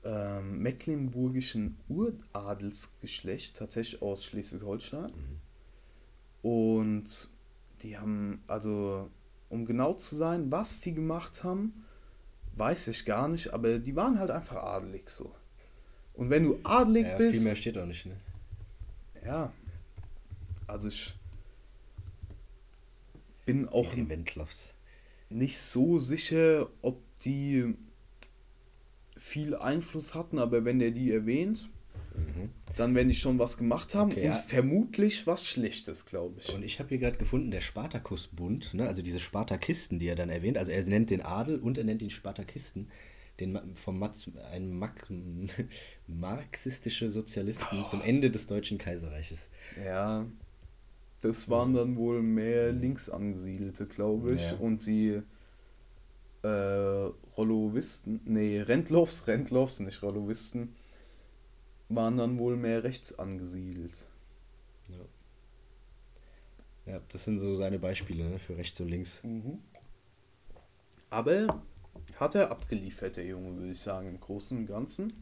ähm, 0.04 0.60
mecklenburgischen 0.60 1.76
Uradelsgeschlecht, 1.88 3.56
tatsächlich 3.56 4.00
aus 4.00 4.24
Schleswig-Holstein. 4.24 5.10
Mhm. 5.10 6.48
Und 6.48 7.28
die 7.82 7.98
haben, 7.98 8.44
also, 8.46 9.10
um 9.48 9.66
genau 9.66 9.94
zu 9.94 10.14
sein, 10.14 10.48
was 10.52 10.80
die 10.80 10.94
gemacht 10.94 11.42
haben, 11.42 11.84
weiß 12.54 12.86
ich 12.86 13.04
gar 13.04 13.26
nicht, 13.26 13.52
aber 13.52 13.80
die 13.80 13.96
waren 13.96 14.20
halt 14.20 14.30
einfach 14.30 14.62
adelig 14.62 15.10
so. 15.10 15.34
Und 16.14 16.30
wenn 16.30 16.44
du 16.44 16.60
adelig 16.62 17.06
ja, 17.06 17.16
bist. 17.16 17.38
Viel 17.38 17.44
mehr 17.44 17.56
steht 17.56 17.76
auch 17.76 17.86
nicht, 17.86 18.06
ne? 18.06 18.16
Ja. 19.24 19.52
Also 20.68 20.86
ich 20.86 21.12
bin 23.46 23.68
auch 23.68 23.94
nicht 25.28 25.58
so 25.58 25.98
sicher, 25.98 26.68
ob 26.82 27.00
die 27.20 27.74
viel 29.16 29.56
Einfluss 29.56 30.14
hatten, 30.14 30.38
aber 30.38 30.64
wenn 30.64 30.78
der 30.78 30.90
die 30.90 31.10
erwähnt, 31.10 31.68
mhm. 32.14 32.50
dann 32.76 32.94
werden 32.94 33.08
die 33.08 33.14
schon 33.14 33.38
was 33.38 33.56
gemacht 33.56 33.94
haben 33.94 34.12
okay, 34.12 34.20
und 34.20 34.26
ja. 34.26 34.34
vermutlich 34.34 35.26
was 35.26 35.46
Schlechtes, 35.46 36.04
glaube 36.04 36.40
ich. 36.40 36.54
Und 36.54 36.62
ich 36.62 36.78
habe 36.78 36.90
hier 36.90 36.98
gerade 36.98 37.16
gefunden, 37.16 37.50
der 37.50 37.62
Spartakusbund, 37.62 38.74
ne, 38.74 38.86
also 38.86 39.02
diese 39.02 39.20
Spartakisten, 39.20 39.98
die 39.98 40.06
er 40.06 40.16
dann 40.16 40.28
erwähnt, 40.28 40.58
also 40.58 40.70
er 40.70 40.82
nennt 40.84 41.10
den 41.10 41.22
Adel 41.22 41.58
und 41.58 41.78
er 41.78 41.84
nennt 41.84 42.02
ihn 42.02 42.10
Spartakisten, 42.10 42.88
den 43.40 43.58
vom 43.74 43.98
Mat 43.98 44.14
ein 44.52 44.78
Mark 44.78 45.10
marxistische 46.06 47.10
Sozialisten 47.10 47.82
oh. 47.82 47.88
zum 47.88 48.02
Ende 48.02 48.30
des 48.30 48.46
Deutschen 48.46 48.78
Kaiserreiches. 48.78 49.48
Ja, 49.82 50.26
das 51.20 51.50
waren 51.50 51.74
dann 51.74 51.96
wohl 51.96 52.22
mehr 52.22 52.72
links 52.72 53.08
angesiedelte, 53.08 53.86
glaube 53.86 54.34
ich. 54.34 54.42
Ja. 54.42 54.56
Und 54.58 54.86
die 54.86 55.22
äh, 56.42 57.10
Rollowisten, 57.36 58.20
nee, 58.24 58.60
Rentlows, 58.60 59.26
Rentlows, 59.26 59.80
nicht 59.80 60.02
Rollowisten, 60.02 60.74
waren 61.88 62.16
dann 62.16 62.38
wohl 62.38 62.56
mehr 62.56 62.84
rechts 62.84 63.18
angesiedelt. 63.18 64.06
Ja. 64.88 66.92
ja, 66.92 67.00
das 67.08 67.24
sind 67.24 67.38
so 67.38 67.56
seine 67.56 67.78
Beispiele 67.78 68.24
ne, 68.24 68.38
für 68.38 68.56
rechts 68.56 68.78
und 68.80 68.88
links. 68.88 69.22
Mhm. 69.24 69.58
Aber 71.10 71.62
hat 72.16 72.34
er 72.34 72.50
abgeliefert, 72.50 73.16
der 73.16 73.26
Junge, 73.26 73.56
würde 73.56 73.72
ich 73.72 73.80
sagen, 73.80 74.08
im 74.08 74.20
Großen 74.20 74.58
und 74.58 74.66
Ganzen. 74.66 75.12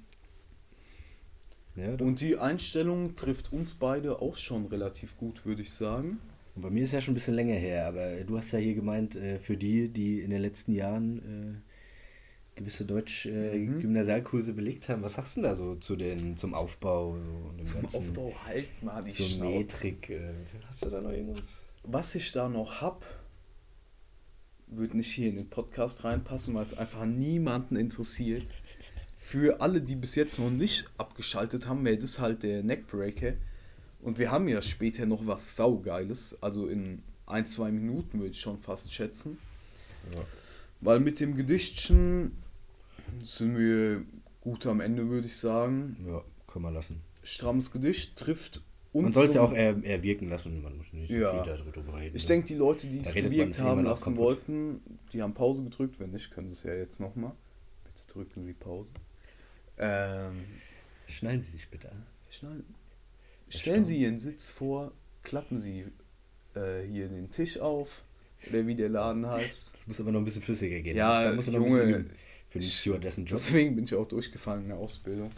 Ja, 1.76 1.94
und 1.94 2.20
die 2.20 2.36
Einstellung 2.36 3.16
trifft 3.16 3.52
uns 3.52 3.74
beide 3.74 4.22
auch 4.22 4.36
schon 4.36 4.66
relativ 4.66 5.16
gut, 5.16 5.44
würde 5.44 5.62
ich 5.62 5.72
sagen. 5.72 6.20
bei 6.54 6.70
mir 6.70 6.84
ist 6.84 6.92
ja 6.92 7.00
schon 7.00 7.12
ein 7.12 7.16
bisschen 7.16 7.34
länger 7.34 7.56
her, 7.56 7.88
aber 7.88 8.16
du 8.24 8.36
hast 8.36 8.52
ja 8.52 8.58
hier 8.60 8.74
gemeint, 8.74 9.16
äh, 9.16 9.40
für 9.40 9.56
die, 9.56 9.88
die 9.88 10.20
in 10.20 10.30
den 10.30 10.40
letzten 10.40 10.72
Jahren 10.72 11.18
äh, 11.18 12.60
gewisse 12.60 12.84
Deutsch-Gymnasialkurse 12.84 14.52
mhm. 14.52 14.56
belegt 14.56 14.88
haben, 14.88 15.02
was 15.02 15.14
sagst 15.14 15.36
du 15.36 15.40
denn 15.40 15.50
da 15.50 15.56
so 15.56 15.74
zu 15.76 15.96
den, 15.96 16.36
zum 16.36 16.54
Aufbau? 16.54 17.16
zum 17.62 17.82
ganzen, 17.82 17.98
Aufbau 17.98 18.32
halt 18.44 18.82
mal 18.82 19.02
die 19.02 19.10
Zur 19.10 19.26
Schnauze. 19.26 19.58
Metrik. 19.86 20.10
Äh, 20.10 20.32
hast 20.68 20.84
du 20.84 20.90
da 20.90 21.00
noch 21.00 21.10
irgendwas? 21.10 21.42
Was 21.82 22.14
ich 22.14 22.30
da 22.32 22.48
noch 22.48 22.80
habe, 22.80 23.04
würde 24.68 24.96
nicht 24.96 25.12
hier 25.12 25.28
in 25.28 25.36
den 25.36 25.50
Podcast 25.50 26.04
reinpassen, 26.04 26.54
weil 26.54 26.66
es 26.66 26.74
einfach 26.74 27.04
niemanden 27.04 27.76
interessiert. 27.76 28.46
Für 29.24 29.62
alle, 29.62 29.80
die 29.80 29.96
bis 29.96 30.16
jetzt 30.16 30.38
noch 30.38 30.50
nicht 30.50 30.84
abgeschaltet 30.98 31.66
haben, 31.66 31.82
wäre 31.82 31.96
das 31.96 32.18
halt 32.18 32.42
der 32.42 32.62
Neckbreaker. 32.62 33.32
Und 34.02 34.18
wir 34.18 34.30
haben 34.30 34.48
ja 34.48 34.60
später 34.60 35.06
noch 35.06 35.26
was 35.26 35.56
Saugeiles. 35.56 36.36
Also 36.42 36.66
in 36.68 37.02
ein, 37.24 37.46
zwei 37.46 37.70
Minuten 37.70 38.18
würde 38.18 38.32
ich 38.32 38.40
schon 38.40 38.58
fast 38.58 38.92
schätzen. 38.92 39.38
Ja. 40.14 40.20
Weil 40.82 41.00
mit 41.00 41.20
dem 41.20 41.36
Gedichtchen 41.36 42.32
sind 43.22 43.56
wir 43.56 44.04
gut 44.42 44.66
am 44.66 44.80
Ende, 44.80 45.08
würde 45.08 45.26
ich 45.26 45.38
sagen. 45.38 45.96
Ja, 46.06 46.22
kann 46.46 46.60
man 46.60 46.74
lassen. 46.74 47.00
Strammes 47.22 47.72
Gedicht 47.72 48.16
trifft 48.16 48.62
uns. 48.92 49.04
Man 49.04 49.12
soll 49.12 49.26
es 49.28 49.34
ja 49.34 49.40
auch 49.40 49.54
eher, 49.54 49.82
eher 49.82 50.02
wirken 50.02 50.28
lassen, 50.28 50.62
man 50.62 50.76
muss 50.76 50.92
nicht 50.92 51.08
so 51.08 51.14
Ja. 51.14 51.42
viel 51.42 51.50
darüber 51.50 51.98
reden. 51.98 52.14
Ich 52.14 52.24
ne? 52.24 52.28
denke, 52.28 52.48
die 52.48 52.56
Leute, 52.56 52.88
die 52.88 53.00
Da 53.00 53.08
es 53.08 53.14
gewirkt 53.14 53.58
haben 53.62 53.84
lassen 53.84 54.18
wollten, 54.18 54.82
die 55.14 55.22
haben 55.22 55.32
Pause 55.32 55.62
gedrückt. 55.62 55.98
Wenn 55.98 56.10
nicht, 56.10 56.30
können 56.30 56.48
sie 56.48 56.58
es 56.58 56.62
ja 56.62 56.74
jetzt 56.74 57.00
nochmal. 57.00 57.32
Bitte 57.84 58.06
drücken 58.06 58.44
Sie 58.44 58.52
Pause. 58.52 58.92
Ähm, 59.78 60.44
Schneiden 61.06 61.42
Sie 61.42 61.52
sich 61.52 61.68
bitte 61.68 61.90
an. 61.90 62.04
Stellen 63.48 63.84
Sie 63.84 63.96
Ihren 63.96 64.18
Sitz 64.18 64.50
vor, 64.50 64.92
klappen 65.22 65.60
Sie 65.60 65.84
äh, 66.54 66.82
hier 66.88 67.08
den 67.08 67.30
Tisch 67.30 67.58
auf, 67.58 68.02
oder 68.48 68.66
wie 68.66 68.74
der 68.74 68.88
Laden 68.88 69.26
heißt. 69.26 69.74
Das 69.74 69.86
muss 69.86 70.00
aber 70.00 70.12
noch 70.12 70.20
ein 70.20 70.24
bisschen 70.24 70.42
flüssiger 70.42 70.80
gehen. 70.80 70.96
Ja, 70.96 71.24
da 71.24 71.32
muss 71.32 71.46
Junge, 71.46 72.06
für 72.48 72.58
den 72.58 72.68
Stewardessen-Job. 72.68 73.38
Deswegen 73.38 73.74
bin 73.74 73.84
ich 73.84 73.94
auch 73.94 74.06
durchgefallen 74.06 74.62
in 74.62 74.68
der 74.68 74.78
Ausbildung. 74.78 75.30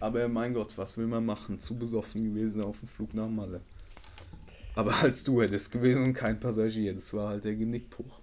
Aber 0.00 0.26
mein 0.28 0.54
Gott, 0.54 0.76
was 0.78 0.96
will 0.96 1.06
man 1.06 1.24
machen? 1.24 1.60
Zu 1.60 1.76
besoffen 1.78 2.22
gewesen 2.24 2.62
auf 2.62 2.78
dem 2.78 2.88
Flug 2.88 3.14
nach 3.14 3.28
Malle. 3.28 3.60
Aber 4.74 4.94
als 5.02 5.24
du 5.24 5.42
hättest 5.42 5.70
gewesen 5.70 6.02
und 6.02 6.14
kein 6.14 6.38
Passagier, 6.38 6.94
das 6.94 7.12
war 7.14 7.30
halt 7.30 7.44
der 7.44 7.54
Genickbruch. 7.54 8.20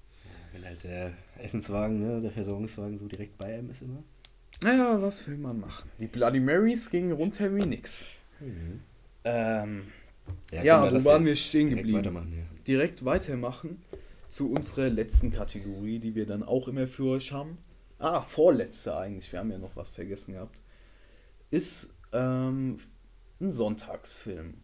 Wenn 0.52 0.64
halt 0.64 0.84
der 0.84 1.14
Essenswagen, 1.40 2.00
ne, 2.00 2.22
der 2.22 2.32
Versorgungswagen 2.32 2.98
so 2.98 3.08
direkt 3.08 3.38
bei 3.38 3.56
einem 3.56 3.72
ist 3.72 3.82
immer. 3.82 4.04
Naja, 4.62 5.02
was 5.02 5.28
will 5.28 5.38
man 5.38 5.60
machen? 5.60 5.90
Die 6.00 6.08
Bloody 6.08 6.40
Marys 6.40 6.90
gingen 6.90 7.12
runter 7.12 7.54
wie 7.56 7.66
nix. 7.66 8.06
Ähm, 9.26 9.84
Ja, 10.52 10.88
komm, 10.88 11.00
wo 11.00 11.06
waren 11.06 11.26
wir 11.26 11.36
stehen 11.36 11.68
direkt 11.68 11.88
geblieben? 11.88 11.98
Weitermachen, 12.00 12.34
ja. 12.34 12.44
direkt 12.68 13.06
weitermachen 13.06 13.82
zu 14.30 14.52
unserer 14.52 14.90
letzten 14.90 15.32
Kategorie, 15.32 16.00
die 16.00 16.16
wir 16.16 16.26
dann 16.26 16.44
auch 16.44 16.68
immer 16.68 16.88
für 16.88 17.06
euch 17.06 17.32
haben. 17.32 17.58
Ah, 18.00 18.22
vorletzte 18.22 18.96
eigentlich, 18.98 19.32
wir 19.32 19.40
haben 19.40 19.52
ja 19.52 19.58
noch 19.58 19.76
was 19.76 19.90
vergessen 19.90 20.34
gehabt. 20.34 20.62
Ist 21.52 21.94
ähm, 22.12 22.78
ein 23.40 23.52
Sonntagsfilm. 23.52 24.56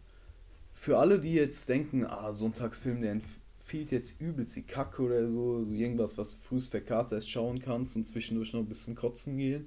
Für 0.74 0.98
alle, 0.98 1.20
die 1.20 1.34
jetzt 1.34 1.68
denken, 1.68 2.04
ah, 2.04 2.32
Sonntagsfilm, 2.32 3.02
der 3.02 3.12
empfiehlt 3.12 3.90
jetzt 3.90 4.20
übelst 4.20 4.56
die 4.56 4.62
Kacke 4.62 5.02
oder 5.02 5.30
so, 5.30 5.64
so 5.64 5.72
irgendwas, 5.72 6.18
was 6.18 6.32
du 6.32 6.38
frühst 6.38 6.70
verkaterst 6.70 7.30
schauen 7.30 7.60
kannst 7.60 7.96
und 7.96 8.06
zwischendurch 8.06 8.52
noch 8.52 8.60
ein 8.60 8.68
bisschen 8.68 8.94
kotzen 8.94 9.36
gehen. 9.36 9.66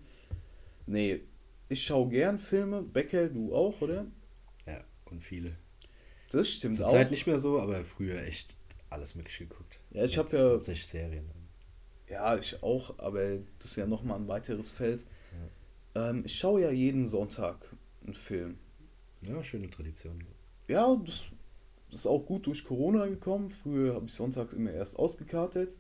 Nee, 0.86 1.22
ich 1.70 1.84
schaue 1.84 2.10
gern 2.10 2.38
Filme. 2.40 2.82
Becker, 2.82 3.30
du 3.30 3.54
auch, 3.56 3.80
oder? 3.82 4.06
Ja, 4.66 4.84
und 5.06 5.24
viele. 5.24 5.56
Das 6.32 6.50
stimmt 6.50 6.76
auch. 6.82 6.88
Zurzeit 6.88 7.12
nicht 7.12 7.28
mehr 7.28 7.40
so, 7.40 7.60
aber 7.60 7.84
früher 7.84 8.22
echt 8.24 8.56
alles 8.90 9.16
mögliche 9.16 9.46
geguckt. 9.46 9.80
Ja, 9.92 10.04
ich 10.04 10.18
hab 10.18 10.26
Jetzt 10.26 10.34
ja- 10.34 10.52
Hauptsächlich 10.52 10.88
Serien. 10.88 11.30
Ja, 12.10 12.36
ich 12.38 12.62
auch, 12.62 13.00
aber 13.00 13.38
das 13.60 13.72
ist 13.72 13.76
ja 13.78 13.88
nochmal 13.88 14.20
ein 14.20 14.28
weiteres 14.28 14.72
Feld. 14.72 15.06
Ähm, 15.96 16.24
ich 16.26 16.38
schaue 16.38 16.62
ja 16.62 16.72
jeden 16.72 17.08
Sonntag 17.08 17.76
einen 18.06 18.14
Film. 18.14 18.58
Ja, 19.28 19.42
schöne 19.44 19.70
Tradition. 19.70 20.24
Ja, 20.68 20.96
das, 21.06 21.26
das 21.90 22.02
ist 22.02 22.08
auch 22.08 22.26
gut 22.26 22.46
durch 22.48 22.64
Corona 22.66 23.06
gekommen. 23.08 23.50
Früher 23.50 23.96
habe 23.96 24.06
ich 24.08 24.14
sonntags 24.14 24.54
immer 24.54 24.72
erst 24.72 24.98
ausgekartet. 25.00 25.76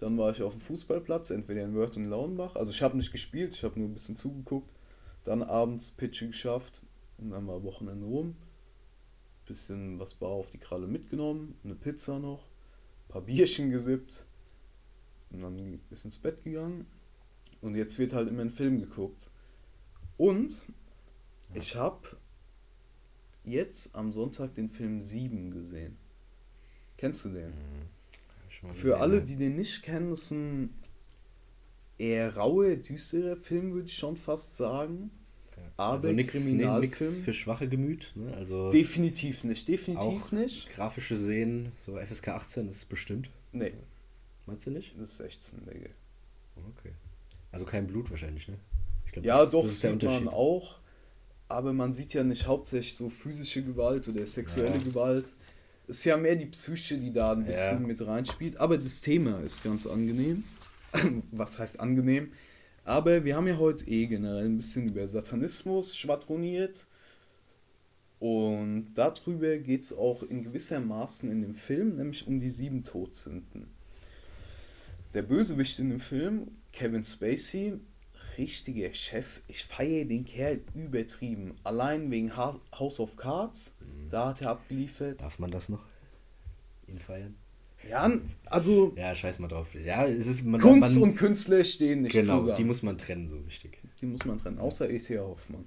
Dann 0.00 0.16
war 0.16 0.30
ich 0.30 0.42
auf 0.42 0.54
dem 0.54 0.62
Fußballplatz, 0.62 1.30
entweder 1.30 1.62
in 1.62 1.74
Wörth 1.74 1.96
und 1.96 2.06
Lauenbach. 2.06 2.56
Also 2.56 2.72
ich 2.72 2.82
habe 2.82 2.96
nicht 2.96 3.12
gespielt, 3.12 3.54
ich 3.54 3.62
habe 3.62 3.78
nur 3.78 3.88
ein 3.88 3.92
bisschen 3.92 4.16
zugeguckt. 4.16 4.72
Dann 5.24 5.42
abends 5.42 5.90
Pitche 5.90 6.26
geschafft 6.26 6.82
und 7.18 7.30
dann 7.30 7.46
war 7.46 7.62
Wochenende 7.62 8.06
rum. 8.06 8.34
Bisschen 9.44 9.98
was 9.98 10.14
bar 10.14 10.30
auf 10.30 10.50
die 10.50 10.58
Kralle 10.58 10.86
mitgenommen, 10.86 11.54
eine 11.64 11.74
Pizza 11.74 12.18
noch, 12.18 12.46
paar 13.08 13.20
Bierchen 13.20 13.70
gesippt 13.70 14.24
und 15.30 15.42
dann 15.42 15.80
ist 15.90 16.04
ins 16.04 16.18
Bett 16.18 16.44
gegangen. 16.44 16.86
Und 17.60 17.74
jetzt 17.74 17.98
wird 17.98 18.14
halt 18.14 18.28
immer 18.28 18.42
ein 18.42 18.50
Film 18.50 18.80
geguckt. 18.80 19.30
Und 20.16 20.66
ich 21.52 21.76
habe 21.76 22.16
jetzt 23.44 23.94
am 23.94 24.12
Sonntag 24.12 24.54
den 24.54 24.70
Film 24.70 25.02
7 25.02 25.50
gesehen. 25.50 25.98
Kennst 26.96 27.26
du 27.26 27.30
den? 27.30 27.52
Schon 28.60 28.74
Für 28.74 28.88
gesehen, 28.88 29.00
alle, 29.00 29.22
die 29.22 29.36
den 29.36 29.56
nicht 29.56 29.82
kennen, 29.82 30.12
ist 30.12 30.30
ein 30.32 30.74
eher 31.98 32.36
rauer, 32.36 32.76
düsterer 32.76 33.36
Film, 33.36 33.72
würde 33.72 33.86
ich 33.86 33.94
schon 33.96 34.16
fast 34.16 34.56
sagen. 34.56 35.10
Aber 35.76 35.94
also 35.94 36.12
nix, 36.12 36.32
Kriminalfilm? 36.34 37.10
nix 37.12 37.24
für 37.24 37.32
schwache 37.32 37.68
Gemüt. 37.68 38.12
Ne? 38.14 38.34
Also 38.34 38.68
Definitiv 38.70 39.44
nicht, 39.44 39.66
definitiv 39.68 40.32
nicht. 40.32 40.70
grafische 40.70 41.16
Szenen, 41.16 41.72
so 41.78 41.96
FSK 41.98 42.28
18 42.28 42.68
ist 42.68 42.76
es 42.76 42.84
bestimmt. 42.84 43.30
Nee, 43.52 43.72
Meinst 44.46 44.66
du 44.66 44.70
nicht? 44.72 44.94
das 44.98 45.12
ist 45.12 45.16
16, 45.18 45.60
Digga. 45.64 45.90
Okay. 46.78 46.92
Also 47.52 47.64
kein 47.64 47.86
Blut 47.86 48.10
wahrscheinlich, 48.10 48.48
ne? 48.48 48.56
Ich 49.06 49.12
glaub, 49.12 49.24
Ja, 49.24 49.38
das, 49.40 49.50
doch, 49.52 49.62
das 49.62 49.80
sieht 49.80 50.02
man 50.02 50.28
auch. 50.28 50.78
Aber 51.48 51.72
man 51.72 51.94
sieht 51.94 52.14
ja 52.14 52.22
nicht 52.24 52.46
hauptsächlich 52.46 52.94
so 52.96 53.08
physische 53.10 53.62
Gewalt 53.62 54.06
oder 54.08 54.24
sexuelle 54.26 54.76
Ja. 54.76 54.82
Gewalt. 54.82 55.34
Ist 55.86 56.04
ja 56.04 56.16
mehr 56.16 56.36
die 56.36 56.46
Psyche, 56.46 56.98
die 56.98 57.12
da 57.12 57.32
ein 57.32 57.44
bisschen 57.44 57.80
Ja. 57.80 57.86
mit 57.86 58.06
reinspielt. 58.06 58.56
Aber 58.58 58.78
das 58.78 59.00
Thema 59.00 59.40
ist 59.40 59.64
ganz 59.64 59.86
angenehm. 59.86 60.44
Was 61.32 61.58
heißt 61.58 61.80
angenehm? 61.80 62.32
Aber 62.84 63.24
wir 63.24 63.36
haben 63.36 63.46
ja 63.46 63.58
heute 63.58 63.86
eh 63.88 64.06
generell 64.06 64.44
ein 64.46 64.56
bisschen 64.56 64.86
über 64.88 65.06
Satanismus 65.06 65.96
schwadroniert. 65.96 66.86
Und 68.18 68.92
darüber 68.94 69.56
geht 69.58 69.82
es 69.82 69.92
auch 69.96 70.22
in 70.22 70.42
gewissermaßen 70.42 71.30
in 71.30 71.42
dem 71.42 71.54
Film, 71.54 71.96
nämlich 71.96 72.26
um 72.26 72.38
die 72.38 72.50
sieben 72.50 72.84
Todsünden. 72.84 73.68
Der 75.14 75.22
Bösewicht 75.22 75.78
in 75.78 75.88
dem 75.90 76.00
Film, 76.00 76.48
Kevin 76.72 77.02
Spacey, 77.04 77.78
richtiger 78.38 78.92
Chef. 78.92 79.40
Ich 79.48 79.64
feiere 79.64 80.04
den 80.04 80.24
Kerl 80.24 80.60
übertrieben. 80.74 81.54
Allein 81.64 82.10
wegen 82.10 82.36
House 82.36 83.00
of 83.00 83.16
Cards, 83.16 83.74
da 84.10 84.28
hat 84.28 84.42
er 84.42 84.50
abgeliefert. 84.50 85.20
Darf 85.22 85.38
man 85.38 85.50
das 85.50 85.68
noch? 85.68 85.84
Ihn 86.86 86.98
feiern? 86.98 87.34
Ja, 87.88 88.10
also 88.46 88.92
Ja, 88.96 89.14
scheiß 89.14 89.38
mal 89.38 89.48
drauf. 89.48 89.74
Ja, 89.74 90.06
es 90.06 90.26
ist 90.26 90.44
man, 90.44 90.60
Kunst 90.60 90.94
man, 90.98 91.10
und 91.10 91.16
Künstler 91.16 91.64
stehen 91.64 92.02
nicht 92.02 92.12
Genau, 92.12 92.40
zusammen. 92.40 92.56
die 92.56 92.64
muss 92.64 92.82
man 92.82 92.98
trennen, 92.98 93.26
so 93.28 93.44
wichtig. 93.46 93.78
Die 94.00 94.06
muss 94.06 94.24
man 94.24 94.36
trennen, 94.38 94.58
außer 94.58 94.90
E.T. 94.90 95.18
Hoffmann. 95.18 95.64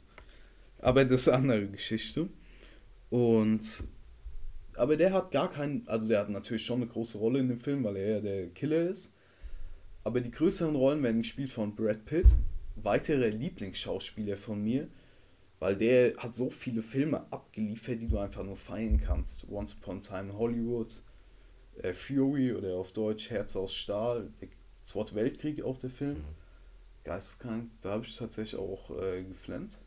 Aber 0.80 1.06
das 1.06 1.22
ist 1.22 1.30
eine 1.30 1.38
andere 1.54 1.68
Geschichte. 1.68 2.30
Und. 3.10 3.84
Aber 4.76 4.98
der 4.98 5.14
hat 5.14 5.32
gar 5.32 5.50
keinen. 5.50 5.88
Also, 5.88 6.08
der 6.08 6.20
hat 6.20 6.30
natürlich 6.30 6.66
schon 6.66 6.82
eine 6.82 6.88
große 6.88 7.18
Rolle 7.18 7.40
in 7.40 7.48
dem 7.48 7.60
Film, 7.60 7.84
weil 7.84 7.96
er 7.98 8.10
ja 8.16 8.20
der 8.22 8.48
Killer 8.50 8.90
ist. 8.90 9.12
Aber 10.04 10.20
die 10.20 10.32
größeren 10.32 10.76
Rollen 10.76 11.02
werden 11.04 11.22
gespielt 11.22 11.52
von 11.52 11.76
Brad 11.76 12.06
Pitt, 12.06 12.36
weiterer 12.76 13.28
Lieblingsschauspieler 13.28 14.38
von 14.38 14.62
mir, 14.64 14.88
weil 15.60 15.76
der 15.78 16.18
hat 16.18 16.36
so 16.36 16.50
viele 16.50 16.82
Filme 16.82 17.26
abgeliefert, 17.32 18.02
die 18.02 18.08
du 18.08 18.18
einfach 18.18 18.44
nur 18.44 18.58
feiern 18.58 19.00
kannst. 19.00 19.50
Once 19.50 19.76
Upon 19.76 20.00
a 20.00 20.02
Time 20.02 20.32
in 20.32 20.38
Hollywood, 20.38 21.02
äh, 21.82 21.94
Fury 21.94 22.54
oder 22.54 22.76
auf 22.76 22.92
Deutsch 22.92 23.30
Herz 23.30 23.56
aus 23.56 23.74
Stahl, 23.74 24.30
der 24.42 24.50
Zweite 24.84 25.16
Weltkrieg 25.16 25.64
auch 25.64 25.80
der 25.80 25.90
Film. 25.90 26.24
Geisteskrank, 27.06 27.70
da 27.82 27.92
habe 27.92 28.06
ich 28.06 28.16
tatsächlich 28.16 28.60
auch 28.60 28.90
äh, 29.02 29.24
geflennt. 29.24 29.78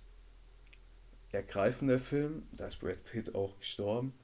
Ergreifender 1.32 1.98
Film, 1.98 2.44
da 2.56 2.66
ist 2.66 2.80
Brad 2.80 3.04
Pitt 3.04 3.34
auch 3.34 3.58
gestorben. 3.58 4.14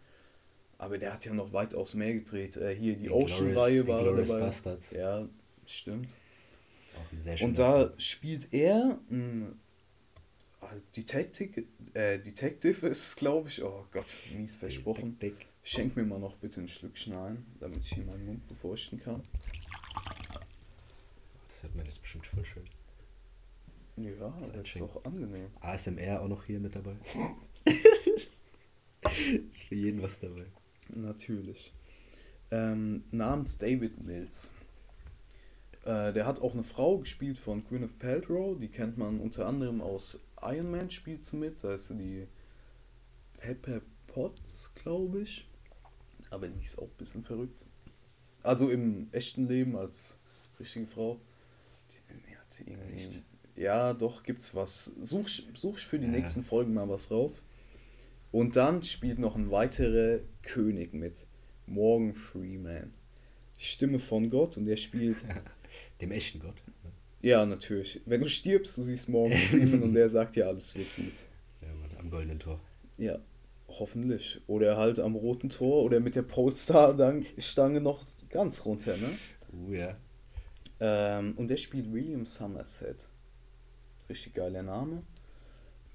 Aber 0.79 0.99
der 0.99 1.13
hat 1.13 1.25
ja 1.25 1.33
noch 1.33 1.53
weitaus 1.53 1.95
mehr 1.95 2.15
gedreht. 2.15 2.57
Äh, 2.57 2.75
hier 2.75 2.97
die 2.97 3.11
Ocean-Reihe 3.11 3.87
war 3.87 4.03
dabei. 4.03 4.41
Bastards. 4.41 4.91
Ja, 4.93 5.29
stimmt. 5.67 6.09
Auch 6.09 6.09
ein 6.09 6.17
sehr 6.17 6.17
schöner 6.17 6.82
Und 7.40 7.59
da 7.59 7.93
spielt 7.99 8.53
er 8.53 8.99
ein 9.11 9.59
ah, 10.61 10.74
Detective, 10.97 11.64
äh, 11.95 12.18
Detective 12.18 12.86
ist 12.86 13.03
es, 13.03 13.16
glaube 13.16 13.49
ich. 13.49 13.62
Oh 13.62 13.86
Gott, 13.93 14.14
mies 14.34 14.57
versprochen. 14.57 15.18
Schenk 15.64 15.97
mir 15.97 16.05
mal 16.05 16.18
noch 16.18 16.36
bitte 16.36 16.61
ein 16.61 16.68
Schlückchen 16.68 17.14
ein, 17.14 17.47
damit 17.61 17.80
ich 17.84 17.95
hier 17.95 18.05
meinen 18.05 18.26
Mund 18.26 18.49
befeuchten 18.49 18.99
kann. 18.99 19.22
Das 21.49 21.62
hört 21.62 21.76
man 21.76 21.86
jetzt 21.86 22.01
bestimmt 22.01 22.26
voll 22.26 22.45
schön. 22.45 22.64
Ja, 23.97 24.34
Das 24.40 24.53
das 24.53 24.68
ist 24.74 24.82
auch 24.82 25.05
angenehm. 25.05 25.51
ASMR 25.61 26.20
auch 26.22 26.28
noch 26.28 26.45
hier 26.45 26.59
mit 26.59 26.74
dabei. 26.74 26.97
ist 29.53 29.64
für 29.64 29.74
jeden 29.74 30.03
was 30.03 30.18
dabei. 30.18 30.47
Natürlich. 30.88 31.72
Ähm, 32.51 33.05
namens 33.11 33.59
David 33.59 34.03
Mills. 34.03 34.53
Äh, 35.85 36.12
der 36.12 36.26
hat 36.26 36.41
auch 36.41 36.53
eine 36.55 36.62
Frau 36.62 36.99
gespielt 36.99 37.39
von 37.39 37.64
Gwyneth 37.64 37.99
Paltrow. 37.99 38.59
Die 38.59 38.68
kennt 38.68 38.99
man 38.99 39.20
unter 39.20 39.47
anderem 39.47 39.80
aus 39.80 40.20
Iron 40.41 40.70
Man 40.70 40.91
spielt 40.91 41.24
sie 41.24 41.37
mit. 41.37 41.64
Da 41.64 41.74
ist 41.74 41.89
sie 41.89 41.97
die 41.97 42.26
Pepper 43.39 43.80
Potts, 44.07 44.72
glaube 44.74 45.22
ich. 45.22 45.49
Aber 46.30 46.49
die 46.49 46.62
ist 46.62 46.78
auch 46.78 46.85
ein 46.89 46.99
bisschen 46.99 47.24
verrückt. 47.24 47.66
Also 48.43 48.70
im 48.70 49.09
echten 49.12 49.49
Leben 49.49 49.76
als 49.76 50.16
richtige 50.59 50.87
Frau. 50.87 51.20
Die, 51.91 52.64
die 52.64 52.70
irgendwie 52.70 53.22
Ja, 53.57 53.93
doch, 53.93 54.22
gibt's 54.22 54.55
was. 54.55 54.93
Such, 55.03 55.43
such 55.55 55.78
für 55.78 55.99
die 55.99 56.07
ja. 56.07 56.12
nächsten 56.12 56.43
Folgen 56.43 56.74
mal 56.74 56.89
was 56.89 57.11
raus. 57.11 57.45
Und 58.30 58.57
dann 58.57 58.83
spielt 58.83 59.18
noch 59.18 59.37
ein 59.37 59.51
weiterer 59.51 60.20
König 60.43 60.95
mit. 60.95 61.26
Morgan 61.66 62.14
Freeman. 62.14 62.95
Die 63.59 63.64
Stimme 63.64 63.99
von 63.99 64.30
Gott 64.30 64.57
und 64.57 64.66
er 64.68 64.76
spielt. 64.76 65.18
Dem 66.03 66.11
echten 66.11 66.40
Gott. 66.40 66.57
Ne? 66.82 66.90
Ja, 67.20 67.46
natürlich. 67.46 68.00
Wenn 68.07 68.20
du 68.20 68.28
stirbst, 68.28 68.76
du 68.76 68.82
siehst 68.82 69.09
Morgan 69.09 69.38
Freeman 69.38 69.84
und 69.84 69.94
der 69.94 70.11
sagt 70.11 70.34
ja, 70.34 70.46
alles 70.48 70.74
wird 70.74 70.88
gut. 70.96 71.26
Ja, 71.61 71.68
Mann, 71.68 71.96
am 71.96 72.11
goldenen 72.11 72.40
Tor. 72.40 72.61
Ja, 72.98 73.20
hoffentlich. 73.68 74.40
Oder 74.48 74.76
halt 74.76 74.98
am 74.98 75.14
roten 75.14 75.48
Tor 75.48 75.84
oder 75.84 76.00
mit 76.00 76.16
der 76.16 76.22
Polestar-Stange 76.22 77.80
noch 77.80 78.05
ganz 78.30 78.64
runter, 78.64 78.96
ne? 78.96 79.11
Uh, 79.53 79.72
ja. 79.72 79.96
Ähm, 80.80 81.34
und 81.36 81.46
der 81.48 81.57
spielt 81.57 81.92
William 81.92 82.26
Somerset. 82.26 83.07
Richtig 84.09 84.34
geiler 84.34 84.64
Name. 84.64 85.05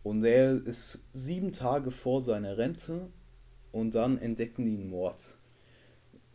Und 0.03 0.23
er 0.23 0.53
ist 0.65 1.03
sieben 1.11 1.51
Tage 1.51 1.91
vor 1.91 2.21
seiner 2.21 2.57
Rente 2.57 3.09
und 3.73 3.93
dann 3.93 4.17
entdecken 4.17 4.63
die 4.63 4.75
einen 4.75 4.89
Mord. 4.89 5.37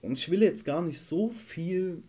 Und 0.02 0.18
ich 0.18 0.30
will 0.30 0.42
jetzt 0.42 0.66
gar 0.66 0.82
nicht 0.82 1.00
so 1.00 1.30
viel 1.30 2.02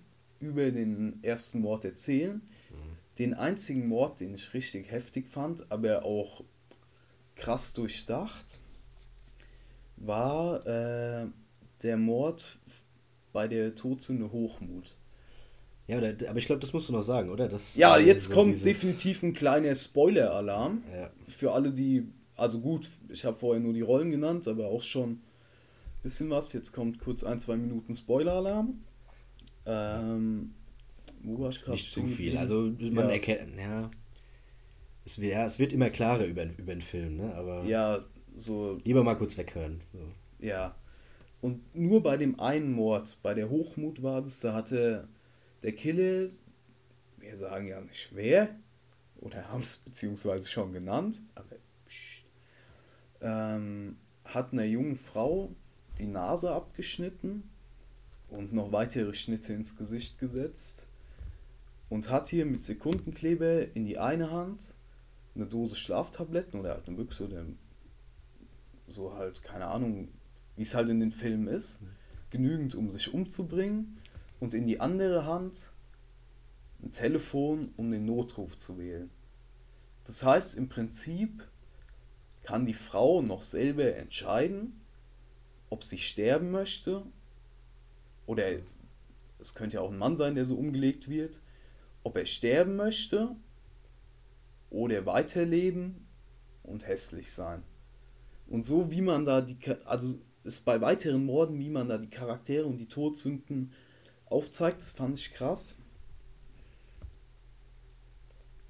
über 0.44 0.72
den 0.72 1.20
ersten 1.24 1.62
Mord 1.62 1.86
erzählen. 1.86 2.36
Mhm. 2.36 2.76
Den 3.18 3.34
einzigen 3.34 3.88
Mord, 3.88 4.20
den 4.20 4.34
ich 4.34 4.54
richtig 4.54 4.91
heftig 4.91 5.28
fand, 5.28 5.72
aber 5.72 6.06
auch 6.06 6.44
krass 7.36 7.74
durchdacht, 7.74 8.60
war 9.98 10.66
äh, 10.66 11.28
der 11.82 11.98
Mord 11.98 12.58
bei 13.32 13.48
der 13.48 13.76
Todsünde 13.76 14.32
Hochmut. 14.32 14.98
Ja, 15.88 15.98
aber 15.98 16.38
ich 16.38 16.46
glaube, 16.46 16.62
das 16.62 16.72
musst 16.72 16.88
du 16.88 16.94
noch 16.94 17.02
sagen, 17.02 17.30
oder? 17.30 17.50
Das, 17.50 17.76
ja, 17.76 17.98
jetzt 17.98 18.30
so 18.30 18.34
kommt 18.34 18.52
dieses... 18.52 18.64
definitiv 18.64 19.22
ein 19.22 19.34
kleiner 19.34 19.76
Spoiler-Alarm. 19.76 20.84
Ja. 20.96 21.12
Für 21.28 21.52
alle, 21.52 21.72
die. 21.72 22.08
Also 22.36 22.62
gut, 22.62 22.89
ich 23.10 23.26
habe 23.26 23.38
vorher 23.38 23.62
nur 23.62 23.74
die 23.74 23.82
Rollen 23.82 24.10
genannt, 24.10 24.48
aber 24.48 24.68
auch 24.68 24.82
schon 24.82 25.10
ein 25.12 25.22
bisschen 26.02 26.30
was. 26.30 26.54
Jetzt 26.54 26.72
kommt 26.72 27.00
kurz 27.00 27.24
ein, 27.24 27.39
zwei 27.39 27.58
Minuten 27.58 27.94
Spoiler-Alarm. 27.94 28.82
Ähm? 29.66 30.53
Nicht 31.22 31.91
zu 31.91 32.05
viel. 32.05 32.38
Also 32.38 32.74
man 32.80 33.07
ja. 33.07 33.11
erkennt. 33.11 33.57
Ja. 33.57 33.89
Es 35.05 35.20
wird, 35.20 35.34
ja, 35.34 35.45
es 35.45 35.59
wird 35.59 35.74
immer 35.74 35.89
klarer 35.89 36.26
über, 36.26 36.43
über 36.57 36.74
den 36.74 36.82
Film, 36.82 37.18
ne? 37.18 37.34
Aber 37.36 37.64
ja, 37.64 38.03
so. 38.36 38.80
Lieber 38.84 39.03
mal 39.03 39.16
kurz 39.16 39.38
weghören. 39.38 39.82
So. 39.91 39.99
Ja. 40.39 40.76
Und 41.41 41.76
nur 41.76 42.01
bei 42.03 42.18
dem 42.18 42.39
einen 42.39 42.72
Mord, 42.72 43.18
bei 43.22 43.34
der 43.34 43.49
Hochmut 43.49 44.01
war 44.01 44.22
das, 44.22 44.39
da 44.39 44.53
hatte 44.53 45.07
der 45.61 45.74
Killer, 45.74 46.30
wir 47.18 47.38
sagen 47.38 47.68
ja 47.68 47.82
nicht 47.82 48.09
wer, 48.14 48.49
oder 49.18 49.49
haben 49.49 49.61
es 49.61 49.78
beziehungsweise 49.78 50.47
schon 50.47 50.72
genannt, 50.72 51.22
aber 51.36 51.55
pst, 51.86 52.26
ähm, 53.22 53.97
hat 54.24 54.53
einer 54.53 54.64
jungen 54.64 54.95
Frau 54.95 55.53
die 55.97 56.07
Nase 56.07 56.51
abgeschnitten 56.51 57.49
und 58.34 58.52
noch 58.52 58.72
weitere 58.72 59.14
Schnitte 59.14 59.54
ins 59.54 59.76
Gesicht 59.76 60.18
gesetzt 60.18 60.88
und 61.90 62.10
hat 62.10 62.28
hier 62.28 62.46
mit 62.46 62.64
Sekundenkleber 62.64 63.76
in 63.76 63.86
die 63.86 64.00
eine 64.00 64.32
Hand 64.32 64.74
eine 65.36 65.46
Dose 65.46 65.76
Schlaftabletten 65.76 66.60
oder 66.60 66.72
halt 66.72 66.88
eine 66.88 66.98
Büchse 66.98 67.26
oder 67.26 67.46
so 68.88 69.16
halt, 69.16 69.44
keine 69.44 69.68
Ahnung, 69.68 70.10
wie 70.56 70.64
es 70.64 70.76
halt 70.76 70.90
in 70.90 71.00
den 71.00 71.12
Filmen 71.12 71.48
ist, 71.48 71.82
mhm. 71.82 71.88
genügend, 72.30 72.76
um 72.76 72.90
sich 72.92 73.14
umzubringen 73.14 73.98
und 74.40 74.54
in 74.54 74.68
die 74.68 74.80
andere 74.80 75.26
Hand 75.26 75.72
ein 76.82 76.92
Telefon, 76.92 77.72
um 77.78 77.92
den 77.92 78.06
Notruf 78.06 78.58
zu 78.58 78.78
wählen. 78.78 79.10
Das 80.06 80.24
heißt, 80.24 80.58
im 80.58 80.70
Prinzip 80.70 81.48
kann 82.44 82.66
die 82.66 82.74
Frau 82.74 83.22
noch 83.22 83.42
selber 83.42 83.96
entscheiden, 83.96 84.82
ob 85.70 85.84
sie 85.84 85.98
sterben 85.98 86.52
möchte 86.52 87.04
oder 88.26 88.46
es 89.40 89.56
könnte 89.56 89.76
ja 89.76 89.82
auch 89.82 89.92
ein 89.92 89.98
Mann 89.98 90.16
sein, 90.16 90.36
der 90.36 90.46
so 90.46 90.56
umgelegt 90.56 91.10
wird, 91.10 91.42
ob 92.04 92.18
er 92.18 92.26
sterben 92.26 92.76
möchte 92.76 93.36
oder 94.70 95.06
weiterleben 95.06 96.08
und 96.64 96.88
hässlich 96.88 97.32
sein. 97.32 97.64
Und 98.48 98.66
so 98.66 98.92
wie 98.92 99.02
man 99.02 99.26
da 99.26 99.42
die, 99.42 99.58
also 99.86 100.18
ist 100.44 100.66
bei 100.66 100.82
weiteren 100.82 101.26
Morden, 101.26 101.60
wie 101.60 101.70
man 101.70 101.88
da 101.88 101.98
die 101.98 102.10
Charaktere 102.10 102.66
und 102.66 102.78
die 102.78 102.88
Todsünden 102.88 103.72
aufzeigt. 104.26 104.82
Das 104.82 104.92
fand 104.92 105.18
ich 105.18 105.32
krass. 105.32 105.78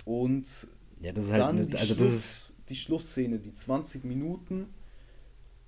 Und 0.05 0.67
ja, 1.01 1.11
das 1.11 1.31
halt 1.31 1.41
dann 1.41 1.57
halt, 1.57 1.73
die, 1.73 1.77
also 1.77 1.95
Schluss, 1.95 2.07
das 2.07 2.15
ist 2.15 2.55
die 2.69 2.75
Schlussszene, 2.75 3.39
die 3.39 3.53
20 3.53 4.03
Minuten, 4.03 4.73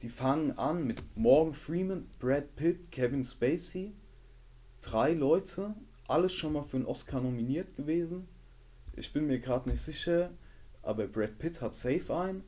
die 0.01 0.09
fangen 0.09 0.57
an 0.57 0.85
mit 0.85 1.01
Morgan 1.15 1.53
Freeman, 1.53 2.07
Brad 2.19 2.55
Pitt, 2.55 2.91
Kevin 2.91 3.23
Spacey. 3.23 3.93
Drei 4.81 5.13
Leute, 5.13 5.73
alles 6.07 6.33
schon 6.33 6.53
mal 6.53 6.63
für 6.63 6.77
einen 6.77 6.85
Oscar 6.85 7.21
nominiert 7.21 7.75
gewesen. 7.75 8.27
Ich 8.95 9.11
bin 9.11 9.27
mir 9.27 9.39
gerade 9.39 9.69
nicht 9.69 9.81
sicher, 9.81 10.31
aber 10.81 11.07
Brad 11.07 11.37
Pitt 11.39 11.61
hat 11.61 11.75
safe 11.75 12.13
ein. 12.15 12.43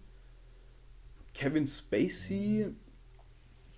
Kevin 1.34 1.68
Spacey 1.68 2.74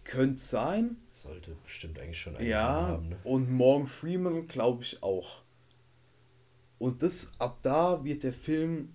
könnte 0.03 0.41
sein. 0.41 0.97
Sollte 1.11 1.55
bestimmt 1.63 1.99
eigentlich 1.99 2.19
schon 2.19 2.35
einen 2.35 2.47
ja, 2.47 2.87
haben. 2.87 3.09
Ne? 3.09 3.17
Und 3.23 3.51
Morgan 3.51 3.87
Freeman 3.87 4.47
glaube 4.47 4.83
ich 4.83 5.03
auch. 5.03 5.43
Und 6.79 7.03
das 7.03 7.31
ab 7.37 7.59
da 7.61 8.03
wird 8.03 8.23
der 8.23 8.33
Film 8.33 8.93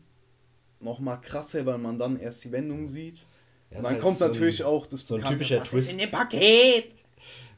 noch 0.80 1.00
mal 1.00 1.16
krasser, 1.16 1.64
weil 1.66 1.78
man 1.78 1.98
dann 1.98 2.18
erst 2.18 2.44
die 2.44 2.52
Wendung 2.52 2.86
sieht. 2.86 3.26
Ja, 3.74 3.82
dann 3.82 3.92
halt 3.92 4.00
kommt 4.00 4.18
so 4.18 4.26
natürlich 4.26 4.62
ein, 4.62 4.66
auch 4.66 4.86
das 4.86 5.00
so 5.00 5.16
bekannte, 5.16 5.34
ein 5.34 5.38
typischer 5.38 5.60
was 5.60 5.70
Twist. 5.70 5.86
ist 5.86 5.92
in 5.92 5.98
dem 5.98 6.10
Paket? 6.10 6.94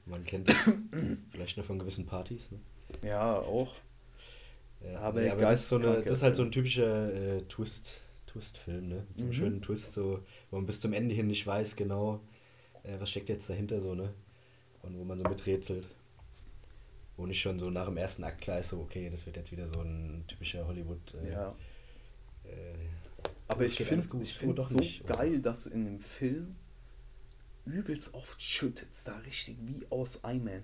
Man 0.07 0.25
kennt 0.25 0.49
das 0.49 0.57
vielleicht 1.31 1.57
nur 1.57 1.67
von 1.67 1.79
gewissen 1.79 2.07
Partys. 2.07 2.53
Ne? 2.53 2.59
Ja, 3.03 3.39
auch. 3.39 3.75
Ja, 4.81 5.01
aber, 5.01 5.23
ja, 5.23 5.33
aber 5.33 5.43
das, 5.43 5.62
ist 5.62 5.69
so 5.69 5.77
eine, 5.77 6.01
das, 6.01 6.19
ist 6.19 6.23
halt 6.23 6.37
so 6.37 6.43
ein 6.43 6.53
typischer 6.53 7.12
äh, 7.12 7.43
Twist, 7.43 8.01
Twist-Film, 8.27 8.89
ne? 8.89 9.07
So 9.17 9.25
einen 9.25 9.29
mhm. 9.29 9.35
schönen 9.35 9.62
Twist, 9.62 9.93
so, 9.93 10.21
wo 10.51 10.57
man 10.57 10.67
bis 10.67 10.81
zum 10.81 10.93
Ende 10.93 11.14
hin 11.14 11.27
nicht 11.27 11.47
weiß 11.47 11.77
genau, 11.77 12.21
äh, 12.83 12.99
was 12.99 13.11
steckt 13.11 13.29
jetzt 13.29 13.51
dahinter 13.51 13.81
so, 13.81 13.95
ne? 13.95 14.14
Und 14.83 14.99
wo 14.99 15.05
man 15.05 15.19
so 15.19 15.25
miträtselt. 15.25 15.89
Wo 17.17 17.27
nicht 17.27 17.41
schon 17.41 17.59
so 17.59 17.71
nach 17.71 17.87
dem 17.87 17.97
ersten 17.97 18.25
Akt 18.25 18.43
klar 18.43 18.61
ist, 18.61 18.69
so, 18.69 18.79
okay, 18.79 19.11
das 19.11 19.27
wird 19.27 19.37
jetzt 19.37 19.51
wieder 19.51 19.69
so 19.69 19.81
ein 19.81 20.25
typischer 20.29 20.67
Hollywood. 20.67 21.01
Äh, 21.14 21.33
ja. 21.33 21.55
Aber 23.49 23.64
ich 23.64 23.76
finde 23.76 24.07
es 24.20 24.32
find 24.32 24.61
so 24.61 24.78
nicht, 24.78 25.07
geil, 25.07 25.40
dass 25.40 25.66
in 25.66 25.84
dem 25.84 26.01
Film 26.01 26.57
übelst 27.64 28.14
oft 28.14 28.40
schüttet 28.40 28.88
es 28.90 29.05
da 29.05 29.16
richtig 29.18 29.57
wie 29.62 29.86
aus 29.90 30.24
Eimern. 30.24 30.62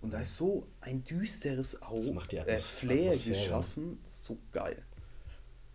Und 0.00 0.12
da 0.12 0.20
ist 0.20 0.36
so 0.36 0.66
ein 0.80 1.04
düsteres 1.04 1.80
Auge, 1.82 2.12
äh, 2.32 2.58
Flair 2.58 3.16
geschaffen, 3.16 4.00
so 4.04 4.38
geil. 4.50 4.82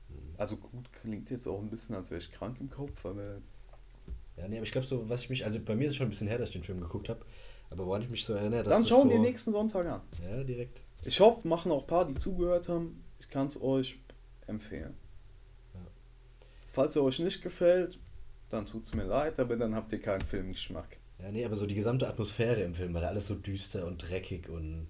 Mhm. 0.09 0.35
Also 0.37 0.57
gut, 0.57 0.91
klingt 0.91 1.29
jetzt 1.29 1.47
auch 1.47 1.59
ein 1.59 1.69
bisschen, 1.69 1.95
als 1.95 2.11
wäre 2.11 2.19
ich 2.19 2.31
krank 2.31 2.57
im 2.59 2.69
Kopf, 2.69 3.05
aber 3.05 3.41
ja, 4.35 4.47
nee, 4.47 4.57
aber 4.57 4.65
ich 4.65 4.71
glaube 4.71 4.85
so, 4.85 5.09
was 5.09 5.21
ich 5.21 5.29
mich, 5.29 5.45
also 5.45 5.59
bei 5.59 5.75
mir 5.75 5.85
ist 5.85 5.91
es 5.93 5.97
schon 5.97 6.07
ein 6.07 6.09
bisschen 6.09 6.28
her, 6.28 6.37
dass 6.37 6.49
ich 6.49 6.53
den 6.53 6.63
Film 6.63 6.82
geguckt 6.82 7.09
habe, 7.09 7.25
aber 7.69 7.86
woran 7.86 8.01
ich 8.01 8.09
mich 8.09 8.24
so 8.24 8.33
erinnere, 8.33 8.63
dass 8.63 8.74
Dann 8.74 8.86
schauen 8.86 9.09
wir 9.09 9.15
so, 9.15 9.21
nächsten 9.21 9.51
Sonntag 9.51 9.87
an. 9.87 10.01
Ja, 10.29 10.43
direkt. 10.43 10.82
Ich 11.03 11.19
hoffe, 11.19 11.47
machen 11.47 11.71
auch 11.71 11.83
ein 11.83 11.87
paar, 11.87 12.05
die 12.05 12.13
zugehört 12.15 12.69
haben. 12.69 13.03
Ich 13.19 13.29
kann 13.29 13.47
es 13.47 13.61
euch 13.61 13.99
empfehlen. 14.45 14.93
Falls 16.78 16.95
er 16.95 17.01
euch 17.01 17.17
nicht 17.17 17.41
gefällt, 17.41 17.97
dann 18.51 18.67
tut 18.67 18.83
es 18.83 18.93
mir 18.93 19.04
leid, 19.04 19.39
aber 19.39 19.55
dann 19.55 19.74
habt 19.74 19.91
ihr 19.93 19.99
keinen 19.99 20.21
Filmgeschmack. 20.21 20.99
Ja, 21.17 21.32
nee, 21.32 21.43
aber 21.43 21.55
so 21.55 21.66
die 21.66 21.74
gesamte 21.74 22.08
Atmosphäre 22.08 22.62
im 22.62 22.75
Film, 22.75 22.93
weil 22.93 23.04
alles 23.04 23.25
so 23.25 23.33
düster 23.33 23.87
und 23.87 23.97
dreckig 23.97 24.47
und 24.47 24.86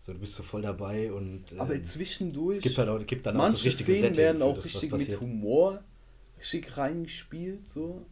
so, 0.00 0.12
du 0.12 0.18
bist 0.18 0.34
so 0.34 0.42
voll 0.42 0.62
dabei 0.62 1.12
und. 1.12 1.52
Ähm, 1.52 1.60
aber 1.60 1.80
zwischendurch. 1.80 2.56
Es 2.56 2.62
gibt, 2.64 2.76
halt 2.76 2.88
auch, 2.88 3.06
gibt 3.06 3.24
dann 3.24 3.36
manche 3.36 3.68
auch 3.68 3.72
so 3.72 3.82
Szenen 3.84 4.00
Setting 4.00 4.16
werden 4.16 4.42
auch 4.42 4.56
das, 4.56 4.64
richtig 4.64 4.90
mit 4.90 5.20
Humor 5.20 5.84
richtig 6.38 6.76
reingespielt, 6.76 7.68
so. 7.68 8.04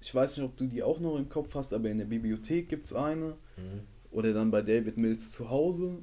Ich 0.00 0.14
weiß 0.14 0.38
nicht, 0.38 0.46
ob 0.46 0.56
du 0.56 0.66
die 0.66 0.82
auch 0.82 0.98
noch 0.98 1.18
im 1.18 1.28
Kopf 1.28 1.54
hast, 1.54 1.74
aber 1.74 1.90
in 1.90 1.98
der 1.98 2.06
Bibliothek 2.06 2.70
gibt 2.70 2.86
es 2.86 2.94
eine. 2.94 3.36
Mhm. 3.58 3.82
Oder 4.10 4.32
dann 4.32 4.50
bei 4.50 4.62
David 4.62 4.98
Mills 4.98 5.30
zu 5.30 5.50
Hause. 5.50 5.98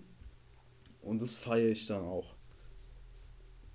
Und 1.02 1.20
das 1.20 1.34
feiere 1.34 1.72
ich 1.72 1.88
dann 1.88 2.04
auch. 2.04 2.36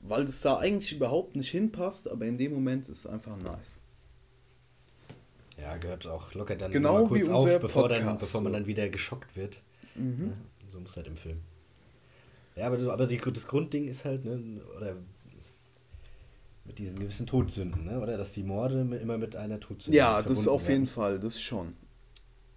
Weil 0.07 0.27
das 0.27 0.43
da 0.43 0.59
eigentlich 0.59 0.93
überhaupt 0.93 1.35
nicht 1.35 1.51
hinpasst, 1.51 2.11
aber 2.11 2.27
in 2.27 2.37
dem 2.37 2.53
Moment 2.53 2.83
ist 2.83 2.99
es 2.99 3.07
einfach 3.07 3.37
nice. 3.39 3.81
Ja, 5.59 5.77
gehört 5.79 6.07
auch 6.07 6.35
locker 6.35 6.57
dann 6.57 6.71
genau 6.71 7.01
mal 7.01 7.09
kurz 7.09 7.29
auf, 7.29 7.59
bevor, 7.59 7.89
dann, 7.89 8.19
bevor 8.19 8.43
man 8.43 8.53
dann 8.53 8.67
wieder 8.67 8.89
geschockt 8.91 9.35
wird. 9.35 9.63
Mhm. 9.95 10.35
Ja, 10.61 10.69
so 10.71 10.81
muss 10.81 10.97
halt 10.97 11.07
im 11.07 11.17
Film. 11.17 11.41
Ja, 12.55 12.67
aber, 12.67 12.93
aber 12.93 13.07
die, 13.07 13.19
das 13.19 13.47
Grundding 13.47 13.89
ist 13.89 14.05
halt, 14.05 14.25
ne, 14.27 14.61
oder 14.77 14.97
mit 16.67 16.79
diesen 16.79 16.99
gewissen 16.99 17.27
Todsünden, 17.27 17.85
ne? 17.85 18.01
oder? 18.01 18.17
Dass 18.17 18.33
die 18.33 18.43
Morde 18.43 18.81
immer 19.01 19.19
mit 19.19 19.37
einer 19.37 19.61
Todsünde 19.61 19.97
Ja, 19.97 20.23
das 20.23 20.47
auf 20.49 20.63
werden. 20.63 20.73
jeden 20.73 20.87
Fall, 20.87 21.19
das 21.19 21.41
schon. 21.41 21.75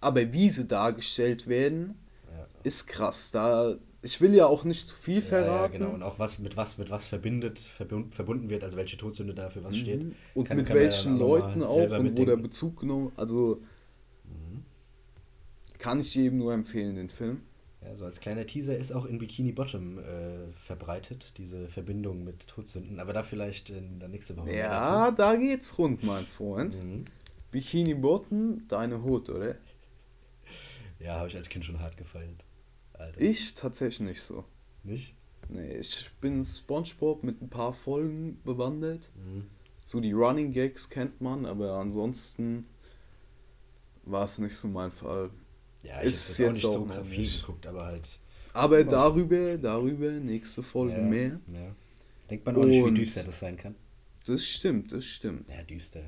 Aber 0.00 0.32
wie 0.32 0.50
sie 0.50 0.66
dargestellt 0.66 1.46
werden, 1.46 1.98
ja. 2.30 2.46
ist 2.62 2.86
krass. 2.86 3.30
Da 3.32 3.76
ich 4.02 4.20
will 4.20 4.34
ja 4.34 4.46
auch 4.46 4.64
nicht 4.64 4.88
zu 4.88 4.96
viel 4.96 5.22
verraten. 5.22 5.72
Ja, 5.72 5.78
genau. 5.78 5.94
Und 5.94 6.02
auch 6.02 6.18
was 6.18 6.38
mit 6.38 6.56
was 6.56 6.78
mit 6.78 6.90
was 6.90 7.06
verbindet, 7.06 7.58
verbunden 7.58 8.48
wird, 8.48 8.62
also 8.62 8.76
welche 8.76 8.96
Todsünde 8.96 9.34
da 9.34 9.50
für 9.50 9.64
was 9.64 9.74
mhm. 9.74 9.80
steht. 9.80 10.06
Und 10.34 10.44
kann, 10.44 10.56
mit 10.56 10.66
kann 10.66 10.76
welchen 10.76 11.18
Leuten 11.18 11.62
auch 11.62 11.76
und 11.76 11.90
mitdenken. 11.90 12.18
wo 12.18 12.24
der 12.24 12.36
Bezug 12.36 12.80
genommen. 12.80 13.12
Also 13.16 13.60
mhm. 14.24 14.64
kann 15.78 15.98
ich 16.00 16.14
jedem 16.14 16.38
nur 16.38 16.52
empfehlen, 16.52 16.94
den 16.94 17.10
Film. 17.10 17.40
Ja, 17.82 17.94
so 17.94 18.04
als 18.04 18.20
kleiner 18.20 18.46
Teaser 18.46 18.76
ist 18.76 18.92
auch 18.92 19.04
in 19.04 19.18
Bikini 19.18 19.52
Bottom 19.52 19.98
äh, 19.98 20.52
verbreitet, 20.54 21.32
diese 21.36 21.68
Verbindung 21.68 22.24
mit 22.24 22.46
Todsünden. 22.46 23.00
Aber 23.00 23.12
da 23.12 23.22
vielleicht 23.22 23.70
in 23.70 23.98
der 23.98 24.08
nächsten 24.08 24.36
Woche. 24.36 24.52
Ja, 24.52 25.10
da 25.10 25.34
geht's 25.36 25.78
rund, 25.78 26.02
mein 26.02 26.26
Freund. 26.26 26.82
Mhm. 26.84 27.04
Bikini 27.50 27.94
Bottom, 27.94 28.62
deine 28.68 29.02
Hut, 29.02 29.28
oder? 29.28 29.56
Ja, 31.00 31.14
habe 31.14 31.28
ich 31.28 31.36
als 31.36 31.48
Kind 31.48 31.64
schon 31.64 31.78
hart 31.78 31.96
gefeiert. 31.96 32.44
Alter. 32.98 33.20
Ich 33.20 33.54
tatsächlich 33.54 34.00
nicht 34.00 34.22
so. 34.22 34.44
Nicht? 34.84 35.14
Nee, 35.48 35.76
ich 35.76 36.10
bin 36.20 36.44
Spongebob 36.44 37.22
mit 37.22 37.40
ein 37.40 37.48
paar 37.48 37.72
Folgen 37.72 38.38
bewandert. 38.44 39.10
Mhm. 39.16 39.46
So 39.84 40.00
die 40.00 40.12
Running 40.12 40.52
Gags 40.52 40.90
kennt 40.90 41.20
man, 41.20 41.46
aber 41.46 41.72
ansonsten 41.74 42.66
war 44.04 44.24
es 44.24 44.38
nicht 44.38 44.56
so 44.56 44.68
mein 44.68 44.90
Fall. 44.90 45.30
Ja, 45.82 46.00
ich 46.00 46.08
ist 46.08 46.38
jetzt 46.38 46.64
auch 46.64 46.84
nicht 46.84 46.94
so 46.94 47.04
viel 47.04 47.20
nicht. 47.20 47.40
geguckt, 47.40 47.66
aber 47.66 47.86
halt. 47.86 48.08
Aber 48.52 48.82
darüber, 48.84 49.56
darüber, 49.56 50.10
nächste 50.10 50.62
Folge 50.62 50.96
ja, 50.96 51.02
mehr. 51.02 51.40
Ja. 51.46 51.74
Denkt 52.28 52.44
man 52.44 52.56
auch 52.56 52.64
nicht, 52.64 52.84
wie 52.84 52.92
düster 52.92 53.24
das 53.24 53.38
sein 53.38 53.56
kann. 53.56 53.74
Das 54.26 54.44
stimmt, 54.44 54.92
das 54.92 55.04
stimmt. 55.04 55.50
Ja, 55.52 55.62
düster. 55.62 56.02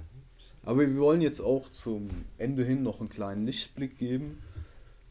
Aber 0.62 0.80
wir 0.80 0.98
wollen 0.98 1.22
jetzt 1.22 1.40
auch 1.40 1.70
zum 1.70 2.08
Ende 2.36 2.64
hin 2.64 2.82
noch 2.82 3.00
einen 3.00 3.08
kleinen 3.08 3.46
Lichtblick 3.46 3.96
geben 3.96 4.42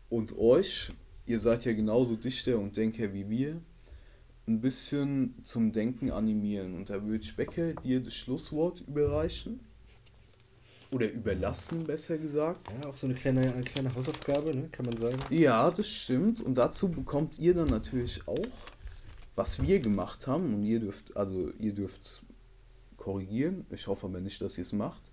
und 0.09 0.37
euch 0.37 0.91
ihr 1.29 1.39
seid 1.39 1.63
ja 1.63 1.73
genauso 1.73 2.15
Dichter 2.15 2.57
und 2.57 2.75
Denker 2.75 3.13
wie 3.13 3.29
wir, 3.29 3.61
ein 4.47 4.61
bisschen 4.61 5.35
zum 5.43 5.71
Denken 5.71 6.09
animieren. 6.11 6.73
Und 6.73 6.89
da 6.89 7.05
würde 7.05 7.23
ich 7.23 7.35
Becker 7.35 7.73
dir 7.73 8.01
das 8.01 8.15
Schlusswort 8.15 8.83
überreichen. 8.87 9.59
Oder 10.91 11.11
überlassen, 11.11 11.83
besser 11.85 12.17
gesagt. 12.17 12.73
Ja, 12.81 12.89
auch 12.89 12.97
so 12.97 13.05
eine 13.05 13.13
kleine, 13.13 13.53
eine 13.53 13.61
kleine 13.61 13.93
Hausaufgabe, 13.93 14.55
ne? 14.55 14.69
kann 14.71 14.87
man 14.87 14.97
sagen. 14.97 15.19
Ja, 15.29 15.69
das 15.69 15.87
stimmt. 15.87 16.41
Und 16.41 16.55
dazu 16.57 16.89
bekommt 16.89 17.37
ihr 17.37 17.53
dann 17.53 17.67
natürlich 17.67 18.27
auch, 18.27 18.47
was 19.35 19.61
wir 19.61 19.79
gemacht 19.81 20.25
haben. 20.25 20.51
Und 20.55 20.63
ihr 20.63 20.79
dürft, 20.79 21.15
also 21.15 21.51
ihr 21.59 21.75
dürft 21.75 22.23
korrigieren. 22.97 23.67
Ich 23.69 23.85
hoffe 23.85 24.07
aber 24.07 24.19
nicht, 24.19 24.41
dass 24.41 24.57
ihr 24.57 24.63
es 24.63 24.73
macht. 24.73 25.03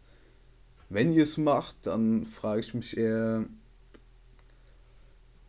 Wenn 0.88 1.12
ihr 1.12 1.24
es 1.24 1.36
macht, 1.36 1.76
dann 1.82 2.24
frage 2.24 2.60
ich 2.60 2.72
mich 2.72 2.97
eher, 2.97 3.44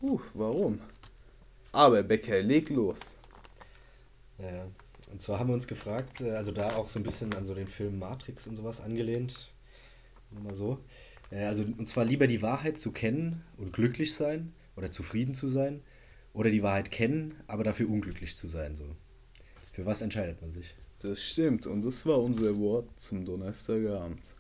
Uh, 0.02 0.20
warum? 0.34 0.80
Aber 1.72 2.04
Becker, 2.04 2.42
leg 2.42 2.70
los. 2.70 3.18
Ja, 4.38 4.68
und 5.12 5.22
zwar 5.22 5.40
haben 5.40 5.50
wir 5.50 5.56
uns 5.56 5.68
gefragt, 5.68 6.22
äh, 6.22 6.32
also 6.32 6.52
da 6.52 6.76
auch 6.76 6.90
so 6.90 7.00
ein 7.00 7.04
bisschen 7.04 7.34
an 7.34 7.46
so 7.46 7.54
den 7.54 7.68
Film 7.68 8.00
Matrix 8.00 8.48
und 8.48 8.56
sowas 8.56 8.82
angelehnt. 8.82 9.52
Nur 10.32 10.44
mal 10.44 10.54
so. 10.54 10.80
Äh, 11.32 11.46
also, 11.46 11.64
und 11.64 11.88
zwar 11.88 12.06
lieber 12.06 12.28
die 12.28 12.42
Wahrheit 12.42 12.80
zu 12.80 12.92
kennen 12.92 13.44
und 13.58 13.74
glücklich 13.74 14.14
sein 14.14 14.54
oder 14.76 14.92
zufrieden 14.92 15.34
zu 15.34 15.48
sein 15.48 15.82
oder 16.34 16.52
die 16.52 16.64
Wahrheit 16.64 16.92
kennen, 16.92 17.36
aber 17.48 17.64
dafür 17.64 17.90
unglücklich 17.90 18.36
zu 18.36 18.48
sein. 18.48 18.76
So. 18.76 18.86
Für 19.74 19.86
was 19.86 20.02
entscheidet 20.02 20.42
man 20.42 20.54
sich? 20.54 20.76
Das 21.00 21.22
stimmt 21.22 21.68
und 21.68 21.84
das 21.84 22.06
war 22.06 22.22
unser 22.22 22.58
Wort 22.58 23.00
zum 23.00 23.26
Donnerstagabend. 23.26 24.36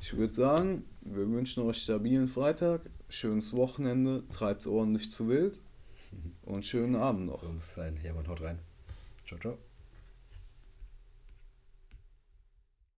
Ich 0.00 0.16
würde 0.16 0.32
sagen, 0.32 0.84
wir 1.00 1.28
wünschen 1.28 1.62
euch 1.64 1.78
stabilen 1.78 2.28
Freitag, 2.28 2.82
schönes 3.08 3.56
Wochenende, 3.56 4.24
treibt 4.30 4.66
ordentlich 4.66 5.10
zu 5.10 5.28
wild 5.28 5.60
und 6.42 6.64
schönen 6.64 6.96
Abend 6.96 7.26
noch. 7.26 7.42
So 7.42 7.48
muss 7.48 7.74
sein. 7.74 7.98
Ja, 8.02 8.12
man 8.12 8.26
haut 8.28 8.40
rein. 8.40 8.58
Ciao, 9.24 9.38
ciao. 9.38 9.58